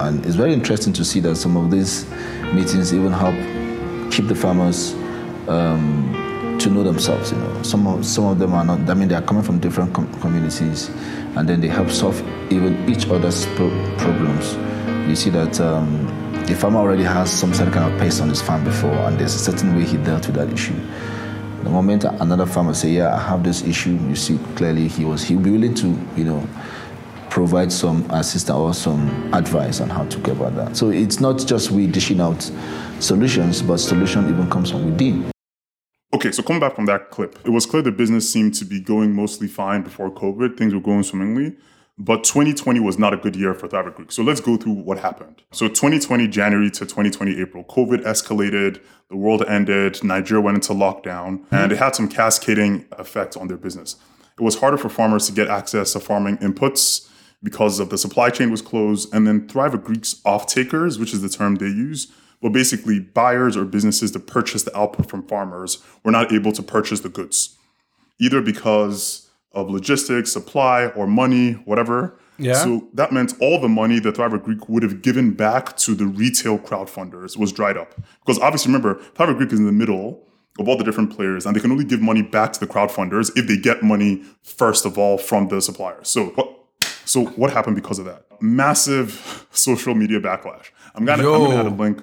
and 0.00 0.24
it's 0.24 0.36
very 0.36 0.52
interesting 0.52 0.92
to 0.94 1.04
see 1.04 1.20
that 1.20 1.36
some 1.36 1.56
of 1.56 1.70
these 1.70 2.08
meetings 2.52 2.92
even 2.92 3.12
help 3.12 3.34
keep 4.12 4.28
the 4.28 4.34
farmers. 4.34 4.94
Um, 5.48 6.20
to 6.60 6.70
know 6.70 6.84
themselves, 6.84 7.32
you 7.32 7.36
know, 7.36 7.62
some 7.62 7.86
of 7.86 8.06
some 8.06 8.24
of 8.24 8.38
them 8.38 8.54
are 8.54 8.64
not. 8.64 8.88
I 8.88 8.94
mean, 8.94 9.08
they 9.08 9.16
are 9.16 9.22
coming 9.22 9.42
from 9.42 9.58
different 9.58 9.92
com- 9.92 10.10
communities, 10.20 10.88
and 11.36 11.48
then 11.48 11.60
they 11.60 11.68
help 11.68 11.90
solve 11.90 12.18
even 12.50 12.88
each 12.88 13.08
other's 13.08 13.44
pro- 13.56 13.96
problems. 13.98 14.54
You 15.08 15.16
see 15.16 15.30
that 15.30 15.60
um, 15.60 16.23
the 16.46 16.54
farmer 16.54 16.78
already 16.78 17.04
has 17.04 17.32
some 17.32 17.54
certain 17.54 17.72
kind 17.72 17.90
of 17.90 17.98
pest 17.98 18.20
on 18.20 18.28
his 18.28 18.42
farm 18.42 18.64
before, 18.64 18.90
and 18.90 19.18
there's 19.18 19.34
a 19.34 19.38
certain 19.38 19.74
way 19.74 19.84
he 19.84 19.96
dealt 19.96 20.26
with 20.26 20.36
that 20.36 20.52
issue. 20.52 20.74
The 21.62 21.70
moment 21.70 22.04
another 22.04 22.44
farmer 22.44 22.74
say, 22.74 22.90
"Yeah, 22.90 23.14
I 23.14 23.18
have 23.18 23.42
this 23.42 23.62
issue," 23.62 23.98
you 24.08 24.14
see 24.14 24.38
clearly 24.54 24.86
he 24.86 25.06
was 25.06 25.22
he'll 25.24 25.40
be 25.40 25.50
willing 25.50 25.74
to, 25.74 25.98
you 26.16 26.24
know, 26.24 26.46
provide 27.30 27.72
some 27.72 28.04
assistance 28.10 28.56
or 28.56 28.74
some 28.74 29.32
advice 29.32 29.80
on 29.80 29.88
how 29.88 30.04
to 30.04 30.18
go 30.18 30.32
about 30.32 30.54
that. 30.56 30.76
So 30.76 30.90
it's 30.90 31.18
not 31.18 31.38
just 31.38 31.70
we 31.70 31.86
dishing 31.86 32.20
out 32.20 32.50
solutions, 33.00 33.62
but 33.62 33.78
solution 33.78 34.28
even 34.28 34.50
comes 34.50 34.70
from 34.70 34.84
within. 34.84 35.30
Okay, 36.12 36.30
so 36.30 36.42
coming 36.42 36.60
back 36.60 36.76
from 36.76 36.86
that 36.86 37.10
clip, 37.10 37.38
it 37.44 37.50
was 37.50 37.64
clear 37.64 37.82
the 37.82 37.90
business 37.90 38.30
seemed 38.30 38.54
to 38.54 38.64
be 38.66 38.80
going 38.80 39.12
mostly 39.14 39.48
fine 39.48 39.82
before 39.82 40.10
COVID. 40.10 40.58
Things 40.58 40.74
were 40.74 40.80
going 40.80 41.02
swimmingly. 41.02 41.56
But 41.96 42.24
2020 42.24 42.80
was 42.80 42.98
not 42.98 43.14
a 43.14 43.16
good 43.16 43.36
year 43.36 43.54
for 43.54 43.68
Thrive 43.68 43.86
Agric. 43.86 44.12
So 44.12 44.24
let's 44.24 44.40
go 44.40 44.56
through 44.56 44.72
what 44.72 44.98
happened. 44.98 45.42
So 45.52 45.68
2020 45.68 46.26
January 46.26 46.70
to 46.70 46.80
2020 46.80 47.40
April, 47.40 47.62
COVID 47.64 48.02
escalated, 48.04 48.82
the 49.10 49.16
world 49.16 49.44
ended, 49.46 50.02
Nigeria 50.02 50.42
went 50.42 50.56
into 50.56 50.72
lockdown, 50.72 51.38
mm-hmm. 51.38 51.54
and 51.54 51.70
it 51.70 51.78
had 51.78 51.94
some 51.94 52.08
cascading 52.08 52.86
effects 52.98 53.36
on 53.36 53.46
their 53.46 53.56
business. 53.56 53.96
It 54.36 54.42
was 54.42 54.58
harder 54.58 54.76
for 54.76 54.88
farmers 54.88 55.26
to 55.26 55.32
get 55.32 55.46
access 55.46 55.92
to 55.92 56.00
farming 56.00 56.38
inputs 56.38 57.08
because 57.44 57.78
of 57.78 57.90
the 57.90 57.98
supply 57.98 58.30
chain 58.30 58.50
was 58.50 58.62
closed, 58.62 59.14
and 59.14 59.26
then 59.26 59.46
Thrive 59.46 59.74
Agric's 59.74 60.20
off 60.24 60.46
takers, 60.46 60.98
which 60.98 61.14
is 61.14 61.22
the 61.22 61.28
term 61.28 61.56
they 61.56 61.66
use, 61.66 62.10
well, 62.44 62.52
basically, 62.52 63.00
buyers 63.00 63.56
or 63.56 63.64
businesses 63.64 64.12
that 64.12 64.26
purchase 64.26 64.64
the 64.64 64.76
output 64.76 65.08
from 65.08 65.26
farmers 65.26 65.82
were 66.02 66.10
not 66.10 66.30
able 66.30 66.52
to 66.52 66.62
purchase 66.62 67.00
the 67.00 67.08
goods, 67.08 67.56
either 68.18 68.42
because 68.42 69.30
of 69.54 69.70
logistics, 69.70 70.32
supply, 70.32 70.86
or 70.88 71.06
money, 71.06 71.52
whatever. 71.64 72.18
Yeah. 72.38 72.54
So 72.54 72.88
that 72.94 73.12
meant 73.12 73.34
all 73.40 73.60
the 73.60 73.68
money 73.68 74.00
that 74.00 74.16
Thrive 74.16 74.32
Agric 74.32 74.68
would 74.68 74.82
have 74.82 75.02
given 75.02 75.32
back 75.32 75.76
to 75.78 75.94
the 75.94 76.06
retail 76.06 76.58
crowdfunders 76.58 77.36
was 77.36 77.52
dried 77.52 77.76
up. 77.76 77.94
Because 78.20 78.38
obviously, 78.40 78.72
remember, 78.72 79.00
Thrive 79.14 79.28
Agric 79.30 79.52
is 79.52 79.60
in 79.60 79.66
the 79.66 79.72
middle 79.72 80.26
of 80.58 80.68
all 80.68 80.76
the 80.76 80.84
different 80.84 81.14
players, 81.14 81.46
and 81.46 81.54
they 81.54 81.60
can 81.60 81.70
only 81.70 81.84
give 81.84 82.00
money 82.00 82.22
back 82.22 82.52
to 82.52 82.60
the 82.60 82.66
crowdfunders 82.66 83.30
if 83.36 83.46
they 83.46 83.56
get 83.56 83.82
money 83.82 84.22
first 84.42 84.84
of 84.84 84.98
all 84.98 85.18
from 85.18 85.48
the 85.48 85.60
suppliers. 85.60 86.08
So 86.08 86.26
what? 86.26 86.50
So 87.06 87.26
what 87.26 87.52
happened 87.52 87.76
because 87.76 87.98
of 87.98 88.06
that? 88.06 88.24
Massive 88.40 89.46
social 89.50 89.94
media 89.94 90.20
backlash. 90.20 90.70
I'm 90.94 91.04
gonna, 91.04 91.22
I'm 91.22 91.44
gonna 91.44 91.56
add 91.56 91.66
a 91.66 91.70
link 91.70 92.02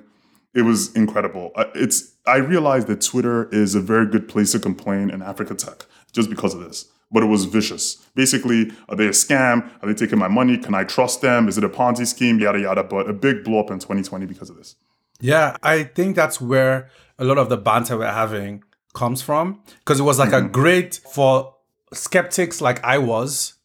it 0.53 0.63
was 0.63 0.93
incredible. 0.95 1.51
It's 1.75 2.15
I 2.25 2.37
realized 2.37 2.87
that 2.87 3.01
Twitter 3.01 3.49
is 3.51 3.75
a 3.75 3.79
very 3.79 4.05
good 4.05 4.27
place 4.27 4.51
to 4.51 4.59
complain 4.59 5.09
in 5.09 5.21
Africa 5.21 5.55
tech 5.55 5.85
just 6.11 6.29
because 6.29 6.53
of 6.53 6.61
this. 6.61 6.91
But 7.11 7.23
it 7.23 7.27
was 7.27 7.45
vicious. 7.45 7.95
Basically, 8.15 8.71
are 8.87 8.95
they 8.95 9.07
a 9.07 9.11
scam? 9.11 9.69
Are 9.81 9.87
they 9.87 9.93
taking 9.93 10.17
my 10.17 10.27
money? 10.27 10.57
Can 10.57 10.73
I 10.73 10.83
trust 10.83 11.21
them? 11.21 11.47
Is 11.47 11.57
it 11.57 11.63
a 11.63 11.69
Ponzi 11.69 12.07
scheme? 12.07 12.39
Yada 12.39 12.59
yada. 12.59 12.83
But 12.83 13.09
a 13.09 13.13
big 13.13 13.43
blow 13.43 13.59
up 13.59 13.69
in 13.69 13.79
2020 13.79 14.25
because 14.25 14.49
of 14.49 14.55
this. 14.55 14.75
Yeah, 15.19 15.57
I 15.61 15.83
think 15.83 16.15
that's 16.15 16.39
where 16.39 16.89
a 17.19 17.25
lot 17.25 17.37
of 17.37 17.49
the 17.49 17.57
banter 17.57 17.97
we're 17.97 18.11
having 18.11 18.63
comes 18.93 19.21
from. 19.21 19.61
Because 19.79 19.99
it 19.99 20.03
was 20.03 20.19
like 20.19 20.29
mm-hmm. 20.29 20.47
a 20.47 20.49
great 20.49 21.01
for 21.11 21.55
skeptics 21.93 22.61
like 22.61 22.83
I 22.83 22.97
was, 22.97 23.55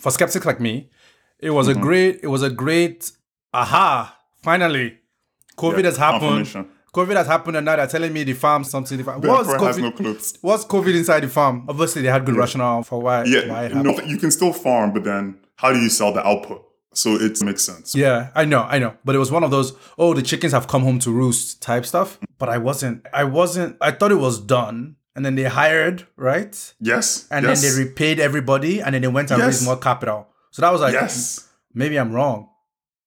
for 0.00 0.10
skeptics 0.10 0.44
like 0.44 0.60
me, 0.60 0.90
it 1.38 1.50
was 1.50 1.68
mm-hmm. 1.68 1.78
a 1.78 1.82
great, 1.82 2.20
it 2.22 2.28
was 2.28 2.42
a 2.42 2.50
great 2.50 3.12
aha, 3.52 4.16
finally 4.42 4.98
COVID 5.56 5.78
yeah, 5.78 5.84
has 5.84 5.96
happened. 5.96 6.68
COVID 6.94 7.16
has 7.16 7.26
happened, 7.26 7.56
and 7.56 7.64
now 7.64 7.76
they're 7.76 7.86
telling 7.86 8.12
me 8.12 8.22
the 8.24 8.34
farm 8.34 8.64
something. 8.64 8.96
The 8.96 9.04
farm. 9.04 9.20
What's 9.20 9.48
COVID? 9.48 10.00
No 10.00 10.16
what's 10.40 10.64
COVID 10.64 10.94
inside 10.94 11.20
the 11.20 11.28
farm? 11.28 11.66
Obviously, 11.68 12.02
they 12.02 12.08
had 12.08 12.24
good 12.24 12.36
yeah. 12.36 12.40
rationale 12.40 12.82
for 12.84 13.00
why. 13.00 13.24
Yeah, 13.24 13.48
why 13.48 13.68
no, 13.68 13.98
you 14.02 14.16
can 14.16 14.30
still 14.30 14.52
farm, 14.52 14.92
but 14.92 15.04
then 15.04 15.38
how 15.56 15.72
do 15.72 15.78
you 15.80 15.88
sell 15.88 16.12
the 16.12 16.24
output? 16.26 16.64
So 16.92 17.16
it 17.16 17.42
makes 17.42 17.62
sense. 17.62 17.94
Yeah, 17.94 18.30
I 18.34 18.44
know, 18.44 18.62
I 18.62 18.78
know. 18.78 18.94
But 19.04 19.16
it 19.16 19.18
was 19.18 19.30
one 19.30 19.42
of 19.42 19.50
those, 19.50 19.72
oh, 19.98 20.14
the 20.14 20.22
chickens 20.22 20.52
have 20.52 20.68
come 20.68 20.82
home 20.82 20.98
to 21.00 21.10
roost 21.10 21.60
type 21.60 21.84
stuff. 21.84 22.18
But 22.38 22.48
I 22.48 22.58
wasn't, 22.58 23.04
I 23.12 23.24
wasn't, 23.24 23.76
I 23.80 23.90
thought 23.90 24.12
it 24.12 24.16
was 24.16 24.40
done. 24.40 24.96
And 25.16 25.24
then 25.24 25.34
they 25.36 25.44
hired, 25.44 26.06
right? 26.16 26.74
Yes. 26.80 27.28
And 27.30 27.46
yes. 27.46 27.62
then 27.62 27.70
they 27.70 27.84
repaid 27.84 28.18
everybody 28.20 28.80
and 28.80 28.94
then 28.94 29.02
they 29.02 29.08
went 29.08 29.30
and 29.30 29.38
yes. 29.38 29.46
raised 29.46 29.64
more 29.64 29.76
capital. 29.76 30.28
So 30.50 30.62
that 30.62 30.72
was 30.72 30.80
like, 30.80 30.92
yes. 30.92 31.48
maybe 31.72 31.98
I'm 31.98 32.12
wrong. 32.12 32.48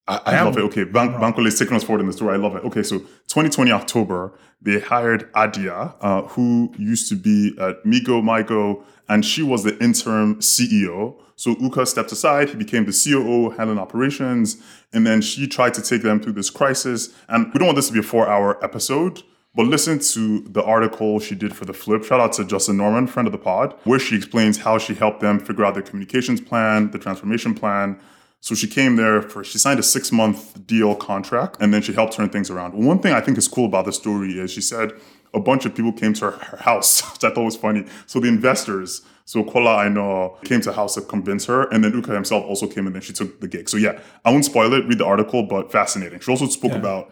I, 0.08 0.22
I 0.26 0.43
love 0.43 0.58
it. 0.58 0.62
Okay, 0.62 0.84
Bank, 0.86 1.16
Bankole 1.16 1.47
is 1.47 1.60
taking 1.60 1.76
us 1.76 1.84
forward 1.84 2.01
in 2.01 2.08
the 2.08 2.14
story. 2.14 2.34
I 2.34 2.38
love 2.38 2.55
it. 2.55 2.64
Okay, 2.64 2.84
so 2.84 2.99
2020 2.99 3.72
October, 3.72 4.34
they 4.62 4.80
hired 4.80 5.30
Adia, 5.34 5.93
uh, 6.01 6.22
who 6.24 6.74
used 6.78 7.10
to 7.10 7.16
be 7.16 7.55
at 7.60 7.84
Migo 7.84 8.22
Migo, 8.24 8.84
and 9.10 9.26
she 9.26 9.43
was 9.43 9.64
the 9.64 9.78
interim 9.84 10.36
CEO. 10.36 11.16
So 11.36 11.55
Uka 11.60 11.86
stepped 11.86 12.12
aside. 12.12 12.49
He 12.49 12.55
became 12.55 12.86
the 12.86 12.91
COO, 12.91 13.51
handling 13.51 13.80
operations, 13.80 14.62
and 14.93 15.05
then 15.05 15.22
she 15.22 15.47
tried 15.47 15.74
to 15.76 15.82
take 15.82 16.01
them 16.01 16.20
through 16.20 16.34
this 16.34 16.49
crisis. 16.49 17.14
And 17.28 17.53
we 17.53 17.60
don't 17.60 17.68
want 17.68 17.76
this 17.76 17.88
to 17.88 17.93
be 17.93 17.99
a 17.99 18.03
four-hour 18.03 18.64
episode, 18.64 19.22
but 19.53 19.68
listen 19.68 19.99
to 19.99 20.39
the 20.41 20.64
article 20.64 21.20
she 21.20 21.36
did 21.36 21.55
for 21.55 21.66
the 21.66 21.74
Flip. 21.74 22.03
Shout 22.03 22.20
out 22.20 22.34
to 22.34 22.45
Justin 22.45 22.78
Norman, 22.78 23.08
friend 23.08 23.28
of 23.28 23.34
the 23.34 23.38
pod, 23.38 23.76
where 23.84 23.99
she 23.99 24.16
explains 24.16 24.58
how 24.60 24.78
she 24.78 24.93
helped 24.93 25.20
them 25.20 25.39
figure 25.39 25.66
out 25.66 25.74
their 25.74 25.84
communications 25.84 26.41
plan, 26.41 26.91
the 26.91 26.99
transformation 26.99 27.53
plan, 27.53 27.99
so 28.40 28.56
she 28.56 28.68
came 28.68 28.96
there 28.96 29.22
for, 29.22 29.44
she 29.44 29.58
signed 29.58 29.80
a 29.80 29.84
six 29.84 30.12
month 30.12 30.66
deal 30.68 30.96
contract 30.96 31.58
and 31.60 31.74
then 31.74 31.82
she 31.82 31.94
helped 31.94 32.14
turn 32.14 32.30
things 32.30 32.50
around. 32.50 32.74
One 32.74 33.00
thing 33.00 33.14
I 33.14 33.22
think 33.22 33.38
is 33.38 33.48
cool 33.48 33.66
about 33.66 33.86
the 33.86 33.94
story 33.94 34.40
is 34.40 34.52
she 34.52 34.62
said 34.62 34.94
a 35.34 35.40
bunch 35.40 35.66
of 35.66 35.76
people 35.76 35.92
came 35.92 36.14
to 36.14 36.32
her, 36.32 36.32
her 36.32 36.58
house, 36.58 37.02
which 37.14 37.24
I 37.24 37.34
thought 37.34 37.44
was 37.44 37.56
funny. 37.56 37.86
So 38.06 38.20
the 38.20 38.28
investors, 38.28 39.02
so 39.26 39.44
Kola 39.44 39.76
I 39.76 39.90
know 39.90 40.38
came 40.46 40.62
to 40.62 40.70
the 40.70 40.76
house 40.76 40.96
to 40.96 41.02
convince 41.02 41.46
her, 41.46 41.64
and 41.70 41.84
then 41.84 41.94
Uka 41.94 42.14
himself 42.14 42.46
also 42.46 42.68
came 42.68 42.88
and 42.88 42.96
then 42.96 43.02
she 43.02 43.14
took 43.14 43.42
the 43.42 43.48
gig. 43.48 43.70
So 43.70 43.78
yeah, 43.78 44.00
I 44.24 44.32
won't 44.32 44.46
spoil 44.46 44.74
it, 44.74 44.86
read 44.86 45.00
the 45.00 45.06
article, 45.06 45.44
but 45.44 45.72
fascinating. 45.72 46.20
She 46.20 46.32
also 46.32 46.48
spoke 46.48 46.72
yeah. 46.72 46.78
about 46.78 47.12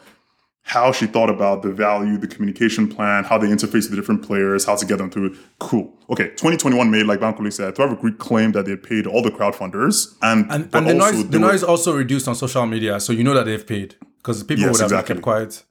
how 0.66 0.92
she 0.92 1.06
thought 1.06 1.30
about 1.30 1.62
the 1.62 1.72
value, 1.72 2.18
the 2.18 2.28
communication 2.28 2.88
plan, 2.88 3.24
how 3.24 3.38
they 3.38 3.46
interface 3.46 3.84
with 3.84 3.92
the 3.92 3.96
different 3.96 4.24
players, 4.24 4.66
how 4.66 4.76
to 4.76 4.84
get 4.84 4.98
them 4.98 5.12
through 5.12 5.28
it. 5.28 5.38
Cool. 5.60 5.94
Okay, 6.10 6.30
2021 6.30 6.90
made, 6.90 7.06
like 7.06 7.20
Bankole 7.20 7.54
said, 7.54 7.76
Thrive 7.76 7.92
Agric 7.92 8.18
claimed 8.18 8.56
that 8.56 8.66
they 8.66 8.76
paid 8.76 9.06
all 9.06 9.22
the 9.22 9.30
crowdfunders. 9.30 10.16
And, 10.24 10.52
and, 10.52 10.68
and 10.74 10.88
the 10.88 10.96
noise 10.96 11.30
the 11.30 11.38
noise 11.38 11.64
also 11.64 11.96
reduced 11.96 12.28
on 12.28 12.34
social 12.34 12.66
media, 12.66 13.00
so 13.00 13.14
you 13.14 13.24
know 13.24 13.36
that 13.36 13.46
they've 13.46 13.66
paid. 13.66 13.96
Because 14.18 14.42
people 14.42 14.64
yes, 14.64 14.72
would 14.72 14.82
have 14.82 14.92
exactly. 14.92 15.16
kept 15.16 15.24
quiet. 15.24 15.64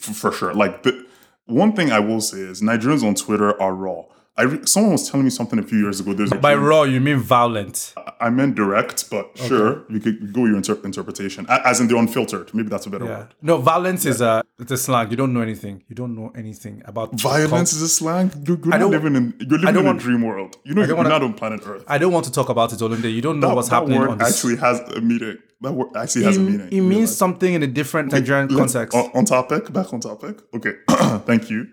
For, 0.00 0.12
for 0.12 0.32
sure. 0.32 0.52
Like, 0.52 0.82
the, 0.82 1.06
one 1.46 1.74
thing 1.74 1.92
I 1.92 2.00
will 2.00 2.20
say 2.20 2.38
is 2.38 2.60
Nigerians 2.60 3.06
on 3.06 3.14
Twitter 3.14 3.60
are 3.62 3.72
raw. 3.72 4.02
I 4.38 4.42
re- 4.44 4.64
someone 4.66 4.92
was 4.92 5.10
telling 5.10 5.24
me 5.24 5.30
something 5.30 5.58
a 5.58 5.64
few 5.64 5.78
years 5.78 5.98
ago. 5.98 6.14
There's 6.14 6.30
by 6.30 6.54
raw 6.54 6.84
you 6.84 7.00
mean 7.00 7.18
violent. 7.18 7.92
I 8.20 8.30
meant 8.30 8.54
direct, 8.54 9.10
but 9.10 9.26
okay. 9.30 9.48
sure, 9.48 9.84
you 9.90 9.98
could 9.98 10.32
go 10.32 10.46
your 10.46 10.56
inter- 10.56 10.80
interpretation, 10.84 11.44
as 11.48 11.80
in 11.80 11.88
the 11.88 11.98
unfiltered. 11.98 12.54
Maybe 12.54 12.68
that's 12.68 12.86
a 12.86 12.90
better 12.90 13.04
yeah. 13.04 13.18
word. 13.18 13.34
No, 13.42 13.56
violence 13.58 14.04
yeah. 14.04 14.10
is 14.12 14.20
a 14.20 14.44
it's 14.60 14.70
a 14.70 14.76
slang. 14.76 15.10
You 15.10 15.16
don't 15.16 15.32
know 15.34 15.40
anything. 15.40 15.82
You 15.88 15.96
don't 15.96 16.14
know 16.14 16.30
anything 16.36 16.82
about 16.84 17.14
violence. 17.14 17.72
Is 17.72 17.82
a 17.82 17.88
slang. 17.88 18.30
You're, 18.46 18.58
you're 18.58 18.78
not 18.78 18.90
living 18.90 19.16
in 19.16 19.34
you're 19.40 19.58
living 19.58 19.80
in 19.80 19.84
want, 19.84 20.00
a 20.00 20.04
dream 20.04 20.22
world. 20.22 20.56
You 20.64 20.74
know, 20.74 20.84
you're 20.84 20.94
wanna, 20.94 21.08
not 21.08 21.24
on 21.24 21.34
planet 21.34 21.62
Earth. 21.66 21.82
I 21.88 21.98
don't 21.98 22.12
want 22.12 22.26
to 22.26 22.32
talk 22.32 22.48
about 22.48 22.72
it, 22.72 22.78
Olumide. 22.78 23.12
You 23.12 23.20
don't 23.20 23.40
know 23.40 23.48
that, 23.48 23.56
what's 23.56 23.70
that 23.70 23.74
happening. 23.74 23.98
Word 23.98 24.10
on 24.10 24.18
this. 24.18 24.36
actually 24.36 24.56
has 24.58 24.78
a 24.80 25.00
meaning. 25.00 25.38
That 25.62 25.72
word 25.72 25.88
actually 25.96 26.26
has 26.26 26.36
it, 26.36 26.40
a 26.40 26.44
meaning. 26.44 26.68
It 26.70 26.80
means 26.82 27.16
something 27.16 27.54
in 27.54 27.64
a 27.64 27.66
different 27.66 28.12
Nigerian 28.12 28.48
context. 28.48 28.96
On, 28.96 29.10
on 29.14 29.24
topic. 29.24 29.72
Back 29.72 29.92
on 29.92 29.98
topic. 29.98 30.38
Okay. 30.54 30.74
Thank 31.26 31.50
you. 31.50 31.66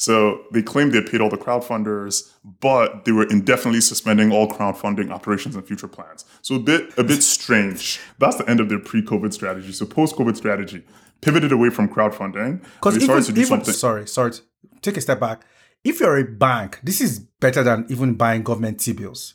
So 0.00 0.44
they 0.52 0.62
claimed 0.62 0.92
they 0.92 1.02
paid 1.02 1.20
all 1.20 1.28
the 1.28 1.36
crowdfunders, 1.36 2.32
but 2.60 3.04
they 3.04 3.10
were 3.10 3.26
indefinitely 3.28 3.80
suspending 3.80 4.30
all 4.30 4.48
crowdfunding 4.48 5.10
operations 5.10 5.56
and 5.56 5.66
future 5.66 5.88
plans. 5.88 6.24
So 6.40 6.54
a 6.54 6.60
bit 6.60 6.96
a 6.96 7.02
bit 7.02 7.20
strange. 7.22 7.98
That's 8.20 8.36
the 8.36 8.48
end 8.48 8.60
of 8.60 8.68
their 8.68 8.78
pre-COVID 8.78 9.32
strategy. 9.32 9.72
So 9.72 9.84
post-COVID 9.86 10.36
strategy, 10.36 10.84
pivoted 11.20 11.50
away 11.50 11.70
from 11.70 11.88
crowdfunding. 11.88 12.62
Because 12.76 12.96
They 12.96 13.04
even, 13.04 13.22
to 13.24 13.32
do 13.32 13.40
even 13.40 13.48
something. 13.48 13.74
sorry, 13.74 14.06
sorry, 14.06 14.32
take 14.82 14.96
a 14.96 15.00
step 15.00 15.18
back. 15.18 15.42
If 15.82 15.98
you're 16.00 16.16
a 16.18 16.24
bank, 16.24 16.78
this 16.84 17.00
is 17.00 17.18
better 17.40 17.64
than 17.64 17.86
even 17.88 18.14
buying 18.14 18.44
government 18.44 18.78
T 18.78 18.92
bills, 18.92 19.34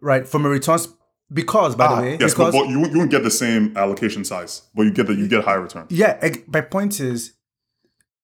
right? 0.00 0.26
From 0.28 0.46
a 0.46 0.48
returns, 0.48 0.86
because 1.32 1.74
by 1.74 1.88
the 1.96 2.02
way, 2.02 2.14
Ah, 2.14 2.18
Yes, 2.20 2.34
but, 2.34 2.46
because 2.46 2.52
but 2.62 2.68
you, 2.68 2.78
won't- 2.78 2.92
you 2.92 2.98
won't 2.98 3.10
get 3.10 3.24
the 3.24 3.30
same 3.30 3.76
allocation 3.76 4.24
size, 4.24 4.62
but 4.72 4.82
you 4.82 4.92
get 4.92 5.08
the 5.08 5.14
you 5.14 5.26
get 5.26 5.44
higher 5.44 5.60
return. 5.60 5.86
yeah, 5.90 6.12
my 6.46 6.60
point 6.60 7.00
is, 7.00 7.32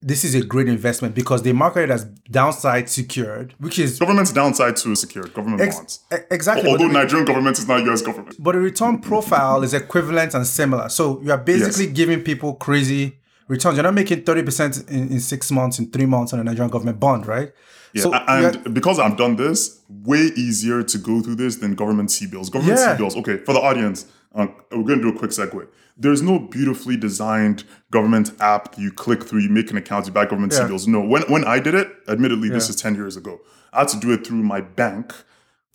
this 0.03 0.25
is 0.25 0.35
a 0.35 0.43
great 0.45 0.69
investment 0.69 1.15
because 1.15 1.43
they 1.43 1.53
market 1.53 1.83
it 1.85 1.91
as 1.91 2.05
downside 2.31 2.89
secured, 2.89 3.55
which 3.59 3.79
is 3.79 3.99
Government's 3.99 4.33
downside 4.33 4.77
to 4.77 4.95
secured 4.97 5.33
government 5.33 5.61
ex- 5.63 5.77
bonds. 5.77 6.01
exactly. 6.31 6.69
Although 6.71 6.89
the- 6.89 6.93
Nigerian 6.95 7.25
government 7.25 7.59
is 7.59 7.69
not 7.69 7.85
U.S. 7.85 8.03
government. 8.03 8.37
but 8.39 8.53
the 8.53 8.59
return 8.61 8.99
profile 9.01 9.63
is 9.63 9.73
equivalent 9.75 10.35
and 10.35 10.47
similar. 10.47 10.89
So 10.89 11.21
you 11.23 11.31
are 11.31 11.39
basically 11.39 11.87
Yes. 11.87 11.95
giving 11.95 12.21
people 12.23 12.55
crazy 12.55 13.19
returns. 13.49 13.77
You're 13.77 13.85
not 13.85 13.95
making 13.95 14.23
30% 14.23 14.89
in, 14.91 15.09
in 15.13 15.21
six 15.21 15.51
months, 15.53 15.79
in 15.79 15.91
three 15.91 16.07
months 16.07 16.33
on 16.33 16.41
a 16.41 16.45
Nigerian 16.45 16.71
government 16.71 16.99
bond, 16.99 17.27
right? 17.27 17.53
Yeah, 17.95 18.03
So 18.03 18.15
and 18.15 18.73
because 18.75 18.99
I've 18.99 19.17
done 19.19 19.37
this, 19.37 19.81
way 19.89 20.31
easier 20.35 20.83
to 20.83 20.99
go 20.99 21.21
through 21.21 21.35
this 21.37 21.57
than 21.57 21.75
government 21.75 22.09
T 22.11 22.27
bills. 22.27 22.49
Government 22.51 22.79
Yeah. 22.81 22.93
T 22.95 22.99
bills. 22.99 23.15
Okay, 23.17 23.37
for 23.39 23.53
the 23.53 23.61
audience, 23.61 24.07
uh, 24.35 24.47
we're 24.71 24.83
going 24.85 25.01
to 25.03 25.11
do 25.11 25.15
a 25.15 25.19
quick 25.19 25.31
segue. 25.31 25.67
There's 25.97 26.23
no 26.23 26.39
beautifully 26.39 26.97
designed 26.97 27.65
government 27.91 28.33
app 28.41 28.75
that 28.75 28.81
you 28.81 28.91
click 28.93 29.25
through, 29.25 29.41
you 29.41 29.51
make 29.51 29.71
an 29.71 29.77
account, 29.77 30.07
you 30.07 30.13
buy 30.13 30.25
government 30.25 30.53
Yeah. 30.53 30.67
bills. 30.67 30.87
No, 30.89 31.01
when 31.01 31.23
when 31.23 31.45
I 31.45 31.59
did 31.61 31.75
it, 31.75 31.89
admittedly, 32.09 32.49
this 32.49 32.69
is 32.71 32.77
ten 32.77 32.95
years 32.95 33.17
ago. 33.17 33.41
I 33.73 33.81
had 33.81 33.89
to 33.89 34.01
do 34.01 34.13
it 34.13 34.27
through 34.27 34.43
my 34.43 34.61
bank. 34.61 35.13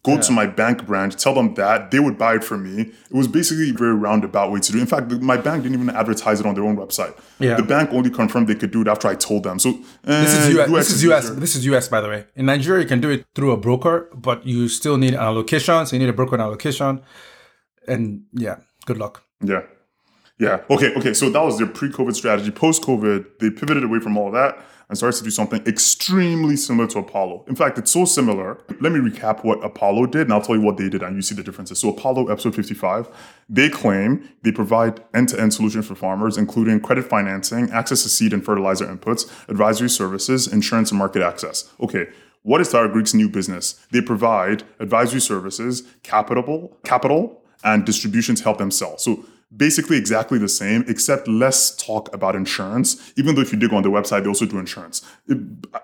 Go 0.03 0.18
to 0.22 0.32
my 0.32 0.45
bank 0.47 0.86
branch, 0.86 1.18
tell 1.18 1.34
them 1.34 1.53
that 1.55 1.91
they 1.91 1.99
would 1.99 2.18
buy 2.18 2.36
it 2.36 2.43
for 2.43 2.57
me. 2.57 2.76
It 2.82 3.13
was 3.22 3.28
basically 3.28 3.72
a 3.72 3.74
very 3.74 3.93
roundabout 3.93 4.53
way 4.53 4.61
to 4.61 4.72
do. 4.72 4.78
it. 4.78 4.82
In 4.82 4.88
fact, 4.88 5.11
my 5.11 5.36
bank 5.36 5.63
didn't 5.63 5.82
even 5.82 5.93
advertise 5.93 6.39
it 6.39 6.45
on 6.45 6.55
their 6.55 6.63
own 6.63 6.78
website. 6.78 7.13
Yeah. 7.39 7.55
The 7.55 7.63
bank 7.63 7.89
only 7.91 8.09
confirmed 8.09 8.47
they 8.47 8.55
could 8.55 8.72
do 8.72 8.82
it 8.84 8.88
after 8.88 9.09
I 9.09 9.15
told 9.15 9.43
them. 9.43 9.59
So 9.59 9.74
This 10.03 10.34
eh, 10.34 10.47
is 10.47 10.55
US. 10.55 10.70
This 10.70 10.91
is 10.91 11.03
US. 11.03 11.30
This 11.32 11.55
is 11.57 11.65
US, 11.65 11.89
by 11.89 11.99
the 11.99 12.07
way. 12.07 12.26
In 12.38 12.45
Nigeria, 12.45 12.84
you 12.84 12.88
can 12.88 13.01
do 13.01 13.09
it 13.09 13.26
through 13.36 13.51
a 13.51 13.57
broker, 13.57 14.07
but 14.15 14.45
you 14.45 14.70
still 14.70 14.97
need 14.97 15.13
an 15.13 15.20
allocation. 15.20 15.86
So 15.86 15.95
you 15.97 15.99
need 15.99 16.09
a 16.09 16.13
broker 16.13 16.36
and 16.36 16.41
allocation. 16.41 17.01
And 17.86 18.24
yeah, 18.32 18.57
good 18.86 18.97
luck. 18.97 19.24
Yeah. 19.43 19.63
Yeah. 20.39 20.63
Okay. 20.69 20.93
Okay. 20.95 21.13
So 21.13 21.29
that 21.29 21.41
was 21.41 21.57
their 21.57 21.67
pre-COVID 21.67 22.15
strategy. 22.15 22.51
Post-COVID, 22.51 23.39
they 23.39 23.49
pivoted 23.49 23.83
away 23.83 23.99
from 23.99 24.17
all 24.17 24.31
that 24.31 24.57
and 24.89 24.97
started 24.97 25.17
to 25.17 25.23
do 25.23 25.31
something 25.31 25.61
extremely 25.67 26.55
similar 26.55 26.88
to 26.88 26.99
Apollo. 26.99 27.43
In 27.47 27.55
fact, 27.55 27.77
it's 27.77 27.91
so 27.91 28.05
similar. 28.05 28.57
Let 28.79 28.93
me 28.93 28.99
recap 28.99 29.43
what 29.43 29.61
Apollo 29.63 30.05
did, 30.07 30.21
and 30.21 30.33
I'll 30.33 30.41
tell 30.41 30.55
you 30.55 30.61
what 30.61 30.77
they 30.77 30.88
did, 30.88 31.03
and 31.03 31.15
you 31.15 31.21
see 31.21 31.35
the 31.35 31.43
differences. 31.43 31.79
So 31.79 31.89
Apollo, 31.89 32.27
episode 32.27 32.55
55, 32.55 33.09
they 33.49 33.69
claim 33.69 34.29
they 34.43 34.51
provide 34.51 35.03
end-to-end 35.13 35.53
solutions 35.53 35.88
for 35.88 35.95
farmers, 35.95 36.38
including 36.38 36.79
credit 36.79 37.03
financing, 37.03 37.69
access 37.71 38.03
to 38.03 38.09
seed 38.09 38.31
and 38.31 38.45
fertilizer 38.45 38.85
inputs, 38.85 39.29
advisory 39.49 39.89
services, 39.89 40.47
insurance, 40.47 40.91
and 40.91 40.99
market 40.99 41.21
access. 41.21 41.69
Okay. 41.81 42.07
What 42.43 42.61
is 42.61 42.69
Thrive 42.69 42.91
Agric's 42.91 43.13
new 43.13 43.27
business? 43.27 43.85
They 43.91 43.99
provide 43.99 44.63
advisory 44.79 45.19
services, 45.19 45.83
capital, 46.03 46.77
capital, 46.85 47.41
and 47.61 47.83
distribution 47.83 48.35
to 48.35 48.43
help 48.43 48.57
them 48.57 48.71
sell. 48.71 48.97
So 48.97 49.25
basically 49.56 49.98
exactly 49.98 50.38
the 50.38 50.50
same, 50.50 50.84
except 50.88 51.28
less 51.28 51.76
talk 51.76 52.14
about 52.14 52.36
insurance. 52.36 53.14
Even 53.16 53.36
though 53.36 53.41
if 53.41 53.52
you 53.54 53.58
dig 53.58 53.74
on 53.74 53.82
the 53.84 53.89
website, 53.89 54.24
they 54.24 54.28
also 54.30 54.45
do 54.45 54.60
insurance. 54.60 55.02
It- 55.28 55.38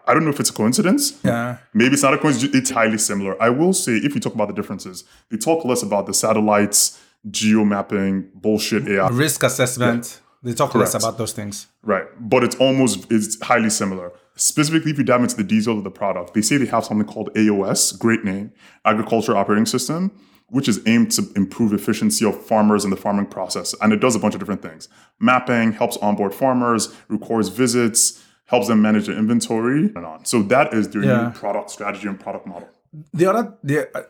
I 0.08 0.14
don't 0.14 0.24
know 0.26 0.30
if 0.32 0.40
it's 0.40 0.50
a 0.50 0.54
coincidence. 0.54 1.14
Yeah. 1.24 1.58
Maybe 1.74 1.94
it's 1.94 2.04
not 2.04 2.14
a 2.14 2.18
coincidence. 2.18 2.56
It's 2.56 2.72
highly 2.72 2.98
similar. 2.98 3.42
I 3.42 3.50
will 3.50 3.74
say, 3.74 3.94
if 3.94 4.14
you 4.16 4.20
talk 4.20 4.34
about 4.36 4.48
the 4.50 4.54
differences, 4.54 5.04
they 5.30 5.38
talk 5.38 5.64
less 5.66 5.82
about 5.82 6.08
the 6.08 6.14
satellites, 6.14 7.00
geo 7.32 7.64
mapping, 7.64 8.30
bullshit 8.36 8.88
AI. 8.88 9.08
Risk 9.10 9.44
assessment. 9.44 10.20
They 10.44 10.54
talk 10.54 10.76
less 10.76 10.94
about 10.94 11.18
those 11.18 11.32
things. 11.32 11.68
Right. 11.84 12.04
But 12.20 12.44
it's 12.44 12.58
almost 12.58 13.10
it's 13.10 13.40
highly 13.42 13.70
similar. 13.70 14.12
Specifically, 14.36 14.92
if 14.92 14.98
you 14.98 15.06
dive 15.06 15.22
into 15.22 15.38
the 15.38 15.44
details 15.44 15.78
of 15.78 15.84
the 15.86 15.92
product, 15.92 16.34
they 16.34 16.42
say 16.42 16.58
they 16.58 16.66
have 16.66 16.84
something 16.84 17.08
called 17.08 17.30
AOS, 17.36 17.98
great 17.98 18.26
name, 18.26 18.52
Agriculture 18.84 19.38
Operating 19.38 19.66
System, 19.66 20.12
which 20.54 20.68
is 20.68 20.80
aimed 20.86 21.10
to 21.12 21.24
improve 21.36 21.74
efficiency 21.74 22.24
of 22.24 22.40
farmers 22.46 22.86
in 22.86 22.92
the 22.92 22.96
farming 22.96 23.26
process. 23.26 23.74
And 23.82 23.92
it 23.92 24.00
does 24.00 24.16
a 24.16 24.20
bunch 24.20 24.36
of 24.36 24.40
different 24.40 24.62
things. 24.62 24.88
Mapping, 25.20 25.72
helps 25.72 25.98
onboard 25.98 26.32
farmers, 26.32 26.94
records 27.10 27.50
visits, 27.50 28.24
helps 28.46 28.68
them 28.68 28.80
manage 28.80 29.08
their 29.08 29.18
inventory, 29.18 29.92
and 29.96 30.06
on. 30.06 30.26
So 30.26 30.44
that 30.44 30.72
is 30.72 30.90
their 30.90 31.04
Yeah. 31.04 31.24
new 31.24 31.32
product 31.32 31.72
strategy 31.72 32.08
and 32.08 32.20
product 32.20 32.46
model. 32.46 32.70
The 33.14 33.26
other, 33.26 33.58
the, 33.64 33.98
uh, 33.98 34.04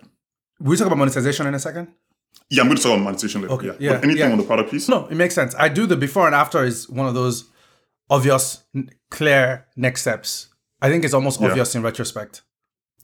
we 0.60 0.76
talk 0.76 0.88
about 0.88 0.98
monetization 0.98 1.48
in 1.48 1.54
a 1.54 1.60
second. 1.60 1.88
Yeah, 2.50 2.62
I'm 2.64 2.68
going 2.68 2.76
to 2.76 2.84
talk 2.84 2.92
about 2.92 3.04
monetization 3.06 3.42
later. 3.42 3.54
Okay, 3.54 3.68
yeah. 3.68 3.74
yeah, 3.80 3.94
But 3.94 4.04
anything 4.04 4.28
yeah. 4.28 4.32
on 4.34 4.38
the 4.38 4.44
product 4.44 4.70
piece? 4.70 4.90
No, 4.90 5.08
it 5.08 5.16
makes 5.16 5.36
sense. 5.36 5.56
I 5.58 5.70
do 5.70 5.86
the 5.86 5.96
before 5.96 6.26
and 6.26 6.36
after 6.36 6.66
is 6.66 6.90
one 6.90 7.08
of 7.08 7.14
those 7.14 7.46
obvious, 8.10 8.64
clear 9.10 9.66
next 9.78 10.02
steps. 10.02 10.50
I 10.82 10.90
think 10.90 11.06
it's 11.06 11.14
almost 11.14 11.42
obvious 11.42 11.74
in 11.74 11.84
retrospect. 11.84 12.42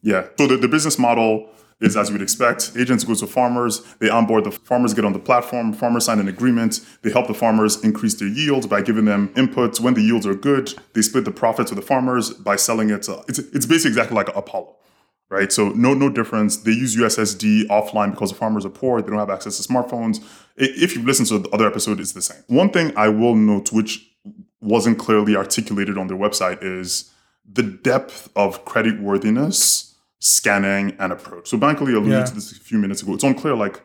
Yeah. 0.01 0.27
So 0.37 0.45
the, 0.47 0.57
the 0.57 0.67
business 0.67 0.99
model 0.99 1.49
is 1.81 1.95
as 1.95 2.09
you 2.09 2.13
would 2.13 2.21
expect. 2.21 2.71
Agents 2.77 3.03
go 3.03 3.15
to 3.15 3.27
farmers, 3.27 3.81
they 3.99 4.09
onboard 4.09 4.43
the 4.43 4.51
farmers, 4.51 4.93
get 4.93 5.05
on 5.05 5.13
the 5.13 5.19
platform, 5.19 5.73
farmers 5.73 6.05
sign 6.05 6.19
an 6.19 6.27
agreement, 6.27 6.81
they 7.01 7.11
help 7.11 7.27
the 7.27 7.33
farmers 7.33 7.81
increase 7.83 8.15
their 8.15 8.27
yields 8.27 8.67
by 8.67 8.81
giving 8.81 9.05
them 9.05 9.29
inputs. 9.35 9.79
When 9.79 9.93
the 9.93 10.01
yields 10.01 10.27
are 10.27 10.35
good, 10.35 10.73
they 10.93 11.01
split 11.01 11.25
the 11.25 11.31
profits 11.31 11.71
with 11.71 11.79
the 11.79 11.85
farmers 11.85 12.31
by 12.31 12.55
selling 12.55 12.89
it. 12.89 13.03
To, 13.03 13.23
it's 13.27 13.39
it's 13.39 13.65
basically 13.65 13.91
exactly 13.91 14.15
like 14.15 14.35
Apollo. 14.35 14.75
Right. 15.29 15.51
So 15.53 15.69
no 15.69 15.93
no 15.93 16.09
difference. 16.09 16.57
They 16.57 16.71
use 16.71 16.95
USSD 16.95 17.67
offline 17.67 18.11
because 18.11 18.31
the 18.31 18.35
farmers 18.35 18.65
are 18.65 18.71
poor, 18.71 19.01
they 19.01 19.09
don't 19.09 19.19
have 19.19 19.29
access 19.29 19.57
to 19.59 19.71
smartphones. 19.71 20.23
If 20.57 20.95
you've 20.95 21.05
listened 21.05 21.27
to 21.29 21.39
the 21.39 21.49
other 21.49 21.67
episode, 21.67 21.99
it's 21.99 22.13
the 22.13 22.21
same. 22.21 22.43
One 22.47 22.71
thing 22.71 22.91
I 22.97 23.09
will 23.09 23.35
note, 23.35 23.71
which 23.71 24.09
wasn't 24.59 24.97
clearly 24.97 25.35
articulated 25.35 25.97
on 25.97 26.07
their 26.07 26.17
website, 26.17 26.63
is 26.63 27.11
the 27.51 27.63
depth 27.63 28.29
of 28.35 28.65
credit 28.65 28.99
worthiness, 28.99 29.88
scanning, 30.19 30.95
and 30.99 31.11
approach. 31.11 31.47
So 31.49 31.57
Bankole 31.57 31.89
alluded 31.93 32.11
Yeah. 32.11 32.23
to 32.25 32.33
this 32.35 32.51
a 32.51 32.55
few 32.55 32.77
minutes 32.77 33.01
ago. 33.01 33.13
It's 33.13 33.23
unclear, 33.23 33.55
like, 33.55 33.81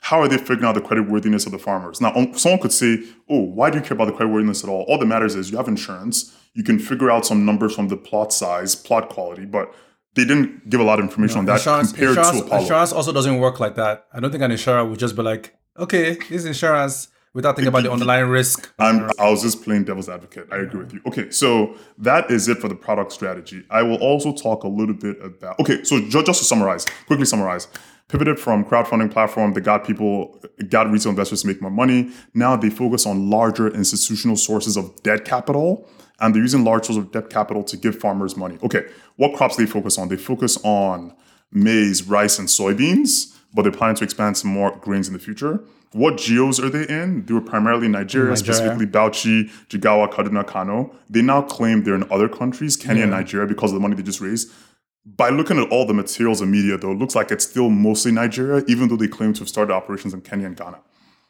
how 0.00 0.20
are 0.20 0.28
they 0.28 0.36
figuring 0.36 0.64
out 0.64 0.74
the 0.74 0.82
credit 0.82 1.08
worthiness 1.08 1.46
of 1.46 1.52
the 1.52 1.58
farmers? 1.58 2.00
Now, 2.00 2.12
um, 2.14 2.34
someone 2.36 2.60
could 2.60 2.72
say, 2.72 3.02
oh, 3.30 3.40
why 3.40 3.70
do 3.70 3.78
you 3.78 3.82
care 3.84 3.94
about 3.94 4.04
the 4.06 4.12
credit 4.12 4.30
worthiness 4.32 4.62
at 4.62 4.68
all? 4.68 4.82
All 4.88 4.98
that 4.98 5.06
matters 5.06 5.34
is 5.34 5.50
you 5.50 5.56
have 5.56 5.66
insurance. 5.68 6.32
You 6.52 6.62
can 6.62 6.78
figure 6.78 7.10
out 7.10 7.24
some 7.24 7.46
numbers 7.46 7.74
from 7.74 7.88
the 7.88 7.96
plot 7.96 8.32
size, 8.32 8.74
plot 8.76 9.08
quality, 9.08 9.46
but 9.46 9.74
they 10.14 10.24
didn't 10.26 10.68
give 10.68 10.80
a 10.80 10.84
lot 10.84 10.98
of 10.98 11.06
information 11.06 11.38
on 11.38 11.46
that 11.46 11.56
Insurance, 11.56 11.90
compared 11.92 12.10
insurance, 12.18 12.38
to 12.40 12.44
Apollo. 12.46 12.60
insurance 12.60 12.92
also 12.92 13.12
doesn't 13.12 13.38
work 13.38 13.58
like 13.58 13.74
that. 13.76 14.04
I 14.12 14.20
don't 14.20 14.30
think 14.30 14.42
an 14.44 14.50
insurer 14.52 14.84
would 14.84 14.98
just 14.98 15.16
be 15.16 15.22
like, 15.22 15.54
okay, 15.78 16.18
this 16.28 16.44
insurance 16.44 17.08
without 17.34 17.56
thinking 17.56 17.68
about 17.68 17.82
the 17.82 17.92
underlying 17.92 18.28
risk. 18.28 18.72
I'm, 18.78 19.10
I 19.18 19.28
was 19.28 19.42
just 19.42 19.62
playing 19.62 19.84
devil's 19.84 20.08
advocate. 20.08 20.48
I 20.50 20.58
agree 20.58 20.80
with 20.84 20.94
you. 20.94 21.02
Okay, 21.06 21.30
so 21.30 21.76
that 21.98 22.30
is 22.30 22.48
it 22.48 22.58
for 22.58 22.68
the 22.68 22.74
product 22.74 23.12
strategy. 23.12 23.64
I 23.68 23.82
will 23.82 23.96
also 23.96 24.32
talk 24.32 24.64
a 24.64 24.68
little 24.68 24.94
bit 24.94 25.22
about. 25.22 25.60
Okay, 25.60 25.84
so 25.84 26.00
ju- 26.00 26.22
just 26.22 26.38
to 26.38 26.44
summarize, 26.44 26.86
quickly 27.06 27.26
summarize. 27.26 27.68
Pivoted 28.08 28.38
from 28.38 28.66
crowdfunding 28.66 29.10
platform 29.10 29.54
that 29.54 29.62
got 29.62 29.84
people, 29.84 30.38
got 30.68 30.90
retail 30.90 31.10
investors 31.10 31.40
to 31.40 31.48
make 31.48 31.62
more 31.62 31.70
money. 31.70 32.10
Now 32.34 32.54
they 32.54 32.68
focus 32.68 33.06
on 33.06 33.30
larger 33.30 33.68
institutional 33.68 34.36
sources 34.36 34.76
of 34.76 35.02
debt 35.02 35.24
capital, 35.24 35.88
and 36.20 36.34
they're 36.34 36.42
using 36.42 36.64
large 36.64 36.84
sources 36.84 37.02
of 37.02 37.12
debt 37.12 37.30
capital 37.30 37.64
to 37.64 37.76
give 37.78 37.98
farmers 37.98 38.36
money. 38.36 38.58
Okay, 38.62 38.86
what 39.16 39.34
crops 39.34 39.56
they 39.56 39.64
focus 39.64 39.96
on? 39.96 40.08
They 40.08 40.18
focus 40.18 40.58
on 40.64 41.16
maize, 41.50 42.06
rice, 42.06 42.38
and 42.38 42.46
soybeans, 42.46 43.34
but 43.54 43.62
they're 43.62 43.72
planning 43.72 43.96
to 43.96 44.04
expand 44.04 44.36
some 44.36 44.50
more 44.50 44.76
grains 44.76 45.08
in 45.08 45.14
the 45.14 45.18
future. 45.18 45.64
What 45.94 46.18
geos 46.18 46.58
are 46.58 46.68
they 46.68 46.88
in? 46.88 47.24
They 47.24 47.34
were 47.34 47.40
primarily 47.40 47.86
Nigeria, 47.86 48.30
Nigeria. 48.30 48.36
specifically 48.36 48.86
Bauchi, 48.86 49.48
Jigawa, 49.68 50.12
Kaduna, 50.12 50.44
Kano. 50.44 50.92
They 51.08 51.22
now 51.22 51.42
claim 51.42 51.84
they're 51.84 51.94
in 51.94 52.04
other 52.10 52.28
countries, 52.28 52.76
Kenya 52.76 53.02
and 53.02 53.12
Nigeria, 53.12 53.46
because 53.46 53.70
of 53.70 53.74
the 53.74 53.80
money 53.80 53.94
they 53.94 54.02
just 54.02 54.20
raised. 54.20 54.50
By 55.06 55.28
looking 55.28 55.56
at 55.56 55.70
all 55.70 55.86
the 55.86 55.94
materials 55.94 56.40
and 56.40 56.50
media, 56.50 56.76
though, 56.76 56.90
it 56.90 56.98
looks 56.98 57.14
like 57.14 57.30
it's 57.30 57.46
still 57.48 57.70
mostly 57.70 58.10
Nigeria, 58.10 58.64
even 58.66 58.88
though 58.88 58.96
they 58.96 59.06
claim 59.06 59.34
to 59.34 59.40
have 59.42 59.48
started 59.48 59.72
operations 59.72 60.12
in 60.12 60.22
Kenya 60.22 60.46
and 60.46 60.56
Ghana. 60.56 60.80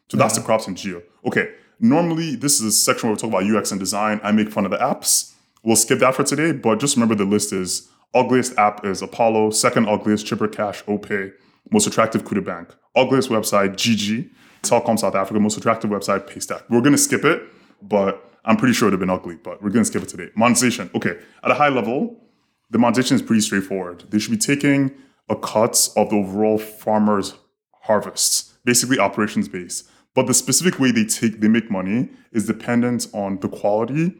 So 0.08 0.16
that's 0.16 0.34
the 0.36 0.42
crops 0.42 0.66
and 0.66 0.78
geo. 0.78 1.02
Okay, 1.26 1.52
normally 1.78 2.34
this 2.34 2.54
is 2.58 2.62
a 2.62 2.72
section 2.72 3.08
where 3.08 3.16
we 3.16 3.20
talk 3.20 3.28
about 3.28 3.44
UX 3.44 3.70
and 3.70 3.78
design. 3.78 4.18
I 4.22 4.32
make 4.32 4.50
fun 4.50 4.64
of 4.64 4.70
the 4.70 4.78
apps. 4.78 5.34
We'll 5.62 5.76
skip 5.76 5.98
that 5.98 6.14
for 6.14 6.24
today, 6.24 6.52
but 6.52 6.80
just 6.80 6.96
remember 6.96 7.14
the 7.14 7.26
list 7.26 7.52
is 7.52 7.88
ugliest 8.14 8.56
app 8.56 8.82
is 8.86 9.02
Apollo, 9.02 9.50
second 9.50 9.88
ugliest 9.88 10.24
Chipper 10.24 10.48
Cash, 10.48 10.82
OPay, 10.84 11.32
most 11.70 11.86
attractive 11.86 12.24
Kuda 12.24 12.42
Bank, 12.42 12.74
ugliest 12.96 13.28
website 13.28 13.74
GG, 13.74 14.30
Telecom 14.64 14.98
South 14.98 15.14
Africa, 15.14 15.40
most 15.40 15.56
attractive 15.56 15.90
website 15.90 16.28
Paystack. 16.28 16.62
We're 16.68 16.80
gonna 16.80 16.98
skip 16.98 17.24
it, 17.24 17.42
but 17.82 18.30
I'm 18.44 18.56
pretty 18.56 18.74
sure 18.74 18.88
it 18.88 18.90
would 18.90 19.00
have 19.00 19.00
been 19.00 19.10
ugly, 19.10 19.36
but 19.36 19.62
we're 19.62 19.70
gonna 19.70 19.84
skip 19.84 20.02
it 20.02 20.08
today. 20.08 20.30
Monetization. 20.34 20.90
Okay, 20.94 21.18
at 21.42 21.50
a 21.50 21.54
high 21.54 21.68
level, 21.68 22.20
the 22.70 22.78
monetization 22.78 23.16
is 23.16 23.22
pretty 23.22 23.40
straightforward. 23.40 24.04
They 24.10 24.18
should 24.18 24.32
be 24.32 24.36
taking 24.36 24.92
a 25.28 25.36
cut 25.36 25.88
of 25.96 26.10
the 26.10 26.16
overall 26.16 26.58
farmer's 26.58 27.34
harvests, 27.82 28.54
basically 28.64 28.98
operations 28.98 29.48
based. 29.48 29.88
But 30.14 30.26
the 30.26 30.34
specific 30.34 30.78
way 30.78 30.90
they 30.90 31.04
take 31.04 31.40
they 31.40 31.48
make 31.48 31.70
money 31.70 32.08
is 32.32 32.46
dependent 32.46 33.08
on 33.12 33.38
the 33.40 33.48
quality 33.48 34.14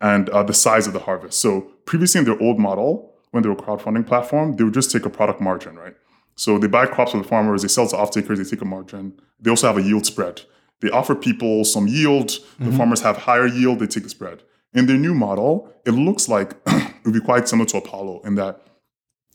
and 0.00 0.28
uh, 0.30 0.42
the 0.42 0.54
size 0.54 0.86
of 0.86 0.92
the 0.92 1.00
harvest. 1.00 1.40
So 1.40 1.62
previously 1.84 2.20
in 2.20 2.24
their 2.24 2.40
old 2.40 2.58
model, 2.58 3.14
when 3.30 3.42
they 3.42 3.48
were 3.48 3.56
crowdfunding 3.56 4.06
platform, 4.06 4.56
they 4.56 4.64
would 4.64 4.74
just 4.74 4.90
take 4.90 5.04
a 5.06 5.10
product 5.10 5.40
margin, 5.40 5.76
right? 5.76 5.94
So 6.34 6.58
they 6.58 6.66
buy 6.66 6.86
crops 6.86 7.12
from 7.12 7.22
the 7.22 7.28
farmers, 7.28 7.62
they 7.62 7.68
sell 7.68 7.86
to 7.88 7.96
off 7.96 8.10
takers, 8.10 8.38
they 8.38 8.44
take 8.44 8.62
a 8.62 8.64
margin. 8.64 9.20
They 9.40 9.50
also 9.50 9.66
have 9.66 9.76
a 9.76 9.82
yield 9.82 10.06
spread. 10.06 10.42
They 10.80 10.90
offer 10.90 11.14
people 11.14 11.64
some 11.64 11.86
yield. 11.86 12.30
The 12.58 12.66
mm-hmm. 12.66 12.76
farmers 12.76 13.00
have 13.02 13.16
higher 13.18 13.46
yield. 13.46 13.78
They 13.78 13.86
take 13.86 14.02
the 14.02 14.08
spread. 14.08 14.42
In 14.74 14.86
their 14.86 14.96
new 14.96 15.14
model, 15.14 15.72
it 15.86 15.92
looks 15.92 16.28
like 16.28 16.56
it 16.66 17.04
would 17.04 17.14
be 17.14 17.20
quite 17.20 17.48
similar 17.48 17.68
to 17.68 17.76
Apollo 17.78 18.22
in 18.24 18.34
that 18.34 18.66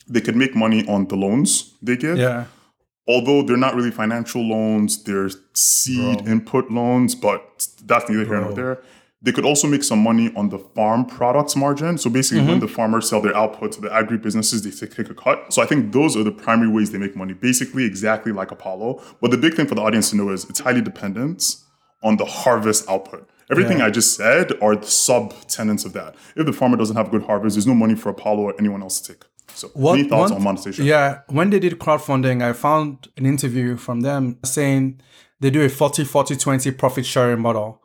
they 0.07 0.22
could 0.22 0.36
make 0.36 0.56
money 0.56 0.88
on 0.88 1.07
the 1.07 1.15
loans 1.15 1.76
they 1.82 1.95
give. 1.95 2.18
Yeah. 2.18 2.45
Although 3.07 3.44
they're 3.44 3.56
not 3.56 3.76
really 3.76 3.91
financial 3.91 4.41
loans, 4.41 5.03
they're 5.03 5.30
seed 5.53 6.28
input 6.28 6.69
loans, 6.69 7.15
but 7.15 7.68
that's 7.86 8.10
neither 8.10 8.26
here 8.26 8.41
nor 8.41 8.53
there. 8.53 8.80
They 9.22 9.31
could 9.31 9.45
also 9.45 9.68
make 9.68 9.84
some 9.84 9.99
money 9.99 10.31
on 10.35 10.49
the 10.49 10.60
farm 10.60 11.03
products 11.06 11.56
margin. 11.56 11.98
So 11.98 12.10
basically, 12.10 12.41
when 12.41 12.57
mm-hmm. 12.57 12.60
the 12.60 12.68
farmers 12.68 13.10
sell 13.10 13.19
their 13.19 13.35
output 13.35 13.72
to 13.73 13.81
the 13.81 13.91
agri 13.91 14.18
businesses, 14.18 14.61
they 14.61 14.69
take 14.88 15.10
a 15.10 15.15
cut. 15.15 15.52
So 15.52 15.61
I 15.61 15.65
think 15.65 15.91
those 15.91 16.15
are 16.15 16.23
the 16.23 16.31
primary 16.31 16.69
ways 16.69 16.91
they 16.91 16.99
make 16.99 17.15
money. 17.15 17.34
Basically, 17.34 17.84
exactly 17.84 18.31
like 18.31 18.52
Apollo. 18.52 19.02
But 19.19 19.31
the 19.31 19.38
big 19.38 19.56
thing 19.56 19.65
for 19.65 19.73
the 19.73 19.81
audience 19.81 20.11
to 20.11 20.18
know 20.18 20.30
is 20.30 20.48
it's 20.49 20.60
highly 20.60 20.81
dependent 20.81 21.56
on 22.03 22.18
the 22.18 22.26
harvest 22.26 22.88
output. 22.88 23.27
Everything 23.49 23.81
I 23.81 23.89
just 23.89 24.15
said 24.15 24.52
are 24.61 24.76
the 24.76 24.85
sub 24.85 25.34
tenants 25.48 25.84
of 25.85 25.94
that. 25.94 26.15
If 26.35 26.45
the 26.45 26.53
farmer 26.53 26.77
doesn't 26.77 26.95
have 26.95 27.10
good 27.10 27.23
harvest, 27.23 27.56
there's 27.56 27.65
no 27.65 27.73
money 27.73 27.95
for 27.95 28.10
Apollo 28.10 28.44
or 28.44 28.53
anyone 28.60 28.84
else 28.84 28.99
to 29.02 29.14
take. 29.14 29.23
So, 29.48 29.72
any 29.94 30.03
thoughts 30.03 30.31
on 30.31 30.44
monetization? 30.44 30.85
Yeah, 30.85 31.22
when 31.30 31.49
they 31.49 31.60
did 31.60 31.80
crowdfunding, 31.80 32.44
I 32.44 32.53
found 32.53 33.07
an 33.18 33.26
interview 33.26 33.77
from 33.77 34.02
them 34.02 34.38
saying 34.44 35.02
they 35.39 35.49
do 35.49 35.64
a 35.64 35.69
40 35.69 36.03
40 36.03 36.35
20 36.35 36.72
profit 36.72 37.06
sharing 37.06 37.39
model 37.39 37.81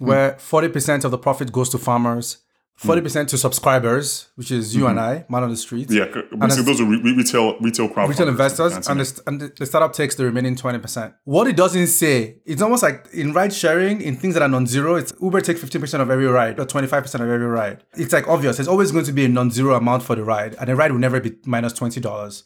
Mm. 0.00 0.06
where 0.06 0.32
40% 0.32 1.04
of 1.04 1.10
the 1.12 1.18
profit 1.18 1.52
goes 1.52 1.68
to 1.68 1.78
farmers, 1.78 2.38
mm. 2.82 3.00
40% 3.00 3.28
to 3.28 3.38
subscribers, 3.38 4.28
which 4.34 4.50
is 4.50 4.74
you 4.74 4.88
and 4.88 4.98
mm-hmm. 4.98 5.22
I, 5.22 5.26
man 5.28 5.44
on 5.44 5.50
the 5.50 5.56
street. 5.56 5.88
Yeah, 5.88 6.06
basically 6.06 6.64
those 6.64 6.80
are 6.80 6.84
re- 6.84 7.00
re- 7.00 7.16
retail 7.16 7.56
retail 7.60 7.88
crowdfunders. 7.88 8.08
Retail 8.08 8.28
investors 8.28 8.88
and 8.88 9.00
the, 9.00 9.22
and 9.28 9.40
the 9.40 9.66
startup 9.66 9.92
takes 9.92 10.16
the 10.16 10.24
remaining 10.24 10.56
20%. 10.56 11.14
What 11.22 11.46
it 11.46 11.54
doesn't 11.56 11.86
say, 11.86 12.38
it's 12.44 12.60
almost 12.60 12.82
like 12.82 13.06
in 13.12 13.32
ride 13.32 13.52
sharing, 13.52 14.00
in 14.00 14.16
things 14.16 14.34
that 14.34 14.42
are 14.42 14.48
non 14.48 14.66
zero, 14.66 14.96
it's 14.96 15.12
Uber 15.22 15.40
takes 15.40 15.60
15% 15.60 16.00
of 16.00 16.10
every 16.10 16.26
ride 16.26 16.58
or 16.58 16.66
25% 16.66 17.14
of 17.14 17.20
every 17.20 17.46
ride. 17.46 17.84
It's 17.94 18.12
like 18.12 18.26
obvious. 18.26 18.56
There's 18.56 18.68
always 18.68 18.90
going 18.90 19.04
to 19.04 19.12
be 19.12 19.24
a 19.26 19.28
non 19.28 19.52
zero 19.52 19.76
amount 19.76 20.02
for 20.02 20.16
the 20.16 20.24
ride, 20.24 20.56
and 20.58 20.68
the 20.68 20.74
ride 20.74 20.90
will 20.90 20.98
never 20.98 21.20
be 21.20 21.36
minus 21.46 21.72
$20. 21.74 22.42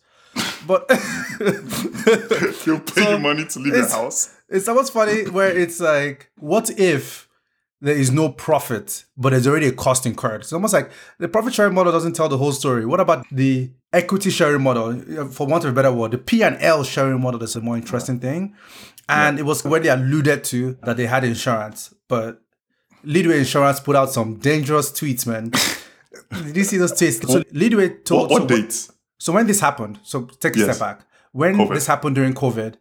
But 0.66 0.86
They'll 1.38 2.80
pay 2.80 3.12
you 3.12 3.18
money 3.18 3.46
to 3.46 3.58
leave 3.58 3.74
your 3.74 3.88
house. 3.88 4.34
it's 4.48 4.68
almost 4.68 4.92
funny 4.92 5.28
where 5.30 5.56
it's 5.56 5.80
like, 5.80 6.30
what 6.36 6.70
if 6.78 7.27
there 7.80 7.94
is 7.96 8.10
no 8.10 8.28
profit, 8.30 9.04
but 9.16 9.30
there's 9.30 9.46
already 9.46 9.66
a 9.68 9.72
cost 9.72 10.04
incurred? 10.06 10.40
It's 10.42 10.52
almost 10.52 10.72
like 10.72 10.90
the 11.18 11.28
profit 11.28 11.54
sharing 11.54 11.74
model 11.74 11.92
doesn't 11.92 12.14
tell 12.14 12.28
the 12.28 12.38
whole 12.38 12.52
story. 12.52 12.84
What 12.84 13.00
about 13.00 13.26
the 13.30 13.70
equity 13.92 14.30
sharing 14.30 14.62
model? 14.62 15.00
For 15.30 15.46
want 15.46 15.64
of 15.64 15.70
a 15.70 15.74
better 15.74 15.92
word, 15.92 16.10
the 16.12 16.18
P 16.18 16.42
and 16.42 16.56
L 16.60 16.82
sharing 16.84 17.20
model 17.20 17.42
is 17.42 17.54
a 17.56 17.60
more 17.60 17.76
interesting 17.76 18.18
thing. 18.18 18.54
And 19.08 19.38
it 19.38 19.44
was 19.44 19.64
where 19.64 19.80
they 19.80 19.88
alluded 19.88 20.44
to 20.44 20.76
that 20.82 20.96
they 20.98 21.06
had 21.06 21.24
insurance, 21.24 21.94
but 22.08 22.42
Leadway 23.04 23.38
Insurance 23.38 23.80
put 23.80 23.94
out 23.96 24.10
some 24.10 24.34
dangerous 24.36 24.90
tweets, 24.90 25.26
man. 25.26 25.50
Did 26.44 26.56
you 26.56 26.64
see 26.64 26.76
those 26.76 26.92
tweets? 26.92 27.26
So 27.26 27.42
Leadway 27.52 27.90
told 27.90 28.30
What, 28.30 28.42
what 28.42 28.50
so 28.50 28.56
date? 28.56 28.88
so 29.18 29.32
when 29.32 29.46
this 29.46 29.60
happened, 29.60 29.98
so 30.02 30.22
take 30.40 30.56
a 30.56 30.58
Yes. 30.58 30.76
step 30.76 30.78
back. 30.98 31.06
When 31.32 31.56
COVID. 31.56 31.74
this 31.74 31.86
happened 31.86 32.16
during 32.16 32.34
COVID, 32.34 32.74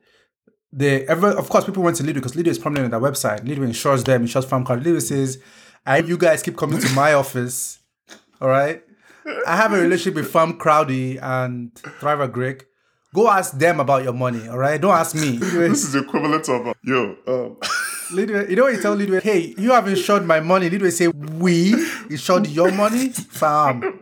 they 0.71 1.07
ever 1.07 1.29
of 1.29 1.49
course 1.49 1.65
people 1.65 1.83
went 1.83 1.97
to 1.97 2.03
Leadway 2.03 2.19
because 2.21 2.35
Leadway 2.35 2.51
is 2.51 2.59
prominent 2.59 2.93
on 2.93 3.01
their 3.01 3.11
website. 3.11 3.47
Leadway 3.47 3.67
insures 3.67 4.03
them, 4.03 4.21
insures 4.21 4.45
farm 4.45 4.65
card. 4.65 4.83
Leadway 4.83 4.99
says, 4.99 5.41
I 5.85 5.99
you 5.99 6.17
guys 6.17 6.43
keep 6.43 6.57
coming 6.57 6.79
to 6.79 6.89
my 6.93 7.13
office. 7.13 7.79
All 8.41 8.49
right. 8.49 8.83
I 9.45 9.55
have 9.55 9.73
a 9.73 9.79
relationship 9.81 10.15
with 10.15 10.31
Farm 10.31 10.57
Crowdy 10.57 11.21
and 11.21 11.75
Thrive 11.75 12.19
Agric. 12.19 12.63
Go 13.13 13.29
ask 13.29 13.57
them 13.57 13.79
about 13.79 14.03
your 14.03 14.13
money, 14.13 14.47
all 14.47 14.57
right? 14.57 14.79
Don't 14.79 14.93
ask 14.93 15.15
me. 15.15 15.37
This 15.41 15.83
is 15.83 15.93
the 15.93 15.99
equivalent 15.99 16.47
of 16.49 16.67
uh, 16.67 16.73
yo. 16.83 17.15
Um, 17.27 17.57
Leadway, 18.11 18.49
you 18.49 18.55
know 18.55 18.63
what 18.63 18.73
you 18.73 18.81
tell 18.81 18.93
Leadway? 18.93 19.21
Hey, 19.21 19.53
you 19.57 19.71
have 19.71 19.87
insured 19.87 20.25
my 20.25 20.39
money. 20.39 20.69
Leadway 20.69 20.89
say, 20.91 21.07
we 21.07 21.73
insured 22.09 22.47
your 22.47 22.71
money? 22.71 23.09
Fam. 23.09 23.99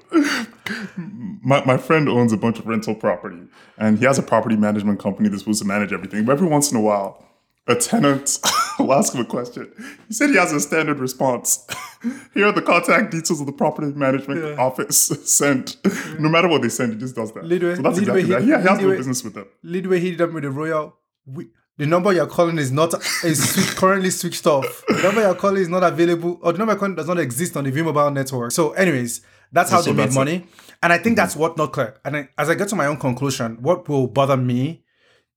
my, 1.44 1.64
my 1.66 1.78
friend 1.78 2.08
owns 2.10 2.32
a 2.34 2.38
bunch 2.38 2.60
of 2.60 2.68
rental 2.68 2.96
property, 2.96 3.40
and 3.78 3.98
he 4.00 4.06
has 4.06 4.18
a 4.20 4.24
property 4.24 4.56
management 4.56 5.00
company 5.00 5.30
that's 5.30 5.42
supposed 5.42 5.62
to 5.62 5.68
manage 5.68 5.92
everything. 5.94 6.26
But 6.26 6.34
every 6.34 6.48
once 6.48 6.72
in 6.72 6.78
a 6.78 6.82
while, 6.82 7.26
a 7.68 7.76
tenant 7.76 8.38
will 8.80 8.94
ask 8.94 9.14
him 9.14 9.22
a 9.22 9.26
question. 9.26 9.72
He 10.08 10.14
said 10.14 10.30
he 10.30 10.36
has 10.38 10.52
a 10.52 10.60
standard 10.60 11.00
response. 11.00 11.66
Here 12.36 12.46
are 12.46 12.52
the 12.52 12.62
contact 12.62 13.12
details 13.12 13.40
of 13.40 13.48
the 13.48 13.54
property 13.54 13.88
management 13.88 14.60
office 14.60 14.98
sent. 15.26 15.78
No 16.20 16.30
matter 16.30 16.48
what 16.48 16.62
they 16.62 16.70
send, 16.70 16.94
he 16.94 17.00
just 17.00 17.16
does 17.16 17.32
that. 17.34 17.44
Leadway- 17.46 17.76
so 17.76 17.82
that's 17.82 17.98
Leadway, 17.98 18.20
exactly 18.20 18.24
he- 18.24 18.52
that. 18.52 18.60
He, 18.60 18.64
he 18.64 18.70
has 18.70 18.80
no 18.82 18.90
business 18.96 19.24
with 19.24 19.34
them. 19.34 19.48
Leadway 19.64 20.00
hit 20.00 20.18
them 20.20 20.34
with 20.34 20.44
the 20.44 20.52
royal. 20.52 20.96
We, 21.26 21.48
the 21.78 21.86
number 21.86 22.14
you're 22.14 22.28
calling 22.28 22.58
is 22.58 22.72
not 22.72 22.94
is 23.24 23.54
switch, 23.54 23.76
currently 23.76 24.10
switched 24.10 24.46
off. 24.48 24.84
The 24.88 25.02
number 25.04 25.22
you're 25.22 25.36
calling 25.36 25.62
is 25.62 25.70
not 25.70 25.84
available, 25.84 26.40
or 26.42 26.52
the 26.54 26.58
number 26.58 26.74
you're 26.74 26.80
calling 26.80 26.96
does 26.96 27.08
not 27.08 27.20
exist 27.20 27.58
on 27.58 27.64
the 27.66 27.72
V 27.72 27.82
Mobile 27.82 28.12
network. 28.12 28.52
So, 28.52 28.72
anyways, 28.74 29.22
that's 29.52 29.72
how 29.72 29.82
So 29.82 29.92
they 29.92 29.98
made 29.98 30.04
that's 30.06 30.16
it. 30.16 30.20
money, 30.20 30.48
and 30.82 30.94
I 30.94 30.98
think 30.98 31.16
that's 31.16 31.36
what 31.36 31.58
not 31.58 31.74
clear. 31.74 31.96
And 32.06 32.18
I, 32.18 32.30
as 32.38 32.50
I 32.50 32.56
get 32.56 32.70
to 32.70 32.76
my 32.76 32.86
own 32.86 32.98
conclusion, 32.98 33.58
what 33.62 33.88
will 33.90 34.08
bother 34.08 34.38
me 34.38 34.84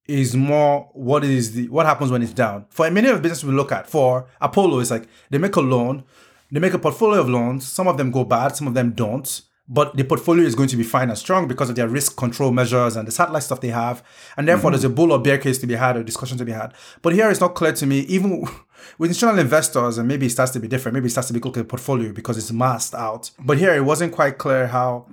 is 0.06 0.34
more 0.34 0.88
what 0.94 1.22
is 1.24 1.52
the 1.52 1.68
what 1.68 1.86
happens 1.86 2.10
when 2.10 2.22
it's 2.22 2.32
down. 2.32 2.66
For 2.70 2.86
a 2.86 2.90
many 2.90 3.08
of 3.08 3.16
the 3.16 3.22
businesses 3.22 3.44
we 3.44 3.52
look 3.52 3.72
at, 3.72 3.88
for 3.88 4.26
Apollo, 4.40 4.80
it's 4.80 4.90
like 4.90 5.08
they 5.30 5.38
make 5.38 5.56
a 5.56 5.60
loan, 5.60 6.04
they 6.50 6.60
make 6.60 6.72
a 6.72 6.78
portfolio 6.78 7.20
of 7.20 7.28
loans. 7.28 7.66
Some 7.66 7.88
of 7.88 7.96
them 7.98 8.10
go 8.10 8.24
bad, 8.24 8.56
some 8.56 8.66
of 8.68 8.74
them 8.74 8.92
don't. 8.92 9.42
But 9.68 9.96
the 9.96 10.04
portfolio 10.04 10.46
is 10.46 10.54
going 10.54 10.70
to 10.70 10.76
be 10.76 10.82
fine 10.82 11.10
and 11.10 11.18
strong 11.18 11.46
because 11.46 11.68
of 11.68 11.76
their 11.76 11.88
risk 11.88 12.16
control 12.16 12.50
measures 12.52 12.96
and 12.96 13.06
the 13.06 13.12
satellite 13.12 13.42
stuff 13.42 13.60
they 13.60 13.68
have. 13.68 14.02
And 14.36 14.48
therefore, 14.48 14.70
there's 14.70 14.84
a 14.84 14.88
bull 14.88 15.12
or 15.12 15.18
bear 15.18 15.36
case 15.36 15.58
to 15.58 15.66
be 15.66 15.74
had 15.74 15.96
or 15.96 16.02
discussion 16.02 16.38
to 16.38 16.44
be 16.44 16.52
had. 16.52 16.72
But 17.02 17.12
here 17.12 17.30
it's 17.30 17.40
not 17.40 17.54
clear 17.54 17.72
to 17.72 17.86
me, 17.86 18.00
even 18.00 18.40
with 18.98 19.10
institutional 19.10 19.38
investors, 19.38 19.98
and 19.98 20.08
maybe 20.08 20.26
it 20.26 20.30
starts 20.30 20.52
to 20.52 20.60
be 20.60 20.68
different. 20.68 20.94
Maybe 20.94 21.06
it 21.06 21.10
starts 21.10 21.28
to 21.28 21.34
be 21.34 21.40
look 21.40 21.56
at 21.56 21.68
portfolio 21.68 22.12
because 22.12 22.38
it's 22.38 22.50
masked 22.50 22.94
out. 22.94 23.30
But 23.38 23.58
here 23.58 23.74
it 23.74 23.84
wasn't 23.84 24.12
quite 24.12 24.38
clear 24.38 24.68
how. 24.68 25.06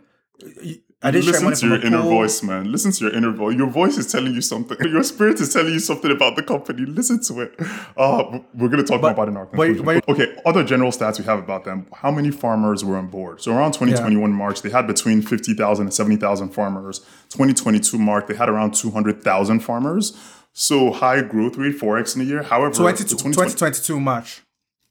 They 1.14 1.22
sharing 1.22 1.45
Listen 1.45 1.69
to 1.69 1.76
your 1.76 1.86
inner 1.86 2.02
pool? 2.02 2.10
voice, 2.10 2.41
man. 2.44 2.72
Listen 2.72 2.91
to 2.91 3.06
your 3.06 3.14
inner 3.14 3.32
voice. 3.32 3.56
Your 3.56 3.68
voice 3.69 3.98
is 3.98 4.11
telling 4.11 4.34
you 4.34 4.41
something. 4.41 4.77
Your 4.90 5.03
spirit 5.03 5.40
is 5.40 5.53
telling 5.53 5.73
you 5.73 5.80
something 5.80 6.11
about 6.11 6.36
the 6.36 6.44
company. 6.44 6.86
Listen 6.86 7.22
to 7.23 7.41
it. 7.41 7.56
Uh, 7.95 8.40
we're 8.53 8.68
going 8.69 8.84
to 8.84 8.84
talk 8.84 9.02
more 9.02 9.11
about 9.11 9.27
it 9.27 9.32
in 9.32 9.38
our 9.38 9.45
conclusion. 9.45 9.86
but- 9.86 10.07
okay, 10.10 10.36
other 10.45 10.64
general 10.64 10.91
stats 10.91 11.19
we 11.19 11.26
have 11.26 11.40
about 11.40 11.64
them. 11.65 11.88
How 11.94 12.11
many 12.11 12.32
farmers 12.32 12.84
were 12.84 12.98
on 12.98 13.07
board? 13.07 13.41
So 13.41 13.52
around 13.52 13.73
2021 13.73 14.32
March, 14.32 14.61
they 14.61 14.69
had 14.69 14.88
between 14.88 15.22
50,000 15.22 15.86
and 15.86 15.94
70,000 15.94 16.49
farmers. 16.49 16.99
2022 17.30 17.98
March, 17.98 18.27
they 18.27 18.36
had 18.36 18.49
around 18.49 18.73
200,000 18.73 19.60
farmers. 19.60 20.18
So 20.53 20.91
high 20.91 21.22
growth 21.22 21.57
rate, 21.57 21.77
4x 21.80 22.15
in 22.15 22.22
a 22.22 22.26
year. 22.26 22.41
However, 22.44 22.73
20, 22.73 23.03
2020 23.03 23.34
2022 23.52 23.99
March. 23.99 24.41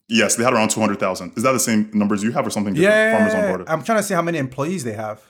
yes, 0.09 0.37
they 0.37 0.45
had 0.45 0.53
around 0.53 0.69
200,000. 0.71 1.33
Is 1.37 1.43
that 1.43 1.53
the 1.53 1.59
same 1.59 1.91
numbers 1.95 2.23
you 2.23 2.33
have 2.33 2.47
or 2.47 2.51
something 2.51 2.75
different? 2.75 2.95
Yeah, 2.95 3.17
Farmers 3.17 3.35
on 3.35 3.49
board. 3.57 3.69
I'm 3.69 3.83
trying 3.83 3.99
to 3.99 4.03
see 4.03 4.13
how 4.15 4.23
many 4.23 4.39
employees 4.39 4.85
they 4.85 4.93
have. 4.93 5.23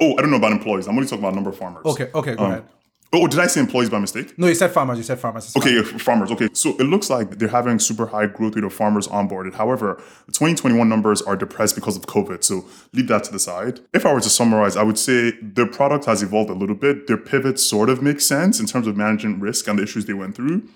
Oh, 0.00 0.16
I 0.16 0.20
don't 0.22 0.30
know 0.30 0.36
about 0.36 0.52
employees. 0.52 0.86
I'm 0.86 0.94
only 0.96 1.08
talking 1.08 1.24
about 1.24 1.34
number 1.34 1.50
of 1.50 1.58
farmers. 1.58 1.84
Okay, 1.84 2.10
okay, 2.14 2.34
go 2.36 2.44
Um, 2.44 2.50
ahead. 2.52 2.64
Oh, 3.10 3.26
did 3.26 3.40
I 3.40 3.46
say 3.46 3.60
employees 3.60 3.88
by 3.88 3.98
mistake? 3.98 4.38
No, 4.38 4.48
you 4.48 4.54
said 4.54 4.70
farmers. 4.70 4.98
You 4.98 5.02
said 5.02 5.18
farmers. 5.18 5.56
Okay, 5.56 5.80
fine. 5.82 5.92
yeah, 5.92 5.98
farmers. 5.98 6.30
Okay, 6.30 6.48
so 6.52 6.70
it 6.76 6.82
looks 6.84 7.08
like 7.08 7.38
they're 7.38 7.48
having 7.48 7.78
super 7.78 8.04
high 8.06 8.26
growth 8.26 8.54
rate 8.54 8.64
of 8.64 8.72
farmers 8.74 9.08
onboarded. 9.08 9.54
However, 9.54 9.94
the 10.26 10.32
2021 10.32 10.86
numbers 10.90 11.22
are 11.22 11.34
depressed 11.34 11.74
because 11.74 11.96
of 11.96 12.02
COVID. 12.04 12.44
So 12.44 12.66
leave 12.92 13.08
that 13.08 13.24
to 13.24 13.32
the 13.32 13.38
side. 13.38 13.80
If 13.94 14.04
I 14.04 14.12
were 14.12 14.20
to 14.20 14.28
summarize, 14.28 14.76
I 14.76 14.82
would 14.82 14.98
say 14.98 15.32
their 15.40 15.66
product 15.66 16.04
has 16.04 16.22
evolved 16.22 16.50
a 16.50 16.54
little 16.54 16.76
bit. 16.76 17.06
Their 17.06 17.16
pivot 17.16 17.58
sort 17.58 17.88
of 17.88 18.02
makes 18.02 18.26
sense 18.26 18.60
in 18.60 18.66
terms 18.66 18.86
of 18.86 18.94
managing 18.94 19.40
risk 19.40 19.66
and 19.68 19.78
the 19.78 19.84
issues 19.84 20.04
they 20.04 20.12
went 20.12 20.36
through. 20.36 20.68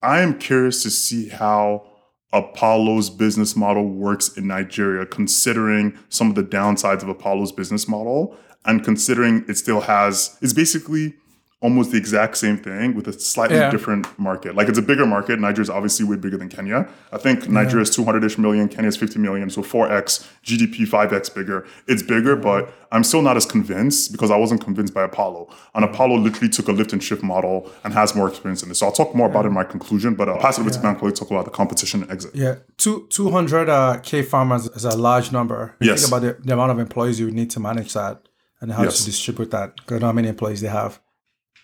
I 0.00 0.20
am 0.20 0.38
curious 0.38 0.80
to 0.84 0.90
see 0.90 1.28
how 1.28 1.86
Apollo's 2.32 3.10
business 3.10 3.56
model 3.56 3.88
works 3.88 4.28
in 4.36 4.46
Nigeria, 4.46 5.06
considering 5.06 5.98
some 6.08 6.28
of 6.28 6.36
the 6.36 6.42
downsides 6.44 7.02
of 7.02 7.08
Apollo's 7.08 7.50
business 7.52 7.88
model 7.88 8.36
and 8.64 8.84
considering 8.84 9.44
it 9.48 9.56
still 9.56 9.80
has, 9.82 10.36
it's 10.42 10.52
basically 10.52 11.14
almost 11.60 11.92
the 11.92 11.96
exact 11.96 12.36
same 12.36 12.58
thing 12.58 12.94
with 12.94 13.08
a 13.08 13.12
slightly 13.14 13.56
Yeah. 13.56 13.70
different 13.70 14.06
market. 14.18 14.54
Like 14.54 14.68
it's 14.68 14.76
a 14.78 14.82
bigger 14.82 15.06
market. 15.06 15.40
Nigeria's 15.40 15.70
obviously 15.70 16.04
way 16.04 16.16
bigger 16.16 16.36
than 16.36 16.50
Kenya. 16.50 16.86
I 17.10 17.16
think 17.16 17.48
Nigeria's 17.48 17.90
200-ish 17.96 18.36
million, 18.36 18.68
Kenya 18.68 18.88
is 18.88 18.98
50 18.98 19.18
million, 19.18 19.48
so 19.48 19.62
4x, 19.62 20.26
GDP 20.44 20.86
5x 20.86 21.34
bigger. 21.34 21.64
It's 21.88 22.02
bigger, 22.02 22.36
but 22.36 22.70
I'm 22.92 23.02
still 23.02 23.22
not 23.22 23.38
as 23.38 23.46
convinced 23.46 24.12
because 24.12 24.30
I 24.30 24.36
wasn't 24.36 24.62
convinced 24.62 24.92
by 24.92 25.04
Apollo. 25.04 25.48
And 25.74 25.86
Apollo 25.86 26.16
literally 26.18 26.50
took 26.50 26.68
a 26.68 26.72
lift 26.72 26.92
and 26.92 27.02
shift 27.02 27.22
model 27.22 27.70
and 27.82 27.94
has 27.94 28.14
more 28.14 28.28
experience 28.28 28.62
in 28.62 28.68
this. 28.68 28.80
So 28.80 28.84
I'll 28.86 28.92
talk 28.92 29.14
more 29.14 29.28
about 29.30 29.46
it 29.46 29.48
in 29.48 29.54
my 29.54 29.64
conclusion, 29.64 30.14
but 30.16 30.28
I'll 30.28 30.36
pass 30.38 30.58
it 30.58 30.60
over 30.60 30.70
to 30.70 30.78
Bankole 30.80 31.08
to 31.08 31.12
talk 31.12 31.30
about 31.30 31.46
the 31.46 31.50
competition 31.50 32.06
exit. 32.10 32.34
Yeah, 32.34 32.56
two 32.76 33.06
two 33.08 33.30
hundred 33.30 33.70
uh, 33.70 34.00
k 34.02 34.20
farmers 34.20 34.66
is 34.66 34.84
a 34.84 34.94
large 34.98 35.32
number. 35.32 35.76
You 35.80 35.92
Yes. 35.92 36.02
Think 36.02 36.12
about 36.12 36.22
the, 36.42 36.46
the 36.46 36.52
amount 36.52 36.72
of 36.72 36.78
employees 36.78 37.18
you 37.18 37.24
would 37.24 37.34
need 37.34 37.48
to 37.52 37.60
manage 37.60 37.94
that 37.94 38.20
and 38.64 38.72
how 38.72 38.82
Yes. 38.84 38.98
to 39.00 39.04
distribute 39.12 39.50
that. 39.56 39.68
'Cause 39.86 40.02
I 40.02 40.06
how 40.06 40.12
many 40.12 40.28
employees 40.28 40.60
they 40.64 40.68
have. 40.80 40.92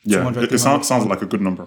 Yeah, 0.05 0.29
it, 0.45 0.53
it 0.53 0.59
sounds, 0.59 0.87
sounds 0.87 1.07
like 1.07 1.23
a 1.23 1.27
good 1.33 1.41
number. 1.49 1.67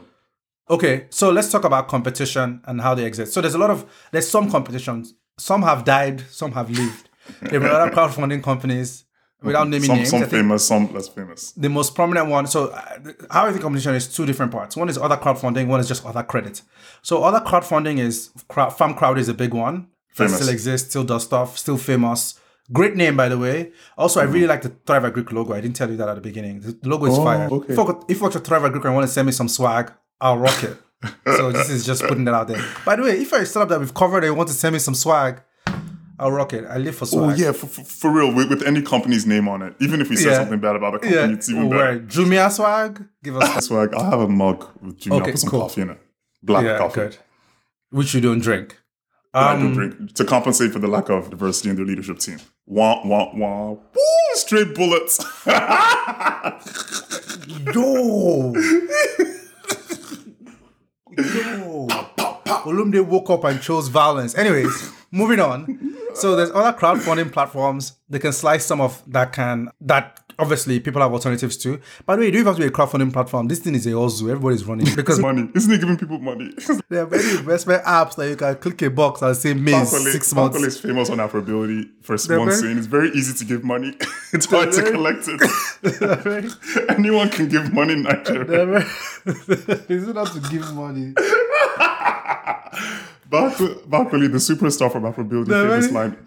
Okay, 0.70 0.96
so 1.10 1.30
let's 1.38 1.50
talk 1.54 1.64
about 1.66 1.88
competition 1.88 2.62
and 2.68 2.82
how 2.82 2.94
they 2.96 3.06
exist. 3.06 3.34
So 3.34 3.42
there's 3.42 3.56
a 3.56 3.64
lot 3.66 3.70
of 3.76 3.86
there's 4.12 4.30
some 4.36 4.50
competitions. 4.50 5.14
Some 5.38 5.62
have 5.64 5.84
died, 5.84 6.18
some 6.32 6.52
have 6.54 6.70
lived. 6.70 7.10
There 7.42 7.62
are 7.64 7.72
other 7.82 7.92
crowdfunding 7.98 8.42
companies, 8.44 9.04
without 9.42 9.68
naming 9.68 9.88
some 9.88 9.98
names. 9.98 10.10
some 10.10 10.26
famous, 10.38 10.66
some 10.72 10.94
less 10.94 11.08
famous. 11.10 11.52
the 11.66 11.70
most 11.70 11.96
prominent 11.96 12.28
one. 12.30 12.46
So, 12.48 12.60
uh, 12.68 12.82
how 13.30 13.46
I 13.48 13.52
think 13.52 13.62
competition 13.64 13.94
is 13.96 14.08
two 14.08 14.26
different 14.26 14.52
parts. 14.52 14.78
One 14.78 14.90
is 14.90 14.98
other 14.98 15.18
crowdfunding. 15.18 15.68
One 15.68 15.80
is 15.84 15.88
just 15.94 16.06
other 16.06 16.24
credit. 16.24 16.62
So, 17.02 17.24
other 17.24 17.42
crowdfunding 17.50 17.98
is 18.08 18.16
crowd, 18.54 18.72
Farm 18.78 18.94
Crowd 18.94 19.18
is 19.18 19.28
a 19.30 19.34
big 19.34 19.54
one. 19.54 19.76
That 20.18 20.28
Famous. 20.28 20.36
still 20.36 20.50
exists, 20.50 20.90
still 20.92 21.04
does 21.04 21.24
stuff, 21.24 21.58
still 21.58 21.78
famous. 21.78 22.22
Great 22.74 22.96
name, 22.96 23.16
by 23.16 23.30
the 23.30 23.38
way. 23.38 23.72
Also, 23.98 24.20
I 24.20 24.24
really 24.24 24.46
mm. 24.46 24.50
like 24.50 24.64
the 24.64 24.70
Thrive 24.70 25.04
Agric 25.04 25.32
logo. 25.32 25.54
I 25.54 25.62
didn't 25.62 25.76
tell 25.76 25.90
you 25.90 25.98
that 25.98 26.10
at 26.10 26.16
the 26.16 26.22
beginning. 26.22 26.60
The 26.62 26.78
logo 26.90 27.06
is 27.06 27.18
oh, 27.18 27.24
fire. 27.24 27.48
okay. 27.52 27.72
If 27.74 27.78
you 27.78 27.84
work- 27.84 28.04
if 28.10 28.18
you 28.18 28.24
work 28.24 28.34
for 28.34 28.40
Thrive 28.40 28.64
Agric 28.64 28.84
and 28.86 28.96
want 28.96 29.08
to 29.08 29.14
send 29.14 29.26
me 29.28 29.32
some 29.32 29.48
swag, 29.48 29.92
I'll 30.20 30.38
rock 30.38 30.64
it. 30.64 30.78
so 31.38 31.52
this 31.52 31.70
is 31.70 31.86
just 31.86 32.04
putting 32.04 32.24
that 32.26 32.34
out 32.34 32.48
there. 32.48 32.64
By 32.86 32.96
the 32.96 33.04
way, 33.04 33.22
if 33.22 33.34
I 33.34 33.44
start 33.44 33.64
up 33.64 33.70
that 33.70 33.80
we've 33.80 33.94
covered 33.94 34.24
and 34.24 34.36
want 34.38 34.50
to 34.50 34.56
send 34.56 34.74
me 34.74 34.80
some 34.80 34.96
swag, 34.96 35.42
I'll 36.18 36.32
rock 36.32 36.54
it. 36.54 36.66
I 36.66 36.78
live 36.78 36.96
for 36.96 37.04
oh, 37.06 37.08
swag. 37.08 37.32
Oh 37.32 37.44
yeah, 37.44 37.52
for, 37.52 37.68
for, 37.68 37.84
for 37.84 38.12
real, 38.12 38.34
with, 38.34 38.50
with 38.50 38.64
any 38.64 38.82
company's 38.82 39.26
name 39.26 39.48
on 39.48 39.62
it, 39.62 39.76
even 39.80 40.00
if 40.00 40.10
we 40.10 40.16
say 40.16 40.30
Yeah. 40.30 40.38
something 40.38 40.60
bad 40.60 40.76
about 40.76 41.02
the 41.02 41.08
Yeah. 41.08 41.14
company, 41.14 41.34
it's 41.34 41.50
even 41.50 41.64
Oh, 41.64 41.70
better. 41.70 41.84
right. 41.84 42.08
Jumia 42.08 42.52
swag. 42.52 43.04
Give 43.24 43.36
us 43.38 43.70
why 43.70 43.88
I 43.98 44.04
have 44.10 44.20
a 44.22 44.28
mug 44.30 44.66
with 44.82 44.98
Jimmy 45.00 45.18
Okay, 45.18 45.32
put 45.32 45.40
some 45.40 45.50
cool. 45.50 45.62
coffee 45.62 45.82
in 45.82 45.90
it, 45.90 46.00
black 46.42 46.64
yeah, 46.64 46.78
coffee. 46.78 47.02
good. 47.02 47.18
Which 47.90 48.14
you 48.14 48.22
don't 48.22 48.40
drink. 48.40 48.80
I 49.34 49.54
Um, 49.54 49.60
don't 49.62 49.74
drink 49.74 50.14
to 50.14 50.26
compensate 50.26 50.72
for 50.72 50.80
the 50.80 50.88
lack 50.88 51.10
of 51.10 51.30
diversity 51.32 51.70
in 51.70 51.76
their 51.76 51.86
leadership 51.86 52.20
team. 52.20 52.40
Wah 52.68 53.02
wah 53.06 53.32
wah. 53.34 53.70
Woo! 53.72 54.36
Straight 54.36 54.76
bullets. 54.76 55.20
Yo. 57.74 58.54
Yo. 61.18 61.88
Olumide 62.66 63.06
woke 63.06 63.30
up 63.30 63.44
and 63.44 63.62
chose 63.62 63.88
violence. 63.90 64.36
Anyways, 64.36 64.92
moving 65.12 65.40
on. 65.40 65.96
So 66.14 66.36
there's 66.36 66.52
other 66.52 66.78
crowdfunding 66.78 67.32
platforms. 67.32 67.94
They 68.10 68.20
can 68.20 68.32
slice 68.34 68.66
some 68.66 68.80
of 68.82 69.02
that 69.08 69.34
can 69.34 69.70
that 69.82 70.23
obviously 70.40 70.80
people 70.80 71.02
have 71.02 71.12
alternatives 71.14 71.58
too. 71.58 71.80
By 72.06 72.16
the 72.16 72.22
way, 72.22 72.26
you 72.28 72.32
don't 72.32 72.46
have 72.46 72.56
to 72.56 72.62
be 72.62 72.68
a 72.68 72.72
crowdfunding 72.72 73.12
platform. 73.14 73.48
This 73.48 73.60
thing 73.60 73.76
is 73.76 73.86
a 73.88 73.92
Ozu. 73.92 74.30
Everybody's 74.30 74.66
running 74.66 74.88
because 74.96 75.20
money. 75.20 75.50
Isn't 75.56 75.72
he 75.72 75.78
giving 75.78 75.98
people 75.98 76.20
money? 76.20 76.52
there 76.90 77.04
are 77.04 77.08
many 77.10 77.30
investment 77.38 77.84
apps 77.84 78.16
that 78.16 78.30
you 78.30 78.36
can 78.36 78.56
click 78.56 78.82
a 78.82 78.90
box 78.90 79.22
and 79.22 79.36
say 79.38 79.54
Bankole- 79.54 80.12
six 80.12 80.34
months. 80.34 80.58
Bankole 80.58 80.66
is 80.66 80.80
famous 80.80 81.10
on 81.10 81.18
Afrobility 81.20 81.90
for 82.02 82.18
They're 82.18 82.40
one 82.40 82.50
very- 82.50 82.60
saying 82.62 82.78
it's 82.78 82.88
very 82.88 83.10
easy 83.12 83.34
to 83.34 83.46
give 83.46 83.64
money. 83.64 83.96
it's 84.34 84.46
hard 84.46 84.72
to 84.74 84.84
collect 84.92 85.26
it. 85.28 86.90
Anyone 86.90 87.30
can 87.30 87.48
give 87.50 87.74
money 87.74 87.94
in 87.94 88.04
Nigeria. 88.04 88.86
Is 89.26 90.08
it 90.08 90.16
not 90.16 90.32
to 90.34 90.40
give 90.50 90.74
money? 90.74 91.14
Bankole, 93.30 94.32
the 94.32 94.38
superstar 94.38 94.92
from 94.92 95.04
They're 95.46 95.70
famous 95.70 95.92
line. 95.92 96.18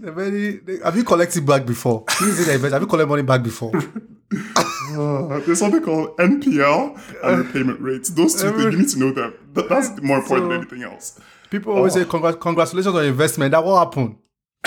They're 0.00 0.12
very, 0.12 0.56
they- 0.58 0.78
have 0.84 0.96
you 0.96 1.04
collected 1.04 1.44
back 1.46 1.66
before? 1.66 2.04
Is 2.22 2.46
the 2.46 2.54
event. 2.54 2.72
Have 2.72 2.82
you 2.82 2.88
collected 2.88 3.08
money 3.08 3.22
back 3.22 3.42
before? 3.42 3.72
Uh, 3.76 5.38
there's 5.46 5.58
something 5.58 5.82
called 5.82 6.16
NPL 6.18 6.98
and 7.24 7.38
repayment 7.46 7.80
rates. 7.80 8.10
Those 8.10 8.40
two 8.40 8.50
things, 8.52 8.64
you 8.74 8.78
need 8.78 8.88
to 8.90 8.98
know 8.98 9.12
them. 9.12 9.34
That, 9.54 9.68
that's 9.68 10.00
more 10.02 10.18
important 10.18 10.50
than 10.50 10.60
anything 10.60 10.82
else. 10.82 11.18
People 11.50 11.74
always 11.74 11.96
Oh. 11.96 12.00
say, 12.02 12.04
Congrat- 12.08 12.40
congratulations 12.40 12.94
on 12.94 13.04
investment. 13.04 13.50
That 13.52 13.64
will 13.64 13.78
happen. 13.78 14.18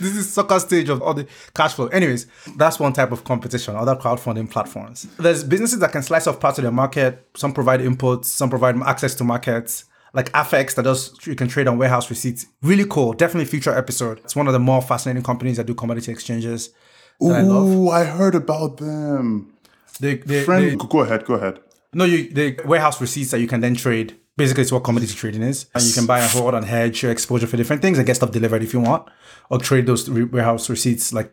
this 0.00 0.14
is 0.16 0.32
soccer 0.32 0.58
stage 0.60 0.88
of 0.88 1.02
all 1.02 1.12
the 1.14 1.26
cash 1.54 1.74
flow. 1.74 1.88
Anyways, 1.88 2.26
that's 2.56 2.78
one 2.78 2.92
type 2.92 3.10
of 3.12 3.24
competition, 3.24 3.74
other 3.74 3.96
crowdfunding 3.96 4.48
platforms. 4.50 5.08
There's 5.18 5.42
businesses 5.44 5.80
that 5.80 5.92
can 5.92 6.02
slice 6.02 6.26
off 6.26 6.38
parts 6.40 6.58
of 6.58 6.62
their 6.62 6.72
market. 6.72 7.28
Some 7.36 7.52
provide 7.52 7.80
inputs, 7.80 8.26
some 8.26 8.48
provide 8.48 8.76
access 8.82 9.14
to 9.16 9.24
markets. 9.24 9.84
Like 10.14 10.32
AFEX 10.32 10.74
that 10.76 10.82
does 10.82 11.14
you 11.26 11.34
can 11.34 11.48
trade 11.48 11.68
on 11.68 11.78
warehouse 11.78 12.08
receipts. 12.10 12.46
Really 12.62 12.86
cool. 12.88 13.12
Definitely 13.12 13.44
future 13.46 13.76
episode. 13.76 14.18
It's 14.20 14.34
one 14.34 14.46
of 14.46 14.52
the 14.52 14.58
more 14.58 14.80
fascinating 14.82 15.22
companies 15.22 15.56
that 15.58 15.66
do 15.66 15.74
commodity 15.74 16.10
exchanges. 16.12 16.70
that 17.20 17.32
I. 17.34 17.42
Ooh, 17.42 17.90
I 17.90 18.04
heard 18.04 18.34
about 18.34 18.78
them. 18.78 19.52
They, 20.00 20.14
they, 20.16 20.44
Friend, 20.44 20.64
they- 20.64 20.76
go 20.76 21.00
ahead, 21.00 21.24
go 21.24 21.34
ahead. 21.34 21.60
No, 21.92 22.04
you 22.04 22.30
the 22.30 22.58
warehouse 22.64 23.00
receipts 23.00 23.30
that 23.32 23.40
you 23.40 23.46
can 23.48 23.60
then 23.60 23.74
trade. 23.74 24.16
Basically, 24.36 24.62
it's 24.62 24.70
what 24.70 24.84
commodity 24.84 25.14
trading 25.14 25.42
is. 25.42 25.66
And 25.74 25.82
you 25.82 25.92
can 25.92 26.06
buy 26.06 26.20
and 26.20 26.30
hold 26.30 26.54
and 26.54 26.64
hedge 26.64 27.02
your 27.02 27.10
exposure 27.10 27.46
for 27.48 27.56
different 27.56 27.82
things 27.82 27.98
and 27.98 28.06
get 28.06 28.14
stuff 28.16 28.30
delivered 28.30 28.62
if 28.62 28.72
you 28.72 28.78
want, 28.80 29.08
or 29.50 29.58
trade 29.58 29.86
those 29.86 30.08
re- 30.08 30.22
warehouse 30.24 30.70
receipts 30.70 31.12
like 31.12 31.32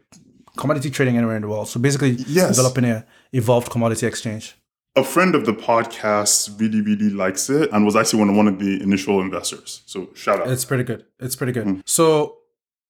commodity 0.58 0.90
trading 0.90 1.16
anywhere 1.18 1.36
in 1.36 1.44
the 1.44 1.48
world. 1.48 1.68
So 1.68 1.80
basically, 1.80 2.12
Yes. 2.28 2.56
developing 2.56 2.86
a 2.86 3.06
evolved 3.32 3.70
commodity 3.70 4.08
exchange. 4.08 4.56
A 4.98 5.04
friend 5.04 5.36
of 5.36 5.46
the 5.46 5.54
podcast 5.54 6.60
really, 6.60 6.82
really 6.82 7.10
likes 7.10 7.50
it 7.50 7.70
and 7.74 7.86
was 7.86 7.96
actually 7.96 8.20
one 8.20 8.30
of, 8.30 8.36
one 8.36 8.48
of 8.48 8.60
the 8.60 8.82
initial 8.82 9.20
investors. 9.20 9.82
So 9.86 10.10
shout 10.14 10.40
out. 10.42 10.50
It's 10.50 10.64
pretty 10.66 10.84
good. 10.84 11.06
It's 11.20 11.36
pretty 11.36 11.52
good. 11.52 11.66
Mm. 11.66 11.82
So 11.86 12.38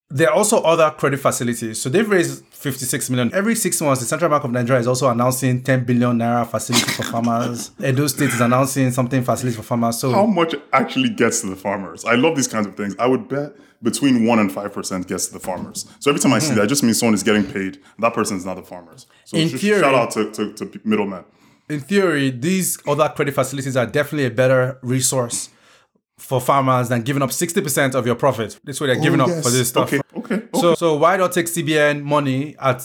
there 0.10 0.30
are 0.30 0.36
also 0.36 0.62
other 0.62 0.92
credit 0.92 1.20
facilities. 1.20 1.82
So 1.82 1.90
they've 1.90 2.08
raised 2.08 2.46
56 2.52 3.10
million. 3.10 3.34
Every 3.34 3.56
six 3.56 3.82
months, 3.82 4.02
the 4.02 4.08
Central 4.08 4.30
Bank 4.30 4.44
of 4.44 4.52
Nigeria 4.52 4.80
is 4.80 4.88
also 4.88 5.10
announcing 5.10 5.64
10 5.64 5.84
billion 5.86 6.20
naira 6.20 6.48
facility 6.48 6.92
for 6.92 7.04
farmers. 7.04 7.72
Edo 7.84 8.06
State 8.08 8.30
is 8.30 8.42
announcing 8.42 8.92
something 8.92 9.24
facility 9.24 9.56
for 9.58 9.64
farmers. 9.64 9.98
So 9.98 10.12
How 10.12 10.26
much 10.28 10.54
actually 10.74 11.10
gets 11.10 11.42
to 11.42 11.48
the 11.48 11.56
farmers? 11.56 12.06
I 12.06 12.16
love 12.16 12.36
these 12.36 12.48
kinds 12.48 12.68
of 12.68 12.78
things. 12.78 12.96
I 13.00 13.08
would 13.08 13.28
bet 13.28 13.56
between 13.82 14.22
1% 14.22 14.40
and 14.40 14.52
5% 14.52 15.08
gets 15.08 15.28
to 15.28 15.34
the 15.34 15.40
farmers. 15.40 15.86
So 16.00 16.12
every 16.12 16.22
time 16.22 16.34
I 16.34 16.40
see 16.40 16.50
hmm. 16.50 16.56
that, 16.58 16.66
it 16.66 16.68
just 16.68 16.84
means 16.84 17.00
someone 17.00 17.14
is 17.16 17.24
getting 17.24 17.44
paid. 17.46 17.80
That 18.00 18.14
person's 18.14 18.46
not 18.46 18.56
the 18.56 18.64
farmers. 18.64 19.08
So 19.26 19.38
In 19.38 19.50
theory- 19.50 19.82
shout 19.82 19.96
out 19.96 20.12
to, 20.12 20.32
to, 20.32 20.54
to 20.54 20.82
middlemen. 20.84 21.24
In 21.70 21.80
theory, 21.80 22.30
these 22.30 22.78
other 22.88 23.10
credit 23.10 23.34
facilities 23.34 23.76
are 23.78 23.86
definitely 23.86 24.26
a 24.26 24.32
better 24.32 24.78
resource 24.84 25.50
for 26.18 26.40
farmers 26.40 26.90
than 26.90 27.02
giving 27.02 27.22
up 27.22 27.30
60% 27.32 27.94
of 27.96 28.06
your 28.06 28.16
profit. 28.16 28.60
This 28.64 28.80
way 28.80 28.88
they're 28.88 28.96
giving 29.02 29.20
oh, 29.20 29.26
up 29.26 29.30
Oh, 29.30 29.34
yes. 29.36 29.44
for 29.44 29.50
this 29.52 29.70
stuff. 29.70 29.88
Okay, 29.94 30.02
okay, 30.16 30.36
okay. 30.36 30.48
So 30.60 30.76
so 30.76 30.96
why 30.96 31.18
not 31.18 31.32
take 31.34 31.48
CBN 31.48 32.04
money 32.04 32.56
at 32.60 32.78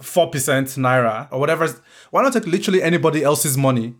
4% 0.00 0.78
naira 0.78 1.28
or 1.30 1.40
whatever? 1.40 1.68
Why 2.10 2.22
not 2.22 2.32
take 2.32 2.46
literally 2.46 2.82
anybody 2.82 3.22
else's 3.24 3.56
money 3.56 3.94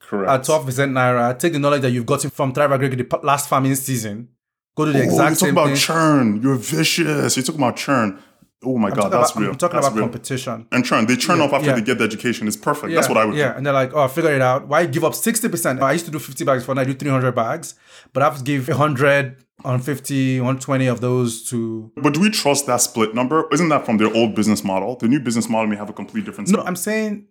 Correct. 0.00 0.30
at 0.30 0.42
12% 0.42 0.64
naira? 0.92 1.38
Take 1.38 1.52
the 1.52 1.58
knowledge 1.58 1.82
that 1.82 1.90
you've 1.90 2.06
gotten 2.06 2.30
from 2.30 2.52
Thrive 2.52 2.70
Agric 2.70 2.96
the 2.96 3.20
last 3.26 3.48
farming 3.48 3.74
season. 3.76 4.28
Go 4.76 4.84
to 4.84 4.92
the 4.92 4.98
Oh, 4.98 5.02
you're 5.02 5.10
exact 5.10 5.34
talking 5.40 5.46
same 5.46 5.50
about 5.50 5.66
thing. 5.66 5.76
churn. 5.76 6.42
You're 6.42 6.56
vicious. 6.56 7.36
You're 7.36 7.44
talking 7.44 7.60
about 7.60 7.76
churn. 7.76 8.18
Oh 8.64 8.76
my 8.76 8.88
I'm 8.88 8.94
God, 8.94 9.12
that's 9.12 9.30
about, 9.30 9.40
real. 9.40 9.50
I'm 9.50 9.56
talking 9.56 9.76
That's 9.76 9.86
about 9.86 9.96
real. 9.96 10.04
competition. 10.06 10.66
And 10.72 10.84
churn. 10.84 11.06
They 11.06 11.16
churn 11.16 11.40
off 11.40 11.52
after 11.52 11.68
yeah. 11.68 11.74
they 11.76 11.80
get 11.80 11.98
the 11.98 12.04
education. 12.04 12.48
It's 12.48 12.56
perfect. 12.56 12.90
Yeah, 12.90 12.96
That's 12.96 13.08
what 13.08 13.16
I 13.16 13.24
would 13.24 13.36
yeah. 13.36 13.52
do. 13.52 13.58
And 13.58 13.66
they're 13.66 13.72
like, 13.72 13.94
oh, 13.94 14.02
I 14.02 14.08
figured 14.08 14.32
it 14.34 14.42
out. 14.42 14.66
Why 14.66 14.84
give 14.86 15.04
up 15.04 15.12
60%? 15.12 15.80
I 15.80 15.92
used 15.92 16.06
to 16.06 16.10
do 16.10 16.18
50 16.18 16.44
bags 16.44 16.64
for 16.64 16.74
now, 16.74 16.80
I 16.80 16.84
do 16.84 16.94
300 16.94 17.32
bags, 17.32 17.76
but 18.12 18.22
I 18.22 18.26
have 18.26 18.38
to 18.38 18.42
give 18.42 18.66
100, 18.66 19.36
150, 19.62 20.40
120 20.40 20.86
of 20.88 21.00
those 21.00 21.48
to. 21.50 21.92
But 21.96 22.14
do 22.14 22.20
we 22.20 22.30
trust 22.30 22.66
that 22.66 22.80
split 22.80 23.14
number? 23.14 23.46
Isn't 23.52 23.68
that 23.68 23.86
from 23.86 23.98
their 23.98 24.12
old 24.12 24.34
business 24.34 24.64
model? 24.64 24.96
The 24.96 25.06
new 25.06 25.20
business 25.20 25.48
model 25.48 25.68
may 25.68 25.76
have 25.76 25.90
a 25.90 25.92
complete 25.92 26.24
different 26.24 26.50
No. 26.50 26.62
I'm 26.62 26.76
saying, 26.76 27.28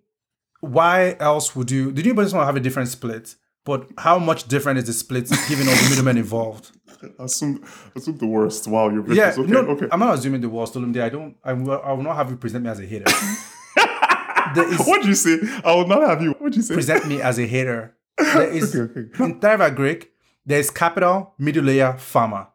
why 0.61 1.17
else 1.19 1.57
would 1.57 1.69
you? 1.69 1.91
The 1.91 2.03
new 2.03 2.13
business 2.13 2.33
model 2.33 2.45
have 2.45 2.55
a 2.55 2.61
different 2.61 2.87
split, 2.87 3.35
but 3.65 3.89
how 3.97 4.17
much 4.17 4.47
different 4.47 4.79
is 4.79 4.85
the 4.85 4.93
split 4.93 5.29
given 5.49 5.67
all 5.67 5.75
the 5.75 5.87
middlemen 5.89 6.17
involved? 6.17 6.71
Assume, 7.19 7.63
assume 7.95 8.17
the 8.17 8.27
worst. 8.27 8.67
Wow, 8.67 8.89
you're 8.89 9.13
Yeah, 9.13 9.33
okay, 9.37 9.51
no, 9.51 9.59
okay. 9.59 9.87
I'm 9.91 9.99
not 9.99 10.15
assuming 10.17 10.41
the 10.41 10.49
worst. 10.49 10.73
Olumide, 10.75 11.01
I 11.03 11.09
don't. 11.09 11.35
I 11.43 11.53
will, 11.53 11.81
I 11.81 11.91
will 11.93 12.03
not 12.03 12.15
have 12.15 12.29
you 12.29 12.37
present 12.37 12.63
me 12.63 12.69
as 12.69 12.79
a 12.79 12.85
hater. 12.85 13.05
What'd 14.85 15.05
you 15.05 15.13
say? 15.15 15.37
I 15.63 15.75
will 15.75 15.87
not 15.87 16.01
have 16.03 16.21
you. 16.21 16.31
What'd 16.33 16.55
you 16.55 16.61
say? 16.61 16.73
present 16.73 17.07
me 17.07 17.21
as 17.21 17.37
a 17.39 17.45
hater. 17.45 17.95
There 18.17 18.49
is 18.49 18.75
Okay, 18.75 18.99
okay. 19.01 19.23
in 19.23 19.39
Thrive 19.39 19.59
Agric. 19.59 20.07
there's 20.45 20.69
capital, 20.71 21.33
middle 21.37 21.63
layer, 21.63 21.93
farmer. 21.97 22.47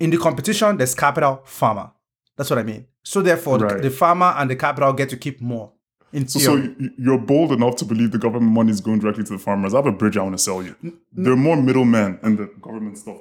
In 0.00 0.10
the 0.10 0.16
competition, 0.18 0.76
there's 0.76 0.94
capital, 0.94 1.40
farmer. 1.44 1.90
That's 2.36 2.50
what 2.50 2.58
I 2.58 2.62
mean. 2.62 2.86
So 3.02 3.22
therefore, 3.22 3.58
the, 3.58 3.64
Right. 3.66 3.82
the 3.82 3.90
farmer 3.90 4.34
and 4.36 4.50
the 4.50 4.56
capital 4.56 4.92
get 4.92 5.08
to 5.10 5.16
keep 5.16 5.40
more. 5.40 5.72
So, 6.26 6.38
so 6.38 6.74
you're 6.96 7.18
bold 7.18 7.52
enough 7.52 7.76
to 7.76 7.84
believe 7.84 8.10
the 8.12 8.18
government 8.18 8.52
money 8.52 8.70
is 8.70 8.80
going 8.80 9.00
directly 9.00 9.24
to 9.24 9.32
the 9.34 9.38
farmers. 9.38 9.74
I 9.74 9.78
have 9.78 9.86
a 9.86 9.92
bridge 9.92 10.16
I 10.16 10.22
want 10.22 10.34
to 10.34 10.42
sell 10.42 10.62
you. 10.62 10.74
There 11.12 11.32
are 11.32 11.36
more 11.36 11.60
middlemen 11.60 12.18
in 12.22 12.36
the 12.36 12.46
government 12.60 12.96
stuff 12.96 13.16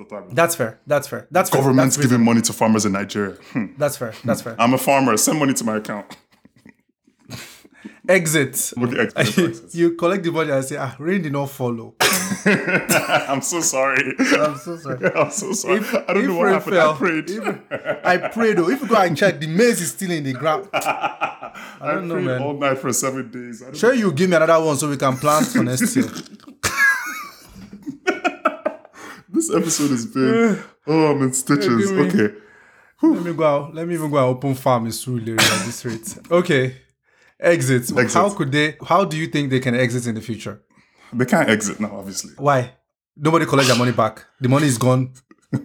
than 0.00 0.08
the 0.08 0.10
farmers. 0.10 0.34
that's 0.34 0.54
fair. 0.54 0.80
That's 0.86 1.08
fair. 1.08 1.26
That's 1.30 1.50
fair. 1.50 1.60
Government's 1.60 1.96
That's, 1.96 2.08
giving 2.08 2.24
money 2.24 2.40
to 2.42 2.52
farmers 2.52 2.84
in 2.86 2.92
Nigeria. 2.92 3.36
Hmm. 3.52 3.66
that's 3.78 3.96
fair. 3.96 4.14
That's 4.24 4.42
fair. 4.42 4.56
I'm 4.58 4.74
a 4.74 4.78
farmer. 4.78 5.16
Send 5.16 5.38
money 5.38 5.54
to 5.54 5.64
my 5.64 5.76
account. 5.76 6.16
Exit. 8.08 8.72
Okay, 8.76 8.98
exit, 9.16 9.38
exit. 9.48 9.74
you 9.74 9.92
collect 9.94 10.24
the 10.24 10.32
money 10.32 10.50
and 10.50 10.64
say, 10.64 10.76
ah, 10.76 10.96
rain 10.98 11.22
did 11.22 11.32
not 11.32 11.48
follow. 11.50 11.94
I'm 12.00 13.40
so 13.40 13.60
sorry. 13.60 14.14
I'm 14.18 14.56
so 14.58 14.76
sorry. 14.78 15.10
I'm 15.14 15.30
so 15.30 15.52
sorry. 15.52 15.76
If- 15.76 15.94
I 15.94 16.14
don't 16.14 16.26
know 16.26 16.34
what 16.36 16.48
happened. 16.48 16.74
fell, 16.76 16.92
I 16.94 16.96
prayed. 16.96 17.30
if- 17.30 18.04
I 18.04 18.16
pray 18.28 18.54
though. 18.54 18.68
If 18.68 18.80
you 18.82 18.88
go 18.88 18.96
and 18.96 19.16
check, 19.16 19.38
the 19.38 19.46
maize 19.46 19.80
is 19.80 19.90
still 19.92 20.10
in 20.10 20.24
the 20.24 20.32
ground. 20.32 20.68
I, 20.72 21.52
don't 21.82 22.08
know, 22.08 22.14
prayed 22.14 22.26
man. 22.26 22.42
all 22.42 22.54
night 22.58 22.78
for 22.78 22.92
seven 22.92 23.30
days. 23.30 23.62
I 23.62 23.72
Sure, 23.74 23.94
you 23.94 24.10
give 24.12 24.28
me 24.28 24.36
another 24.36 24.64
one 24.64 24.76
so 24.76 24.88
we 24.88 24.96
can 24.96 25.16
plant 25.16 25.46
for 25.46 25.62
next 25.62 25.94
year. 25.94 26.06
This 29.32 29.50
episode 29.54 29.90
has 29.90 30.06
been. 30.06 30.58
Oh, 30.86 31.10
I'm 31.12 31.22
in 31.22 31.32
stitches. 31.32 31.90
Okay. 31.92 32.34
Let 33.02 33.22
me 33.24 33.32
go 33.32 33.44
out. 33.44 33.74
Let 33.74 33.86
me 33.88 33.94
even 33.94 34.10
go 34.10 34.18
out 34.18 34.28
open 34.28 34.54
farm 34.54 34.86
in 34.86 34.92
Surulere 34.92 35.40
at 35.40 35.66
this 35.66 35.84
rate. 35.84 36.18
Okay. 36.30 36.76
Exit. 37.38 37.82
Exit. 37.96 38.12
How 38.12 38.28
could 38.30 38.52
they? 38.52 38.76
How 38.86 39.04
do 39.04 39.16
you 39.16 39.26
think 39.26 39.50
they 39.50 39.60
can 39.60 39.74
exit 39.74 40.06
in 40.06 40.14
the 40.14 40.20
future? 40.20 40.60
They 41.12 41.24
can't 41.24 41.48
exit 41.48 41.80
now, 41.80 41.96
obviously. 41.98 42.32
Why? 42.36 42.72
Nobody 43.16 43.46
collect 43.46 43.68
their 43.68 43.78
money 43.78 43.92
back. 43.92 44.24
The 44.40 44.48
money 44.48 44.66
is 44.66 44.78
gone. 44.78 45.12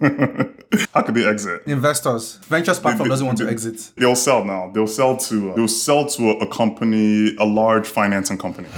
How 0.92 1.02
could 1.02 1.14
they 1.14 1.26
exit? 1.26 1.62
Investors. 1.66 2.36
Ventures 2.44 2.78
platform 2.80 3.08
they- 3.08 3.12
doesn't 3.12 3.26
want 3.26 3.38
to 3.38 3.48
exit. 3.48 3.92
They'll 3.96 4.16
sell 4.16 4.44
now. 4.44 4.70
They'll 4.74 4.86
sell 4.86 5.16
to 5.16 5.54
they'll 5.54 5.68
sell 5.68 6.06
to 6.06 6.30
a, 6.30 6.38
a 6.38 6.46
company, 6.48 7.36
a 7.38 7.44
large 7.44 7.86
financing 7.86 8.38
company, 8.38 8.68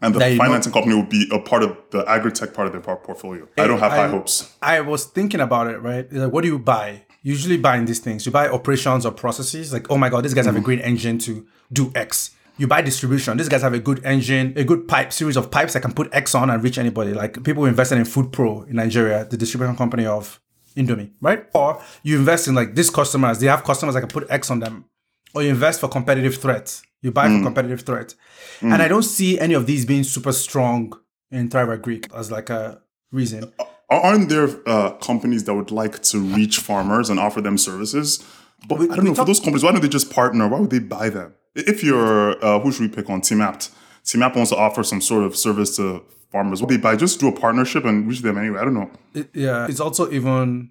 and 0.00 0.14
the 0.14 0.36
financing 0.36 0.72
company 0.72 0.94
will 0.94 1.02
be 1.04 1.28
a 1.32 1.38
part 1.38 1.62
of 1.62 1.76
the 1.90 2.04
agri-tech 2.08 2.54
part 2.54 2.66
of 2.66 2.72
their 2.72 2.96
portfolio. 2.96 3.46
I 3.58 3.66
don't 3.66 3.78
have 3.78 3.92
high 3.92 4.08
hopes. 4.08 4.54
I 4.62 4.80
was 4.80 5.04
thinking 5.04 5.40
about 5.40 5.66
it, 5.68 5.78
right? 5.78 6.10
Like, 6.12 6.32
what 6.32 6.42
do 6.42 6.48
you 6.48 6.58
buy? 6.58 7.02
Usually 7.22 7.58
buying 7.58 7.84
these 7.84 7.98
things, 7.98 8.24
you 8.24 8.32
buy 8.32 8.48
operations 8.48 9.04
or 9.04 9.12
processes. 9.12 9.72
Like, 9.72 9.90
oh 9.90 9.98
my 9.98 10.08
god, 10.08 10.24
these 10.24 10.32
guys 10.32 10.46
have 10.46 10.54
a 10.54 10.58
mm-hmm. 10.58 10.64
great 10.64 10.80
engine 10.80 11.18
to 11.20 11.46
do 11.70 11.92
X. 11.94 12.30
You 12.56 12.66
buy 12.66 12.82
distribution. 12.82 13.36
These 13.36 13.48
guys 13.48 13.62
have 13.62 13.74
a 13.74 13.78
good 13.78 14.04
engine, 14.04 14.54
a 14.56 14.64
good 14.64 14.88
pipe 14.88 15.12
series 15.12 15.36
of 15.36 15.50
pipes 15.50 15.74
that 15.74 15.80
can 15.80 15.92
put 15.92 16.08
X 16.12 16.34
on 16.34 16.50
and 16.50 16.62
reach 16.62 16.78
anybody. 16.78 17.12
Like 17.12 17.42
people 17.42 17.62
who 17.62 17.68
invested 17.68 17.98
in 17.98 18.04
Food 18.04 18.32
Pro 18.32 18.62
in 18.62 18.76
Nigeria, 18.76 19.24
the 19.24 19.36
distribution 19.36 19.76
company 19.76 20.06
of 20.06 20.40
Indomie, 20.76 21.10
right? 21.20 21.46
Or 21.54 21.82
you 22.02 22.18
invest 22.18 22.48
in 22.48 22.54
like 22.54 22.74
these 22.74 22.90
customers. 22.90 23.38
They 23.38 23.46
have 23.46 23.64
customers 23.64 23.94
that 23.94 24.00
can 24.00 24.10
put 24.10 24.30
X 24.30 24.50
on 24.50 24.60
them. 24.60 24.86
Or 25.34 25.42
you 25.42 25.50
invest 25.50 25.80
for 25.80 25.88
competitive 25.88 26.36
threats. 26.36 26.82
You 27.02 27.10
buy 27.12 27.28
for 27.28 27.42
competitive 27.42 27.82
threat. 27.82 28.14
And 28.60 28.74
I 28.82 28.88
don't 28.88 29.02
see 29.04 29.38
any 29.40 29.54
of 29.54 29.66
these 29.66 29.84
being 29.86 30.04
super 30.04 30.32
strong 30.32 30.92
in 31.30 31.48
Thrive 31.48 31.68
Agric 31.68 32.12
as 32.14 32.30
like 32.30 32.50
a 32.50 32.80
reason. 33.12 33.52
Aren't 33.88 34.28
there 34.28 34.48
uh, 34.66 34.90
companies 34.98 35.44
that 35.44 35.54
would 35.54 35.70
like 35.70 36.02
to 36.04 36.18
reach 36.20 36.58
farmers 36.58 37.10
and 37.10 37.18
offer 37.18 37.40
them 37.40 37.58
services? 37.58 38.22
But 38.68 38.80
I 38.82 38.96
don't 38.96 39.04
know. 39.04 39.14
for 39.14 39.24
those 39.24 39.40
companies, 39.40 39.64
why 39.64 39.72
don't 39.72 39.80
they 39.80 39.88
just 39.88 40.10
partner? 40.12 40.46
Why 40.46 40.60
would 40.60 40.70
they 40.70 40.78
buy 40.78 41.08
them? 41.08 41.34
If 41.54 41.82
you're, 41.82 42.44
uh, 42.44 42.60
who 42.60 42.70
should 42.70 42.82
we 42.82 42.88
pick 42.94 43.08
on? 43.10 43.22
TMAPT. 43.22 43.70
TMAPT 44.04 44.36
wants 44.36 44.50
to 44.50 44.56
offer 44.56 44.82
some 44.84 45.00
sort 45.00 45.24
of 45.24 45.34
service 45.36 45.76
to 45.76 46.04
farmers. 46.30 46.60
What 46.60 46.68
they 46.68 46.76
buy? 46.76 46.94
Just 46.96 47.18
do 47.18 47.28
a 47.28 47.32
partnership 47.32 47.84
and 47.84 48.06
reach 48.06 48.20
them 48.20 48.38
anyway. 48.38 48.60
I 48.60 48.64
don't 48.64 48.74
know. 48.74 48.90
It- 49.14 49.30
yeah, 49.34 49.66
it's 49.68 49.80
also 49.80 50.10
even. 50.12 50.70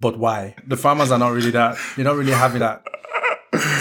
But 0.00 0.18
why? 0.18 0.56
The 0.66 0.76
farmers 0.76 1.10
are 1.12 1.18
not 1.18 1.28
really 1.32 1.52
that. 1.52 1.78
They're 1.96 2.04
not 2.04 2.16
really 2.16 2.32
having 2.32 2.58
that. 2.58 2.84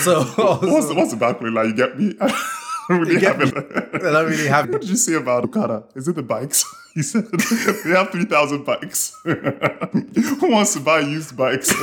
So 0.05 0.23
What's 0.23 0.87
the, 0.87 0.95
what's 0.95 1.11
the 1.13 1.17
like? 1.51 1.67
You 1.67 1.73
get 1.75 1.97
me? 1.97 2.15
I 2.21 2.85
don't 2.89 2.99
really 2.99 3.19
get 3.19 3.37
have 3.37 3.53
me. 3.53 3.59
it. 3.61 3.91
they're 4.01 4.11
not 4.11 4.25
really 4.25 4.47
having. 4.47 4.71
What 4.73 4.81
did 4.81 4.89
you 4.89 4.97
say 4.97 5.13
about 5.13 5.45
Okada? 5.45 5.83
Is 5.95 6.07
it 6.07 6.15
the 6.15 6.23
bikes? 6.23 6.65
He 6.93 7.01
said 7.01 7.25
they 7.31 7.89
have 7.89 8.11
3,000 8.11 8.65
bikes. 8.65 9.17
Who 9.23 10.47
wants 10.51 10.73
to 10.73 10.79
buy 10.79 10.99
used 10.99 11.35
bikes? 11.35 11.73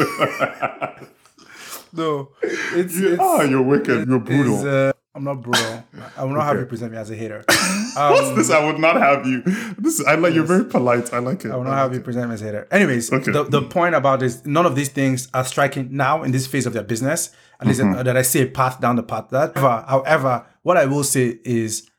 No, 1.92 2.30
it's, 2.42 2.96
You- 2.96 3.12
it's, 3.14 3.20
ah, 3.20 3.42
you're 3.42 3.62
wicked. 3.62 4.08
You're 4.08 4.18
brutal. 4.20 4.66
uh, 4.68 4.92
I'm 5.14 5.24
not 5.24 5.42
brutal. 5.42 5.84
I 6.16 6.22
will 6.24 6.34
not 6.34 6.44
have 6.44 6.58
you 6.60 6.66
present 6.66 6.92
me 6.92 6.98
as 6.98 7.10
a 7.10 7.16
hater. 7.16 7.44
What's 7.48 8.30
this? 8.36 8.50
I 8.50 8.64
would 8.64 8.78
not 8.78 8.94
have 8.96 9.26
you. 9.26 9.42
This 9.76 10.04
I 10.06 10.14
like. 10.14 10.34
You're 10.34 10.44
very 10.44 10.64
polite. 10.64 11.12
I 11.12 11.18
like 11.18 11.44
it. 11.44 11.50
I 11.50 11.56
will 11.56 11.64
not 11.64 11.72
I 11.72 11.78
have 11.78 11.90
like 11.90 11.98
you 11.98 12.04
present 12.04 12.28
me 12.28 12.34
as 12.34 12.42
a 12.42 12.44
hater. 12.44 12.68
Anyways, 12.70 13.12
Okay. 13.12 13.32
the, 13.32 13.42
the 13.42 13.62
point 13.62 13.96
about 13.96 14.20
this, 14.20 14.44
none 14.46 14.66
of 14.66 14.76
these 14.76 14.88
things 14.88 15.28
are 15.34 15.44
striking 15.44 15.88
now 15.90 16.22
in 16.22 16.30
this 16.30 16.46
phase 16.46 16.64
of 16.64 16.72
their 16.74 16.84
business. 16.84 17.30
At 17.60 17.66
least 17.66 17.80
Mm-hmm. 17.80 18.04
that 18.04 18.16
I 18.16 18.22
see 18.22 18.40
a 18.42 18.46
path 18.46 18.80
down 18.80 18.96
the 18.96 19.02
path. 19.02 19.28
That, 19.30 19.56
however, 19.56 19.84
however, 19.88 20.46
what 20.62 20.76
I 20.76 20.86
will 20.86 21.04
say 21.04 21.38
is, 21.44 21.90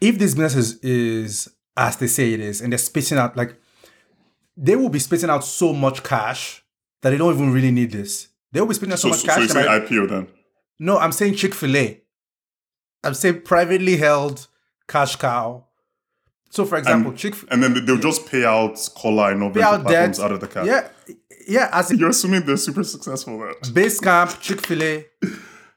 if 0.00 0.18
this 0.18 0.34
business 0.34 0.54
is, 0.54 0.78
is 0.82 1.48
as 1.76 1.96
they 1.96 2.06
say 2.06 2.32
it 2.32 2.40
is, 2.40 2.60
and 2.62 2.72
they're 2.72 2.78
spitting 2.78 3.18
out 3.18 3.36
like, 3.36 3.60
they 4.56 4.76
will 4.76 4.88
be 4.88 4.98
spitting 5.00 5.28
out 5.30 5.44
so 5.44 5.72
much 5.72 6.02
cash 6.04 6.62
that 7.02 7.10
they 7.10 7.18
don't 7.18 7.34
even 7.34 7.52
really 7.52 7.70
need 7.72 7.90
this. 7.90 8.28
They 8.52 8.60
will 8.60 8.68
be 8.68 8.92
out 8.92 8.98
so, 8.98 9.08
So, 9.08 9.08
much 9.10 9.18
so, 9.20 9.26
cash. 9.26 9.34
so 9.36 9.40
you're 9.40 9.48
saying 9.48 9.66
IPO 9.82 10.08
then? 10.08 10.28
no, 10.78 10.98
I'm 10.98 11.12
saying 11.12 11.34
Chick 11.34 11.54
Fil 11.54 11.76
A. 11.76 12.00
I'm 13.04 13.14
saying 13.14 13.42
privately 13.42 13.96
held 13.96 14.46
cash 14.88 15.16
cow. 15.16 15.64
So, 16.50 16.64
for 16.64 16.76
example, 16.78 17.12
Chick 17.12 17.34
And 17.50 17.62
then 17.62 17.84
they'll 17.86 17.96
just 17.98 18.26
pay 18.26 18.44
out 18.44 18.76
cola 18.96 19.30
and 19.30 19.40
no 19.40 19.50
Pay 19.50 19.62
out 19.62 19.82
platforms 19.82 20.16
debt. 20.18 20.24
out 20.26 20.32
of 20.32 20.40
the 20.40 20.48
cap. 20.48 20.66
Yeah, 20.66 20.88
yeah. 21.46 21.68
As 21.72 21.92
You're 21.92 22.10
assuming 22.10 22.44
they're 22.44 22.56
super 22.56 22.82
successful 22.82 23.38
then. 23.38 23.54
base 23.72 24.00
camp, 24.00 24.40
Chick 24.40 24.60
Fil 24.66 24.82
A. 24.82 25.06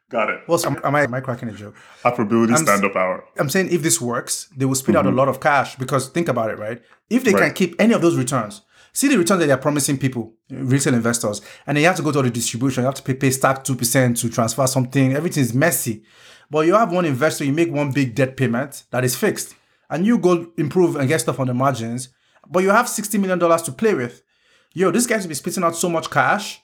Got 0.10 0.30
it. 0.32 0.42
Well, 0.48 0.60
am, 0.66 0.80
am 0.84 0.96
I 0.96 1.04
am 1.04 1.14
I 1.14 1.22
cracking 1.22 1.50
a 1.50 1.54
joke? 1.54 1.76
Afrobility 2.04 2.58
stand 2.58 2.84
up 2.86 2.96
hour. 2.96 3.24
I'm 3.38 3.50
saying 3.50 3.70
if 3.72 3.82
this 3.84 4.02
works, 4.02 4.48
they 4.58 4.66
will 4.66 4.76
spit 4.76 4.96
out 4.96 5.06
a 5.06 5.12
lot 5.12 5.28
of 5.28 5.40
cash 5.40 5.76
because 5.76 6.10
think 6.10 6.28
about 6.28 6.50
it, 6.50 6.58
right? 6.58 6.82
If 7.10 7.24
they 7.24 7.34
can 7.34 7.42
Mm-hmm. 7.42 7.54
Keep 7.54 7.76
any 7.80 7.94
of 7.94 8.02
those 8.02 8.16
returns, 8.18 8.63
see 8.94 9.08
the 9.08 9.18
returns 9.18 9.40
that 9.40 9.48
they're 9.48 9.58
promising 9.58 9.98
people, 9.98 10.34
retail 10.50 10.94
investors, 10.94 11.42
and 11.68 11.76
then 11.76 11.82
you 11.82 11.88
have 11.88 11.98
to 11.98 12.04
go 12.04 12.12
to 12.12 12.22
the 12.22 12.30
distribution, 12.30 12.84
you 12.84 12.86
have 12.86 12.96
to 12.96 13.04
pay, 13.04 13.16
Paystack 13.16 13.64
two 13.64 13.76
percent 13.76 14.18
to 14.18 14.30
transfer 14.30 14.66
something. 14.68 15.14
Everything 15.14 15.42
is 15.42 15.54
messy. 15.54 16.04
But 16.50 16.68
you 16.68 16.76
have 16.76 16.92
one 16.92 17.06
investor, 17.06 17.44
you 17.44 17.54
make 17.54 17.72
one 17.72 17.92
big 17.92 18.16
debt 18.16 18.38
payment 18.38 18.84
that 18.92 19.04
is 19.04 19.16
fixed, 19.16 19.56
and 19.90 20.06
you 20.06 20.18
go 20.18 20.52
improve 20.58 20.96
and 20.96 21.08
get 21.08 21.22
stuff 21.22 21.40
on 21.40 21.48
the 21.48 21.54
margins. 21.54 22.10
But 22.48 22.64
you 22.64 22.70
have 22.70 22.88
sixty 22.88 23.18
million 23.18 23.40
dollars 23.40 23.64
to 23.64 23.72
play 23.72 23.94
with. 23.94 24.22
Yo, 24.74 24.92
this 24.92 25.06
guys 25.08 25.28
be 25.28 25.34
spitting 25.34 25.64
out 25.64 25.76
so 25.76 25.90
much 25.90 26.10
cash. 26.10 26.63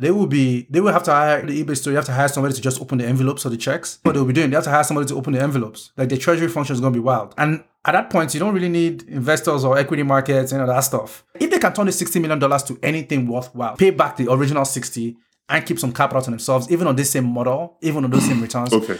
They 0.00 0.10
will 0.10 0.26
be. 0.26 0.66
They 0.70 0.80
will 0.80 0.92
have 0.92 1.02
to 1.04 1.12
hire 1.12 1.44
the 1.44 1.62
eBay 1.62 1.76
store. 1.76 1.92
You 1.92 1.96
have 1.96 2.06
to 2.06 2.12
hire 2.12 2.28
somebody 2.28 2.54
to 2.54 2.60
just 2.60 2.80
open 2.80 2.98
the 2.98 3.06
envelopes 3.06 3.44
or 3.44 3.50
the 3.50 3.56
checks. 3.56 3.98
What 4.02 4.14
they'll 4.14 4.24
be 4.24 4.32
doing, 4.32 4.50
they 4.50 4.56
have 4.56 4.64
to 4.64 4.70
hire 4.70 4.82
somebody 4.84 5.06
to 5.08 5.14
open 5.14 5.34
the 5.34 5.42
envelopes. 5.42 5.92
Like 5.96 6.08
the 6.08 6.16
treasury 6.16 6.48
function 6.48 6.74
is 6.74 6.80
going 6.80 6.92
to 6.92 6.98
be 6.98 7.02
wild. 7.04 7.34
And 7.36 7.62
at 7.84 7.92
that 7.92 8.08
point, 8.10 8.32
you 8.34 8.40
don't 8.40 8.54
really 8.54 8.68
need 8.68 9.02
investors 9.04 9.64
or 9.64 9.78
equity 9.78 10.02
markets 10.02 10.52
and 10.52 10.60
all 10.62 10.66
that 10.68 10.80
stuff. 10.80 11.24
If 11.38 11.50
they 11.50 11.58
can 11.58 11.72
turn 11.74 11.86
the 11.86 11.92
sixty 11.92 12.18
million 12.18 12.38
dollars 12.38 12.62
to 12.64 12.78
anything 12.82 13.26
worthwhile, 13.28 13.76
pay 13.76 13.90
back 13.90 14.16
the 14.16 14.30
original 14.32 14.64
sixty 14.64 15.16
and 15.48 15.66
keep 15.66 15.78
some 15.78 15.92
capital 15.92 16.22
to 16.22 16.30
themselves, 16.30 16.70
even 16.72 16.86
on 16.86 16.96
this 16.96 17.10
same 17.10 17.26
model, 17.26 17.76
even 17.82 18.04
on 18.04 18.10
those 18.10 18.24
same 18.24 18.40
returns, 18.40 18.72
Okay. 18.72 18.98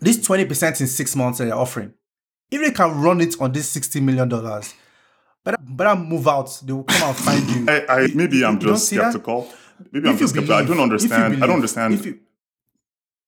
this 0.00 0.22
twenty 0.22 0.44
percent 0.44 0.80
in 0.80 0.86
six 0.86 1.16
months 1.16 1.38
that 1.38 1.46
they're 1.46 1.54
offering, 1.54 1.92
if 2.50 2.60
they 2.60 2.70
can 2.70 3.00
run 3.00 3.20
it 3.20 3.34
on 3.40 3.52
this 3.52 3.68
sixty 3.68 4.00
million 4.00 4.28
dollars, 4.28 4.74
better 5.44 5.58
better 5.60 5.96
move 5.98 6.28
out. 6.28 6.60
They 6.64 6.72
will 6.72 6.84
come 6.84 7.08
and 7.08 7.16
find 7.16 7.48
you. 7.50 7.66
I, 7.68 7.86
I 7.88 8.08
maybe 8.14 8.44
I'm 8.44 8.54
you 8.54 8.60
just 8.68 8.88
skeptical. 8.88 9.42
that? 9.42 9.57
Maybe 9.92 10.08
I'm 10.08 10.14
If 10.14 10.20
just 10.20 10.34
skeptical. 10.34 10.56
I 10.56 10.64
don't 10.64 10.80
understand. 10.80 11.42
I 11.42 11.46
don't 11.46 11.56
understand. 11.56 11.94
If 11.94 12.06
you, 12.06 12.18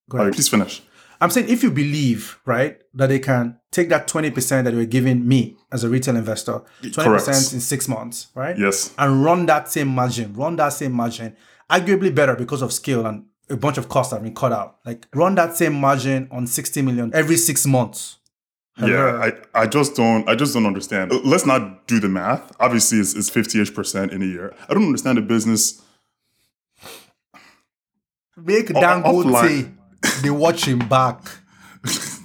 Go 0.09 0.19
ahead. 0.19 0.27
right, 0.29 0.35
please 0.35 0.49
finish. 0.49 0.83
I'm 1.21 1.31
saying 1.31 1.49
if 1.51 1.63
you 1.63 1.71
believe, 1.71 2.39
right, 2.47 2.81
that 2.95 3.09
they 3.09 3.19
can 3.19 3.59
take 3.71 3.91
that 3.91 4.09
20% 4.09 4.65
that 4.65 4.75
were 4.75 4.87
giving 4.87 5.29
me 5.29 5.59
as 5.71 5.85
a 5.85 5.89
retail 5.89 6.17
investor, 6.17 6.63
20% 6.83 6.95
Correct. 7.05 7.29
in 7.29 7.61
six 7.61 7.89
months, 7.89 8.29
right? 8.35 8.59
Yes. 8.59 8.95
And 8.97 9.23
run 9.23 9.45
that 9.47 9.71
same 9.71 9.89
margin, 9.89 10.33
run 10.35 10.57
that 10.57 10.71
same 10.71 10.93
margin, 10.93 11.37
arguably 11.69 12.15
better 12.15 12.35
because 12.35 12.63
of 12.63 12.73
scale 12.73 13.05
and 13.07 13.27
a 13.51 13.57
bunch 13.57 13.77
of 13.77 13.89
costs 13.89 14.13
have 14.13 14.23
been 14.23 14.35
cut 14.35 14.53
out. 14.53 14.79
Like 14.87 15.07
run 15.15 15.35
that 15.35 15.57
same 15.57 15.75
margin 15.75 16.29
on 16.31 16.47
60 16.47 16.83
million 16.83 17.11
every 17.13 17.37
six 17.37 17.67
months. 17.67 18.17
Yeah, 18.79 19.31
I, 19.55 19.63
I 19.63 19.67
just 19.67 19.95
don't 19.95 20.27
I 20.27 20.35
just 20.35 20.55
don't 20.55 20.65
understand. 20.65 21.13
Let's 21.25 21.45
not 21.45 21.87
do 21.87 22.01
the 22.01 22.09
math. 22.09 22.51
Obviously, 22.61 22.99
it's, 22.99 23.15
it's 23.15 23.29
50-ish 23.29 23.75
percent 23.75 24.11
in 24.13 24.23
a 24.23 24.25
year. 24.25 24.55
I 24.71 24.75
don't 24.75 24.85
understand 24.85 25.19
the 25.19 25.23
business. 25.23 25.83
Make. 28.45 28.69
Dangote, 28.69 29.73
they 30.23 30.31
watch 30.31 30.65
him 30.65 30.79
back. 30.81 31.23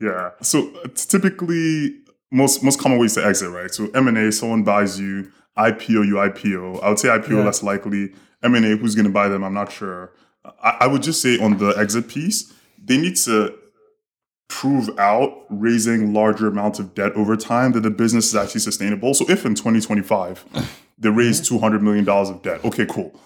Yeah. 0.00 0.30
So 0.42 0.70
typically, 0.94 1.94
most 2.30 2.62
most 2.62 2.78
common 2.78 2.98
ways 2.98 3.14
to 3.14 3.24
exit, 3.24 3.50
right? 3.50 3.72
So 3.72 3.88
M 3.94 4.08
and 4.08 4.18
A, 4.18 4.30
someone 4.30 4.62
buys 4.62 5.00
you, 5.00 5.30
IPO, 5.56 6.06
you 6.06 6.14
IPO. 6.16 6.82
I 6.82 6.90
would 6.90 6.98
say 6.98 7.08
IPO 7.08 7.30
Yeah. 7.30 7.44
less 7.44 7.62
likely. 7.62 8.12
M 8.42 8.54
and 8.54 8.66
A, 8.66 8.76
who's 8.76 8.94
going 8.94 9.06
to 9.06 9.10
buy 9.12 9.28
them? 9.28 9.42
I'm 9.42 9.54
not 9.54 9.72
sure. 9.72 10.12
I, 10.62 10.76
I 10.80 10.86
would 10.86 11.02
just 11.02 11.22
say 11.22 11.38
on 11.38 11.56
the 11.58 11.68
exit 11.78 12.08
piece, 12.08 12.52
they 12.78 12.98
need 12.98 13.16
to 13.16 13.54
prove 14.48 14.90
out 14.98 15.44
raising 15.48 16.12
larger 16.12 16.46
amounts 16.48 16.78
of 16.78 16.94
debt 16.94 17.12
over 17.14 17.36
time 17.36 17.72
that 17.72 17.80
the 17.80 17.90
business 17.90 18.26
is 18.28 18.36
actually 18.36 18.60
sustainable. 18.60 19.14
So 19.14 19.24
if 19.30 19.44
in 19.46 19.54
2025 19.54 20.44
they 20.98 21.08
raise 21.08 21.40
Mm-hmm. 21.40 21.56
200 21.56 21.82
million 21.82 22.04
dollars 22.04 22.28
of 22.28 22.42
debt, 22.42 22.62
okay, 22.66 22.84
cool. 22.86 23.18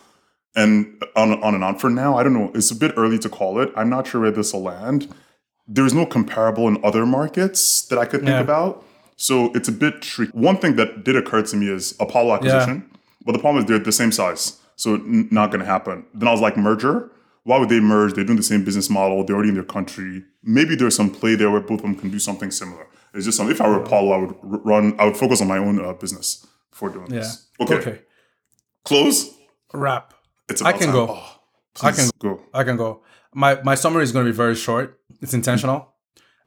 And 0.57 1.01
on 1.17 1.43
on 1.43 1.55
and 1.55 1.63
on. 1.63 1.79
For 1.79 1.89
now, 1.91 2.17
I 2.19 2.23
don't 2.25 2.35
know. 2.35 2.51
It's 2.55 2.71
a 2.71 2.75
bit 2.77 2.93
early 2.97 3.19
to 3.21 3.29
call 3.29 3.61
it. 3.61 3.71
I'm 3.77 3.89
not 3.89 4.07
sure 4.09 4.21
where 4.21 4.31
this 4.33 4.53
will 4.53 4.63
land 4.63 5.13
there's 5.73 5.95
no 5.95 6.05
comparable 6.05 6.67
in 6.67 6.83
other 6.83 7.07
markets 7.07 7.83
that 7.83 7.97
I 7.97 8.05
could 8.05 8.21
think 8.23 8.31
Yeah. 8.31 8.41
about. 8.41 8.85
So 9.15 9.53
it's 9.55 9.69
a 9.69 9.73
bit 9.73 10.03
tricky. 10.03 10.33
One 10.33 10.57
thing 10.57 10.75
that 10.75 11.05
did 11.05 11.15
occur 11.15 11.43
to 11.43 11.57
me 11.57 11.69
is 11.71 11.95
Apollo 12.01 12.35
acquisition, 12.35 12.91
but 13.25 13.33
the 13.33 13.39
problem 13.39 13.63
is 13.63 13.69
they're 13.69 13.79
the 13.79 13.93
same 13.93 14.11
size, 14.11 14.59
so 14.75 14.95
n- 14.95 15.29
not 15.31 15.53
going 15.53 15.61
to 15.61 15.67
happen. 15.67 16.05
Then 16.13 16.27
I 16.27 16.33
was 16.33 16.41
like, 16.41 16.57
merger. 16.57 17.13
Why 17.45 17.57
would 17.59 17.69
they 17.69 17.79
merge? 17.79 18.15
They're 18.15 18.25
doing 18.25 18.37
the 18.37 18.43
same 18.43 18.65
business 18.65 18.91
model. 18.91 19.23
They're 19.23 19.37
already 19.37 19.51
in 19.51 19.55
their 19.55 19.63
country. 19.63 20.25
Maybe 20.43 20.75
there's 20.75 20.97
some 20.97 21.09
play 21.09 21.37
there 21.37 21.53
where 21.53 21.61
both 21.61 21.79
of 21.79 21.83
them 21.83 21.95
can 21.95 22.11
do 22.11 22.19
something 22.19 22.51
similar. 22.51 22.89
It's 23.15 23.25
just 23.27 23.37
something. 23.37 23.55
If 23.55 23.61
I 23.61 23.69
were 23.69 23.81
Apollo, 23.81 24.11
I 24.13 24.17
would 24.23 24.31
r- 24.43 24.61
run. 24.65 24.97
I 24.99 25.05
would 25.05 25.17
focus 25.17 25.41
on 25.41 25.47
my 25.47 25.59
own 25.59 25.79
uh, 25.85 25.93
business 25.93 26.45
before 26.73 26.89
doing 26.91 27.07
Yeah. 27.13 27.21
this. 27.21 27.47
Okay. 27.61 27.75
Okay. 27.77 28.01
Close. 28.85 29.31
Wrap. 29.73 30.15
It's 30.51 30.63
I 30.63 30.73
can 30.73 30.91
go. 30.91 31.07
Oh, 31.11 31.37
I 31.83 31.93
can 31.93 32.11
go. 32.19 32.41
I 32.53 32.65
can 32.65 32.77
go. 32.77 33.03
My 33.33 33.61
my 33.63 33.75
summary 33.75 34.03
is 34.03 34.13
going 34.13 34.27
to 34.27 34.33
be 34.33 34.37
very 34.37 34.55
short. 34.55 35.01
It's 35.21 35.35
intentional. 35.35 35.95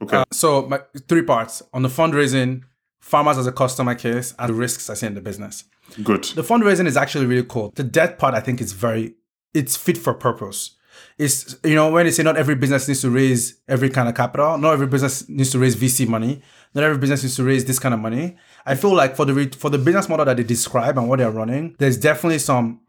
Okay. 0.02 0.18
Uh, 0.18 0.24
so 0.32 0.66
my 0.66 0.80
three 1.08 1.22
parts 1.22 1.62
on 1.72 1.82
the 1.82 1.88
fundraising, 1.88 2.62
farmers 3.00 3.38
as 3.38 3.46
a 3.46 3.52
customer 3.52 3.94
case, 3.94 4.34
and 4.38 4.50
the 4.50 4.54
risks 4.54 4.90
I 4.90 4.94
see 4.94 5.06
in 5.06 5.14
the 5.14 5.20
business. 5.20 5.64
Good. 6.02 6.24
The 6.24 6.42
fundraising 6.42 6.86
is 6.86 6.96
actually 6.96 7.26
really 7.26 7.46
cool. 7.48 7.72
The 7.74 7.84
debt 7.84 8.18
part 8.18 8.34
I 8.34 8.40
think 8.40 8.60
is 8.60 8.72
very 8.72 9.14
it's 9.54 9.76
fit 9.76 9.96
for 9.96 10.14
purpose. 10.14 10.76
It's 11.18 11.56
you 11.64 11.74
know 11.74 11.90
when 11.90 12.06
they 12.06 12.12
say 12.12 12.22
not 12.22 12.36
every 12.36 12.54
business 12.54 12.86
needs 12.88 13.00
to 13.02 13.10
raise 13.10 13.60
every 13.68 13.88
kind 13.88 14.08
of 14.08 14.14
capital, 14.14 14.58
not 14.58 14.72
every 14.72 14.86
business 14.86 15.28
needs 15.28 15.50
to 15.50 15.58
raise 15.58 15.76
VC 15.76 16.06
money, 16.06 16.42
not 16.74 16.84
every 16.84 16.98
business 16.98 17.22
needs 17.22 17.36
to 17.36 17.44
raise 17.44 17.64
this 17.64 17.78
kind 17.78 17.94
of 17.94 18.00
money. 18.00 18.36
I 18.66 18.74
feel 18.74 18.94
like 18.94 19.16
for 19.16 19.24
the 19.24 19.34
re- 19.34 19.50
for 19.50 19.70
the 19.70 19.78
business 19.78 20.08
model 20.08 20.24
that 20.26 20.36
they 20.36 20.42
describe 20.42 20.98
and 20.98 21.08
what 21.08 21.18
they're 21.18 21.30
running, 21.30 21.76
there's 21.78 21.96
definitely 21.96 22.38
some 22.38 22.80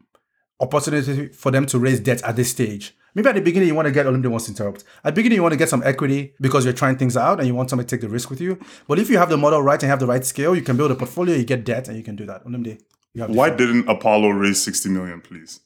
opportunity 0.60 1.28
for 1.28 1.50
them 1.50 1.66
to 1.66 1.78
raise 1.78 2.00
debt 2.00 2.22
at 2.22 2.36
this 2.36 2.50
stage. 2.50 2.96
Maybe 3.14 3.28
at 3.30 3.34
the 3.34 3.40
beginning 3.40 3.68
you 3.68 3.74
want 3.74 3.86
to 3.86 3.92
get 3.92 4.04
Olumide 4.06 4.26
wants 4.28 4.44
to 4.46 4.52
interrupt. 4.52 4.84
At 5.02 5.14
the 5.14 5.18
beginning 5.20 5.36
you 5.36 5.42
want 5.42 5.52
to 5.52 5.58
get 5.58 5.68
some 5.70 5.82
equity 5.84 6.34
because 6.40 6.64
you're 6.64 6.74
trying 6.74 6.96
things 6.98 7.16
out 7.16 7.38
and 7.38 7.46
you 7.48 7.54
want 7.54 7.70
somebody 7.70 7.86
to 7.88 7.96
take 7.96 8.02
the 8.02 8.08
risk 8.08 8.28
with 8.30 8.40
you. 8.40 8.58
But 8.86 8.98
if 8.98 9.08
you 9.08 9.16
have 9.18 9.30
the 9.30 9.38
model 9.38 9.62
right 9.62 9.82
and 9.82 9.88
have 9.88 10.00
the 10.00 10.06
right 10.06 10.24
scale, 10.24 10.54
you 10.54 10.62
can 10.62 10.76
build 10.76 10.90
a 10.90 10.94
portfolio, 10.94 11.34
you 11.36 11.44
get 11.44 11.64
debt, 11.64 11.88
and 11.88 11.96
you 11.96 12.02
can 12.02 12.14
do 12.16 12.26
that. 12.26 12.44
Olumide, 12.44 12.78
you 13.14 13.22
have 13.22 13.30
the 13.32 13.36
Why 13.36 13.48
didn't 13.50 13.88
Apollo 13.88 14.30
raise 14.30 14.62
60 14.62 14.90
million, 14.90 15.20
please? 15.22 15.60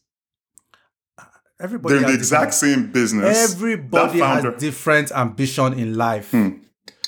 everybody 1.60 1.94
They're 1.96 2.04
in 2.04 2.08
the 2.12 2.14
exact 2.18 2.54
same 2.54 2.90
business. 2.90 3.52
Everybody 3.52 4.18
Hmm. 4.20 4.24
has 4.24 4.60
different 4.60 5.12
ambition 5.12 5.74
in 5.74 5.94
life. 5.96 6.32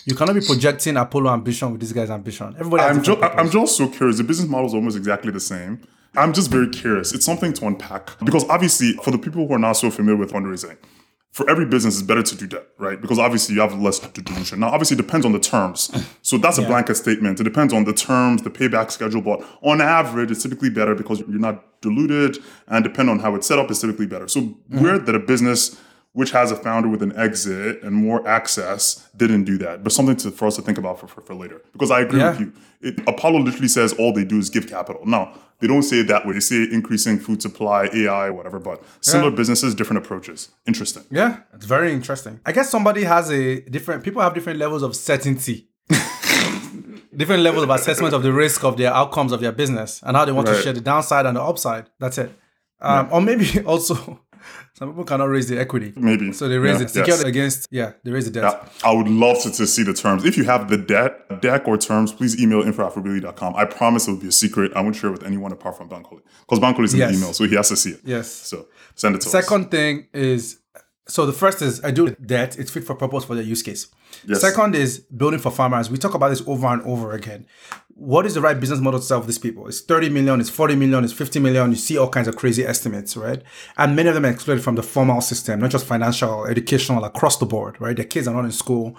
You 0.04 0.16
cannot 0.16 0.34
be 0.34 0.40
projecting 0.44 0.96
Apollo 0.96 1.32
ambition 1.32 1.70
with 1.70 1.80
this 1.80 1.92
guy's 1.92 2.10
ambition. 2.10 2.54
Everybody 2.58 2.82
I'm, 2.82 3.02
ju- 3.02 3.22
I'm 3.22 3.48
just 3.50 3.76
so 3.76 3.88
curious. 3.88 4.18
The 4.18 4.24
business 4.24 4.48
model 4.48 4.66
is 4.66 4.74
almost 4.74 4.96
exactly 4.96 5.30
the 5.30 5.38
same. 5.40 5.80
I'm 6.14 6.32
just 6.32 6.50
very 6.50 6.68
curious. 6.68 7.12
It's 7.12 7.24
something 7.24 7.52
to 7.54 7.66
unpack 7.66 8.18
because 8.24 8.44
obviously, 8.48 8.92
for 9.02 9.10
the 9.10 9.18
people 9.18 9.46
who 9.46 9.54
are 9.54 9.58
not 9.58 9.72
so 9.74 9.90
familiar 9.90 10.18
with 10.18 10.32
fundraising, 10.32 10.76
for 11.30 11.48
every 11.48 11.64
business, 11.64 11.94
it's 11.98 12.06
better 12.06 12.22
to 12.22 12.36
do 12.36 12.46
debt, 12.46 12.66
right? 12.76 13.00
Because 13.00 13.18
obviously, 13.18 13.54
you 13.54 13.62
have 13.62 13.72
less 13.80 13.98
dilution. 13.98 14.60
Now, 14.60 14.68
obviously, 14.68 14.96
it 14.96 15.00
depends 15.00 15.24
on 15.24 15.32
the 15.32 15.38
terms. 15.40 15.90
So 16.20 16.36
that's 16.36 16.58
a 16.58 16.62
blanket 16.62 16.96
statement. 16.96 17.40
It 17.40 17.44
depends 17.44 17.72
on 17.72 17.84
the 17.84 17.94
terms, 17.94 18.42
the 18.42 18.50
payback 18.50 18.90
schedule, 18.90 19.22
but 19.22 19.42
on 19.62 19.80
average, 19.80 20.30
it's 20.30 20.42
typically 20.42 20.68
better 20.68 20.94
because 20.94 21.20
you're 21.20 21.38
not 21.38 21.80
diluted, 21.80 22.36
and 22.68 22.84
depending 22.84 23.14
on 23.14 23.20
how 23.20 23.34
it's 23.34 23.46
set 23.46 23.58
up, 23.58 23.70
it's 23.70 23.80
typically 23.80 24.06
better. 24.06 24.28
So 24.28 24.40
Mm-hmm. 24.42 24.82
weird 24.82 25.06
that 25.06 25.14
a 25.14 25.18
business 25.18 25.80
which 26.14 26.30
has 26.30 26.50
a 26.50 26.56
founder 26.56 26.88
with 26.88 27.02
an 27.02 27.12
exit 27.16 27.82
and 27.82 27.94
more 27.94 28.26
access 28.28 29.08
didn't 29.16 29.44
do 29.44 29.56
that. 29.58 29.82
But 29.82 29.92
something 29.92 30.16
to, 30.16 30.30
for 30.30 30.46
us 30.46 30.56
to 30.56 30.62
think 30.62 30.76
about 30.78 31.00
for, 31.00 31.06
for, 31.06 31.20
for 31.22 31.34
later. 31.34 31.62
Because 31.72 31.90
I 31.90 32.00
agree 32.00 32.20
Yeah. 32.20 32.30
with 32.32 32.40
you. 32.40 32.52
It, 32.82 33.00
Apollo 33.08 33.38
literally 33.40 33.68
says 33.68 33.92
all 33.94 34.12
they 34.12 34.24
do 34.24 34.38
is 34.38 34.50
give 34.50 34.66
capital. 34.68 35.02
Now, 35.06 35.32
they 35.60 35.68
don't 35.68 35.84
say 35.84 36.00
it 36.00 36.08
that 36.08 36.26
way. 36.26 36.32
They 36.34 36.40
say 36.40 36.64
increasing 36.70 37.18
food 37.18 37.40
supply, 37.40 37.88
AI, 37.94 38.28
whatever, 38.30 38.58
but 38.58 38.82
similar 39.00 39.30
businesses, 39.30 39.74
different 39.74 40.04
approaches. 40.04 40.50
Interesting. 40.66 41.04
Yeah, 41.10 41.38
it's 41.54 41.64
very 41.66 41.92
interesting. 41.92 42.40
I 42.44 42.52
guess 42.52 42.68
somebody 42.68 43.04
has 43.04 43.30
a 43.30 43.60
different. 43.60 44.02
People 44.02 44.20
have 44.22 44.34
different 44.34 44.58
levels 44.58 44.82
of 44.82 44.96
certainty, 44.96 45.68
different 47.16 47.42
levels 47.42 47.64
of 47.64 47.70
assessment 47.70 48.14
of 48.14 48.22
the 48.22 48.32
risk 48.32 48.64
of 48.64 48.76
their 48.76 48.92
outcomes 48.92 49.32
of 49.32 49.40
their 49.40 49.52
business 49.52 50.00
and 50.02 50.16
how 50.16 50.24
they 50.24 50.32
want 50.32 50.46
to 50.48 50.60
share 50.60 50.72
the 50.72 50.80
downside 50.80 51.26
and 51.26 51.36
the 51.36 51.42
upside. 51.42 51.86
That's 52.00 52.18
it. 52.18 52.30
Um, 52.80 53.08
Or 53.12 53.20
maybe 53.20 53.60
also, 53.64 54.20
some 54.82 54.90
people 54.90 55.04
cannot 55.04 55.26
raise 55.26 55.48
the 55.48 55.60
equity. 55.60 55.92
Maybe. 55.94 56.32
So 56.32 56.48
they 56.48 56.58
raise 56.58 56.78
Yeah, 56.80 56.86
it 56.86 56.90
secured 56.90 57.08
yes. 57.20 57.22
against. 57.22 57.68
Yeah, 57.70 57.92
they 58.02 58.10
raise 58.10 58.24
the 58.24 58.32
debt. 58.32 58.42
Yeah, 58.52 58.68
I 58.90 58.92
would 58.92 59.06
love 59.06 59.40
to, 59.44 59.52
to 59.52 59.64
see 59.64 59.84
the 59.84 59.94
terms. 59.94 60.24
If 60.24 60.36
you 60.36 60.42
have 60.42 60.68
the 60.68 60.76
debt, 60.76 61.40
deck 61.40 61.68
or 61.68 61.78
terms, 61.78 62.12
please 62.12 62.42
email 62.42 62.62
info.afrobility.com. 62.62 63.54
I 63.54 63.64
promise 63.64 64.08
it 64.08 64.10
will 64.10 64.18
be 64.18 64.26
a 64.26 64.32
secret. 64.32 64.72
I 64.74 64.80
won't 64.80 64.96
share 64.96 65.10
it 65.10 65.12
with 65.12 65.22
anyone 65.22 65.52
apart 65.52 65.76
from 65.76 65.88
Bankole. 65.88 66.20
Because 66.40 66.58
Bankole 66.58 66.82
is 66.82 66.94
in 66.94 66.98
Yes. 66.98 67.12
the 67.12 67.16
email, 67.16 67.32
so 67.32 67.44
he 67.44 67.54
has 67.54 67.68
to 67.68 67.76
see 67.76 67.90
it. 67.90 68.00
Yes. 68.02 68.28
So 68.28 68.66
send 68.96 69.14
it 69.14 69.20
to 69.20 69.26
us. 69.28 69.32
Second 69.32 69.70
thing 69.70 70.08
is 70.12 70.58
so 71.12 71.26
the 71.26 71.32
first 71.34 71.60
is 71.60 71.84
I 71.84 71.90
do 71.90 72.08
debt, 72.08 72.58
it's 72.58 72.70
fit 72.70 72.84
for 72.84 72.94
purpose 72.94 73.26
for 73.26 73.34
the 73.34 73.44
use 73.44 73.62
case. 73.62 73.88
Yes. 74.26 74.40
Second 74.40 74.74
is 74.74 75.00
building 75.00 75.40
for 75.40 75.50
farmers. 75.50 75.90
We 75.90 75.98
talk 75.98 76.14
about 76.14 76.30
this 76.30 76.42
over 76.46 76.66
and 76.68 76.80
over 76.82 77.12
again. 77.12 77.46
What 77.94 78.24
is 78.24 78.32
the 78.32 78.40
right 78.40 78.58
business 78.58 78.80
model 78.80 78.98
to 78.98 79.04
serve 79.04 79.26
these 79.26 79.38
people? 79.38 79.68
It's 79.68 79.82
30 79.82 80.08
million, 80.08 80.40
it's 80.40 80.48
40 80.48 80.74
million, 80.74 81.04
it's 81.04 81.12
50 81.12 81.38
million. 81.38 81.68
You 81.68 81.76
see 81.76 81.98
all 81.98 82.08
kinds 82.08 82.28
of 82.28 82.36
crazy 82.36 82.64
estimates, 82.64 83.14
right? 83.14 83.42
And 83.76 83.94
many 83.94 84.08
of 84.08 84.14
them 84.14 84.24
are 84.24 84.30
exploited 84.30 84.64
from 84.64 84.76
the 84.76 84.82
formal 84.82 85.20
system, 85.20 85.60
not 85.60 85.70
just 85.70 85.84
financial, 85.84 86.46
educational, 86.46 87.04
across 87.04 87.36
the 87.36 87.44
board, 87.44 87.78
right? 87.78 87.94
Their 87.94 88.06
kids 88.06 88.26
are 88.26 88.34
not 88.34 88.46
in 88.46 88.52
school. 88.52 88.96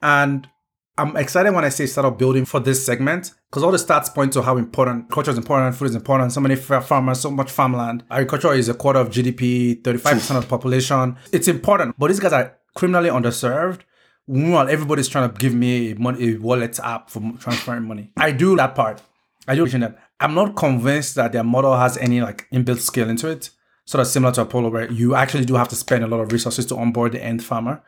And 0.00 0.48
I'm 0.98 1.14
excited 1.16 1.52
when 1.54 1.64
I 1.64 1.68
say 1.68 1.84
start 1.84 2.16
building 2.16 2.46
for 2.46 2.58
this 2.58 2.84
segment 2.84 3.32
because 3.50 3.62
all 3.62 3.70
the 3.70 3.76
stats 3.76 4.12
point 4.14 4.32
to 4.32 4.42
how 4.42 4.56
important 4.56 5.10
culture 5.10 5.30
is 5.30 5.36
important, 5.36 5.76
food 5.76 5.90
is 5.90 5.94
important, 5.94 6.32
so 6.32 6.40
many 6.40 6.56
farmers, 6.56 7.20
so 7.20 7.30
much 7.30 7.50
farmland. 7.50 8.02
Agriculture 8.10 8.54
is 8.54 8.70
a 8.70 8.74
quarter 8.74 9.00
of 9.00 9.10
GDP, 9.10 9.82
35% 9.82 10.36
of 10.36 10.42
the 10.42 10.48
population. 10.48 11.16
It's 11.32 11.48
important, 11.48 11.96
but 11.98 12.08
these 12.08 12.20
guys 12.20 12.32
are 12.32 12.56
criminally 12.74 13.10
underserved. 13.10 13.80
Meanwhile, 14.26 14.70
everybody's 14.70 15.08
trying 15.08 15.30
to 15.30 15.36
give 15.36 15.54
me 15.54 15.92
a, 15.92 15.96
money, 15.96 16.34
a 16.34 16.36
wallet 16.38 16.80
app 16.80 17.10
for 17.10 17.20
transferring 17.38 17.84
money. 17.84 18.10
I 18.16 18.32
do 18.32 18.56
that 18.56 18.74
part. 18.74 19.02
I 19.46 19.54
do 19.54 19.66
that. 19.66 19.98
I'm 20.18 20.34
not 20.34 20.56
convinced 20.56 21.14
that 21.16 21.32
their 21.32 21.44
model 21.44 21.76
has 21.76 21.98
any 21.98 22.22
like 22.22 22.48
inbuilt 22.50 22.78
skill 22.80 23.10
into 23.10 23.28
it. 23.28 23.50
Sort 23.84 24.00
of 24.00 24.08
similar 24.08 24.32
to 24.32 24.40
Apollo, 24.40 24.70
where 24.70 24.90
you 24.90 25.14
actually 25.14 25.44
do 25.44 25.54
have 25.54 25.68
to 25.68 25.76
spend 25.76 26.02
a 26.02 26.08
lot 26.08 26.20
of 26.20 26.32
resources 26.32 26.66
to 26.66 26.76
onboard 26.76 27.12
the 27.12 27.22
end 27.22 27.44
farmer. 27.44 27.82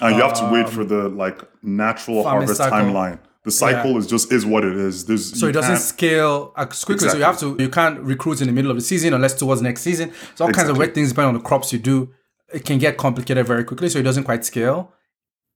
And 0.00 0.16
you 0.16 0.22
have 0.22 0.34
to 0.34 0.48
wait 0.52 0.66
um, 0.66 0.72
for 0.72 0.84
the 0.84 1.08
like 1.08 1.40
natural 1.62 2.22
harvest 2.22 2.56
cycle. 2.56 2.78
timeline. 2.78 3.18
The 3.44 3.50
cycle 3.50 3.96
is 3.96 4.06
just 4.06 4.30
is 4.30 4.46
what 4.46 4.64
it 4.64 4.76
is. 4.76 5.06
There's 5.06 5.38
So 5.38 5.48
it 5.48 5.52
doesn't 5.52 5.78
scale 5.78 6.52
as 6.56 6.84
quickly. 6.84 7.08
So 7.08 7.16
you 7.16 7.24
have 7.24 7.40
to 7.40 7.56
you 7.58 7.68
can't 7.68 7.98
recruit 8.00 8.40
in 8.40 8.46
the 8.46 8.52
middle 8.52 8.70
of 8.70 8.76
the 8.76 8.82
season 8.82 9.14
unless 9.14 9.34
towards 9.34 9.60
next 9.62 9.82
season. 9.82 10.12
So 10.36 10.44
all 10.44 10.52
kinds 10.52 10.68
of 10.68 10.78
weird 10.78 10.94
things 10.94 11.08
depending 11.08 11.34
on 11.34 11.42
the 11.42 11.46
crops 11.46 11.72
you 11.72 11.78
do. 11.78 12.12
It 12.52 12.64
can 12.64 12.78
get 12.78 12.98
complicated 12.98 13.46
very 13.46 13.64
quickly. 13.64 13.88
So 13.88 13.98
it 13.98 14.02
doesn't 14.02 14.24
quite 14.24 14.44
scale 14.44 14.92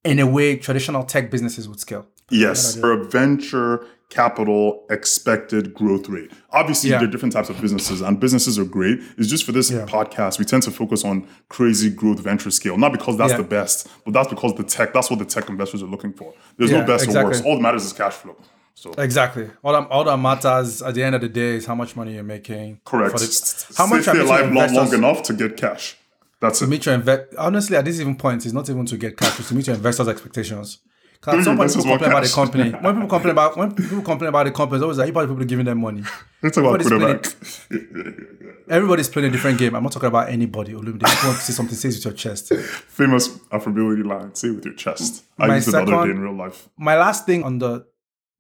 in 0.02 0.18
a 0.18 0.26
way 0.26 0.56
traditional 0.56 1.04
tech 1.04 1.30
businesses 1.30 1.68
would 1.68 1.78
scale. 1.78 2.06
Yes, 2.30 2.76
for 2.76 2.92
a 2.92 3.04
venture 3.04 3.84
capital 4.08 4.84
expected 4.90 5.74
growth 5.74 6.08
rate. 6.08 6.30
Obviously, 6.52 6.90
Yeah. 6.90 6.98
there 6.98 7.08
are 7.08 7.10
different 7.10 7.32
types 7.32 7.48
of 7.50 7.60
businesses, 7.60 8.00
and 8.00 8.18
businesses 8.20 8.58
are 8.58 8.64
great. 8.64 9.00
It's 9.18 9.28
just 9.28 9.44
for 9.44 9.52
this 9.52 9.70
podcast, 9.70 10.38
we 10.38 10.44
tend 10.44 10.62
to 10.64 10.70
focus 10.70 11.04
on 11.04 11.26
crazy 11.48 11.90
growth 11.90 12.20
venture 12.20 12.50
scale, 12.50 12.78
not 12.78 12.92
because 12.92 13.16
that's 13.18 13.32
Yeah. 13.32 13.38
the 13.38 13.42
best, 13.44 13.88
but 14.04 14.14
that's 14.14 14.28
because 14.28 14.54
the 14.54 14.62
tech, 14.62 14.92
that's 14.94 15.10
what 15.10 15.18
the 15.18 15.24
tech 15.24 15.48
investors 15.48 15.82
are 15.82 15.86
looking 15.86 16.12
for. 16.12 16.32
There's 16.56 16.70
Yeah, 16.70 16.80
no 16.80 16.86
best 16.86 17.08
or 17.08 17.24
worst. 17.24 17.44
All 17.44 17.56
that 17.56 17.62
matters 17.62 17.84
is 17.84 17.92
cash 17.92 18.14
flow. 18.14 18.36
So, 18.74 18.92
Exactly. 18.98 19.48
All 19.64 19.72
that, 19.72 19.88
all 19.90 20.04
that 20.04 20.18
matters 20.18 20.82
at 20.82 20.94
the 20.94 21.02
end 21.02 21.14
of 21.14 21.20
the 21.22 21.28
day 21.30 21.56
is 21.56 21.64
how 21.66 21.74
much 21.74 21.96
money 21.96 22.14
you're 22.14 22.22
making. 22.22 22.80
correct. 22.84 23.16
The- 23.18 23.74
how 23.76 23.86
much 23.86 24.02
stay 24.02 24.12
are 24.12 24.20
alive 24.20 24.52
long, 24.52 24.72
long 24.74 24.94
enough 24.94 25.22
to 25.24 25.32
get 25.32 25.56
cash. 25.56 25.96
That's 26.38 26.60
it. 26.60 26.68
meet 26.68 26.84
your 26.84 26.98
inve- 26.98 27.24
honestly 27.38 27.78
at 27.78 27.86
this 27.86 27.98
even 27.98 28.14
point 28.14 28.44
it's 28.44 28.52
not 28.52 28.68
even 28.68 28.84
to 28.84 28.98
get 28.98 29.16
cash 29.16 29.40
it's 29.40 29.48
to 29.48 29.54
meet 29.54 29.66
your 29.68 29.74
investors 29.76 30.06
expectations 30.06 30.78
Don't 31.26 31.44
some 31.44 31.58
people 31.58 31.82
complain 31.82 32.10
about 32.10 32.22
the 32.24 32.32
company 32.32 32.70
when 32.70 32.94
people 32.94 33.08
complain 33.08 33.32
about 33.32 33.56
when 33.56 33.74
people 33.74 34.02
complain 34.02 34.28
about 34.28 34.44
the 34.46 34.52
company 34.52 34.76
it's 34.76 34.82
always 34.82 34.98
like 34.98 35.06
you 35.08 35.12
probably 35.12 35.34
people 35.34 35.46
giving 35.46 35.64
them 35.66 35.80
money 35.80 36.02
Let's 36.42 36.54
talk 36.56 36.64
about 36.64 36.80
Everybody's 36.80 37.26
quarterback. 37.66 38.46
everybody's 38.68 39.08
playing 39.08 39.28
a 39.28 39.32
different 39.32 39.58
game 39.58 39.74
I'm 39.74 39.82
not 39.82 39.92
talking 39.92 40.08
about 40.08 40.28
anybody 40.28 40.72
Olumide 40.72 41.02
if 41.04 41.22
you 41.22 41.28
want 41.28 41.38
to 41.40 41.44
say 41.44 41.52
something 41.52 41.74
say 41.76 41.88
it 41.88 41.94
with 41.96 42.04
your 42.04 42.14
chest 42.14 42.52
Famous 42.88 43.28
Afrobility 43.50 44.04
line. 44.04 44.34
Say 44.34 44.48
it 44.48 44.52
with 44.52 44.64
your 44.64 44.74
chest. 44.74 45.24
I 45.38 45.46
My 45.48 45.54
used 45.56 45.68
it 45.68 45.72
the 45.72 45.82
other 45.82 46.04
day 46.06 46.10
in 46.10 46.20
real 46.20 46.34
life. 46.34 46.68
my 46.76 46.96
last 46.96 47.26
thing 47.26 47.42
on 47.44 47.58
the 47.58 47.86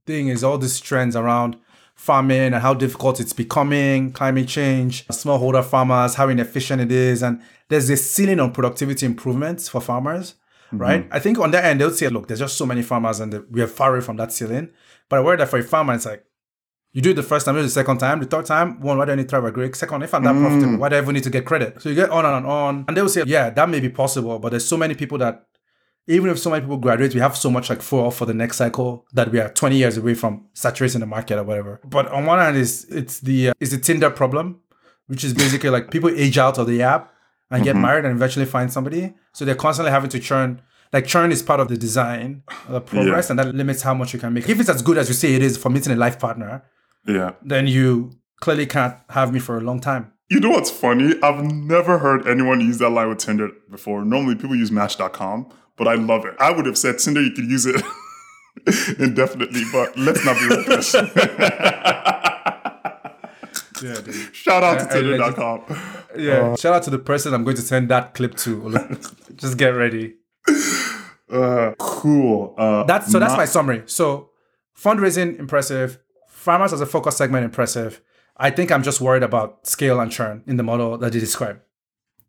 thing 0.06 0.28
is 0.28 0.42
all 0.44 0.58
these 0.58 0.78
trends 0.80 1.16
around 1.16 1.56
farming 1.94 2.38
and 2.52 2.56
how 2.56 2.74
difficult 2.74 3.20
it's 3.20 3.32
becoming, 3.32 4.12
climate 4.12 4.46
change, 4.46 5.06
smallholder 5.08 5.64
farmers, 5.64 6.14
how 6.14 6.28
inefficient 6.28 6.80
it 6.82 6.92
is, 6.92 7.22
and 7.22 7.40
there's 7.68 7.88
this 7.88 8.08
ceiling 8.10 8.38
on 8.38 8.52
productivity 8.52 9.06
improvements 9.06 9.66
for 9.68 9.80
farmers, 9.80 10.34
right? 10.72 11.08
I 11.10 11.18
think 11.18 11.38
on 11.38 11.50
that 11.52 11.64
end 11.64 11.80
they'll 11.80 11.90
say, 11.90 12.08
look, 12.08 12.28
there's 12.28 12.40
just 12.40 12.56
so 12.56 12.66
many 12.66 12.82
farmers 12.82 13.20
and 13.20 13.44
we 13.50 13.62
are 13.62 13.66
far 13.66 13.92
away 13.92 14.04
from 14.04 14.16
that 14.16 14.32
ceiling. 14.32 14.70
But 15.08 15.18
I 15.18 15.22
worry 15.22 15.36
that 15.36 15.48
for 15.48 15.58
a 15.58 15.62
farmer, 15.62 15.94
it's 15.94 16.06
like 16.06 16.24
you 16.92 17.02
do 17.02 17.10
it 17.10 17.14
the 17.14 17.22
first 17.22 17.44
time, 17.44 17.54
you 17.54 17.60
do 17.60 17.64
it 17.64 17.68
the 17.68 17.72
second 17.72 17.98
time, 17.98 18.20
the 18.20 18.26
third 18.26 18.46
time, 18.46 18.80
one, 18.80 18.98
why 18.98 19.04
do 19.04 19.12
I 19.12 19.14
need 19.16 19.28
to 19.28 19.28
Thrive 19.28 19.52
Agric? 19.52 19.76
Second, 19.76 20.02
if 20.02 20.14
I'm 20.14 20.24
that 20.24 20.32
profitable, 20.32 20.78
why 20.78 20.88
do 20.88 20.96
I 20.96 21.00
even 21.00 21.14
need 21.14 21.24
to 21.24 21.30
get 21.30 21.44
credit? 21.44 21.80
So 21.82 21.88
you 21.88 21.94
get 21.94 22.10
on 22.10 22.24
and 22.24 22.34
on. 22.34 22.38
And 22.38 22.46
on. 22.46 22.84
And 22.88 22.96
they 22.96 23.02
will 23.02 23.08
say, 23.08 23.24
yeah, 23.26 23.50
that 23.50 23.68
may 23.68 23.80
be 23.80 23.90
possible, 23.90 24.38
but 24.38 24.50
there's 24.50 24.66
so 24.66 24.76
many 24.76 24.94
people 24.94 25.18
that 25.18 25.46
even 26.08 26.30
if 26.30 26.38
so 26.38 26.50
many 26.50 26.62
people 26.62 26.76
graduate, 26.76 27.14
we 27.14 27.20
have 27.20 27.36
so 27.36 27.50
much 27.50 27.68
like 27.68 27.82
fuel 27.82 28.10
for 28.10 28.26
the 28.26 28.34
next 28.34 28.56
cycle 28.56 29.06
that 29.12 29.30
we 29.30 29.40
are 29.40 29.48
20 29.48 29.76
years 29.76 29.96
away 29.96 30.14
from 30.14 30.46
saturating 30.54 31.00
the 31.00 31.06
market 31.06 31.36
or 31.38 31.44
whatever. 31.44 31.80
But 31.84 32.08
on 32.08 32.26
one 32.26 32.38
hand, 32.38 32.56
is 32.56 32.84
it's 32.90 33.20
the 33.20 33.50
uh, 33.50 33.52
it's 33.60 33.72
the 33.72 33.78
Tinder 33.78 34.10
problem, 34.10 34.60
which 35.08 35.24
is 35.24 35.34
basically 35.34 35.70
like 35.70 35.90
people 35.90 36.10
age 36.10 36.38
out 36.38 36.58
of 36.58 36.66
the 36.66 36.82
app 36.82 37.12
and 37.50 37.64
get 37.64 37.74
mm-hmm. 37.74 37.82
married 37.82 38.04
and 38.04 38.14
eventually 38.14 38.46
find 38.46 38.72
somebody. 38.72 39.14
So 39.32 39.44
they're 39.44 39.54
constantly 39.54 39.92
having 39.92 40.10
to 40.10 40.18
churn. 40.18 40.62
Like 40.92 41.06
churn 41.06 41.32
is 41.32 41.42
part 41.42 41.60
of 41.60 41.68
the 41.68 41.76
design, 41.76 42.42
the 42.68 42.80
progress, 42.80 43.30
and 43.30 43.38
that 43.38 43.54
limits 43.54 43.82
how 43.82 43.94
much 43.94 44.12
you 44.12 44.18
can 44.18 44.32
make. 44.32 44.48
If 44.48 44.60
it's 44.60 44.68
as 44.68 44.82
good 44.82 44.98
as 44.98 45.08
you 45.08 45.14
say 45.14 45.34
it 45.34 45.42
is 45.42 45.56
for 45.56 45.68
meeting 45.68 45.92
a 45.92 45.96
life 45.96 46.18
partner, 46.18 46.64
Yeah. 47.06 47.32
then 47.42 47.66
you 47.66 48.12
clearly 48.40 48.66
can't 48.66 48.96
have 49.10 49.32
me 49.32 49.40
for 49.40 49.58
a 49.58 49.60
long 49.60 49.80
time. 49.80 50.12
You 50.28 50.40
know 50.40 50.50
what's 50.50 50.70
funny? 50.70 51.14
I've 51.22 51.44
never 51.44 51.98
heard 51.98 52.26
anyone 52.26 52.60
use 52.60 52.78
that 52.78 52.90
line 52.90 53.08
with 53.08 53.18
Tinder 53.18 53.50
before. 53.70 54.04
Normally 54.04 54.34
people 54.34 54.56
use 54.56 54.72
Match.com, 54.72 55.48
but 55.76 55.86
I 55.86 55.94
love 55.94 56.24
it. 56.24 56.34
I 56.40 56.50
would 56.50 56.66
have 56.66 56.76
said 56.76 56.98
Tinder, 56.98 57.22
you 57.22 57.30
could 57.30 57.44
use 57.44 57.64
it 57.66 57.80
indefinitely, 58.98 59.62
but 59.72 59.96
let's 59.96 60.24
not 60.24 60.36
be 60.36 60.48
reckless. 60.48 60.94
Yeah, 63.86 64.00
dude. 64.00 64.14
Shout 64.34 64.62
out 64.62 64.80
to 64.80 64.86
Tinder.com. 64.94 65.64
Yeah. 66.16 66.54
Shout 66.56 66.74
out 66.74 66.82
to 66.84 66.90
the 66.90 66.98
person 66.98 67.34
I'm 67.34 67.44
going 67.44 67.56
to 67.56 67.62
send 67.62 67.88
that 67.90 68.14
clip 68.14 68.36
to. 68.38 68.98
Just 69.36 69.58
get 69.58 69.68
ready. 69.68 70.14
Uh, 71.30 71.74
cool. 71.78 72.54
Uh, 72.56 72.84
That's 72.84 73.10
so 73.10 73.18
that's 73.18 73.36
my 73.36 73.46
summary. 73.46 73.82
So 73.86 74.30
fundraising 74.80 75.38
impressive, 75.40 75.98
farmers 76.28 76.72
as 76.72 76.80
a 76.80 76.86
focus 76.86 77.16
segment 77.16 77.44
impressive. 77.44 78.00
I 78.36 78.50
think 78.50 78.70
I'm 78.70 78.82
just 78.82 79.00
worried 79.00 79.22
about 79.22 79.66
scale 79.66 79.98
and 79.98 80.12
churn 80.12 80.44
in 80.46 80.56
the 80.56 80.62
model 80.62 80.98
that 80.98 81.14
you 81.14 81.20
described. 81.20 81.60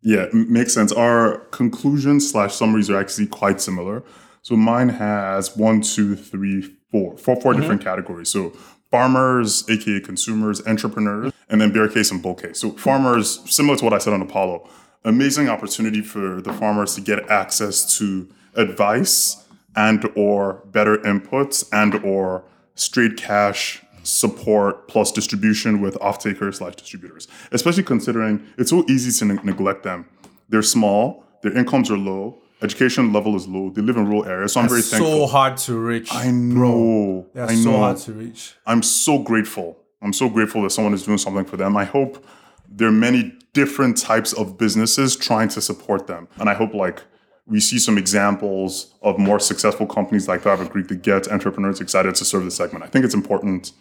Yeah, 0.02 0.26
makes 0.32 0.72
sense. 0.72 0.90
Our 0.90 1.38
conclusions 1.50 2.30
slash 2.30 2.54
summaries 2.54 2.88
are 2.90 2.98
actually 2.98 3.26
quite 3.26 3.60
similar. 3.60 4.02
So 4.42 4.56
mine 4.56 4.88
has 4.88 5.56
one, 5.56 5.82
two, 5.82 6.16
three, 6.16 6.62
four, 6.90 7.16
four, 7.18 7.40
four 7.40 7.54
different 7.54 7.82
categories. 7.84 8.30
So 8.30 8.50
farmers, 8.90 9.68
aka 9.68 10.00
consumers, 10.00 10.66
entrepreneurs, 10.66 11.32
and 11.50 11.60
then 11.60 11.72
bear 11.72 11.88
case 11.88 12.10
and 12.10 12.22
bull 12.22 12.34
case. 12.34 12.58
So 12.60 12.70
farmers, 12.72 13.40
similar 13.50 13.76
to 13.78 13.84
what 13.84 13.94
I 13.94 13.98
said 13.98 14.12
on 14.12 14.22
Apollo, 14.22 14.68
amazing 15.04 15.48
opportunity 15.48 16.02
for 16.02 16.40
the 16.40 16.52
farmers 16.52 16.94
to 16.96 17.00
get 17.00 17.28
access 17.30 17.96
to 17.98 18.28
advice 18.54 19.44
and 19.76 20.10
or 20.16 20.62
better 20.66 20.98
inputs 20.98 21.66
and 21.72 21.94
or 22.04 22.44
straight 22.74 23.16
cash 23.16 23.82
support 24.02 24.88
plus 24.88 25.12
distribution 25.12 25.80
with 25.80 25.96
off-takers 26.00 26.58
slash 26.58 26.74
distributors 26.76 27.28
especially 27.52 27.82
considering 27.82 28.42
it's 28.56 28.70
so 28.70 28.82
easy 28.88 29.10
to 29.12 29.24
ne- 29.34 29.42
neglect 29.44 29.82
them 29.82 30.06
they're 30.48 30.62
small 30.62 31.22
their 31.42 31.54
incomes 31.56 31.90
are 31.90 31.98
low 31.98 32.40
education 32.62 33.12
level 33.12 33.36
is 33.36 33.46
low 33.46 33.68
they 33.70 33.82
live 33.82 33.96
in 33.98 34.06
rural 34.06 34.24
areas 34.24 34.52
so 34.54 34.60
i'm 34.60 34.68
very 34.68 34.80
thankful 34.80 35.26
so 35.26 35.26
hard 35.26 35.56
to 35.58 35.76
reach. 35.78 36.08
i 36.14 36.30
know 36.30 37.26
They're 37.34 37.44
i 37.50 37.54
so 37.54 37.70
know 37.70 37.78
hard 37.78 37.98
to 37.98 38.12
reach. 38.12 38.54
I'm 38.66 38.82
so 38.82 39.18
grateful. 39.18 39.76
I'm 40.02 40.12
so 40.12 40.28
grateful 40.28 40.62
that 40.62 40.70
someone 40.70 40.94
is 40.94 41.04
doing 41.04 41.18
something 41.18 41.44
for 41.44 41.56
them. 41.56 41.76
I 41.76 41.84
hope 41.84 42.24
there 42.68 42.88
are 42.88 42.92
many 42.92 43.32
different 43.52 43.96
types 43.96 44.32
of 44.32 44.58
businesses 44.58 45.16
trying 45.16 45.48
to 45.48 45.60
support 45.60 46.06
them. 46.06 46.28
And 46.38 46.48
I 46.48 46.54
hope 46.54 46.74
like 46.74 47.02
we 47.46 47.60
see 47.60 47.78
some 47.78 47.96
examples 47.96 48.94
of 49.02 49.18
more 49.18 49.40
successful 49.40 49.86
companies 49.86 50.28
like 50.28 50.42
Thrive 50.42 50.60
Agric 50.60 50.88
that 50.88 51.02
get 51.02 51.28
entrepreneurs 51.28 51.80
excited 51.80 52.14
to 52.16 52.24
serve 52.24 52.44
the 52.44 52.50
segment. 52.50 52.84
I 52.84 52.88
think 52.88 53.04
it's 53.04 53.14
important. 53.14 53.72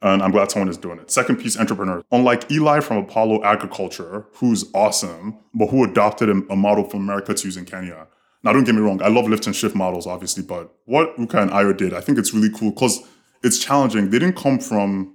And 0.00 0.20
I'm 0.20 0.32
glad 0.32 0.50
someone 0.50 0.68
is 0.68 0.76
doing 0.76 0.98
it. 0.98 1.12
Second 1.12 1.36
piece, 1.36 1.56
entrepreneur. 1.56 2.02
Unlike 2.10 2.50
Eli 2.50 2.80
from 2.80 2.96
Apollo 2.96 3.44
Agriculture, 3.44 4.26
who's 4.34 4.64
awesome, 4.74 5.38
but 5.54 5.68
who 5.68 5.84
adopted 5.84 6.28
a, 6.28 6.42
a 6.50 6.56
model 6.56 6.88
from 6.88 7.00
America 7.02 7.34
to 7.34 7.46
use 7.46 7.56
in 7.56 7.66
Kenya. 7.66 8.08
Now, 8.42 8.52
don't 8.52 8.64
get 8.64 8.74
me 8.74 8.80
wrong. 8.80 9.00
I 9.00 9.08
love 9.08 9.28
lift 9.28 9.46
and 9.46 9.54
shift 9.54 9.76
models, 9.76 10.06
obviously, 10.08 10.42
but 10.42 10.74
what 10.86 11.16
Uka 11.18 11.42
and 11.42 11.50
Ayo 11.52 11.76
did, 11.76 11.94
I 11.94 12.00
think 12.00 12.18
it's 12.18 12.34
really 12.34 12.50
cool 12.50 12.70
because 12.70 13.00
it's 13.44 13.58
challenging. 13.58 14.10
They 14.10 14.18
didn't 14.18 14.36
come 14.36 14.58
from 14.58 15.14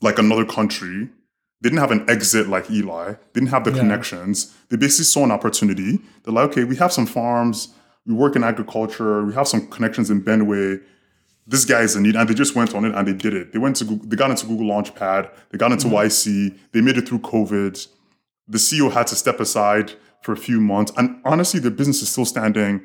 like 0.00 0.18
another 0.18 0.44
country. 0.44 1.08
They 1.60 1.68
didn't 1.68 1.80
have 1.80 1.90
an 1.90 2.08
exit 2.08 2.48
like 2.48 2.70
Eli. 2.70 3.12
They 3.12 3.40
didn't 3.40 3.50
have 3.50 3.64
the 3.64 3.72
connections. 3.72 4.54
They 4.70 4.76
basically 4.76 5.04
saw 5.04 5.24
an 5.24 5.30
opportunity. 5.30 5.98
They're 6.22 6.32
like, 6.32 6.50
okay, 6.50 6.64
we 6.64 6.76
have 6.76 6.92
some 6.92 7.06
farms. 7.06 7.68
We 8.06 8.14
work 8.14 8.34
in 8.34 8.42
agriculture. 8.42 9.24
We 9.24 9.34
have 9.34 9.46
some 9.46 9.68
connections 9.68 10.10
in 10.10 10.22
Benue. 10.22 10.82
This 11.46 11.64
guy 11.64 11.80
is 11.80 11.96
in 11.96 12.04
need, 12.04 12.16
and 12.16 12.28
they 12.28 12.34
just 12.34 12.54
went 12.54 12.74
on 12.74 12.84
it 12.84 12.94
and 12.94 13.06
they 13.06 13.12
did 13.12 13.34
it. 13.34 13.52
They 13.52 13.58
went 13.58 13.76
to 13.76 13.84
Google, 13.84 14.08
they 14.08 14.16
got 14.16 14.30
into 14.30 14.46
Google 14.46 14.66
Launchpad. 14.66 15.30
They 15.50 15.58
got 15.58 15.72
into 15.72 15.88
mm-hmm. 15.88 15.96
YC. 15.96 16.58
They 16.72 16.80
made 16.80 16.96
it 16.96 17.08
through 17.08 17.20
COVID. 17.20 17.86
The 18.48 18.58
CEO 18.58 18.90
had 18.90 19.06
to 19.08 19.16
step 19.16 19.40
aside 19.40 19.92
for 20.22 20.32
a 20.32 20.36
few 20.36 20.60
months, 20.60 20.92
and 20.96 21.20
honestly, 21.24 21.60
their 21.60 21.70
business 21.70 22.02
is 22.02 22.08
still 22.08 22.24
standing. 22.24 22.82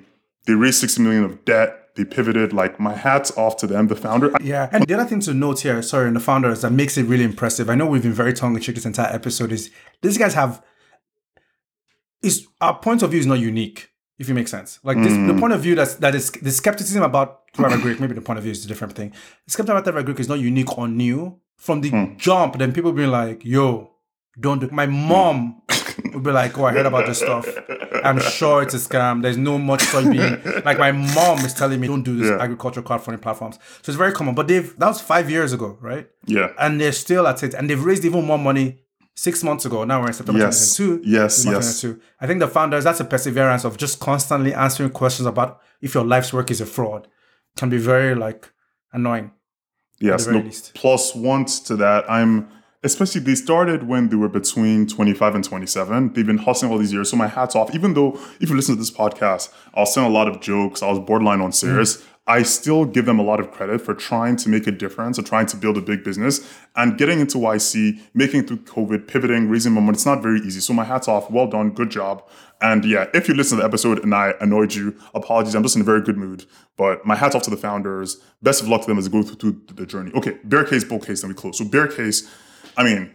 They 0.47 0.53
raised 0.53 0.79
sixty 0.79 1.01
million 1.01 1.23
of 1.23 1.45
debt. 1.45 1.84
They 1.95 2.05
pivoted. 2.05 2.53
Like 2.53 2.79
my 2.79 2.93
hats 2.93 3.31
off 3.37 3.57
to 3.57 3.67
them. 3.67 3.87
The 3.87 3.95
founder, 3.95 4.31
Yeah, 4.41 4.69
and 4.71 4.85
the 4.85 4.93
other 4.93 5.05
thing 5.05 5.21
to 5.21 5.33
note 5.33 5.61
here, 5.61 5.81
sorry, 5.81 6.07
and 6.07 6.15
the 6.15 6.19
founders 6.19 6.61
that 6.61 6.71
makes 6.71 6.97
it 6.97 7.03
really 7.03 7.23
impressive. 7.23 7.69
I 7.69 7.75
know 7.75 7.85
we've 7.85 8.03
been 8.03 8.13
very 8.13 8.33
tongue 8.33 8.55
in 8.55 8.61
cheek 8.61 8.75
this 8.75 8.85
entire 8.85 9.13
episode. 9.13 9.51
Is 9.51 9.71
these 10.01 10.17
guys 10.17 10.33
have 10.33 10.61
is 12.21 12.47
our 12.59 12.77
point 12.77 13.03
of 13.03 13.11
view 13.11 13.19
is 13.19 13.25
not 13.25 13.39
unique, 13.39 13.91
if 14.17 14.29
it 14.29 14.33
makes 14.33 14.51
sense. 14.51 14.79
Like 14.83 14.97
this, 14.97 15.13
the 15.13 15.33
mm. 15.33 15.39
point 15.39 15.53
of 15.53 15.61
view 15.61 15.75
that's 15.75 15.95
that 15.95 16.15
is 16.15 16.31
the 16.31 16.51
skepticism 16.51 17.03
about 17.03 17.43
Thrive 17.53 17.71
Agric, 17.71 17.99
maybe 17.99 18.13
the 18.13 18.21
point 18.21 18.37
of 18.37 18.43
view 18.43 18.51
is 18.51 18.65
a 18.65 18.67
different 18.67 18.93
thing. 18.93 19.11
The 19.45 19.51
skepticism 19.51 19.77
about 19.77 19.85
Thrive 19.85 20.05
Agric 20.05 20.19
is 20.19 20.27
not 20.27 20.39
unique 20.39 20.77
or 20.77 20.87
new. 20.87 21.39
From 21.57 21.79
the 21.79 21.89
hmm. 21.89 22.17
jump, 22.17 22.57
then 22.57 22.73
people 22.73 22.91
being 22.91 23.11
like, 23.11 23.45
"Yo, 23.45 23.91
don't 24.37 24.59
do." 24.59 24.69
My 24.71 24.85
mom 24.85 25.61
hmm. 25.69 25.75
Would 26.13 26.23
be 26.29 26.31
like, 26.31 26.57
"Oh, 26.57 26.65
I 26.65 26.71
heard 26.73 26.85
about 26.85 27.05
this 27.05 27.19
stuff. 27.19 27.47
I'm 28.03 28.19
sure 28.19 28.61
it's 28.63 28.73
a 28.73 28.77
scam. 28.77 29.21
There's 29.21 29.37
no 29.37 29.57
much 29.57 29.81
soybean." 29.83 30.63
like 30.65 30.77
my 30.79 30.91
mom 30.91 31.39
is 31.45 31.53
telling 31.53 31.79
me, 31.79 31.87
"Don't 31.87 32.03
do 32.03 32.15
this 32.17 32.27
Yeah. 32.29 32.39
agricultural 32.41 32.85
crowdfunding 32.85 33.21
platforms." 33.21 33.57
So 33.81 33.91
it's 33.91 33.97
very 33.97 34.11
common. 34.11 34.35
But 34.35 34.47
they've 34.47 34.77
that 34.79 34.87
was 34.87 35.01
five 35.01 35.29
years 35.29 35.53
ago, 35.53 35.77
right? 35.81 36.07
yeah, 36.25 36.49
And 36.59 36.79
they're 36.81 36.91
still 36.91 37.27
at 37.27 37.43
it, 37.43 37.53
and 37.53 37.69
they've 37.69 37.83
raised 37.83 38.03
even 38.05 38.25
more 38.25 38.39
money 38.39 38.79
six 39.15 39.43
months 39.43 39.65
ago. 39.65 39.83
Now 39.85 40.01
we're 40.01 40.07
in 40.07 40.13
September 40.13 40.41
Yes. 40.41 40.75
2022. 40.75 41.09
Yes, 41.09 41.45
yes. 41.45 41.81
2022. 41.81 42.01
I 42.19 42.27
think 42.27 42.39
the 42.41 42.47
founders 42.47 42.83
that's 42.83 42.99
a 42.99 43.05
perseverance 43.05 43.63
of 43.63 43.77
just 43.77 43.99
constantly 43.99 44.53
answering 44.53 44.89
questions 44.89 45.25
about 45.25 45.61
if 45.81 45.93
your 45.93 46.03
life's 46.03 46.33
work 46.33 46.51
is 46.51 46.59
a 46.61 46.65
fraud. 46.65 47.07
Can 47.55 47.69
be 47.69 47.77
very 47.77 48.13
like 48.15 48.51
annoying. 48.91 49.31
Yes, 50.01 50.25
very 50.25 50.39
no, 50.39 50.43
least. 50.45 50.73
plus 50.73 51.15
one 51.15 51.45
to 51.45 51.77
that. 51.77 52.03
I'm 52.11 52.49
especially 52.85 53.21
they 53.21 53.35
started 53.35 53.87
when 53.87 54.09
they 54.09 54.15
were 54.15 54.29
between 54.29 54.87
25 54.87 55.35
and 55.35 55.43
27. 55.43 56.13
They've 56.13 56.25
been 56.25 56.37
hustling 56.37 56.71
all 56.71 56.77
these 56.77 56.93
years. 56.93 57.09
So 57.09 57.17
my 57.17 57.27
hats 57.27 57.55
off. 57.55 57.73
Even 57.73 57.95
though 57.95 58.19
if 58.39 58.49
you 58.49 58.55
listen 58.55 58.75
to 58.75 58.79
this 58.79 58.91
podcast, 58.91 59.51
I'll 59.73 59.85
send 59.85 60.05
a 60.05 60.09
lot 60.09 60.27
of 60.27 60.39
jokes. 60.39 60.81
I 60.83 60.89
was 60.89 60.99
borderline 60.99 61.41
on 61.41 61.49
mm. 61.49 61.55
serious. 61.55 62.05
I 62.27 62.41
still 62.41 62.85
give 62.85 63.05
them 63.05 63.19
a 63.19 63.23
lot 63.23 63.39
of 63.39 63.51
credit 63.51 63.81
for 63.81 63.93
trying 63.93 64.35
to 64.37 64.49
make 64.49 64.65
a 64.65 64.71
difference 64.71 65.19
and 65.19 65.27
trying 65.27 65.45
to 65.47 65.57
build 65.57 65.77
a 65.77 65.81
big 65.81 66.03
business 66.03 66.41
and 66.75 66.97
getting 66.97 67.19
into 67.19 67.37
YC, 67.37 67.99
making 68.15 68.41
it 68.41 68.47
through 68.47 68.57
COVID, 68.57 69.07
pivoting, 69.07 69.47
raising 69.47 69.73
money. 69.73 69.89
It's 69.89 70.07
not 70.07 70.23
very 70.23 70.39
easy. 70.39 70.59
So 70.59 70.73
my 70.73 70.85
hats 70.85 71.07
off. 71.07 71.29
Well 71.29 71.47
done. 71.47 71.71
Good 71.71 71.91
job. 71.91 72.27
And 72.61 72.83
yeah, 72.83 73.07
if 73.13 73.27
you 73.27 73.35
listen 73.35 73.57
to 73.57 73.61
the 73.61 73.67
episode 73.67 74.03
and 74.03 74.15
I 74.15 74.33
annoyed 74.41 74.73
you, 74.73 74.95
apologies. 75.13 75.53
I'm 75.53 75.61
just 75.61 75.75
in 75.75 75.81
a 75.81 75.85
very 75.85 76.01
good 76.01 76.17
mood. 76.17 76.45
But 76.77 77.05
my 77.05 77.15
hats 77.15 77.35
off 77.35 77.43
to 77.43 77.51
the 77.51 77.57
founders. 77.57 78.17
Best 78.41 78.61
of 78.61 78.69
luck 78.69 78.81
to 78.81 78.87
them 78.87 78.97
as 78.97 79.07
they 79.07 79.11
go 79.11 79.21
through, 79.21 79.61
through 79.67 79.75
the 79.75 79.85
journey. 79.85 80.11
Okay, 80.15 80.37
bear 80.43 80.63
case, 80.63 80.83
bull 80.83 80.99
case, 80.99 81.21
then 81.21 81.29
we 81.29 81.35
close. 81.35 81.59
So 81.59 81.65
bear 81.65 81.87
case, 81.87 82.27
I 82.77 82.83
mean, 82.83 83.11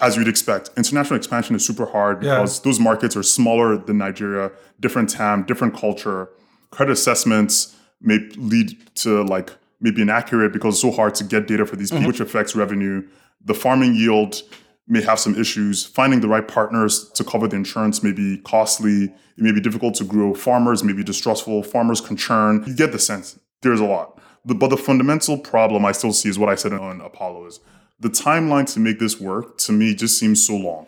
as 0.00 0.16
you'd 0.16 0.28
expect, 0.28 0.70
international 0.76 1.16
expansion 1.16 1.56
is 1.56 1.66
super 1.66 1.86
hard 1.86 2.20
because 2.20 2.60
those 2.62 2.78
markets 2.78 3.16
are 3.16 3.22
smaller 3.22 3.76
than 3.76 3.98
Nigeria, 3.98 4.52
different 4.80 5.10
TAM, 5.10 5.44
different 5.44 5.74
culture. 5.74 6.28
Credit 6.70 6.92
assessments 6.92 7.76
may 8.00 8.18
lead 8.36 8.76
to 8.96 9.22
like 9.24 9.50
maybe 9.80 10.02
inaccurate 10.02 10.52
because 10.52 10.74
it's 10.74 10.82
so 10.82 10.90
hard 10.90 11.14
to 11.16 11.24
get 11.24 11.46
data 11.46 11.66
for 11.66 11.76
these 11.76 11.90
people, 11.90 12.06
which 12.06 12.20
affects 12.20 12.54
revenue. 12.54 13.06
The 13.44 13.54
farming 13.54 13.94
yield 13.94 14.42
may 14.86 15.02
have 15.02 15.18
some 15.18 15.34
issues. 15.38 15.84
Finding 15.84 16.20
the 16.20 16.28
right 16.28 16.46
partners 16.46 17.10
to 17.10 17.24
cover 17.24 17.48
the 17.48 17.56
insurance 17.56 18.02
may 18.02 18.12
be 18.12 18.38
costly. 18.38 19.04
It 19.04 19.42
may 19.42 19.52
be 19.52 19.60
difficult 19.60 19.94
to 19.96 20.04
grow. 20.04 20.34
Farmers 20.34 20.84
may 20.84 20.92
be 20.92 21.02
distrustful. 21.02 21.62
Farmers 21.62 22.00
can 22.00 22.16
churn. 22.16 22.62
You 22.66 22.74
get 22.74 22.92
the 22.92 22.98
sense. 22.98 23.38
There's 23.62 23.80
a 23.80 23.84
lot. 23.84 24.20
The, 24.44 24.54
but 24.54 24.68
the 24.68 24.76
fundamental 24.76 25.38
problem 25.38 25.84
I 25.84 25.92
still 25.92 26.12
see 26.12 26.28
is 26.28 26.38
what 26.38 26.48
I 26.48 26.54
said 26.54 26.72
on 26.72 27.00
Apollo 27.00 27.46
is 27.46 27.60
the 28.00 28.08
timeline 28.08 28.70
to 28.74 28.80
make 28.80 28.98
this 28.98 29.20
work 29.20 29.58
to 29.58 29.72
me 29.72 29.94
just 29.94 30.18
seems 30.18 30.44
so 30.46 30.56
long. 30.56 30.86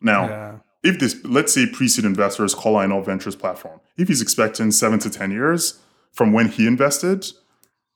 Now, 0.00 0.28
Yeah. 0.28 0.52
if 0.82 0.98
this, 0.98 1.16
let's 1.24 1.52
say 1.52 1.66
pre-seed 1.66 2.04
investors 2.04 2.54
Kola 2.54 2.84
Aina 2.84 3.02
Ventures 3.02 3.34
platform, 3.36 3.80
if 3.96 4.08
he's 4.08 4.22
expecting 4.22 4.70
seven 4.70 4.98
to 5.00 5.10
10 5.10 5.30
years 5.30 5.80
from 6.12 6.32
when 6.32 6.48
he 6.48 6.66
invested, 6.66 7.26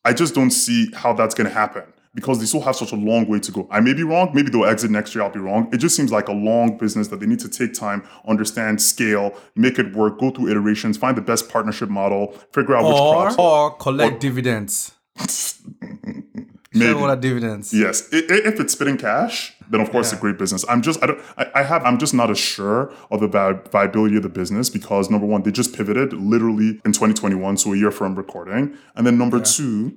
I 0.04 0.12
just 0.12 0.34
don't 0.34 0.50
see 0.50 0.90
how 0.94 1.12
that's 1.12 1.34
going 1.34 1.46
to 1.48 1.54
happen 1.54 1.84
because 2.14 2.40
they 2.40 2.46
still 2.46 2.62
have 2.62 2.74
such 2.74 2.90
a 2.90 2.96
long 2.96 3.28
way 3.28 3.38
to 3.38 3.52
go. 3.52 3.68
I 3.70 3.78
may 3.80 3.94
be 3.94 4.02
wrong. 4.02 4.30
Maybe 4.34 4.50
they'll 4.50 4.64
exit 4.64 4.90
next 4.90 5.14
year. 5.14 5.22
I'll 5.22 5.30
be 5.30 5.38
wrong. 5.38 5.68
It 5.72 5.76
just 5.76 5.94
seems 5.94 6.10
like 6.10 6.26
a 6.28 6.32
long 6.32 6.76
business 6.76 7.06
that 7.08 7.20
they 7.20 7.26
need 7.26 7.38
to 7.40 7.48
take 7.48 7.72
time, 7.72 8.02
understand, 8.26 8.82
scale, 8.82 9.32
make 9.54 9.78
it 9.78 9.94
work, 9.94 10.18
go 10.18 10.30
through 10.30 10.48
iterations, 10.50 10.96
find 10.96 11.16
the 11.16 11.22
best 11.22 11.48
partnership 11.48 11.88
model, 11.88 12.32
figure 12.52 12.74
out 12.76 12.84
which 12.84 12.94
Or, 12.96 13.22
crops. 13.22 13.36
or 13.38 13.76
collect 13.76 14.20
dividends. 14.20 14.92
Shareholder 16.72 17.16
dividends. 17.16 17.74
Yes, 17.74 18.08
if 18.12 18.60
it's 18.60 18.72
spitting 18.74 18.96
cash, 18.96 19.54
then 19.68 19.80
of 19.80 19.90
course 19.90 20.12
it's 20.12 20.18
a 20.18 20.20
great 20.20 20.38
business. 20.38 20.64
I'm 20.68 20.82
just, 20.82 21.02
I 21.02 21.06
don't, 21.06 21.20
I, 21.36 21.46
I 21.56 21.62
have, 21.64 21.84
I'm 21.84 21.98
just 21.98 22.14
not 22.14 22.30
as 22.30 22.38
sure 22.38 22.94
of 23.10 23.20
the 23.20 23.26
vi- 23.26 23.60
viability 23.72 24.16
of 24.16 24.22
the 24.22 24.28
business 24.28 24.70
because 24.70 25.10
number 25.10 25.26
one, 25.26 25.42
they 25.42 25.50
just 25.50 25.74
pivoted 25.76 26.12
literally 26.12 26.80
in 26.84 26.92
2021, 26.92 27.56
so 27.56 27.72
a 27.72 27.76
year 27.76 27.90
from 27.90 28.14
recording, 28.14 28.76
and 28.94 29.04
then 29.04 29.18
number 29.18 29.40
two, 29.40 29.96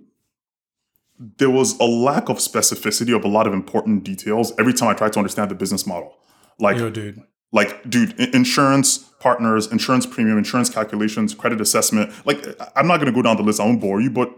there 1.37 1.49
was 1.51 1.77
a 1.79 1.83
lack 1.85 2.27
of 2.27 2.37
specificity 2.37 3.15
of 3.15 3.23
a 3.23 3.27
lot 3.27 3.45
of 3.45 3.53
important 3.53 4.03
details 4.03 4.51
every 4.57 4.73
time 4.73 4.89
I 4.89 4.93
tried 4.95 5.13
to 5.13 5.19
understand 5.19 5.51
the 5.51 5.55
business 5.55 5.85
model. 5.85 6.17
Like, 6.59 6.77
Yo, 6.77 6.89
dude. 6.89 7.21
like 7.51 7.87
dude 7.89 8.19
insurance 8.19 8.97
partners 9.19 9.71
insurance 9.71 10.05
premium 10.05 10.37
insurance 10.37 10.69
calculations 10.69 11.33
credit 11.33 11.61
assessment 11.61 12.11
like 12.25 12.43
i'm 12.75 12.87
not 12.87 12.97
going 12.97 13.05
to 13.07 13.11
go 13.13 13.21
down 13.21 13.37
the 13.37 13.43
list 13.43 13.59
i 13.59 13.65
won't 13.65 13.79
bore 13.79 14.01
you 14.01 14.09
but 14.09 14.29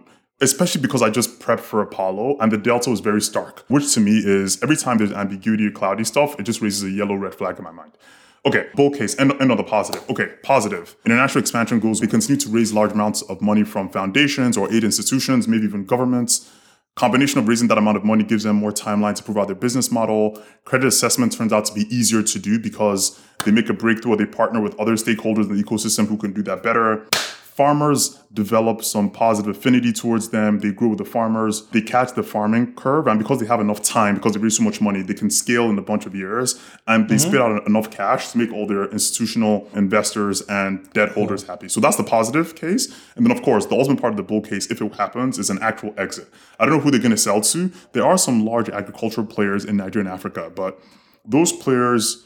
especially 0.41 0.81
because 0.81 1.01
i 1.01 1.09
just 1.09 1.39
prepped 1.39 1.61
for 1.61 1.81
apollo 1.81 2.37
and 2.39 2.51
the 2.51 2.57
delta 2.57 2.89
was 2.89 2.99
very 2.99 3.21
stark 3.21 3.63
which 3.67 3.93
to 3.93 3.99
me 3.99 4.21
is 4.23 4.61
every 4.61 4.75
time 4.75 4.97
there's 4.97 5.11
ambiguity 5.11 5.67
or 5.67 5.71
cloudy 5.71 6.03
stuff 6.03 6.39
it 6.39 6.43
just 6.43 6.61
raises 6.61 6.83
a 6.83 6.89
yellow 6.89 7.15
red 7.15 7.33
flag 7.33 7.57
in 7.57 7.63
my 7.63 7.71
mind 7.71 7.93
Okay, 8.47 8.67
bull 8.75 8.91
case, 8.91 9.15
and, 9.15 9.31
and 9.41 9.49
on 9.49 9.57
the 9.57 9.63
positive. 9.63 10.07
Okay, 10.07 10.29
positive. 10.43 10.95
International 11.03 11.41
expansion 11.41 11.79
goals, 11.79 11.99
we 11.99 12.05
continue 12.05 12.39
to 12.39 12.49
raise 12.49 12.71
large 12.71 12.91
amounts 12.91 13.23
of 13.23 13.41
money 13.41 13.63
from 13.63 13.89
foundations 13.89 14.55
or 14.55 14.71
aid 14.71 14.83
institutions, 14.83 15.47
maybe 15.47 15.63
even 15.63 15.83
governments. 15.83 16.51
Combination 16.95 17.39
of 17.39 17.47
raising 17.47 17.67
that 17.69 17.79
amount 17.79 17.97
of 17.97 18.05
money 18.05 18.23
gives 18.23 18.43
them 18.43 18.55
more 18.55 18.71
timeline 18.71 19.15
to 19.15 19.23
prove 19.23 19.37
out 19.37 19.47
their 19.47 19.55
business 19.55 19.91
model. 19.91 20.39
Credit 20.63 20.87
assessment 20.87 21.33
turns 21.33 21.51
out 21.51 21.65
to 21.65 21.73
be 21.73 21.93
easier 21.93 22.21
to 22.21 22.39
do 22.39 22.59
because 22.59 23.19
they 23.43 23.51
make 23.51 23.67
a 23.67 23.73
breakthrough 23.73 24.13
or 24.13 24.15
they 24.15 24.27
partner 24.27 24.61
with 24.61 24.79
other 24.79 24.93
stakeholders 24.93 25.49
in 25.49 25.57
the 25.57 25.63
ecosystem 25.63 26.07
who 26.07 26.15
can 26.15 26.31
do 26.31 26.43
that 26.43 26.61
better. 26.61 27.05
Farmers 27.55 28.21
develop 28.33 28.83
some 28.83 29.09
positive 29.09 29.55
affinity 29.55 29.93
towards 29.93 30.29
them. 30.29 30.59
They 30.59 30.73
grow 30.73 30.89
with 30.89 30.97
the 30.97 31.05
farmers. 31.05 31.65
They 31.67 31.81
catch 31.81 32.13
the 32.13 32.21
farming 32.21 32.75
curve. 32.75 33.07
And 33.07 33.17
because 33.17 33.39
they 33.39 33.45
have 33.45 33.61
enough 33.61 33.81
time, 33.81 34.15
because 34.15 34.33
they 34.33 34.41
raise 34.41 34.57
so 34.57 34.63
much 34.63 34.81
money, 34.81 35.01
they 35.01 35.13
can 35.13 35.29
scale 35.29 35.69
in 35.69 35.77
a 35.79 35.81
bunch 35.81 36.05
of 36.05 36.13
years 36.13 36.59
and 36.85 37.07
they 37.07 37.15
mm-hmm. 37.15 37.29
spit 37.29 37.41
out 37.41 37.65
enough 37.65 37.89
cash 37.89 38.31
to 38.31 38.37
make 38.37 38.51
all 38.51 38.67
their 38.67 38.85
institutional 38.91 39.69
investors 39.73 40.41
and 40.49 40.91
debt 40.91 41.13
holders 41.13 41.43
happy. 41.43 41.69
So 41.69 41.79
that's 41.79 41.95
the 41.95 42.03
positive 42.03 42.55
case. 42.55 42.93
And 43.15 43.25
then, 43.25 43.35
of 43.35 43.41
course, 43.41 43.65
the 43.67 43.75
ultimate 43.75 44.01
part 44.01 44.11
of 44.11 44.17
the 44.17 44.23
bull 44.23 44.41
case, 44.41 44.69
if 44.69 44.81
it 44.81 44.93
happens, 44.95 45.39
is 45.39 45.49
an 45.49 45.59
actual 45.61 45.93
exit. 45.97 46.27
I 46.59 46.65
don't 46.65 46.75
know 46.75 46.81
who 46.81 46.91
they're 46.91 46.99
going 46.99 47.11
to 47.11 47.17
sell 47.17 47.39
to. 47.39 47.71
There 47.93 48.05
are 48.05 48.17
some 48.17 48.45
large 48.45 48.67
agricultural 48.67 49.27
players 49.27 49.63
in 49.63 49.77
Nigeria 49.77 50.09
and 50.09 50.13
Africa, 50.13 50.51
but 50.53 50.81
those 51.23 51.53
players 51.53 52.25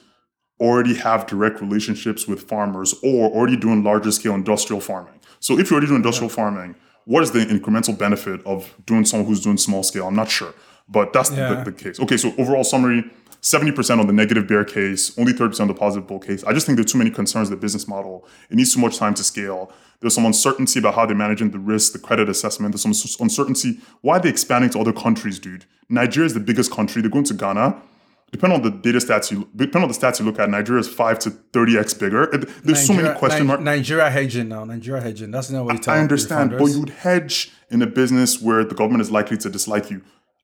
already 0.59 0.95
have 0.95 1.25
direct 1.25 1.61
relationships 1.61 2.27
with 2.27 2.41
farmers 2.41 2.93
or 3.03 3.29
already 3.29 3.55
doing 3.55 3.83
larger 3.83 4.11
scale 4.11 4.35
industrial 4.35 4.81
farming. 4.81 5.18
So 5.39 5.57
if 5.59 5.69
you're 5.69 5.75
already 5.77 5.87
doing 5.87 5.97
industrial 5.97 6.29
farming, 6.29 6.75
what 7.05 7.23
is 7.23 7.31
the 7.31 7.39
incremental 7.39 7.97
benefit 7.97 8.45
of 8.45 8.73
doing 8.85 9.05
someone 9.05 9.27
who's 9.27 9.41
doing 9.41 9.57
small 9.57 9.83
scale? 9.83 10.07
I'm 10.07 10.15
not 10.15 10.29
sure, 10.29 10.53
but 10.87 11.13
that's 11.13 11.31
Yeah. 11.31 11.63
the, 11.63 11.71
the 11.71 11.71
case. 11.71 11.99
Okay, 11.99 12.17
so 12.17 12.33
overall 12.37 12.63
summary. 12.63 13.09
70% 13.41 14.01
on 14.01 14.05
the 14.05 14.11
negative 14.11 14.47
bear 14.49 14.65
case, 14.65 15.17
only 15.17 15.31
30% 15.31 15.61
on 15.61 15.67
the 15.69 15.73
positive 15.73 16.05
bull 16.05 16.19
case. 16.19 16.43
I 16.43 16.51
just 16.51 16.65
think 16.65 16.75
there 16.75 16.83
are 16.83 16.87
too 16.87 16.97
many 16.97 17.09
concerns 17.09 17.49
with 17.49 17.57
the 17.57 17.61
business 17.61 17.87
model. 17.87 18.27
It 18.49 18.57
needs 18.57 18.73
too 18.73 18.81
much 18.81 18.97
time 18.97 19.13
to 19.13 19.23
scale. 19.23 19.71
There's 20.01 20.13
some 20.13 20.25
uncertainty 20.25 20.77
about 20.77 20.95
how 20.95 21.05
they're 21.05 21.15
managing 21.15 21.51
the 21.51 21.57
risk, 21.59 21.93
the 21.93 21.99
credit 21.99 22.27
assessment. 22.27 22.73
There's 22.73 22.81
some 22.81 23.23
uncertainty. 23.25 23.79
Why 24.01 24.17
are 24.17 24.19
they 24.19 24.27
expanding 24.27 24.71
to 24.71 24.79
other 24.81 24.91
countries, 24.91 25.39
dude? 25.39 25.63
Nigeria 25.87 26.25
is 26.25 26.33
the 26.33 26.41
biggest 26.41 26.69
country. 26.69 27.01
They're 27.01 27.09
going 27.09 27.23
to 27.25 27.33
Ghana. 27.33 27.81
Depending 28.31 28.59
on 28.59 28.63
the 28.63 28.71
data 28.71 28.99
stats 28.99 29.31
you 29.31 29.47
depending 29.55 29.83
on 29.83 29.87
the 29.89 29.97
stats 29.97 30.19
you 30.19 30.25
look 30.25 30.39
at, 30.39 30.49
Nigeria 30.49 30.81
is 30.81 30.87
five 30.87 31.19
to 31.19 31.29
thirty 31.29 31.77
x 31.77 31.93
bigger. 31.93 32.27
There's 32.63 32.85
so 32.85 32.93
many 32.93 33.17
question 33.17 33.47
marks. 33.47 33.63
Nigeria 33.63 34.09
hedging 34.09 34.49
now. 34.49 34.63
Nigeria 34.65 35.01
hedging. 35.01 35.31
That's 35.31 35.49
not 35.49 35.65
what 35.65 35.73
you 35.73 35.79
tell 35.79 35.95
I 35.95 35.99
understand, 35.99 36.51
but 36.51 36.65
you 36.65 36.79
would 36.79 36.89
hedge 36.89 37.51
in 37.69 37.81
a 37.81 37.87
business 37.87 38.41
where 38.41 38.63
the 38.63 38.75
government 38.75 39.01
is 39.01 39.11
likely 39.11 39.37
to 39.37 39.49
dislike 39.49 39.89
you. 39.89 40.01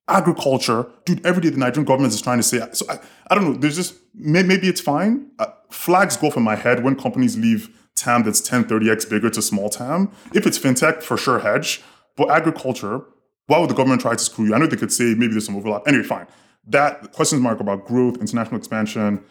Agriculture, 0.08 0.86
dude, 1.06 1.26
every 1.26 1.42
day 1.42 1.50
the 1.50 1.58
Nigerian 1.58 1.86
government 1.86 2.14
is 2.14 2.22
trying 2.22 2.38
to 2.38 2.44
say, 2.44 2.62
so 2.74 2.86
I, 2.88 3.00
I 3.28 3.34
don't 3.34 3.44
know, 3.44 3.58
there's 3.58 3.76
just, 3.76 3.96
may, 4.14 4.44
maybe 4.44 4.68
it's 4.68 4.80
fine. 4.80 5.32
Uh, 5.40 5.48
flags 5.72 6.16
go 6.16 6.28
off 6.28 6.38
in 6.38 6.44
my 6.44 6.56
head 6.56 6.84
when 6.84 6.96
companies 6.96 7.36
leave 7.38 7.76
TAM 7.96 8.22
that's 8.22 8.40
10, 8.42 8.66
30x 8.66 9.10
bigger 9.10 9.32
to 9.32 9.42
small 9.42 9.68
TAM. 9.70 10.12
If 10.32 10.46
it's 10.46 10.60
fintech, 10.60 11.02
for 11.02 11.18
sure 11.18 11.40
hedge. 11.40 11.82
But 12.16 12.30
agriculture, 12.30 13.02
why 13.48 13.58
would 13.60 13.70
the 13.70 13.74
government 13.74 14.02
try 14.02 14.14
to 14.14 14.24
screw 14.24 14.46
you? 14.46 14.54
I 14.54 14.60
know 14.60 14.68
they 14.68 14.78
could 14.78 14.92
say 14.92 15.16
maybe 15.16 15.30
there's 15.34 15.46
some 15.48 15.56
overlap. 15.56 15.88
Anyway, 15.88 16.04
fine. 16.04 16.28
That 16.68 17.12
questions 17.12 17.42
mark 17.42 17.60
about 17.60 17.86
growth, 17.86 18.18
international 18.18 18.58
expansion, 18.58 19.24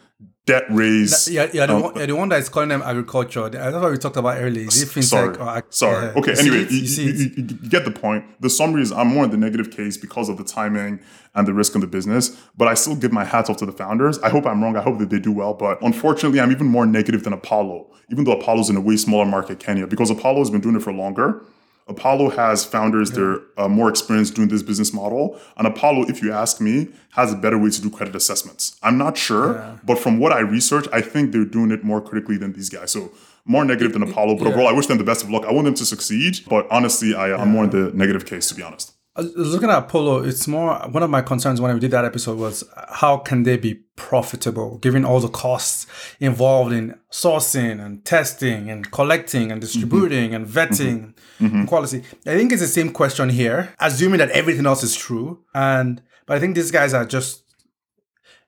debt 0.45 0.63
raise. 0.69 1.27
Yeah, 1.27 1.47
yeah, 1.53 1.65
the, 1.65 1.75
um, 1.75 1.81
one, 1.81 1.95
yeah, 1.97 2.05
the 2.05 2.15
one 2.15 2.29
that 2.29 2.39
is 2.39 2.47
calling 2.49 2.69
them 2.69 2.81
agriculture. 2.81 3.49
That's 3.49 3.73
what 3.75 3.91
we 3.91 3.97
talked 3.97 4.15
about 4.15 4.37
earlier. 4.37 4.67
Is 4.67 4.81
it 4.83 4.87
fintech 4.89 5.03
Sorry. 5.03 5.37
or 5.37 5.49
ag- 5.49 5.63
Sorry. 5.69 6.05
yeah. 6.05 6.13
Okay. 6.19 6.31
You 6.33 6.39
Anyway, 6.39 6.67
you- 6.69 6.79
you- 6.79 7.31
you 7.37 7.43
get 7.69 7.83
the 7.83 7.91
point. 7.91 8.23
The 8.39 8.49
summary 8.49 8.83
is 8.83 8.91
I'm 8.93 9.07
more 9.07 9.25
in 9.25 9.31
the 9.31 9.37
negative 9.37 9.69
case 9.71 9.97
because 9.97 10.29
of 10.29 10.37
the 10.37 10.43
timing 10.45 10.99
and 11.33 11.45
the 11.45 11.53
risk 11.53 11.75
in 11.75 11.81
the 11.81 11.87
business, 11.87 12.37
but 12.55 12.67
I 12.69 12.73
still 12.75 12.95
give 12.95 13.11
my 13.11 13.25
hats 13.25 13.49
off 13.49 13.57
to 13.57 13.65
the 13.65 13.73
founders. 13.73 14.17
I 14.19 14.29
hope 14.29 14.45
I'm 14.45 14.63
wrong. 14.63 14.77
I 14.77 14.81
hope 14.81 14.99
that 14.99 15.09
they 15.09 15.19
do 15.19 15.33
well. 15.33 15.53
But 15.53 15.81
unfortunately, 15.81 16.39
I'm 16.39 16.51
even 16.51 16.67
more 16.67 16.85
negative 16.85 17.23
than 17.23 17.33
Apollo, 17.33 17.87
even 18.11 18.23
though 18.23 18.31
Apollo's 18.33 18.69
in 18.69 18.77
a 18.77 18.81
way 18.81 18.95
smaller 18.95 19.25
market, 19.25 19.59
Kenya, 19.59 19.87
because 19.87 20.09
Apollo 20.09 20.39
has 20.39 20.49
been 20.49 20.61
doing 20.61 20.75
it 20.77 20.83
for 20.83 20.93
longer. 20.93 21.41
Apollo 21.87 22.31
has 22.31 22.65
founders 22.65 23.11
that 23.11 23.21
are 23.21 23.41
uh, 23.57 23.67
more 23.67 23.89
experienced 23.89 24.33
doing 24.33 24.47
this 24.47 24.63
business 24.63 24.91
model. 24.91 25.39
And 25.55 25.67
Apollo, 25.67 26.05
if 26.09 26.19
you 26.23 26.31
ask 26.31 26.59
me, 26.59 26.89
has 27.11 27.31
a 27.31 27.35
better 27.35 27.59
way 27.59 27.69
to 27.69 27.81
do 27.81 27.91
credit 27.91 28.15
assessments. 28.15 28.79
I'm 28.81 28.97
not 28.97 29.17
sure, 29.17 29.79
but 29.83 29.99
from 29.99 30.17
what 30.17 30.31
I 30.31 30.39
research, 30.39 30.87
I 30.91 31.01
think 31.01 31.31
they're 31.31 31.45
doing 31.45 31.69
it 31.69 31.83
more 31.83 32.01
critically 32.01 32.37
than 32.37 32.53
these 32.53 32.69
guys. 32.69 32.91
So 32.91 33.11
more 33.45 33.63
negative 33.63 33.93
than 33.93 34.01
Apollo, 34.01 34.37
but 34.37 34.47
overall, 34.47 34.67
I 34.67 34.71
wish 34.71 34.87
them 34.87 34.97
the 34.97 35.03
best 35.03 35.23
of 35.23 35.29
luck. 35.29 35.45
I 35.45 35.51
want 35.51 35.65
them 35.65 35.75
to 35.75 35.85
succeed, 35.85 36.39
but 36.49 36.65
honestly, 36.71 37.13
I, 37.13 37.35
I'm 37.35 37.49
more 37.49 37.65
in 37.65 37.69
the 37.69 37.91
negative 37.93 38.25
case, 38.25 38.49
to 38.49 38.55
be 38.55 38.63
honest. 38.63 38.94
I 39.17 39.21
was 39.21 39.53
looking 39.53 39.69
at 39.69 39.77
Apollo, 39.77 40.23
it's 40.23 40.45
more 40.45 40.77
one 40.89 41.01
of 41.01 41.09
my 41.09 41.21
concerns 41.21 41.61
when 41.61 41.73
we 41.73 41.79
did 41.79 41.91
that 41.91 42.03
episode 42.03 42.37
was 42.37 42.65
how 42.89 43.17
can 43.17 43.43
they 43.43 43.55
be 43.55 43.75
profitable 43.95 44.77
given 44.79 45.05
all 45.05 45.21
the 45.21 45.29
costs 45.29 45.87
involved 46.19 46.73
in 46.73 46.99
sourcing 47.11 47.83
and 47.83 48.03
testing 48.03 48.69
and 48.69 48.91
collecting 48.91 49.53
and 49.53 49.61
mm-hmm. 49.61 49.67
distributing 49.67 50.35
and 50.35 50.47
mm-hmm. 50.47 50.57
vetting 50.57 51.13
mm-hmm. 51.39 51.59
and 51.59 51.67
quality. 51.67 51.99
I 52.25 52.35
think 52.35 52.51
it's 52.51 52.61
the 52.61 52.67
same 52.67 52.91
question 52.91 53.29
here, 53.29 53.73
assuming 53.79 54.17
that 54.17 54.31
everything 54.31 54.65
else 54.65 54.83
is 54.83 54.93
true. 54.93 55.45
And 55.53 56.01
but 56.25 56.35
I 56.35 56.39
think 56.41 56.55
these 56.55 56.71
guys 56.71 56.93
are 56.93 57.05
just 57.05 57.43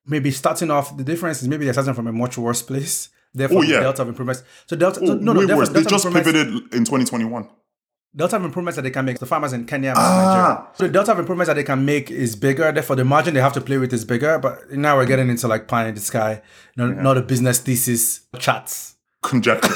maybe 0.06 0.32
starting 0.32 0.70
off. 0.70 0.98
The 0.98 1.04
difference 1.06 1.42
is 1.42 1.48
maybe 1.48 1.64
they're 1.64 1.74
starting 1.74 1.94
from 1.94 2.08
a 2.08 2.14
much 2.14 2.38
worse 2.38 2.62
place. 2.62 3.08
Therefore, 3.34 3.60
Oh, 3.60 3.62
yeah. 3.62 3.78
the 3.78 3.84
delta 3.84 4.02
of 4.02 4.10
improvements. 4.10 4.44
So 4.66 4.76
delta, 4.76 5.00
Oh, 5.02 5.14
no, 5.14 5.32
no, 5.32 5.40
way 5.40 5.46
delta, 5.46 5.58
worse. 5.58 5.70
They 5.70 5.84
just 5.84 6.12
pivoted 6.12 6.48
in 6.74 6.84
2021. 6.84 7.48
Delta 8.16 8.38
of 8.38 8.46
improvements 8.46 8.76
that 8.78 8.82
they 8.82 8.90
can 8.90 9.06
make, 9.06 9.20
the 9.20 9.26
farmers 9.26 9.54
in 9.54 9.66
Kenya 9.66 9.90
and 9.90 9.98
Ah. 10.00 10.26
Nigeria. 10.26 10.68
So 10.76 10.84
the 10.88 10.90
delta 10.94 11.12
of 11.12 11.20
improvements 11.20 11.48
that 11.50 11.54
they 11.56 11.64
can 11.64 11.86
make 11.86 12.10
is 12.10 12.36
bigger. 12.36 12.72
Therefore, 12.72 12.96
the 12.96 13.06
margin 13.06 13.34
they 13.36 13.42
have 13.42 13.54
to 13.54 13.62
play 13.62 13.78
with 13.78 13.94
is 13.94 14.06
bigger. 14.06 14.40
But 14.40 14.72
now 14.72 14.96
we're 14.98 15.06
getting 15.06 15.30
into 15.30 15.48
like 15.48 15.68
pie 15.68 15.88
in 15.88 15.96
the 15.96 16.02
sky, 16.02 16.42
no, 16.76 16.88
not 16.88 17.18
a 17.18 17.22
business 17.22 17.60
thesis 17.60 18.22
chats, 18.40 18.96
Conjecture, 19.22 19.74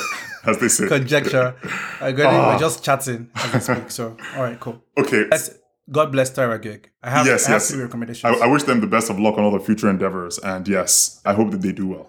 as 0.48 0.58
they 0.60 0.70
say. 0.70 0.88
conjecture. 0.88 1.56
Uh, 1.99 2.12
Ah. 2.18 2.53
We're 2.53 2.60
just 2.60 2.84
chatting 2.84 3.30
as 3.36 3.53
we 3.53 3.60
speak. 3.60 3.91
So, 3.91 4.18
all 4.36 4.44
right, 4.44 4.60
cool. 4.60 4.82
Okay. 4.98 5.26
Let's, 5.30 5.52
God 5.91 6.12
bless 6.12 6.30
Thrive 6.32 6.62
Agric. 6.62 6.86
I 7.03 7.10
have, 7.12 7.26
Yes, 7.28 7.45
I 7.48 7.52
have 7.52 7.62
yes. 7.62 7.70
three 7.72 7.84
recommendations. 7.84 8.41
I, 8.41 8.45
I 8.45 8.48
wish 8.48 8.64
them 8.64 8.80
the 8.82 8.88
best 8.88 9.10
of 9.12 9.20
luck 9.20 9.38
on 9.38 9.44
all 9.44 9.52
their 9.52 9.60
future 9.60 9.90
endeavors. 9.90 10.40
And 10.40 10.68
yes, 10.68 11.22
I 11.26 11.34
hope 11.34 11.52
that 11.52 11.62
they 11.62 11.74
do 11.74 11.88
well. 11.90 12.08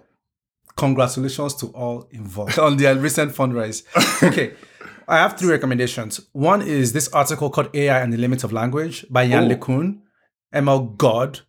Congratulations 0.76 1.54
to 1.56 1.66
all 1.68 2.08
involved 2.10 2.58
on 2.66 2.76
their 2.78 2.94
recent 2.96 3.32
fundraise. 3.34 3.82
Okay. 4.22 4.54
I 5.08 5.18
have 5.18 5.38
three 5.38 5.50
recommendations. 5.50 6.20
One 6.32 6.62
is 6.62 6.92
this 6.92 7.08
article 7.08 7.50
called 7.50 7.70
AI 7.74 8.00
and 8.00 8.12
the 8.12 8.16
Limits 8.16 8.44
of 8.44 8.52
Language 8.52 9.06
by 9.10 9.22
Yann 9.24 9.50
Oh. 9.50 9.54
LeCun, 9.54 10.00
ML 10.54 10.96
God, 10.96 11.40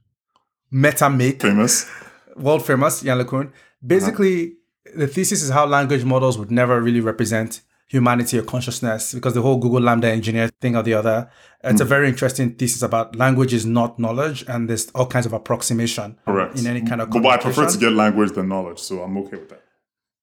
MetaMake, 0.72 1.42
Famous. 1.42 1.90
world 2.36 2.66
famous, 2.66 3.04
Yann 3.04 3.20
LeCun. 3.20 3.52
Basically, 3.86 4.46
uh-huh. 4.46 4.92
the 4.96 5.08
thesis 5.08 5.44
is 5.44 5.50
how 5.50 5.66
language 5.66 6.04
models 6.04 6.38
would 6.38 6.52
never 6.52 6.82
really 6.82 7.02
represent 7.02 7.62
humanity 7.88 8.40
or 8.40 8.44
consciousness 8.44 9.14
because 9.14 9.34
the 9.34 9.42
whole 9.42 9.58
Google 9.58 9.82
LaMDA 9.82 10.06
engineer 10.06 10.50
thing 10.60 10.76
or 10.76 10.82
the 10.84 10.96
other. 10.96 11.30
It's 11.64 11.80
a 11.80 11.86
mm. 11.86 11.88
very 11.88 12.10
interesting 12.10 12.56
thesis 12.56 12.82
about 12.82 13.16
language 13.16 13.54
is 13.54 13.66
not 13.66 14.00
knowledge 14.00 14.44
and 14.48 14.70
there's 14.70 14.90
all 14.92 15.06
kinds 15.06 15.26
of 15.26 15.34
approximation 15.34 16.18
Correct. 16.26 16.58
in 16.58 16.66
any 16.66 16.82
kind 16.82 17.02
of 17.02 17.12
but 17.12 17.26
I 17.26 17.38
prefer 17.38 17.70
to 17.70 17.78
get 17.78 17.94
language 17.94 18.32
than 18.32 18.48
knowledge, 18.50 18.80
so 18.80 19.02
I'm 19.04 19.16
okay 19.20 19.38
with 19.38 19.50
that. 19.50 19.62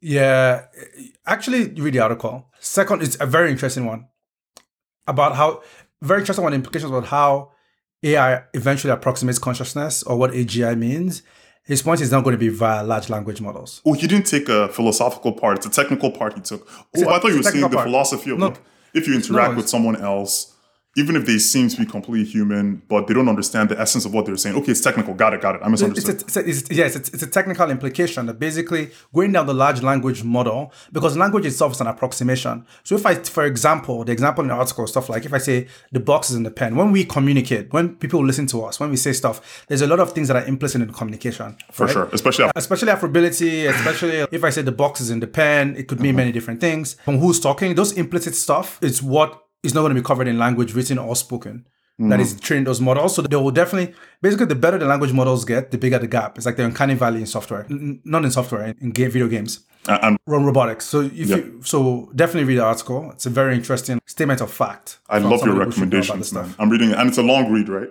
Yeah, 0.01 0.67
actually, 1.27 1.69
read 1.73 1.95
the 1.95 2.01
article. 2.01 2.47
Second, 2.59 3.03
it's 3.03 3.17
a 3.21 3.27
very 3.27 3.51
interesting 3.51 3.85
one 3.87 4.07
about 5.07 5.37
how 5.37 5.63
very 6.03 6.21
interesting 6.21 6.43
one 6.45 6.55
implications 6.55 6.91
about 6.91 7.07
how 7.07 7.53
AI 8.03 8.43
eventually 8.55 8.93
approximates 8.93 9.39
consciousness 9.39 10.03
or 10.03 10.17
what 10.17 10.31
AGI 10.33 10.77
means. 10.79 11.23
His 11.65 11.83
point 11.83 12.01
is 12.01 12.11
not 12.11 12.25
going 12.25 12.33
to 12.33 12.39
be 12.39 12.49
via 12.49 12.83
large 12.83 13.11
language 13.11 13.41
models. 13.41 13.83
Oh, 13.85 13.93
he 13.93 14.07
didn't 14.07 14.27
take 14.27 14.49
a 14.49 14.69
philosophical 14.69 15.33
part. 15.33 15.59
It's 15.59 15.67
a 15.67 15.71
technical 15.83 16.11
part 16.11 16.35
he 16.35 16.41
took. 16.41 16.67
Oh, 16.97 17.09
I 17.11 17.19
thought 17.21 17.29
you 17.29 17.37
were 17.37 17.43
saying 17.43 17.61
the 17.69 17.69
philosophy 17.83 18.31
of 18.31 18.39
No. 18.39 18.47
like, 18.49 18.61
if 18.95 19.07
you 19.07 19.15
interact 19.15 19.53
No, 19.53 19.57
with 19.59 19.69
someone 19.69 19.97
else, 19.97 20.50
even 20.97 21.15
if 21.15 21.25
they 21.25 21.39
seem 21.39 21.69
to 21.69 21.77
be 21.77 21.87
completely 21.87 22.29
human, 22.29 22.83
but 22.89 23.07
they 23.07 23.15
don't 23.15 23.29
understand 23.29 23.69
the 23.69 23.81
essence 23.81 24.05
of 24.05 24.13
what 24.13 24.27
they're 24.27 24.37
saying. 24.37 24.57
Okay, 24.57 24.73
it's 24.73 24.81
technical. 24.81 25.15
Got 25.15 25.35
it. 25.35 25.41
Got 25.41 25.55
it. 25.55 25.63
I 25.63 25.71
It's 25.71 25.83
a, 25.83 25.89
misunderstood. 25.89 26.23
it's 26.23 26.37
a, 26.37 26.49
it's, 26.49 26.71
yes, 26.71 26.97
it's, 26.97 27.09
it's 27.11 27.23
a 27.23 27.29
technical 27.29 27.71
implication 27.71 28.27
that 28.27 28.41
basically 28.41 28.91
going 29.15 29.31
down 29.33 29.47
the 29.47 29.55
large 29.55 29.83
language 29.83 30.25
model, 30.25 30.73
because 30.93 31.17
language 31.17 31.47
itself 31.47 31.73
is 31.73 31.81
an 31.81 31.87
approximation. 31.87 32.67
So 32.83 32.97
if 32.97 33.07
I, 33.07 33.15
for 33.15 33.45
example, 33.45 34.05
the 34.05 34.11
example 34.11 34.43
in 34.43 34.49
the 34.49 34.55
article, 34.55 34.87
stuff 34.89 35.09
like 35.09 35.25
if 35.25 35.33
I 35.33 35.39
say 35.39 35.69
the 35.93 36.01
box 36.01 36.31
is 36.31 36.37
in 36.37 36.43
the 36.43 36.51
pen, 36.51 36.75
when 36.75 36.91
we 36.91 37.05
communicate, 37.05 37.73
when 37.73 37.95
people 37.95 38.25
listen 38.25 38.47
to 38.49 38.65
us, 38.65 38.81
when 38.81 38.91
we 38.91 38.97
say 38.97 39.13
stuff, 39.13 39.65
there's 39.69 39.83
a 39.83 39.87
lot 39.87 40.01
of 40.01 40.13
things 40.13 40.27
that 40.27 40.37
are 40.37 40.45
implicit 40.47 40.83
in 40.83 40.93
communication. 40.93 41.57
For 41.71 41.87
right? 41.87 41.93
sure. 41.93 42.09
Especially 42.13 42.47
after 42.47 42.59
especially 42.59 42.91
affability, 42.91 43.67
especially 43.67 44.27
if 44.33 44.43
I 44.43 44.51
say 44.51 44.63
the 44.63 44.73
box 44.73 45.01
is 45.01 45.11
in 45.11 45.21
the 45.21 45.29
pen, 45.29 45.77
it 45.77 45.87
could 45.87 46.01
mean 46.01 46.11
uh-huh. 46.11 46.17
many 46.17 46.33
different 46.33 46.61
things. 46.61 46.95
From 47.05 47.19
who's 47.19 47.39
talking, 47.39 47.77
those 47.77 47.93
implicit 47.93 48.35
stuff 48.35 48.79
is 48.83 49.03
what 49.03 49.45
is 49.63 49.75
not 49.75 49.83
going 49.83 49.95
to 49.95 50.01
be 50.01 50.05
covered 50.05 50.29
in 50.29 50.39
language, 50.39 50.75
written 50.75 50.99
or 50.99 51.17
spoken. 51.17 51.67
That 51.99 52.19
mm. 52.19 52.23
is 52.23 52.41
trained 52.41 52.67
those 52.67 52.81
models. 52.81 53.15
So 53.15 53.21
they 53.21 53.37
will 53.37 53.51
definitely, 53.51 53.95
basically, 54.23 54.47
the 54.47 54.55
better 54.55 54.79
the 54.79 54.87
language 54.87 55.13
models 55.13 55.45
get, 55.45 55.71
the 55.71 55.77
bigger 55.77 55.99
the 55.99 56.07
gap. 56.07 56.39
It's 56.39 56.47
like 56.47 56.57
the 56.57 56.65
uncanny 56.65 56.95
valley 56.95 57.21
in 57.21 57.27
software, 57.27 57.67
N- 57.69 58.01
not 58.05 58.25
in 58.25 58.31
software, 58.31 58.65
in, 58.65 58.77
in 58.81 58.91
game, 58.93 59.11
video 59.11 59.29
games, 59.29 59.61
and, 59.87 60.03
and 60.03 60.19
run 60.27 60.45
robotics. 60.47 60.87
So 60.87 61.03
if 61.03 61.29
you, 61.29 61.61
so 61.63 62.11
definitely 62.17 62.45
read 62.45 62.59
the 62.59 62.65
article. 62.65 63.11
It's 63.11 63.27
a 63.27 63.31
very 63.31 63.55
interesting 63.55 64.01
statement 64.07 64.41
of 64.41 64.51
fact. 64.51 64.99
I 65.11 65.19
love 65.19 65.31
your 65.31 65.41
somebody 65.41 65.65
who 65.67 65.73
should 65.73 65.93
recommendations, 65.93 66.33
man. 66.33 66.55
I'm 66.59 66.71
reading 66.71 66.93
it, 66.93 66.97
and 66.97 67.07
it's 67.07 67.19
a 67.19 67.23
long 67.23 67.53
read, 67.53 67.69
right? 67.69 67.91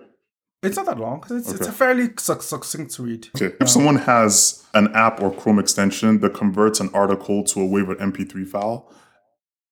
It's 0.64 0.76
not 0.76 0.88
that 0.88 1.00
long. 1.00 1.24
It's, 1.30 1.52
it's 1.54 1.68
a 1.68 1.72
fairly 1.72 2.10
suc- 2.18 2.42
succinct 2.42 2.98
read. 2.98 3.28
Okay. 3.36 3.46
If 3.46 3.62
um, 3.62 3.68
someone 3.68 3.96
has 3.98 4.66
an 4.74 4.92
app 4.96 5.22
or 5.22 5.32
Chrome 5.32 5.60
extension 5.60 6.20
that 6.22 6.34
converts 6.34 6.80
an 6.80 6.90
article 6.96 7.44
to 7.44 7.62
a 7.62 7.64
WAV 7.64 7.90
or 7.90 7.96
MP3 7.96 8.48
file, 8.48 8.92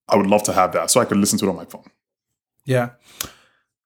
I 0.09 0.15
would 0.15 0.27
love 0.27 0.43
to 0.43 0.53
have 0.53 0.71
that 0.73 0.89
so 0.91 1.01
I 1.01 1.05
could 1.05 1.17
listen 1.17 1.37
to 1.39 1.45
it 1.45 1.49
on 1.49 1.55
my 1.55 1.65
phone. 1.65 1.83
Yeah. 2.65 2.91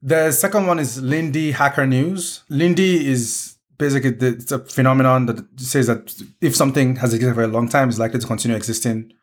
The 0.01 0.31
second 0.31 0.67
one 0.67 0.79
is 0.79 1.01
Lindy 1.01 1.51
Hacker 1.51 1.85
News. 1.85 2.43
Lindy 2.49 3.07
is 3.07 3.55
basically 3.77 4.11
the, 4.11 4.27
it's 4.29 4.51
a 4.51 4.59
phenomenon 4.59 5.27
that 5.27 5.45
says 5.59 5.87
that 5.87 6.13
if 6.41 6.55
something 6.55 6.95
has 6.97 7.13
existed 7.13 7.35
for 7.35 7.43
a 7.43 7.47
long 7.47 7.67
time, 7.69 7.89
it's 7.89 7.99
likely 7.99 8.19
to 8.19 8.27
continue 8.27 8.57
existing 8.57 9.13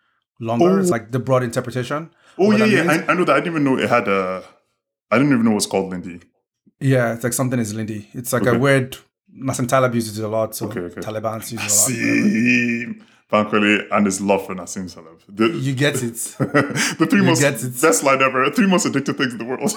longer. 0.41 0.79
It's 0.81 0.91
like 0.91 1.11
the 1.11 1.19
broad 1.19 1.43
interpretation. 1.43 2.11
Oh 2.39 2.53
yeah, 2.57 2.65
yeah. 2.67 2.83
I, 3.09 3.11
I 3.11 3.15
know 3.15 3.25
that. 3.25 3.35
I 3.37 3.41
didn't 3.41 3.55
even 3.55 3.65
know 3.65 3.79
it 3.79 3.89
had 3.89 4.07
a. 4.07 4.45
I 5.11 5.19
didn't 5.19 5.33
even 5.33 5.45
know 5.45 5.53
it 5.53 5.55
was 5.57 5.67
called 5.67 5.91
Lindy. 5.91 6.21
Yeah, 6.79 7.15
it's 7.15 7.25
like 7.25 7.33
something 7.33 7.59
is 7.59 7.75
Lindy. 7.75 8.09
It's 8.13 8.33
like 8.33 8.43
Okay. 8.47 8.57
a 8.57 8.59
weird. 8.59 8.97
Nassim 9.37 9.67
Taleb 9.69 9.95
uses 9.95 10.19
it 10.19 10.25
a 10.25 10.29
lot, 10.29 10.55
so 10.55 10.67
Okay, 10.67 10.81
okay. 10.81 11.01
Taliban 11.01 11.39
uses 11.51 11.89
it 11.91 11.99
a 11.99 12.89
lot. 12.99 13.07
Bankole 13.31 13.87
and 13.91 14.07
his 14.07 14.21
love 14.21 14.47
for 14.47 14.55
Nassim 14.55 14.93
Taleb. 14.93 15.21
The, 15.29 15.49
You 15.49 15.75
get 15.75 15.97
it. 16.03 16.15
the 16.99 17.07
three 17.11 17.21
most 17.23 17.41
get 17.41 17.63
it. 17.63 17.81
best 17.83 18.03
line 18.03 18.23
ever. 18.23 18.51
Three 18.51 18.67
most 18.67 18.87
addictive 18.87 19.17
things 19.19 19.33
in 19.33 19.39
the 19.39 19.45
world: 19.45 19.71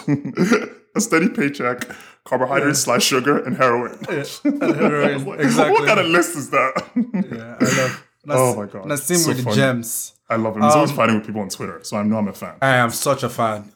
a 0.95 1.01
steady 1.01 1.27
paycheck, 1.29 1.85
carbohydrates 2.23 2.79
slash 2.79 3.03
sugar, 3.03 3.39
and 3.43 3.57
heroin. 3.57 3.97
heroin, 4.05 5.03
I 5.03 5.13
was 5.15 5.23
like, 5.25 5.39
exactly. 5.41 5.71
What 5.73 5.85
kind 5.87 5.99
of 5.99 6.05
list 6.07 6.35
is 6.37 6.49
that? 6.51 6.73
Yeah, 6.95 7.57
I 7.59 7.81
love. 7.81 8.03
Nas- 8.25 8.37
Oh 8.37 8.55
my 8.55 8.67
God, 8.67 8.85
Nassim 8.85 9.17
so 9.17 9.29
with 9.29 9.37
the 9.37 9.43
funny. 9.43 9.55
gems. 9.55 10.13
I 10.29 10.35
love 10.35 10.55
him. 10.55 10.61
He's 10.61 10.71
Um, 10.73 10.77
always 10.79 10.91
fighting 10.91 11.15
with 11.17 11.25
people 11.25 11.41
on 11.41 11.49
Twitter, 11.49 11.79
so 11.83 11.97
I 11.97 12.03
know 12.03 12.17
I'm 12.17 12.27
a 12.27 12.33
fan. 12.33 12.53
I 12.61 12.75
am 12.75 12.91
such 12.91 13.23
a 13.23 13.29
fan. 13.29 13.71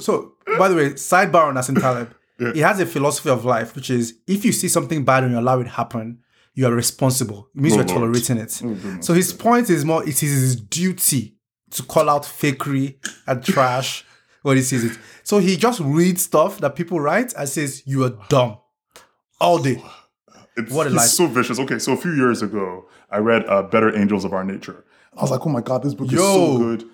So, 0.00 0.34
by 0.58 0.68
the 0.68 0.76
way, 0.76 0.90
sidebar 0.90 1.46
on 1.48 1.54
Nassim 1.54 1.80
Taleb. 1.80 2.10
He 2.54 2.60
has 2.60 2.78
a 2.78 2.86
philosophy 2.86 3.30
of 3.30 3.44
life, 3.44 3.74
which 3.74 3.90
is 3.90 4.14
if 4.28 4.44
you 4.44 4.52
see 4.52 4.68
something 4.68 5.04
bad 5.04 5.24
and 5.24 5.32
you 5.32 5.40
allow 5.40 5.58
it 5.58 5.66
happen, 5.66 6.18
you 6.58 6.66
are 6.66 6.72
responsible. 6.84 7.40
It 7.54 7.60
means 7.62 7.74
Oh, 7.74 7.78
you're 7.78 7.86
tolerating 7.96 8.38
it. 8.44 8.50
so 9.06 9.10
his 9.14 9.32
point 9.32 9.70
is 9.70 9.84
more, 9.84 10.02
it 10.02 10.20
is 10.26 10.32
his 10.46 10.56
duty 10.56 11.36
to 11.70 11.82
call 11.84 12.06
out 12.10 12.24
fakery 12.24 12.96
and 13.28 13.44
trash 13.44 14.04
when 14.42 14.56
he 14.56 14.62
sees 14.62 14.82
it. 14.84 14.98
So 15.22 15.38
he 15.38 15.56
just 15.56 15.78
reads 15.80 16.22
stuff 16.22 16.58
that 16.62 16.74
people 16.74 16.98
write 17.00 17.32
and 17.38 17.48
says, 17.48 17.82
you 17.86 17.98
are 18.06 18.14
dumb. 18.28 18.58
All 19.40 19.58
day. 19.58 19.82
It's, 20.56 20.72
What 20.72 20.88
a 20.88 20.90
life. 20.90 21.06
so 21.06 21.28
vicious. 21.28 21.60
Okay, 21.60 21.78
so 21.78 21.92
a 21.92 21.96
few 21.96 22.12
years 22.22 22.42
ago, 22.42 22.86
I 23.10 23.18
read 23.18 23.42
uh, 23.48 23.62
Better 23.62 23.96
Angels 23.96 24.24
of 24.24 24.32
Our 24.32 24.42
Nature. 24.42 24.84
I 25.16 25.22
was 25.22 25.30
like, 25.30 25.46
oh 25.46 25.50
my 25.50 25.60
God, 25.60 25.84
this 25.84 25.94
book 25.94 26.12
is 26.12 26.18
so 26.18 26.58
good. 26.58 26.84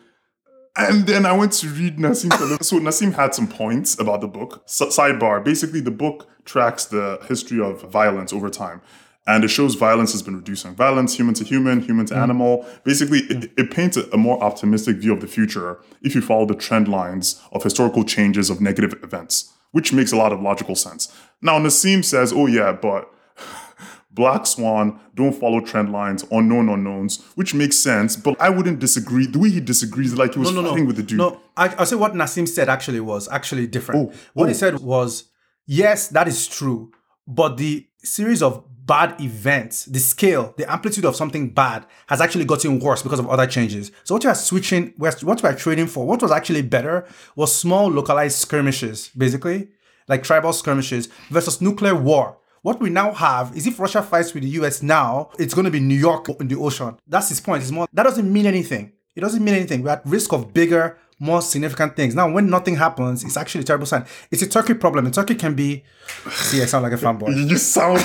And 0.76 1.06
then 1.06 1.24
I 1.24 1.32
went 1.32 1.52
to 1.60 1.68
read 1.68 1.96
Nassim 1.98 2.30
Taleb. 2.36 2.62
So 2.64 2.78
Nassim 2.80 3.14
had 3.14 3.34
some 3.34 3.46
points 3.48 3.98
about 3.98 4.20
the 4.20 4.26
book. 4.28 4.62
S- 4.66 4.82
sidebar, 4.98 5.42
basically 5.42 5.80
the 5.80 5.90
book 6.04 6.28
tracks 6.44 6.84
the 6.86 7.18
history 7.28 7.60
of 7.68 7.80
violence 7.90 8.32
over 8.32 8.50
time. 8.50 8.82
And 9.26 9.42
it 9.42 9.48
shows 9.48 9.74
violence 9.74 10.12
has 10.12 10.22
been 10.22 10.36
reducing. 10.36 10.74
Violence, 10.74 11.16
human 11.16 11.34
to 11.34 11.44
human, 11.44 11.80
human 11.80 12.04
to 12.06 12.14
mm. 12.14 12.22
animal. 12.22 12.66
Basically, 12.84 13.20
it, 13.20 13.40
mm. 13.40 13.50
it 13.58 13.70
paints 13.70 13.96
a, 13.96 14.02
a 14.12 14.18
more 14.18 14.42
optimistic 14.42 14.96
view 14.96 15.14
of 15.14 15.20
the 15.20 15.26
future 15.26 15.80
if 16.02 16.14
you 16.14 16.20
follow 16.20 16.44
the 16.44 16.54
trend 16.54 16.88
lines 16.88 17.40
of 17.52 17.62
historical 17.62 18.04
changes 18.04 18.50
of 18.50 18.60
negative 18.60 18.94
events, 19.02 19.52
which 19.72 19.92
makes 19.92 20.12
a 20.12 20.16
lot 20.16 20.32
of 20.32 20.42
logical 20.42 20.74
sense. 20.74 21.14
Now, 21.40 21.58
Nassim 21.58 22.04
says, 22.04 22.32
oh 22.34 22.46
yeah, 22.46 22.72
but 22.72 23.10
Black 24.10 24.46
Swan 24.46 25.00
don't 25.14 25.32
follow 25.32 25.60
trend 25.60 25.90
lines, 25.90 26.24
unknown 26.30 26.68
unknowns, 26.68 27.22
which 27.34 27.54
makes 27.54 27.78
sense. 27.78 28.16
But 28.16 28.38
I 28.38 28.50
wouldn't 28.50 28.78
disagree. 28.78 29.26
The 29.26 29.38
way 29.38 29.48
he 29.48 29.60
disagrees, 29.60 30.12
is 30.12 30.18
like 30.18 30.34
he 30.34 30.38
was 30.40 30.52
No, 30.52 30.60
no, 30.60 30.68
fighting 30.68 30.84
no. 30.84 30.88
with 30.88 30.96
the 30.96 31.02
dude. 31.02 31.18
No, 31.18 31.40
I, 31.56 31.68
I'll 31.76 31.86
say 31.86 31.96
what 31.96 32.12
Nassim 32.12 32.46
said 32.46 32.68
actually 32.68 33.00
was 33.00 33.26
actually 33.28 33.66
different. 33.68 34.10
Oh, 34.10 34.18
what 34.34 34.44
oh. 34.44 34.48
he 34.48 34.54
said 34.54 34.80
was, 34.80 35.24
yes, 35.66 36.08
that 36.08 36.28
is 36.28 36.46
true, 36.46 36.92
but 37.26 37.56
the 37.56 37.86
series 38.04 38.42
of 38.42 38.62
bad 38.84 39.20
events, 39.20 39.86
the 39.86 39.98
scale, 39.98 40.54
the 40.56 40.70
amplitude 40.70 41.04
of 41.04 41.16
something 41.16 41.50
bad 41.50 41.86
has 42.08 42.20
actually 42.20 42.44
gotten 42.44 42.78
worse 42.78 43.02
because 43.02 43.18
of 43.18 43.28
other 43.28 43.46
changes. 43.46 43.90
So 44.04 44.14
what 44.14 44.24
you 44.24 44.30
are 44.30 44.34
switching, 44.34 44.92
what 44.96 45.22
you 45.22 45.28
are 45.28 45.54
trading 45.54 45.86
for, 45.86 46.06
what 46.06 46.22
was 46.22 46.30
actually 46.30 46.62
better 46.62 47.06
was 47.34 47.54
small 47.54 47.88
localized 47.88 48.38
skirmishes, 48.38 49.10
basically, 49.16 49.68
like 50.08 50.22
tribal 50.22 50.52
skirmishes 50.52 51.08
versus 51.30 51.60
nuclear 51.60 51.94
war. 51.94 52.38
What 52.62 52.80
we 52.80 52.90
now 52.90 53.12
have 53.12 53.56
is 53.56 53.66
if 53.66 53.78
Russia 53.78 54.02
fights 54.02 54.32
with 54.32 54.42
the 54.42 54.48
US 54.50 54.82
now, 54.82 55.30
it's 55.38 55.54
going 55.54 55.66
to 55.66 55.70
be 55.70 55.80
New 55.80 55.98
York 55.98 56.28
in 56.40 56.48
the 56.48 56.56
ocean. 56.56 56.98
That's 57.06 57.28
his 57.28 57.40
point. 57.40 57.62
It's 57.62 57.72
more 57.72 57.86
that 57.92 58.02
doesn't 58.04 58.30
mean 58.30 58.46
anything. 58.46 58.92
It 59.14 59.20
doesn't 59.20 59.44
mean 59.44 59.54
anything. 59.54 59.82
We're 59.82 59.90
at 59.90 60.06
risk 60.06 60.32
of 60.32 60.52
bigger, 60.52 60.98
more 61.18 61.42
significant 61.42 61.96
things. 61.96 62.14
Now, 62.14 62.30
when 62.30 62.50
nothing 62.50 62.76
happens, 62.76 63.24
it's 63.24 63.36
actually 63.36 63.62
a 63.62 63.64
terrible 63.64 63.86
sign. 63.86 64.04
It's 64.30 64.42
a 64.42 64.48
Turkey 64.48 64.74
problem. 64.74 65.06
And 65.06 65.14
Turkey 65.14 65.34
can 65.34 65.54
be. 65.54 65.84
See, 66.30 66.62
I 66.62 66.66
sound 66.66 66.82
like 66.82 66.92
a 66.92 66.96
fanboy. 66.96 67.48
You 67.48 67.56
sound 67.56 67.98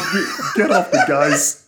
get 0.56 0.72
off 0.72 0.92
the 0.92 1.04
guys. 1.08 1.66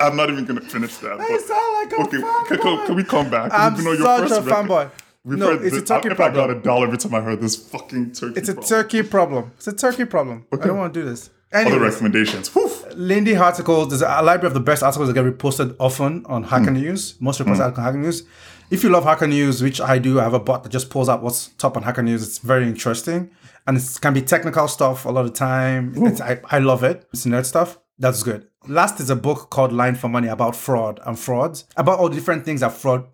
I'm 0.00 0.16
not 0.16 0.30
even 0.30 0.44
gonna 0.44 0.60
finish 0.60 0.96
that. 0.98 1.20
I 1.20 1.38
sound 1.38 1.74
like 1.74 1.92
a 1.92 2.02
okay, 2.02 2.16
fanboy. 2.18 2.48
can, 2.48 2.58
can, 2.58 2.86
can 2.86 2.94
we 2.96 3.04
come 3.04 3.30
back? 3.30 3.50
I'm 3.52 3.74
Even 3.74 3.84
though 3.84 3.92
your 3.92 4.02
such 4.02 4.28
first 4.28 4.40
a 4.40 4.42
record- 4.42 4.68
fanboy. 4.68 4.90
We've 5.26 5.38
No, 5.38 5.50
it's 5.54 5.76
a 5.76 5.82
Turkey 5.82 6.10
if 6.10 6.20
I 6.20 6.30
got 6.30 6.50
a 6.50 6.54
dollar 6.54 6.86
every 6.86 6.98
time 6.98 7.12
I 7.12 7.20
heard 7.20 7.40
this 7.40 7.56
fucking 7.56 8.12
turkey. 8.12 8.38
It's 8.38 8.48
a 8.48 8.54
problem. 8.54 8.68
Turkey 8.68 9.02
problem. 9.02 9.52
It's 9.56 9.66
a 9.66 9.72
Turkey 9.72 10.04
problem. 10.04 10.46
I 10.52 10.56
don't 10.56 10.78
want 10.78 10.94
to 10.94 11.00
do 11.00 11.04
this. 11.04 11.30
Other 11.52 11.70
Anyways, 11.70 11.94
recommendations. 11.94 12.48
Whew. 12.54 12.70
Lindy 12.94 13.36
articles, 13.36 13.88
there's 13.88 14.02
a 14.02 14.22
library 14.22 14.46
of 14.46 14.54
the 14.54 14.60
best 14.60 14.84
articles 14.84 15.08
that 15.08 15.14
get 15.14 15.24
reposted 15.24 15.74
often 15.80 16.24
on 16.26 16.44
Hacker 16.44 16.70
hmm. 16.70 16.74
News. 16.74 17.20
Most 17.20 17.40
reports 17.40 17.58
hmm. 17.58 17.64
are 17.64 17.72
on 17.72 17.74
Hacker 17.74 17.98
News. 17.98 18.22
If 18.68 18.82
you 18.82 18.90
love 18.90 19.04
Hacker 19.04 19.28
News, 19.28 19.62
which 19.62 19.80
I 19.80 19.98
do, 19.98 20.18
I 20.18 20.24
have 20.24 20.34
a 20.34 20.40
bot 20.40 20.64
that 20.64 20.70
just 20.70 20.90
pulls 20.90 21.08
out 21.08 21.22
what's 21.22 21.48
top 21.50 21.76
on 21.76 21.84
Hacker 21.84 22.02
News. 22.02 22.22
It's 22.22 22.38
very 22.38 22.66
interesting. 22.66 23.30
And 23.64 23.76
it 23.76 23.98
can 24.00 24.12
be 24.12 24.22
technical 24.22 24.66
stuff 24.66 25.04
a 25.04 25.10
lot 25.10 25.24
of 25.24 25.32
the 25.32 25.38
time. 25.38 25.94
I, 26.20 26.40
I 26.50 26.58
love 26.58 26.82
it. 26.82 27.06
It's 27.12 27.26
nerd 27.26 27.44
stuff. 27.44 27.78
That's 27.98 28.24
good. 28.24 28.48
Last 28.66 28.98
is 28.98 29.08
a 29.08 29.16
book 29.16 29.50
called 29.50 29.72
Line 29.72 29.94
for 29.94 30.08
Money 30.08 30.28
about 30.28 30.56
fraud 30.56 30.98
and 31.06 31.16
frauds, 31.16 31.64
about 31.76 32.00
all 32.00 32.08
the 32.08 32.16
different 32.16 32.44
things 32.44 32.60
that 32.60 32.72
fraud. 32.72 33.06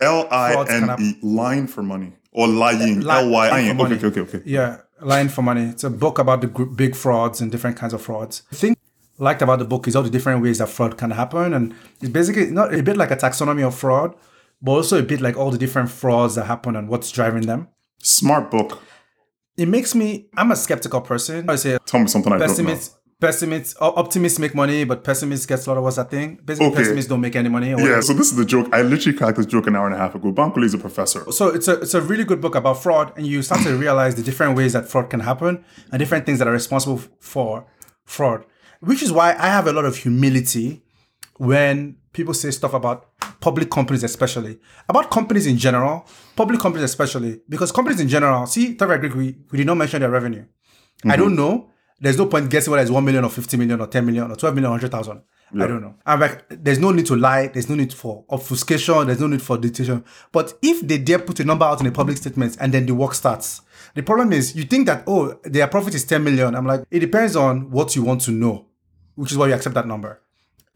L 0.00 0.26
I 0.30 0.64
N 0.68 0.96
E 0.98 1.18
line 1.22 1.66
for 1.66 1.82
money 1.82 2.14
or 2.32 2.48
lying. 2.48 3.06
L 3.06 3.30
Y 3.30 3.48
I 3.48 3.60
N. 3.60 3.80
Okay, 3.80 3.94
okay, 3.94 4.06
okay, 4.06 4.20
okay. 4.20 4.42
Yeah, 4.44 4.78
Line 5.00 5.28
for 5.28 5.42
Money. 5.42 5.66
It's 5.66 5.84
a 5.84 5.90
book 5.90 6.18
about 6.18 6.40
the 6.40 6.48
big 6.48 6.96
frauds 6.96 7.40
and 7.40 7.52
different 7.52 7.76
kinds 7.76 7.92
of 7.92 8.02
frauds. 8.02 8.42
The 8.50 8.56
thing 8.56 8.76
I 9.20 9.22
liked 9.22 9.42
about 9.42 9.58
the 9.58 9.64
book 9.66 9.86
is 9.86 9.94
all 9.94 10.02
the 10.02 10.10
different 10.10 10.42
ways 10.42 10.58
that 10.58 10.70
fraud 10.70 10.96
can 10.96 11.10
happen. 11.10 11.52
And 11.52 11.74
it's 12.00 12.10
basically 12.10 12.50
not 12.50 12.74
a 12.74 12.82
bit 12.82 12.96
like 12.96 13.10
a 13.10 13.16
taxonomy 13.16 13.64
of 13.64 13.74
fraud, 13.76 14.14
but 14.62 14.72
also 14.72 14.98
a 14.98 15.02
bit 15.02 15.20
like 15.20 15.36
all 15.36 15.50
the 15.50 15.58
different 15.58 15.90
frauds 15.90 16.34
that 16.36 16.46
happen 16.46 16.76
and 16.76 16.88
what's 16.88 17.10
driving 17.10 17.42
them. 17.46 17.68
Smart 18.02 18.50
book. 18.50 18.80
It 19.56 19.68
makes 19.68 19.94
me, 19.94 20.28
I'm 20.36 20.50
a 20.50 20.56
skeptical 20.56 21.00
person. 21.00 21.48
I 21.50 21.56
say 21.56 21.78
Tell 21.86 22.00
me 22.00 22.06
something 22.06 22.32
I 22.32 22.38
don't 22.38 22.46
know. 22.48 22.52
pessimists, 22.54 22.96
pessimists, 23.20 23.76
optimists 23.80 24.38
make 24.38 24.54
money, 24.54 24.84
but 24.84 25.04
pessimists 25.04 25.44
get 25.46 25.58
slaughtered. 25.60 25.82
What's 25.82 25.96
that 25.96 26.10
thing? 26.10 26.38
Basically, 26.44 26.68
Okay. 26.68 26.76
pessimists 26.78 27.08
don't 27.08 27.20
make 27.20 27.36
any 27.36 27.48
money. 27.50 27.66
or 27.74 27.76
Yeah, 27.78 27.82
whatever. 27.82 28.02
so 28.02 28.14
this 28.14 28.30
is 28.30 28.36
the 28.36 28.44
joke. 28.46 28.68
I 28.72 28.80
literally 28.82 29.16
cracked 29.16 29.36
this 29.36 29.46
joke 29.46 29.66
an 29.66 29.76
hour 29.76 29.86
and 29.86 29.94
a 29.94 29.98
half 29.98 30.14
ago. 30.14 30.32
Bankole 30.32 30.64
is 30.64 30.72
a 30.74 30.78
professor. 30.78 31.30
So 31.30 31.48
it's 31.48 31.68
a 31.68 31.80
it's 31.80 31.94
a 31.94 32.00
really 32.00 32.24
good 32.24 32.40
book 32.40 32.54
about 32.54 32.82
fraud, 32.82 33.12
and 33.16 33.26
you 33.26 33.42
start 33.42 33.62
to 33.64 33.76
realize 33.86 34.14
the 34.14 34.22
different 34.22 34.56
ways 34.56 34.72
that 34.72 34.88
fraud 34.88 35.10
can 35.10 35.20
happen 35.20 35.64
and 35.90 35.98
different 35.98 36.24
things 36.24 36.38
that 36.38 36.48
are 36.48 36.52
responsible 36.52 37.00
for 37.20 37.66
fraud. 38.04 38.44
Which 38.80 39.02
is 39.02 39.12
why 39.12 39.36
I 39.38 39.46
have 39.48 39.66
a 39.66 39.72
lot 39.72 39.84
of 39.84 39.96
humility 39.98 40.82
when 41.36 41.96
people 42.12 42.34
say 42.34 42.50
stuff 42.50 42.74
about 42.74 43.11
public 43.42 43.68
companies, 43.68 44.04
especially 44.04 44.58
about 44.88 45.10
companies 45.10 45.46
in 45.46 45.58
general, 45.58 46.06
public 46.36 46.60
companies 46.60 46.84
especially, 46.84 47.40
because 47.48 47.70
companies 47.72 48.00
in 48.00 48.08
general. 48.08 48.46
See, 48.46 48.74
Thrive 48.74 49.00
Agric, 49.00 49.14
we, 49.14 49.36
we 49.50 49.58
did 49.58 49.66
not 49.66 49.76
mention 49.76 50.00
their 50.00 50.10
revenue. 50.10 50.44
I 51.04 51.16
don't 51.16 51.36
mm-hmm. 51.36 51.36
know. 51.36 51.68
There's 52.00 52.16
no 52.16 52.26
point 52.26 52.48
guessing 52.48 52.70
whether 52.70 52.82
it's 52.82 52.90
one 52.90 53.04
million 53.04 53.24
or 53.24 53.30
fifty 53.30 53.56
million 53.56 53.80
or 53.80 53.88
ten 53.88 54.06
million 54.06 54.30
or 54.30 54.36
twelve 54.36 54.54
million 54.54 54.70
or 54.70 54.74
hundred 54.74 54.90
thousand. 54.90 55.22
I 55.54 55.66
don't 55.66 55.82
know. 55.82 55.94
I'm 56.06 56.18
like, 56.18 56.46
there's 56.48 56.78
no 56.78 56.92
need 56.92 57.04
to 57.06 57.16
lie. 57.16 57.48
There's 57.48 57.68
no 57.68 57.74
need 57.74 57.92
for 57.92 58.24
obfuscation. 58.30 59.06
There's 59.06 59.20
no 59.20 59.26
need 59.26 59.42
for 59.42 59.58
dictation. 59.58 60.02
But 60.32 60.54
if 60.62 60.80
they 60.80 60.96
dare 60.96 61.18
put 61.18 61.40
a 61.40 61.44
number 61.44 61.66
out 61.66 61.80
in 61.80 61.86
a 61.86 61.92
public 61.92 62.16
statement 62.16 62.56
and 62.58 62.72
then 62.72 62.86
the 62.86 62.94
work 62.94 63.12
starts, 63.14 63.60
the 63.94 64.02
problem 64.02 64.32
is 64.32 64.56
you 64.56 64.64
think 64.64 64.86
that 64.86 65.04
oh 65.06 65.34
their 65.44 65.66
profit 65.68 65.94
is 65.94 66.04
ten 66.04 66.24
million. 66.24 66.54
I'm 66.54 66.66
like, 66.66 66.84
it 66.90 67.00
depends 67.00 67.36
on 67.36 67.70
what 67.70 67.94
you 67.94 68.02
want 68.02 68.22
to 68.22 68.30
know, 68.30 68.66
which 69.14 69.30
is 69.30 69.36
why 69.36 69.48
you 69.48 69.54
accept 69.54 69.74
that 69.74 69.86
number. 69.86 70.22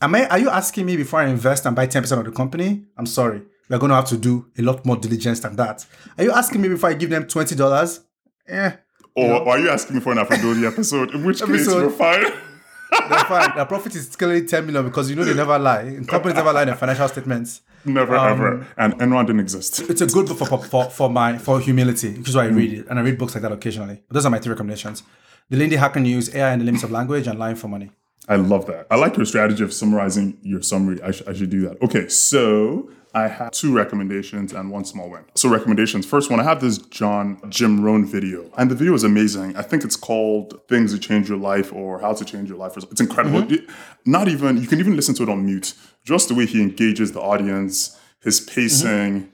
Am 0.00 0.14
I? 0.14 0.26
Are 0.28 0.38
you 0.38 0.50
asking 0.50 0.86
me 0.86 0.96
before 0.96 1.20
I 1.20 1.26
invest 1.28 1.64
and 1.66 1.74
buy 1.74 1.86
ten 1.86 2.02
percent 2.02 2.20
of 2.20 2.26
the 2.26 2.32
company? 2.32 2.84
I'm 2.96 3.06
sorry. 3.06 3.42
We're 3.68 3.78
going 3.78 3.90
to 3.90 3.96
have 3.96 4.06
to 4.06 4.16
do 4.16 4.46
a 4.56 4.62
lot 4.62 4.84
more 4.86 4.96
diligence 4.96 5.40
than 5.40 5.56
that. 5.56 5.84
Are 6.16 6.24
you 6.24 6.32
asking 6.32 6.60
me 6.60 6.68
before 6.68 6.90
I 6.90 6.94
give 6.94 7.10
them 7.10 7.26
twenty 7.26 7.54
dollars? 7.56 8.00
Eh, 8.46 8.72
Or 9.14 9.48
are 9.48 9.58
you 9.58 9.70
asking 9.70 9.96
me 9.96 10.02
for 10.02 10.12
an 10.12 10.18
Afrobility 10.18 10.66
episode? 10.72 11.10
In 11.14 11.24
which 11.24 11.40
case, 11.40 11.48
Episode. 11.48 11.82
we're 11.86 11.90
fine. 11.90 12.22
they're 13.08 13.18
fine. 13.24 13.56
Their 13.56 13.64
profit 13.64 13.94
is 13.96 14.14
clearly 14.14 14.46
ten 14.46 14.66
million 14.66 14.84
because 14.84 15.08
you 15.10 15.16
know 15.16 15.24
they 15.24 15.34
never 15.34 15.58
lie. 15.58 15.98
Companies 16.06 16.36
never 16.36 16.52
lie 16.52 16.62
in 16.62 16.68
their 16.68 16.76
financial 16.76 17.08
statements. 17.08 17.62
Never, 17.86 18.16
Um, 18.16 18.32
ever. 18.32 18.66
And 18.76 18.94
Enron 18.98 19.26
didn't 19.26 19.40
exist. 19.40 19.80
It's 19.88 20.00
a 20.02 20.06
good 20.06 20.26
book 20.26 20.38
for 20.38 20.58
for, 20.62 20.90
for 20.90 21.08
my 21.10 21.38
for 21.38 21.58
humility, 21.58 22.10
which 22.18 22.28
is 22.28 22.36
why 22.36 22.44
I 22.44 22.48
read 22.48 22.72
it, 22.80 22.86
and 22.90 22.98
I 22.98 23.02
read 23.02 23.16
books 23.18 23.34
like 23.34 23.42
that 23.42 23.52
occasionally. 23.52 24.02
But 24.08 24.14
those 24.14 24.26
are 24.26 24.30
my 24.30 24.38
three 24.38 24.50
recommendations: 24.50 25.02
The 25.50 25.56
Lindy 25.56 25.76
Hacker 25.76 26.00
News, 26.00 26.34
AI 26.34 26.50
and 26.52 26.60
the 26.60 26.66
Limits 26.66 26.84
of 26.84 26.90
Language, 26.90 27.26
and 27.26 27.38
Lying 27.38 27.56
for 27.56 27.68
Money. 27.68 27.90
I 28.28 28.36
love 28.36 28.66
that. 28.66 28.86
I 28.90 28.96
like 28.96 29.16
your 29.16 29.26
strategy 29.26 29.62
of 29.62 29.72
summarizing 29.72 30.38
your 30.42 30.62
summary. 30.62 31.00
I, 31.02 31.12
sh- 31.12 31.22
I 31.26 31.32
should 31.32 31.50
do 31.50 31.60
that. 31.68 31.80
Okay, 31.82 32.08
so 32.08 32.90
I 33.14 33.28
have 33.28 33.52
two 33.52 33.72
recommendations 33.72 34.52
and 34.52 34.70
one 34.70 34.84
small 34.84 35.08
win. 35.08 35.24
So 35.36 35.48
recommendations. 35.48 36.04
First 36.04 36.30
one, 36.30 36.40
I 36.40 36.42
have 36.42 36.60
this 36.60 36.78
John 36.78 37.40
Jim 37.48 37.82
Rohn 37.84 38.04
video, 38.04 38.50
and 38.58 38.70
the 38.70 38.74
video 38.74 38.94
is 38.94 39.04
amazing. 39.04 39.56
I 39.56 39.62
think 39.62 39.84
it's 39.84 39.96
called 39.96 40.60
"Things 40.68 40.92
That 40.92 40.98
Change 40.98 41.28
Your 41.28 41.38
Life" 41.38 41.72
or 41.72 42.00
"How 42.00 42.12
to 42.14 42.24
Change 42.24 42.48
Your 42.48 42.58
Life." 42.58 42.76
It's 42.76 43.00
incredible. 43.00 43.42
Mm-hmm. 43.42 43.54
It- 43.54 43.70
Not 44.04 44.28
even 44.28 44.56
you 44.60 44.66
can 44.66 44.80
even 44.80 44.96
listen 44.96 45.14
to 45.16 45.22
it 45.22 45.28
on 45.28 45.44
mute. 45.46 45.74
Just 46.04 46.28
the 46.28 46.34
way 46.34 46.46
he 46.46 46.60
engages 46.62 47.12
the 47.12 47.20
audience, 47.20 47.98
his 48.22 48.40
pacing, 48.40 48.88
mm-hmm. 49.22 49.28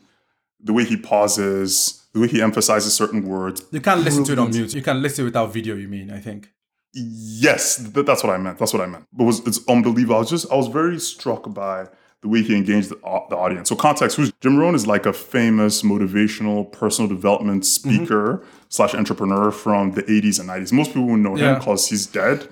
the 0.65 0.73
way 0.73 0.85
he 0.85 0.97
pauses, 0.97 2.07
the 2.13 2.21
way 2.21 2.29
he 2.29 2.41
emphasizes 2.43 2.95
certain 2.95 3.27
words. 3.27 3.65
You 3.71 3.81
can't 3.81 4.03
listen 4.03 4.25
to 4.25 4.33
it 4.33 4.39
on 4.39 4.51
mute. 4.51 4.75
You 4.75 4.83
can 4.83 5.01
listen 5.03 5.25
without 5.25 5.53
video. 5.53 5.75
You 5.77 5.89
mean? 5.89 6.11
I 6.11 6.21
think. 6.21 6.51
Yes, 6.95 7.77
th- 7.77 8.05
that's 8.05 8.23
what 8.23 8.33
I 8.33 8.37
meant. 8.37 8.59
That's 8.59 8.73
what 8.73 8.83
I 8.83 8.87
meant. 8.87 9.07
But 9.13 9.25
it 9.25 9.27
was 9.27 9.47
it's 9.47 9.61
unbelievable. 9.69 10.17
I 10.17 10.19
was 10.19 10.31
just 10.31 10.51
I 10.51 10.57
was 10.57 10.69
very 10.69 10.99
struck 10.99 11.53
by 11.53 11.89
the 12.21 12.29
way 12.29 12.43
he 12.43 12.55
engaged 12.55 12.91
the, 12.91 12.97
au- 13.03 13.27
the 13.31 13.37
audience. 13.37 13.69
So 13.69 13.77
context: 13.77 14.17
Who's 14.17 14.33
Jim 14.41 14.59
Rohn 14.59 14.75
is 14.75 14.87
like 14.87 15.07
a 15.07 15.13
famous 15.13 15.83
motivational 15.83 16.71
personal 16.71 17.09
development 17.09 17.63
mm-hmm. 17.63 17.91
speaker 17.91 18.45
slash 18.69 18.95
entrepreneur 18.95 19.51
from 19.51 19.93
the 19.93 20.03
80s 20.05 20.41
and 20.41 20.49
90s. 20.49 20.73
Most 20.73 20.89
people 20.89 21.05
wouldn't 21.05 21.23
know 21.23 21.35
him 21.35 21.59
because 21.59 21.89
he's 21.89 22.07
dead. 22.07 22.49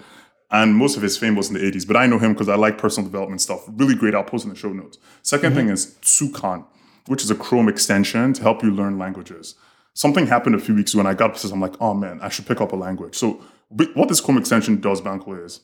And 0.50 0.74
most 0.74 0.96
of 0.96 1.02
his 1.02 1.16
fame 1.16 1.36
was 1.36 1.48
in 1.48 1.54
the 1.54 1.60
80s, 1.60 1.86
but 1.86 1.96
I 1.96 2.06
know 2.06 2.18
him 2.18 2.32
because 2.32 2.48
I 2.48 2.56
like 2.56 2.76
personal 2.76 3.08
development 3.08 3.40
stuff. 3.40 3.62
Really 3.68 3.94
great. 3.94 4.14
I'll 4.14 4.24
post 4.24 4.44
in 4.44 4.50
the 4.50 4.56
show 4.56 4.72
notes. 4.72 4.98
2nd 5.22 5.54
thing 5.54 5.66
mm-hmm. 5.66 5.70
is 5.70 5.94
Toucan, 6.02 6.64
which 7.06 7.22
is 7.22 7.30
a 7.30 7.36
Chrome 7.36 7.68
extension 7.68 8.32
to 8.32 8.42
help 8.42 8.64
you 8.64 8.72
learn 8.72 8.98
languages. 8.98 9.54
Something 9.94 10.26
happened 10.26 10.56
a 10.56 10.58
few 10.58 10.74
weeks 10.74 10.92
ago 10.92 11.00
and 11.00 11.08
I 11.08 11.14
got 11.14 11.30
obsessed. 11.30 11.54
I'm 11.54 11.60
like, 11.60 11.80
oh 11.80 11.94
man, 11.94 12.20
I 12.20 12.28
should 12.30 12.46
pick 12.46 12.60
up 12.60 12.72
a 12.72 12.76
language. 12.76 13.14
So 13.14 13.40
what 13.70 14.08
this 14.08 14.20
Chrome 14.20 14.38
extension 14.38 14.80
does, 14.80 15.00
Banko, 15.00 15.34
is 15.44 15.60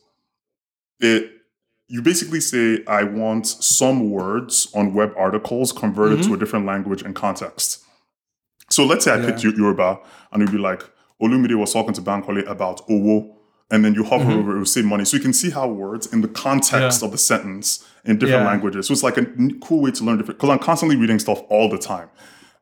it 1.00 1.32
you 1.88 2.02
basically 2.02 2.40
say, 2.40 2.82
I 2.88 3.04
want 3.04 3.46
some 3.46 4.10
words 4.10 4.68
on 4.74 4.92
web 4.92 5.12
articles 5.16 5.70
converted 5.72 6.18
to 6.18 6.24
mm-hmm. 6.24 6.34
a 6.34 6.36
different 6.36 6.66
language 6.66 7.02
and 7.02 7.14
context. 7.14 7.84
So 8.70 8.84
let's 8.84 9.04
say 9.04 9.14
I 9.14 9.24
picked 9.24 9.44
Yo- 9.44 9.52
Yoruba 9.52 10.00
and 10.32 10.42
it'd 10.42 10.52
be 10.52 10.58
like, 10.58 10.82
Olumide 11.22 11.56
was 11.56 11.72
talking 11.72 11.92
to 11.94 12.02
Bankole 12.02 12.44
about 12.48 12.86
Owo. 12.88 13.32
And 13.70 13.84
then 13.84 13.94
you 13.94 14.04
hover 14.04 14.24
mm-hmm. 14.24 14.38
over, 14.38 14.52
it 14.52 14.56
it 14.56 14.58
will 14.58 14.66
say 14.66 14.82
money. 14.82 15.04
So 15.04 15.16
you 15.16 15.22
can 15.22 15.32
see 15.32 15.50
how 15.50 15.68
words 15.68 16.12
in 16.12 16.20
the 16.22 16.28
context 16.28 17.02
Yeah. 17.02 17.06
of 17.06 17.12
the 17.12 17.18
sentence 17.18 17.84
in 18.04 18.18
different 18.18 18.42
Yeah. 18.42 18.50
languages. 18.50 18.86
So 18.86 18.92
it's 18.92 19.02
like 19.02 19.16
a 19.16 19.26
cool 19.60 19.80
way 19.82 19.90
to 19.92 20.04
learn 20.04 20.18
different, 20.18 20.38
because 20.38 20.50
I'm 20.50 20.58
constantly 20.58 20.96
reading 20.96 21.18
stuff 21.18 21.42
all 21.48 21.68
the 21.68 21.78
time. 21.78 22.08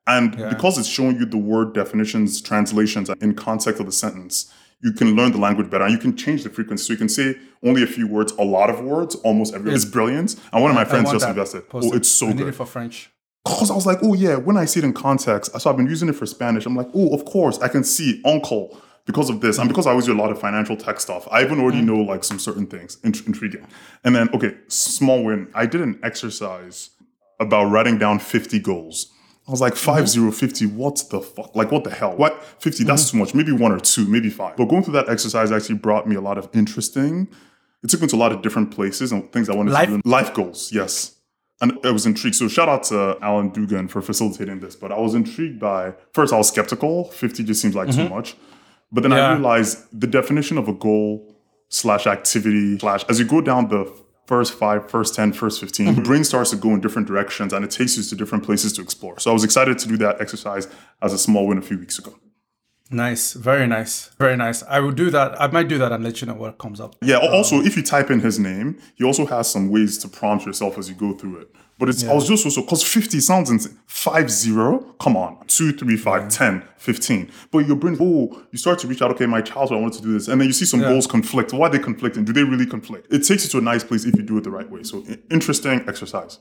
And 0.06 0.36
because 0.50 0.76
it's 0.76 0.88
showing 0.88 1.18
you 1.18 1.24
the 1.24 1.38
word 1.38 1.72
definitions, 1.72 2.42
translations 2.42 3.08
in 3.20 3.34
context 3.34 3.80
of 3.80 3.86
the 3.86 3.92
sentence, 3.92 4.52
you 4.84 4.92
can 4.92 5.16
learn 5.16 5.32
the 5.32 5.38
language 5.38 5.70
better 5.70 5.84
and 5.84 5.92
you 5.92 5.98
can 5.98 6.14
change 6.14 6.44
the 6.44 6.50
frequency. 6.50 6.84
So 6.84 6.92
you 6.92 6.98
can 6.98 7.08
say 7.08 7.36
only 7.62 7.82
a 7.82 7.86
few 7.86 8.06
words, 8.06 8.32
a 8.32 8.44
lot 8.44 8.68
of 8.68 8.80
words, 8.80 9.14
almost 9.16 9.54
every. 9.54 9.72
It's 9.72 9.86
brilliant. 9.86 10.36
And 10.52 10.62
one 10.62 10.70
of 10.70 10.74
my 10.74 10.84
friends 10.84 11.10
just 11.10 11.26
invested. 11.26 11.68
Post 11.70 11.88
Oh, 11.90 11.96
it's 11.96 12.08
so 12.08 12.26
I 12.26 12.28
need 12.30 12.38
good. 12.38 12.48
it 12.48 12.54
for 12.54 12.66
French. 12.66 13.10
Because 13.44 13.70
I 13.70 13.74
was 13.74 13.86
like, 13.86 13.98
oh 14.02 14.12
yeah, 14.12 14.36
when 14.36 14.58
I 14.58 14.66
see 14.66 14.80
it 14.80 14.84
in 14.84 14.92
context, 14.92 15.58
so 15.58 15.70
I've 15.70 15.76
been 15.76 15.86
using 15.86 16.08
it 16.10 16.14
for 16.14 16.26
Spanish. 16.26 16.66
I'm 16.66 16.76
like, 16.76 16.88
oh, 16.94 17.14
of 17.14 17.24
course, 17.24 17.58
I 17.60 17.68
can 17.68 17.82
see 17.82 18.20
uncle 18.26 18.78
because 19.06 19.28
of 19.28 19.40
this, 19.40 19.58
and 19.58 19.68
because 19.68 19.86
I 19.86 19.90
always 19.90 20.06
do 20.06 20.14
a 20.14 20.20
lot 20.20 20.30
of 20.30 20.38
financial 20.38 20.76
tech 20.76 21.00
stuff. 21.00 21.26
I 21.30 21.42
even 21.42 21.60
already 21.60 21.80
mm. 21.80 21.86
know 21.86 21.96
like 21.96 22.24
some 22.24 22.38
certain 22.38 22.66
things. 22.66 22.98
Int- 23.04 23.26
intriguing. 23.26 23.66
And 24.02 24.14
then 24.14 24.28
okay, 24.34 24.54
small 24.68 25.24
win. 25.24 25.50
I 25.54 25.66
did 25.66 25.80
an 25.80 25.98
exercise 26.02 26.90
about 27.40 27.64
writing 27.70 27.98
down 27.98 28.18
50 28.18 28.58
goals. 28.60 29.10
I 29.46 29.50
was 29.50 29.60
like, 29.60 29.76
5 29.76 30.08
0, 30.08 30.30
50, 30.30 30.66
what 30.66 31.04
the 31.10 31.20
fuck? 31.20 31.54
Like, 31.54 31.70
what 31.70 31.84
the 31.84 31.90
hell? 31.90 32.16
What? 32.16 32.42
50, 32.60 32.84
that's 32.84 33.04
mm-hmm. 33.04 33.18
too 33.18 33.24
much. 33.24 33.34
Maybe 33.34 33.52
one 33.52 33.72
or 33.72 33.80
two, 33.80 34.06
maybe 34.06 34.30
five. 34.30 34.56
But 34.56 34.66
going 34.66 34.82
through 34.82 34.94
that 34.94 35.08
exercise 35.08 35.52
actually 35.52 35.76
brought 35.76 36.08
me 36.08 36.16
a 36.16 36.20
lot 36.20 36.38
of 36.38 36.48
interesting, 36.54 37.28
it 37.82 37.90
took 37.90 38.00
me 38.00 38.06
to 38.08 38.16
a 38.16 38.18
lot 38.18 38.32
of 38.32 38.40
different 38.40 38.70
places 38.70 39.12
and 39.12 39.30
things 39.32 39.50
I 39.50 39.54
wanted 39.54 39.72
Life- 39.72 39.88
to 39.90 40.00
do. 40.00 40.08
Life 40.08 40.32
goals, 40.32 40.72
yes. 40.72 41.16
And 41.60 41.78
I 41.84 41.90
was 41.90 42.06
intrigued. 42.06 42.36
So 42.36 42.48
shout 42.48 42.68
out 42.68 42.84
to 42.84 43.16
Alan 43.20 43.50
Dugan 43.50 43.88
for 43.88 44.02
facilitating 44.02 44.60
this. 44.60 44.74
But 44.76 44.90
I 44.90 44.98
was 44.98 45.14
intrigued 45.14 45.60
by 45.60 45.94
first 46.12 46.32
I 46.32 46.38
was 46.38 46.48
skeptical. 46.48 47.04
50 47.04 47.44
just 47.44 47.60
seems 47.60 47.74
like 47.74 47.90
too 47.90 47.98
mm-hmm. 47.98 48.14
much. 48.14 48.36
But 48.90 49.02
then 49.02 49.12
I 49.12 49.32
realized 49.32 49.78
the 49.92 50.06
definition 50.06 50.58
of 50.58 50.68
a 50.68 50.72
goal 50.72 51.34
slash 51.68 52.06
activity 52.06 52.78
slash 52.78 53.04
as 53.08 53.18
you 53.18 53.24
go 53.24 53.40
down 53.40 53.68
the 53.68 53.92
first 54.26 54.54
five, 54.54 54.90
first 54.90 55.14
10, 55.14 55.32
first 55.32 55.60
15, 55.60 55.94
your 55.94 56.04
brain 56.04 56.24
starts 56.24 56.50
to 56.50 56.56
go 56.56 56.70
in 56.70 56.80
different 56.80 57.06
directions 57.08 57.52
and 57.52 57.64
it 57.64 57.70
takes 57.70 57.96
you 57.96 58.02
to 58.02 58.16
different 58.16 58.44
places 58.44 58.72
to 58.74 58.82
explore. 58.82 59.18
So 59.18 59.30
I 59.30 59.32
was 59.32 59.44
excited 59.44 59.78
to 59.78 59.88
do 59.88 59.96
that 59.98 60.20
exercise 60.20 60.68
as 61.02 61.12
a 61.12 61.18
small 61.18 61.46
win 61.46 61.58
a 61.58 61.62
few 61.62 61.78
weeks 61.78 61.98
ago. 61.98 62.14
Nice, 62.94 63.32
very 63.32 63.66
nice, 63.66 64.10
very 64.18 64.36
nice. 64.36 64.62
I 64.62 64.78
will 64.78 64.92
do 64.92 65.10
that. 65.10 65.40
I 65.40 65.48
might 65.48 65.66
do 65.66 65.78
that 65.78 65.90
and 65.90 66.04
let 66.04 66.20
you 66.20 66.28
know 66.28 66.34
what 66.34 66.58
comes 66.58 66.80
up. 66.80 66.94
Yeah. 67.02 67.16
al- 67.16 67.28
um, 67.28 67.34
Also, 67.34 67.56
if 67.60 67.76
you 67.76 67.82
type 67.82 68.08
in 68.14 68.20
his 68.20 68.38
name, 68.38 68.78
he 68.94 69.02
also 69.04 69.26
has 69.26 69.50
some 69.50 69.68
ways 69.68 69.98
to 69.98 70.08
prompt 70.08 70.46
yourself 70.46 70.78
as 70.78 70.88
you 70.88 70.94
go 70.94 71.12
through 71.12 71.38
it. 71.42 71.48
But 71.76 71.88
it's 71.88 72.04
I 72.04 72.14
was 72.14 72.28
just 72.28 72.44
also 72.46 72.60
because 72.62 72.84
50 72.84 73.18
sounds 73.18 73.50
insane. 73.50 73.76
5 73.88 74.30
0, 74.30 74.94
come 75.00 75.16
on. 75.16 75.44
2, 75.48 75.72
3, 75.72 75.96
5, 75.96 76.28
10, 76.28 76.62
15. 76.76 77.30
But 77.50 77.66
your 77.66 77.74
brain, 77.74 77.96
oh, 78.00 78.40
you 78.52 78.58
start 78.58 78.78
to 78.78 78.86
reach 78.86 79.02
out, 79.02 79.10
okay, 79.10 79.26
my 79.26 79.40
childhood, 79.40 79.78
I 79.78 79.80
wanted 79.80 79.96
to 79.98 80.02
do 80.04 80.12
this. 80.12 80.28
And 80.28 80.40
then 80.40 80.46
you 80.46 80.52
see 80.54 80.66
some 80.66 80.80
goals 80.80 81.08
conflict. 81.08 81.52
Why 81.52 81.66
are 81.66 81.70
they 81.70 81.80
conflicting? 81.80 82.24
Do 82.24 82.32
they 82.32 82.44
really 82.44 82.66
conflict? 82.66 83.12
It 83.12 83.24
takes 83.26 83.42
you 83.44 83.50
to 83.50 83.58
a 83.58 83.60
nice 83.72 83.82
place 83.82 84.04
if 84.04 84.14
you 84.14 84.22
do 84.22 84.38
it 84.38 84.44
the 84.44 84.52
right 84.52 84.70
way. 84.70 84.84
So 84.84 85.04
interesting 85.32 85.82
exercise. 85.88 86.38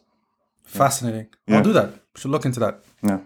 Fascinating. 0.65 1.27
I'll 1.49 1.63
do 1.63 1.73
that. 1.73 1.89
Should 2.15 2.29
look 2.29 2.45
into 2.45 2.59
that. 2.59 2.83
Yeah. 3.01 3.19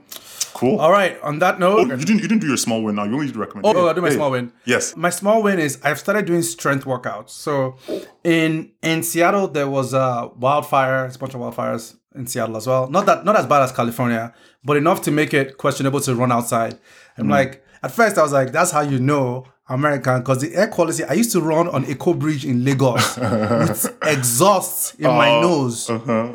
Cool. 0.58 0.80
All 0.80 0.92
right. 0.92 1.22
On 1.22 1.38
that 1.40 1.62
Oh, 1.62 1.84
note, 1.84 2.00
you 2.00 2.06
didn't 2.06 2.22
you 2.24 2.28
didn't 2.28 2.42
do 2.42 2.48
your 2.48 2.58
small 2.58 2.82
win 2.84 2.96
now. 2.96 3.04
You 3.04 3.14
only 3.14 3.28
oh, 3.28 3.30
oh, 3.30 3.34
did 3.34 3.36
recommend. 3.38 3.66
Oh, 3.68 3.88
I'll 3.88 3.94
do 3.94 4.02
my 4.02 4.10
small 4.10 4.32
win. 4.32 4.52
Yes. 4.66 4.96
My 4.96 5.12
small 5.12 5.44
win 5.44 5.60
is 5.60 5.80
I've 5.84 6.00
started 6.00 6.26
doing 6.26 6.42
strength 6.42 6.86
workouts. 6.86 7.30
So 7.30 7.78
in 8.24 8.72
in 8.82 9.04
Seattle 9.04 9.48
there 9.48 9.70
was 9.70 9.94
a 9.94 10.32
wildfire, 10.36 11.06
it's 11.06 11.16
a 11.16 11.20
bunch 11.20 11.36
of 11.36 11.42
wildfires 11.42 11.96
in 12.16 12.26
Seattle 12.26 12.58
as 12.58 12.66
well. 12.66 12.90
Not 12.90 13.06
that 13.06 13.24
not 13.24 13.36
as 13.36 13.46
bad 13.46 13.62
as 13.62 13.72
California, 13.72 14.34
but 14.64 14.78
enough 14.78 15.02
to 15.04 15.12
make 15.12 15.32
it 15.34 15.58
questionable 15.58 16.02
to 16.02 16.16
run 16.16 16.32
outside. 16.32 16.80
I'm 17.18 17.28
mm. 17.28 17.32
like 17.32 17.64
at 17.84 17.92
first 17.92 18.18
I 18.18 18.24
was 18.24 18.34
like, 18.34 18.52
that's 18.52 18.72
how 18.72 18.82
you 18.82 19.00
know 19.00 19.46
American 19.70 20.20
because 20.22 20.42
the 20.42 20.56
air 20.56 20.68
quality. 20.68 21.04
I 21.04 21.14
used 21.14 21.32
to 21.34 21.42
run 21.42 21.68
on 21.68 21.86
Eko 21.86 22.18
Bridge 22.18 22.46
in 22.46 22.64
Lagos 22.64 23.18
with 23.18 23.98
exhaust 24.02 24.96
in 24.96 25.06
my 25.06 25.30
oh, 25.30 25.42
nose. 25.42 25.90
Uh-huh. 25.90 26.34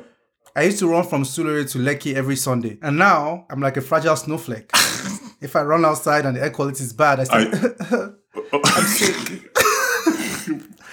I 0.55 0.65
used 0.65 0.79
to 0.81 0.89
run 0.89 1.05
from 1.05 1.23
Surulere 1.23 1.71
to 1.73 1.79
Lekki 1.79 2.15
every 2.15 2.37
Sunday, 2.37 2.79
and 2.83 2.99
now 2.99 3.47
I'm 3.49 3.61
like 3.61 3.79
a 3.79 3.81
fragile 3.81 4.17
snowflake. 4.17 4.71
if 5.41 5.57
I 5.57 5.63
run 5.63 5.85
outside 5.85 6.27
and 6.27 6.37
the 6.37 6.43
air 6.43 6.51
quality 6.51 6.85
is 6.85 6.93
bad, 6.93 7.21
I 7.21 7.25
still 7.25 7.39
I'm 8.53 8.85
sick. 8.85 9.51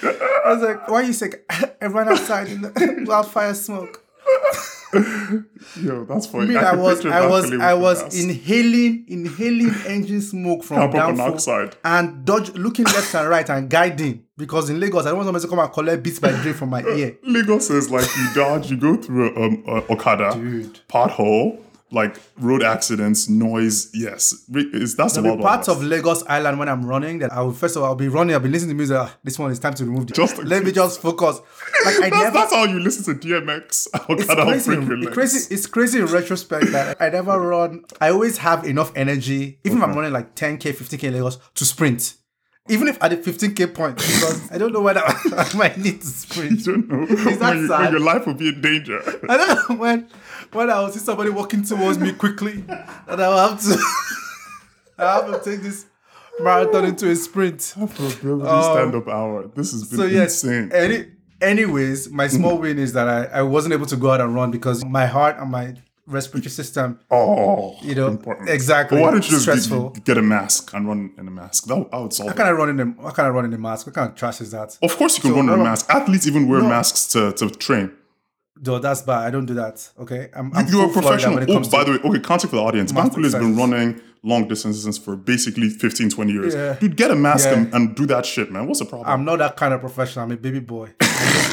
I 0.02 0.54
was 0.54 0.64
like, 0.64 0.88
why 0.88 1.02
are 1.02 1.04
you 1.04 1.12
sick? 1.12 1.46
I 1.82 1.88
ran 1.88 2.08
outside 2.08 2.48
in 2.48 2.62
the 2.62 3.06
wildfire 3.06 3.54
smoke. 3.54 4.06
Yo, 5.80 6.04
that's 6.06 6.26
funny. 6.26 6.56
I 6.56 6.72
I 6.72 6.76
was, 6.76 7.06
I 7.06 7.28
was, 7.28 7.52
I 7.54 7.74
was 7.76 8.02
gas. 8.04 8.24
inhaling, 8.24 9.06
inhaling 9.08 9.72
engine 9.86 10.22
smoke 10.22 10.64
from 10.64 10.78
Carbon 10.92 11.16
monoxide. 11.18 11.76
and 11.84 12.26
dodge, 12.26 12.50
looking 12.56 12.86
left 12.86 13.14
and 13.14 13.30
right 13.30 13.48
and 13.50 13.70
guiding 13.70 14.24
because 14.36 14.70
in 14.72 14.80
Lagos 14.80 15.06
I 15.06 15.10
don't 15.10 15.18
want 15.18 15.28
somebody 15.28 15.44
to 15.44 15.50
come 15.50 15.60
and 15.60 15.72
collect 15.72 16.02
Beats 16.02 16.20
by 16.20 16.32
Dre 16.42 16.54
from 16.54 16.70
my 16.72 16.82
ear. 16.84 17.18
Lagos 17.24 17.70
is 17.70 17.92
like 17.92 18.08
you 18.18 18.34
dodge, 18.34 18.72
you 18.72 18.78
go 18.78 18.96
through 18.96 19.30
a, 19.36 19.46
um, 19.46 19.64
a 19.68 19.92
Okada, 19.94 20.34
Dude. 20.34 20.80
pothole, 20.90 21.60
like 21.92 22.20
road 22.38 22.64
accidents, 22.64 23.30
noise. 23.30 23.90
Yes, 23.94 24.46
is 24.54 24.96
that's 24.96 25.16
the 25.16 25.22
There'll 25.22 25.38
parts 25.38 25.68
of 25.68 25.84
Lagos 25.84 26.24
Island 26.28 26.60
when 26.60 26.70
I'm 26.70 26.86
running 26.86 27.20
that 27.20 27.32
I 27.32 27.42
will 27.42 27.52
first 27.54 27.76
of 27.76 27.84
all 27.84 27.90
I'll 27.90 27.96
be 27.96 28.08
running, 28.08 28.34
I'll 28.34 28.40
be 28.40 28.50
listening 28.50 28.70
to 28.70 28.76
music. 28.76 28.98
ah, 29.00 29.16
this 29.24 29.40
one 29.40 29.52
is 29.52 29.60
time 29.60 29.74
to 29.76 29.86
remove 29.86 30.08
the 30.08 30.14
Just 30.14 30.38
Let 30.44 30.64
me 30.64 30.72
just 30.72 31.02
focus. 31.02 31.40
Like 31.86 31.96
I 31.96 32.00
That's, 32.10 32.24
never 32.24 32.38
that's 32.38 32.54
how 32.54 32.64
you 32.66 32.80
listen 32.80 33.20
to 33.20 33.28
DMX. 33.28 33.88
it's 34.10 34.26
crazy, 34.26 34.74
it's 34.74 35.14
crazy. 35.14 35.54
It's 35.54 35.68
crazy 35.68 36.00
in 36.00 36.06
retrospect 36.06 36.72
that 36.72 37.02
I 37.02 37.10
never 37.10 37.40
run. 37.40 37.84
I 38.00 38.10
always 38.10 38.38
have 38.40 38.66
enough 38.66 38.92
energy, 38.96 39.60
even 39.64 39.80
if 39.80 39.84
I'm 39.84 39.94
running 39.94 40.14
like 40.14 40.36
10k, 40.36 40.74
15k 40.74 41.12
Lagos, 41.12 41.38
to 41.56 41.66
sprint. 41.66 42.16
Even 42.70 42.88
if 42.88 43.02
at 43.04 43.10
the 43.10 43.18
15k 43.18 43.74
point, 43.74 43.98
because 43.98 44.52
I 44.52 44.58
don't 44.58 44.72
know 44.72 44.82
whether 44.82 45.02
I 45.06 45.50
might 45.56 45.78
need 45.78 46.02
to 46.02 46.08
sprint. 46.08 46.66
You 46.66 46.82
don't 46.84 46.90
know 46.90 47.04
Is 47.04 47.40
that 47.40 47.50
when, 47.54 47.64
you, 47.64 47.70
when 47.70 47.92
your 47.92 48.00
life 48.00 48.26
will 48.28 48.34
be 48.36 48.50
in 48.50 48.62
danger. 48.62 49.02
I 49.28 49.38
don't 49.38 49.70
know 49.70 49.76
when 49.76 50.08
when 50.54 50.70
I 50.70 50.80
will 50.80 50.90
see 50.92 51.00
somebody 51.00 51.30
walking 51.30 51.64
towards 51.64 52.00
me 52.00 52.14
quickly, 52.14 52.64
and 53.08 53.22
I 53.22 53.28
will 53.30 53.50
have 53.50 53.62
to 53.64 53.78
I 54.98 55.14
have 55.16 55.44
to 55.44 55.50
take 55.50 55.62
this 55.62 55.86
marathon 56.40 56.86
into 56.86 57.10
a 57.10 57.16
sprint. 57.16 57.74
Um, 57.78 57.88
stand 57.90 58.96
up 58.96 59.08
hour. 59.08 59.48
This 59.56 59.72
has 59.72 59.84
been 59.90 60.00
So 60.00 60.06
yes, 60.06 60.44
insane. 60.44 60.72
any 60.74 61.06
anyways, 61.42 62.10
my 62.10 62.28
small 62.28 62.58
win 62.58 62.80
is 62.80 62.94
that 62.94 63.08
I, 63.08 63.40
I 63.40 63.42
wasn't 63.42 63.74
able 63.74 63.86
to 63.88 63.96
go 63.96 64.12
out 64.12 64.22
and 64.22 64.34
run 64.36 64.52
because 64.52 64.84
my 64.86 65.06
heart 65.06 65.38
and 65.40 65.52
my 65.52 65.76
respiratory 66.10 66.50
system 66.50 67.00
oh, 67.12 67.78
you 67.82 67.96
know, 67.96 68.08
important. 68.08 68.50
exactly. 68.50 68.98
But 68.98 69.04
why 69.04 69.12
don't 69.12 69.24
you 69.26 69.30
just 69.32 69.44
Stressful. 69.44 69.92
get, 70.04 70.18
a 70.18 70.22
mask 70.22 70.74
and 70.74 70.88
run 70.88 71.14
in 71.18 71.28
a 71.28 71.32
mask? 71.32 71.66
That, 71.66 71.78
would- 71.78 71.92
that 71.92 72.02
would 72.02 72.14
solve 72.14 72.30
How 72.30 72.34
it. 72.34 72.38
can 72.38 72.48
I 72.48 72.52
run 72.52 72.70
in 72.70 72.80
a 72.80 73.02
how 73.04 73.12
can 73.12 73.26
I 73.26 73.30
run 73.30 73.46
in 73.46 73.54
a 73.54 73.58
mask? 73.58 73.86
What 73.88 73.96
kind 73.96 74.10
of 74.10 74.16
trash 74.16 74.42
is 74.42 74.52
that? 74.52 74.78
Of 74.82 74.98
course, 74.98 75.16
you 75.18 75.22
can 75.22 75.32
So, 75.32 75.38
run 75.38 75.50
in 75.50 75.60
a 75.60 75.64
mask. 75.64 75.90
Athletes 75.90 76.28
even 76.28 76.48
wear 76.50 76.62
masks 76.62 77.08
to, 77.14 77.32
to 77.34 77.50
train. 77.52 77.92
No, 78.62 78.78
that's 78.80 79.02
bad. 79.04 79.20
I 79.26 79.30
don't 79.30 79.46
do 79.46 79.54
that. 79.54 79.90
Okay, 80.02 80.30
I'm, 80.36 80.52
I'm 80.54 80.68
You're 80.68 80.90
a 80.90 80.92
professional. 80.92 81.36
when 81.36 81.44
it 81.44 81.50
Oh, 81.50 81.62
by 81.70 81.86
the 81.86 81.92
way, 81.92 81.98
okay, 82.10 82.20
context 82.20 82.50
for 82.50 82.58
the 82.58 82.62
audience. 82.62 82.92
Bankole 82.92 83.24
has 83.24 83.34
been 83.34 83.56
running 83.56 84.02
long 84.22 84.50
distances 84.50 84.98
for 84.98 85.16
basically 85.16 85.70
15, 85.70 86.10
20 86.10 86.34
years. 86.34 86.54
Yeah. 86.54 86.74
Dude, 86.74 86.98
get 86.98 87.10
a 87.10 87.16
mask 87.16 87.46
Yeah. 87.46 87.54
and, 87.58 87.74
and 87.74 87.96
do 87.96 88.06
that 88.08 88.26
shit, 88.26 88.52
man. 88.52 88.68
What's 88.68 88.80
the 88.80 88.86
problem? 88.86 89.10
I'm 89.10 89.24
not 89.24 89.38
that 89.40 89.56
kind 89.56 89.74
of 89.74 89.80
professional. 89.80 90.26
I'm 90.26 90.32
a 90.34 90.38
baby 90.38 90.60
boy. 90.60 90.90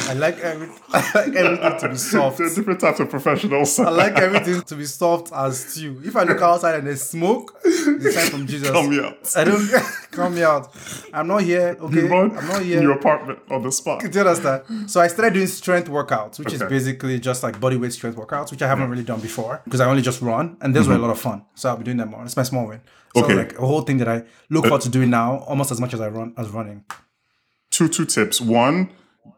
I 0.09 0.13
like 0.13 0.39
every, 0.39 0.69
I 0.93 1.11
like 1.15 1.35
everything 1.35 1.79
to 1.79 1.89
be 1.89 1.95
soft. 1.97 2.37
there 2.37 2.47
are 2.47 2.55
different 2.55 2.79
types 2.79 2.99
of 2.99 3.09
professionals. 3.09 3.77
I 3.79 3.89
like 3.89 4.17
everything 4.17 4.61
to 4.61 4.75
be 4.75 4.85
soft 4.85 5.33
as 5.33 5.59
stew. 5.59 6.01
If 6.03 6.15
I 6.15 6.23
look 6.23 6.41
outside 6.41 6.75
and 6.75 6.87
there's 6.87 7.03
smoke, 7.03 7.59
it's 7.65 8.15
sign 8.15 8.29
from 8.31 8.47
Jesus. 8.51 8.71
Come 8.71 8.99
out. 8.99 9.33
I 9.35 9.43
don't 9.43 9.69
come 10.11 10.35
me 10.35 10.43
out. 10.43 10.73
I'm 11.13 11.27
not 11.27 11.41
here. 11.43 11.75
Okay, 11.79 11.95
You 11.95 12.07
run 12.07 12.37
I'm 12.37 12.47
not 12.47 12.61
here. 12.61 12.77
in 12.77 12.83
your 12.83 12.93
apartment 12.93 13.39
on 13.49 13.61
the 13.63 13.71
spot. 13.71 13.99
Do 13.99 14.07
you 14.09 14.19
understand? 14.25 14.89
So 14.89 15.01
I 15.01 15.07
started 15.07 15.33
doing 15.33 15.47
strength 15.47 15.89
workouts, 15.89 16.39
which 16.39 16.53
is 16.53 16.63
basically 16.63 17.19
just 17.19 17.43
like 17.43 17.59
body 17.59 17.75
weight 17.75 17.93
strength 17.93 18.17
workouts, 18.17 18.51
which 18.51 18.61
I 18.61 18.67
haven't 18.67 18.89
really 18.89 19.03
done 19.03 19.19
before 19.19 19.61
because 19.65 19.81
I 19.81 19.89
only 19.89 20.01
just 20.01 20.21
run, 20.21 20.57
and 20.61 20.73
those 20.75 20.87
were 20.87 20.93
a 20.93 20.97
mm-hmm. 20.97 21.05
lot 21.05 21.11
of 21.11 21.19
fun. 21.19 21.43
So 21.55 21.69
I'll 21.69 21.77
be 21.77 21.83
doing 21.83 21.97
them 21.97 22.11
more. 22.11 22.23
It's 22.23 22.37
my 22.37 22.43
small 22.43 22.67
win. 22.67 22.81
So 23.15 23.23
Okay. 23.25 23.33
like 23.35 23.57
a 23.57 23.65
whole 23.65 23.81
thing 23.81 23.97
that 23.97 24.07
I 24.07 24.23
look 24.49 24.65
uh, 24.65 24.69
forward 24.69 24.81
to 24.83 24.89
doing 24.89 25.09
now, 25.09 25.39
almost 25.47 25.71
as 25.71 25.81
much 25.81 25.93
as 25.93 26.01
I 26.01 26.07
run 26.07 26.33
as 26.37 26.49
running. 26.49 26.85
Two 27.71 27.89
two 27.89 28.05
tips. 28.05 28.39
One, 28.39 28.89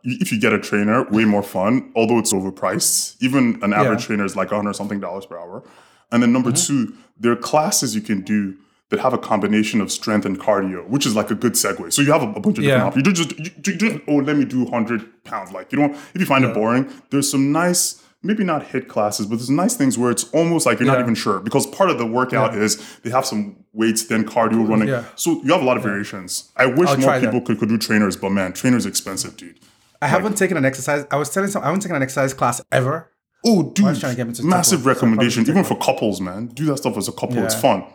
if 0.04 0.32
you 0.32 0.40
get 0.40 0.54
a 0.54 0.60
trainer, 0.60 1.04
way 1.10 1.26
more 1.26 1.44
fun, 1.44 1.92
although 1.96 2.20
it's 2.20 2.34
overpriced. 2.34 3.16
Even 3.22 3.60
an 3.62 3.74
average 3.74 4.02
Yeah. 4.02 4.08
trainer 4.08 4.26
is 4.26 4.36
like 4.36 4.52
100 4.52 4.74
something 4.76 5.00
dollars 5.00 5.26
per 5.26 5.38
hour. 5.38 5.64
And 6.12 6.24
then 6.24 6.34
number 6.34 6.52
mm-hmm. 6.52 6.88
two, 6.88 6.94
there 7.20 7.32
are 7.32 7.36
classes 7.36 7.96
you 7.96 8.02
can 8.02 8.22
do 8.22 8.56
that 8.90 9.00
have 9.00 9.14
a 9.14 9.18
combination 9.18 9.82
of 9.82 9.92
strength 9.92 10.26
and 10.26 10.40
cardio, 10.40 10.88
which 10.88 11.06
is 11.06 11.16
like 11.16 11.30
a 11.30 11.36
good 11.36 11.54
segue. 11.54 11.94
So 11.94 12.02
you 12.02 12.12
have 12.12 12.24
a, 12.24 12.32
a 12.32 12.40
bunch 12.40 12.58
of 12.58 12.64
different 12.64 12.84
options. 12.84 13.08
You 13.08 13.14
don't 13.14 13.16
just, 13.16 13.40
you, 13.40 13.74
you 13.74 13.78
don't, 13.78 14.04
oh, 14.08 14.16
let 14.16 14.36
me 14.36 14.46
do 14.46 14.64
100 14.64 15.24
pounds. 15.24 15.52
Like, 15.52 15.72
you 15.72 15.78
don't, 15.78 15.94
if 15.94 16.16
you 16.20 16.26
find 16.26 16.44
it 16.44 16.56
boring, 16.56 16.92
there's 17.12 17.30
some 17.30 17.52
nice, 17.52 18.04
maybe 18.24 18.44
not 18.44 18.64
HIIT 18.64 18.88
classes, 18.88 19.28
but 19.28 19.36
there's 19.36 19.50
nice 19.52 19.76
things 19.76 19.98
where 19.98 20.10
it's 20.10 20.24
almost 20.32 20.66
like 20.66 20.80
you're 20.80 20.88
not 20.88 21.00
even 21.00 21.14
sure 21.14 21.40
because 21.40 21.68
part 21.68 21.92
of 21.92 22.00
the 22.00 22.06
workout 22.06 22.56
is 22.56 23.00
they 23.02 23.12
have 23.12 23.28
some 23.28 23.64
weights, 23.74 24.06
then 24.08 24.26
cardio 24.26 24.54
mm-hmm. 24.54 24.68
running. 24.72 24.88
Yeah. 24.88 25.06
So 25.16 25.42
you 25.44 25.54
have 25.54 25.62
a 25.62 25.66
lot 25.66 25.78
of 25.78 25.84
variations. 25.84 26.52
I 26.56 26.66
wish 26.66 26.90
I'll 26.90 26.98
more 26.98 27.12
that. 27.12 27.22
people 27.22 27.42
could, 27.42 27.60
could 27.60 27.70
do 27.70 27.78
trainers, 27.78 28.16
but 28.16 28.32
man, 28.32 28.54
trainers 28.54 28.88
expensive, 28.88 29.38
dude. 29.38 29.60
I 30.02 30.08
haven't 30.08 30.38
taken 30.38 30.58
an 30.58 30.66
exercise. 30.66 31.06
I 31.12 31.18
was 31.18 31.30
telling 31.30 31.50
some. 31.50 31.62
I 31.62 31.66
haven't 31.68 31.82
taken 31.82 31.96
an 31.96 32.04
exercise 32.04 32.34
class 32.34 32.62
ever. 32.72 33.12
Oh, 33.46 33.64
dude, 33.72 33.86
I 33.86 33.90
was 33.92 34.00
trying 34.00 34.14
to 34.14 34.18
get 34.18 34.28
me 34.28 34.34
to 34.34 34.44
massive 34.44 34.80
one, 34.86 34.96
so 34.96 35.00
recommendation, 35.00 35.48
even 35.50 35.64
for 35.64 35.78
couples, 35.78 36.20
man. 36.20 36.48
Do 36.48 36.66
that 36.66 36.78
stuff 36.78 36.98
as 36.98 37.08
a 37.08 37.12
couple. 37.14 37.38
It's 37.40 37.56
fun. 37.56 37.86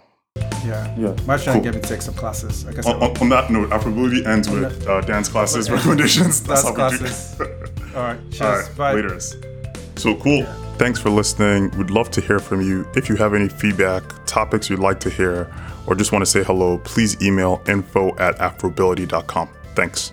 Yeah, 0.64 0.94
Yeah, 0.98 1.08
was 1.10 1.44
trying 1.44 1.44
cool. 1.44 1.52
to 1.54 1.60
get 1.60 1.74
me 1.74 1.80
to 1.82 1.88
take 1.88 2.00
some 2.02 2.14
classes. 2.14 2.64
I 2.78 2.80
said, 2.80 2.86
On, 2.96 3.02
on- 3.10 3.16
on 3.18 3.28
that 3.28 3.50
note, 3.50 3.68
Afrobility 3.70 4.26
ends 4.26 4.48
with 4.48 4.86
uh, 4.88 5.00
dance 5.02 5.28
classes 5.28 5.70
recommendations. 5.70 6.40
class 6.46 6.62
how 6.64 6.70
we 6.90 6.98
do-. 6.98 7.94
All 7.94 8.02
right, 8.02 8.18
cheers. 8.30 8.40
All 8.40 8.50
right, 8.56 8.76
Bye. 8.76 8.94
laters. 8.94 9.98
So 9.98 10.14
cool. 10.16 10.44
Thanks 10.78 10.98
for 10.98 11.10
listening. 11.10 11.70
We'd 11.78 11.90
love 11.90 12.10
to 12.12 12.20
hear 12.20 12.38
from 12.40 12.60
you. 12.62 12.84
If 12.96 13.08
you 13.08 13.14
have 13.16 13.34
any 13.34 13.48
feedback, 13.48 14.02
topics 14.26 14.68
you'd 14.68 14.80
like 14.80 14.98
to 15.00 15.10
hear, 15.10 15.52
or 15.86 15.94
just 15.94 16.10
want 16.10 16.24
to 16.24 16.30
say 16.30 16.42
hello, 16.42 16.78
please 16.78 17.20
email 17.22 17.62
info 17.68 18.16
at 18.16 18.36
afrobility.com. 18.38 19.48
Thanks. 19.76 20.12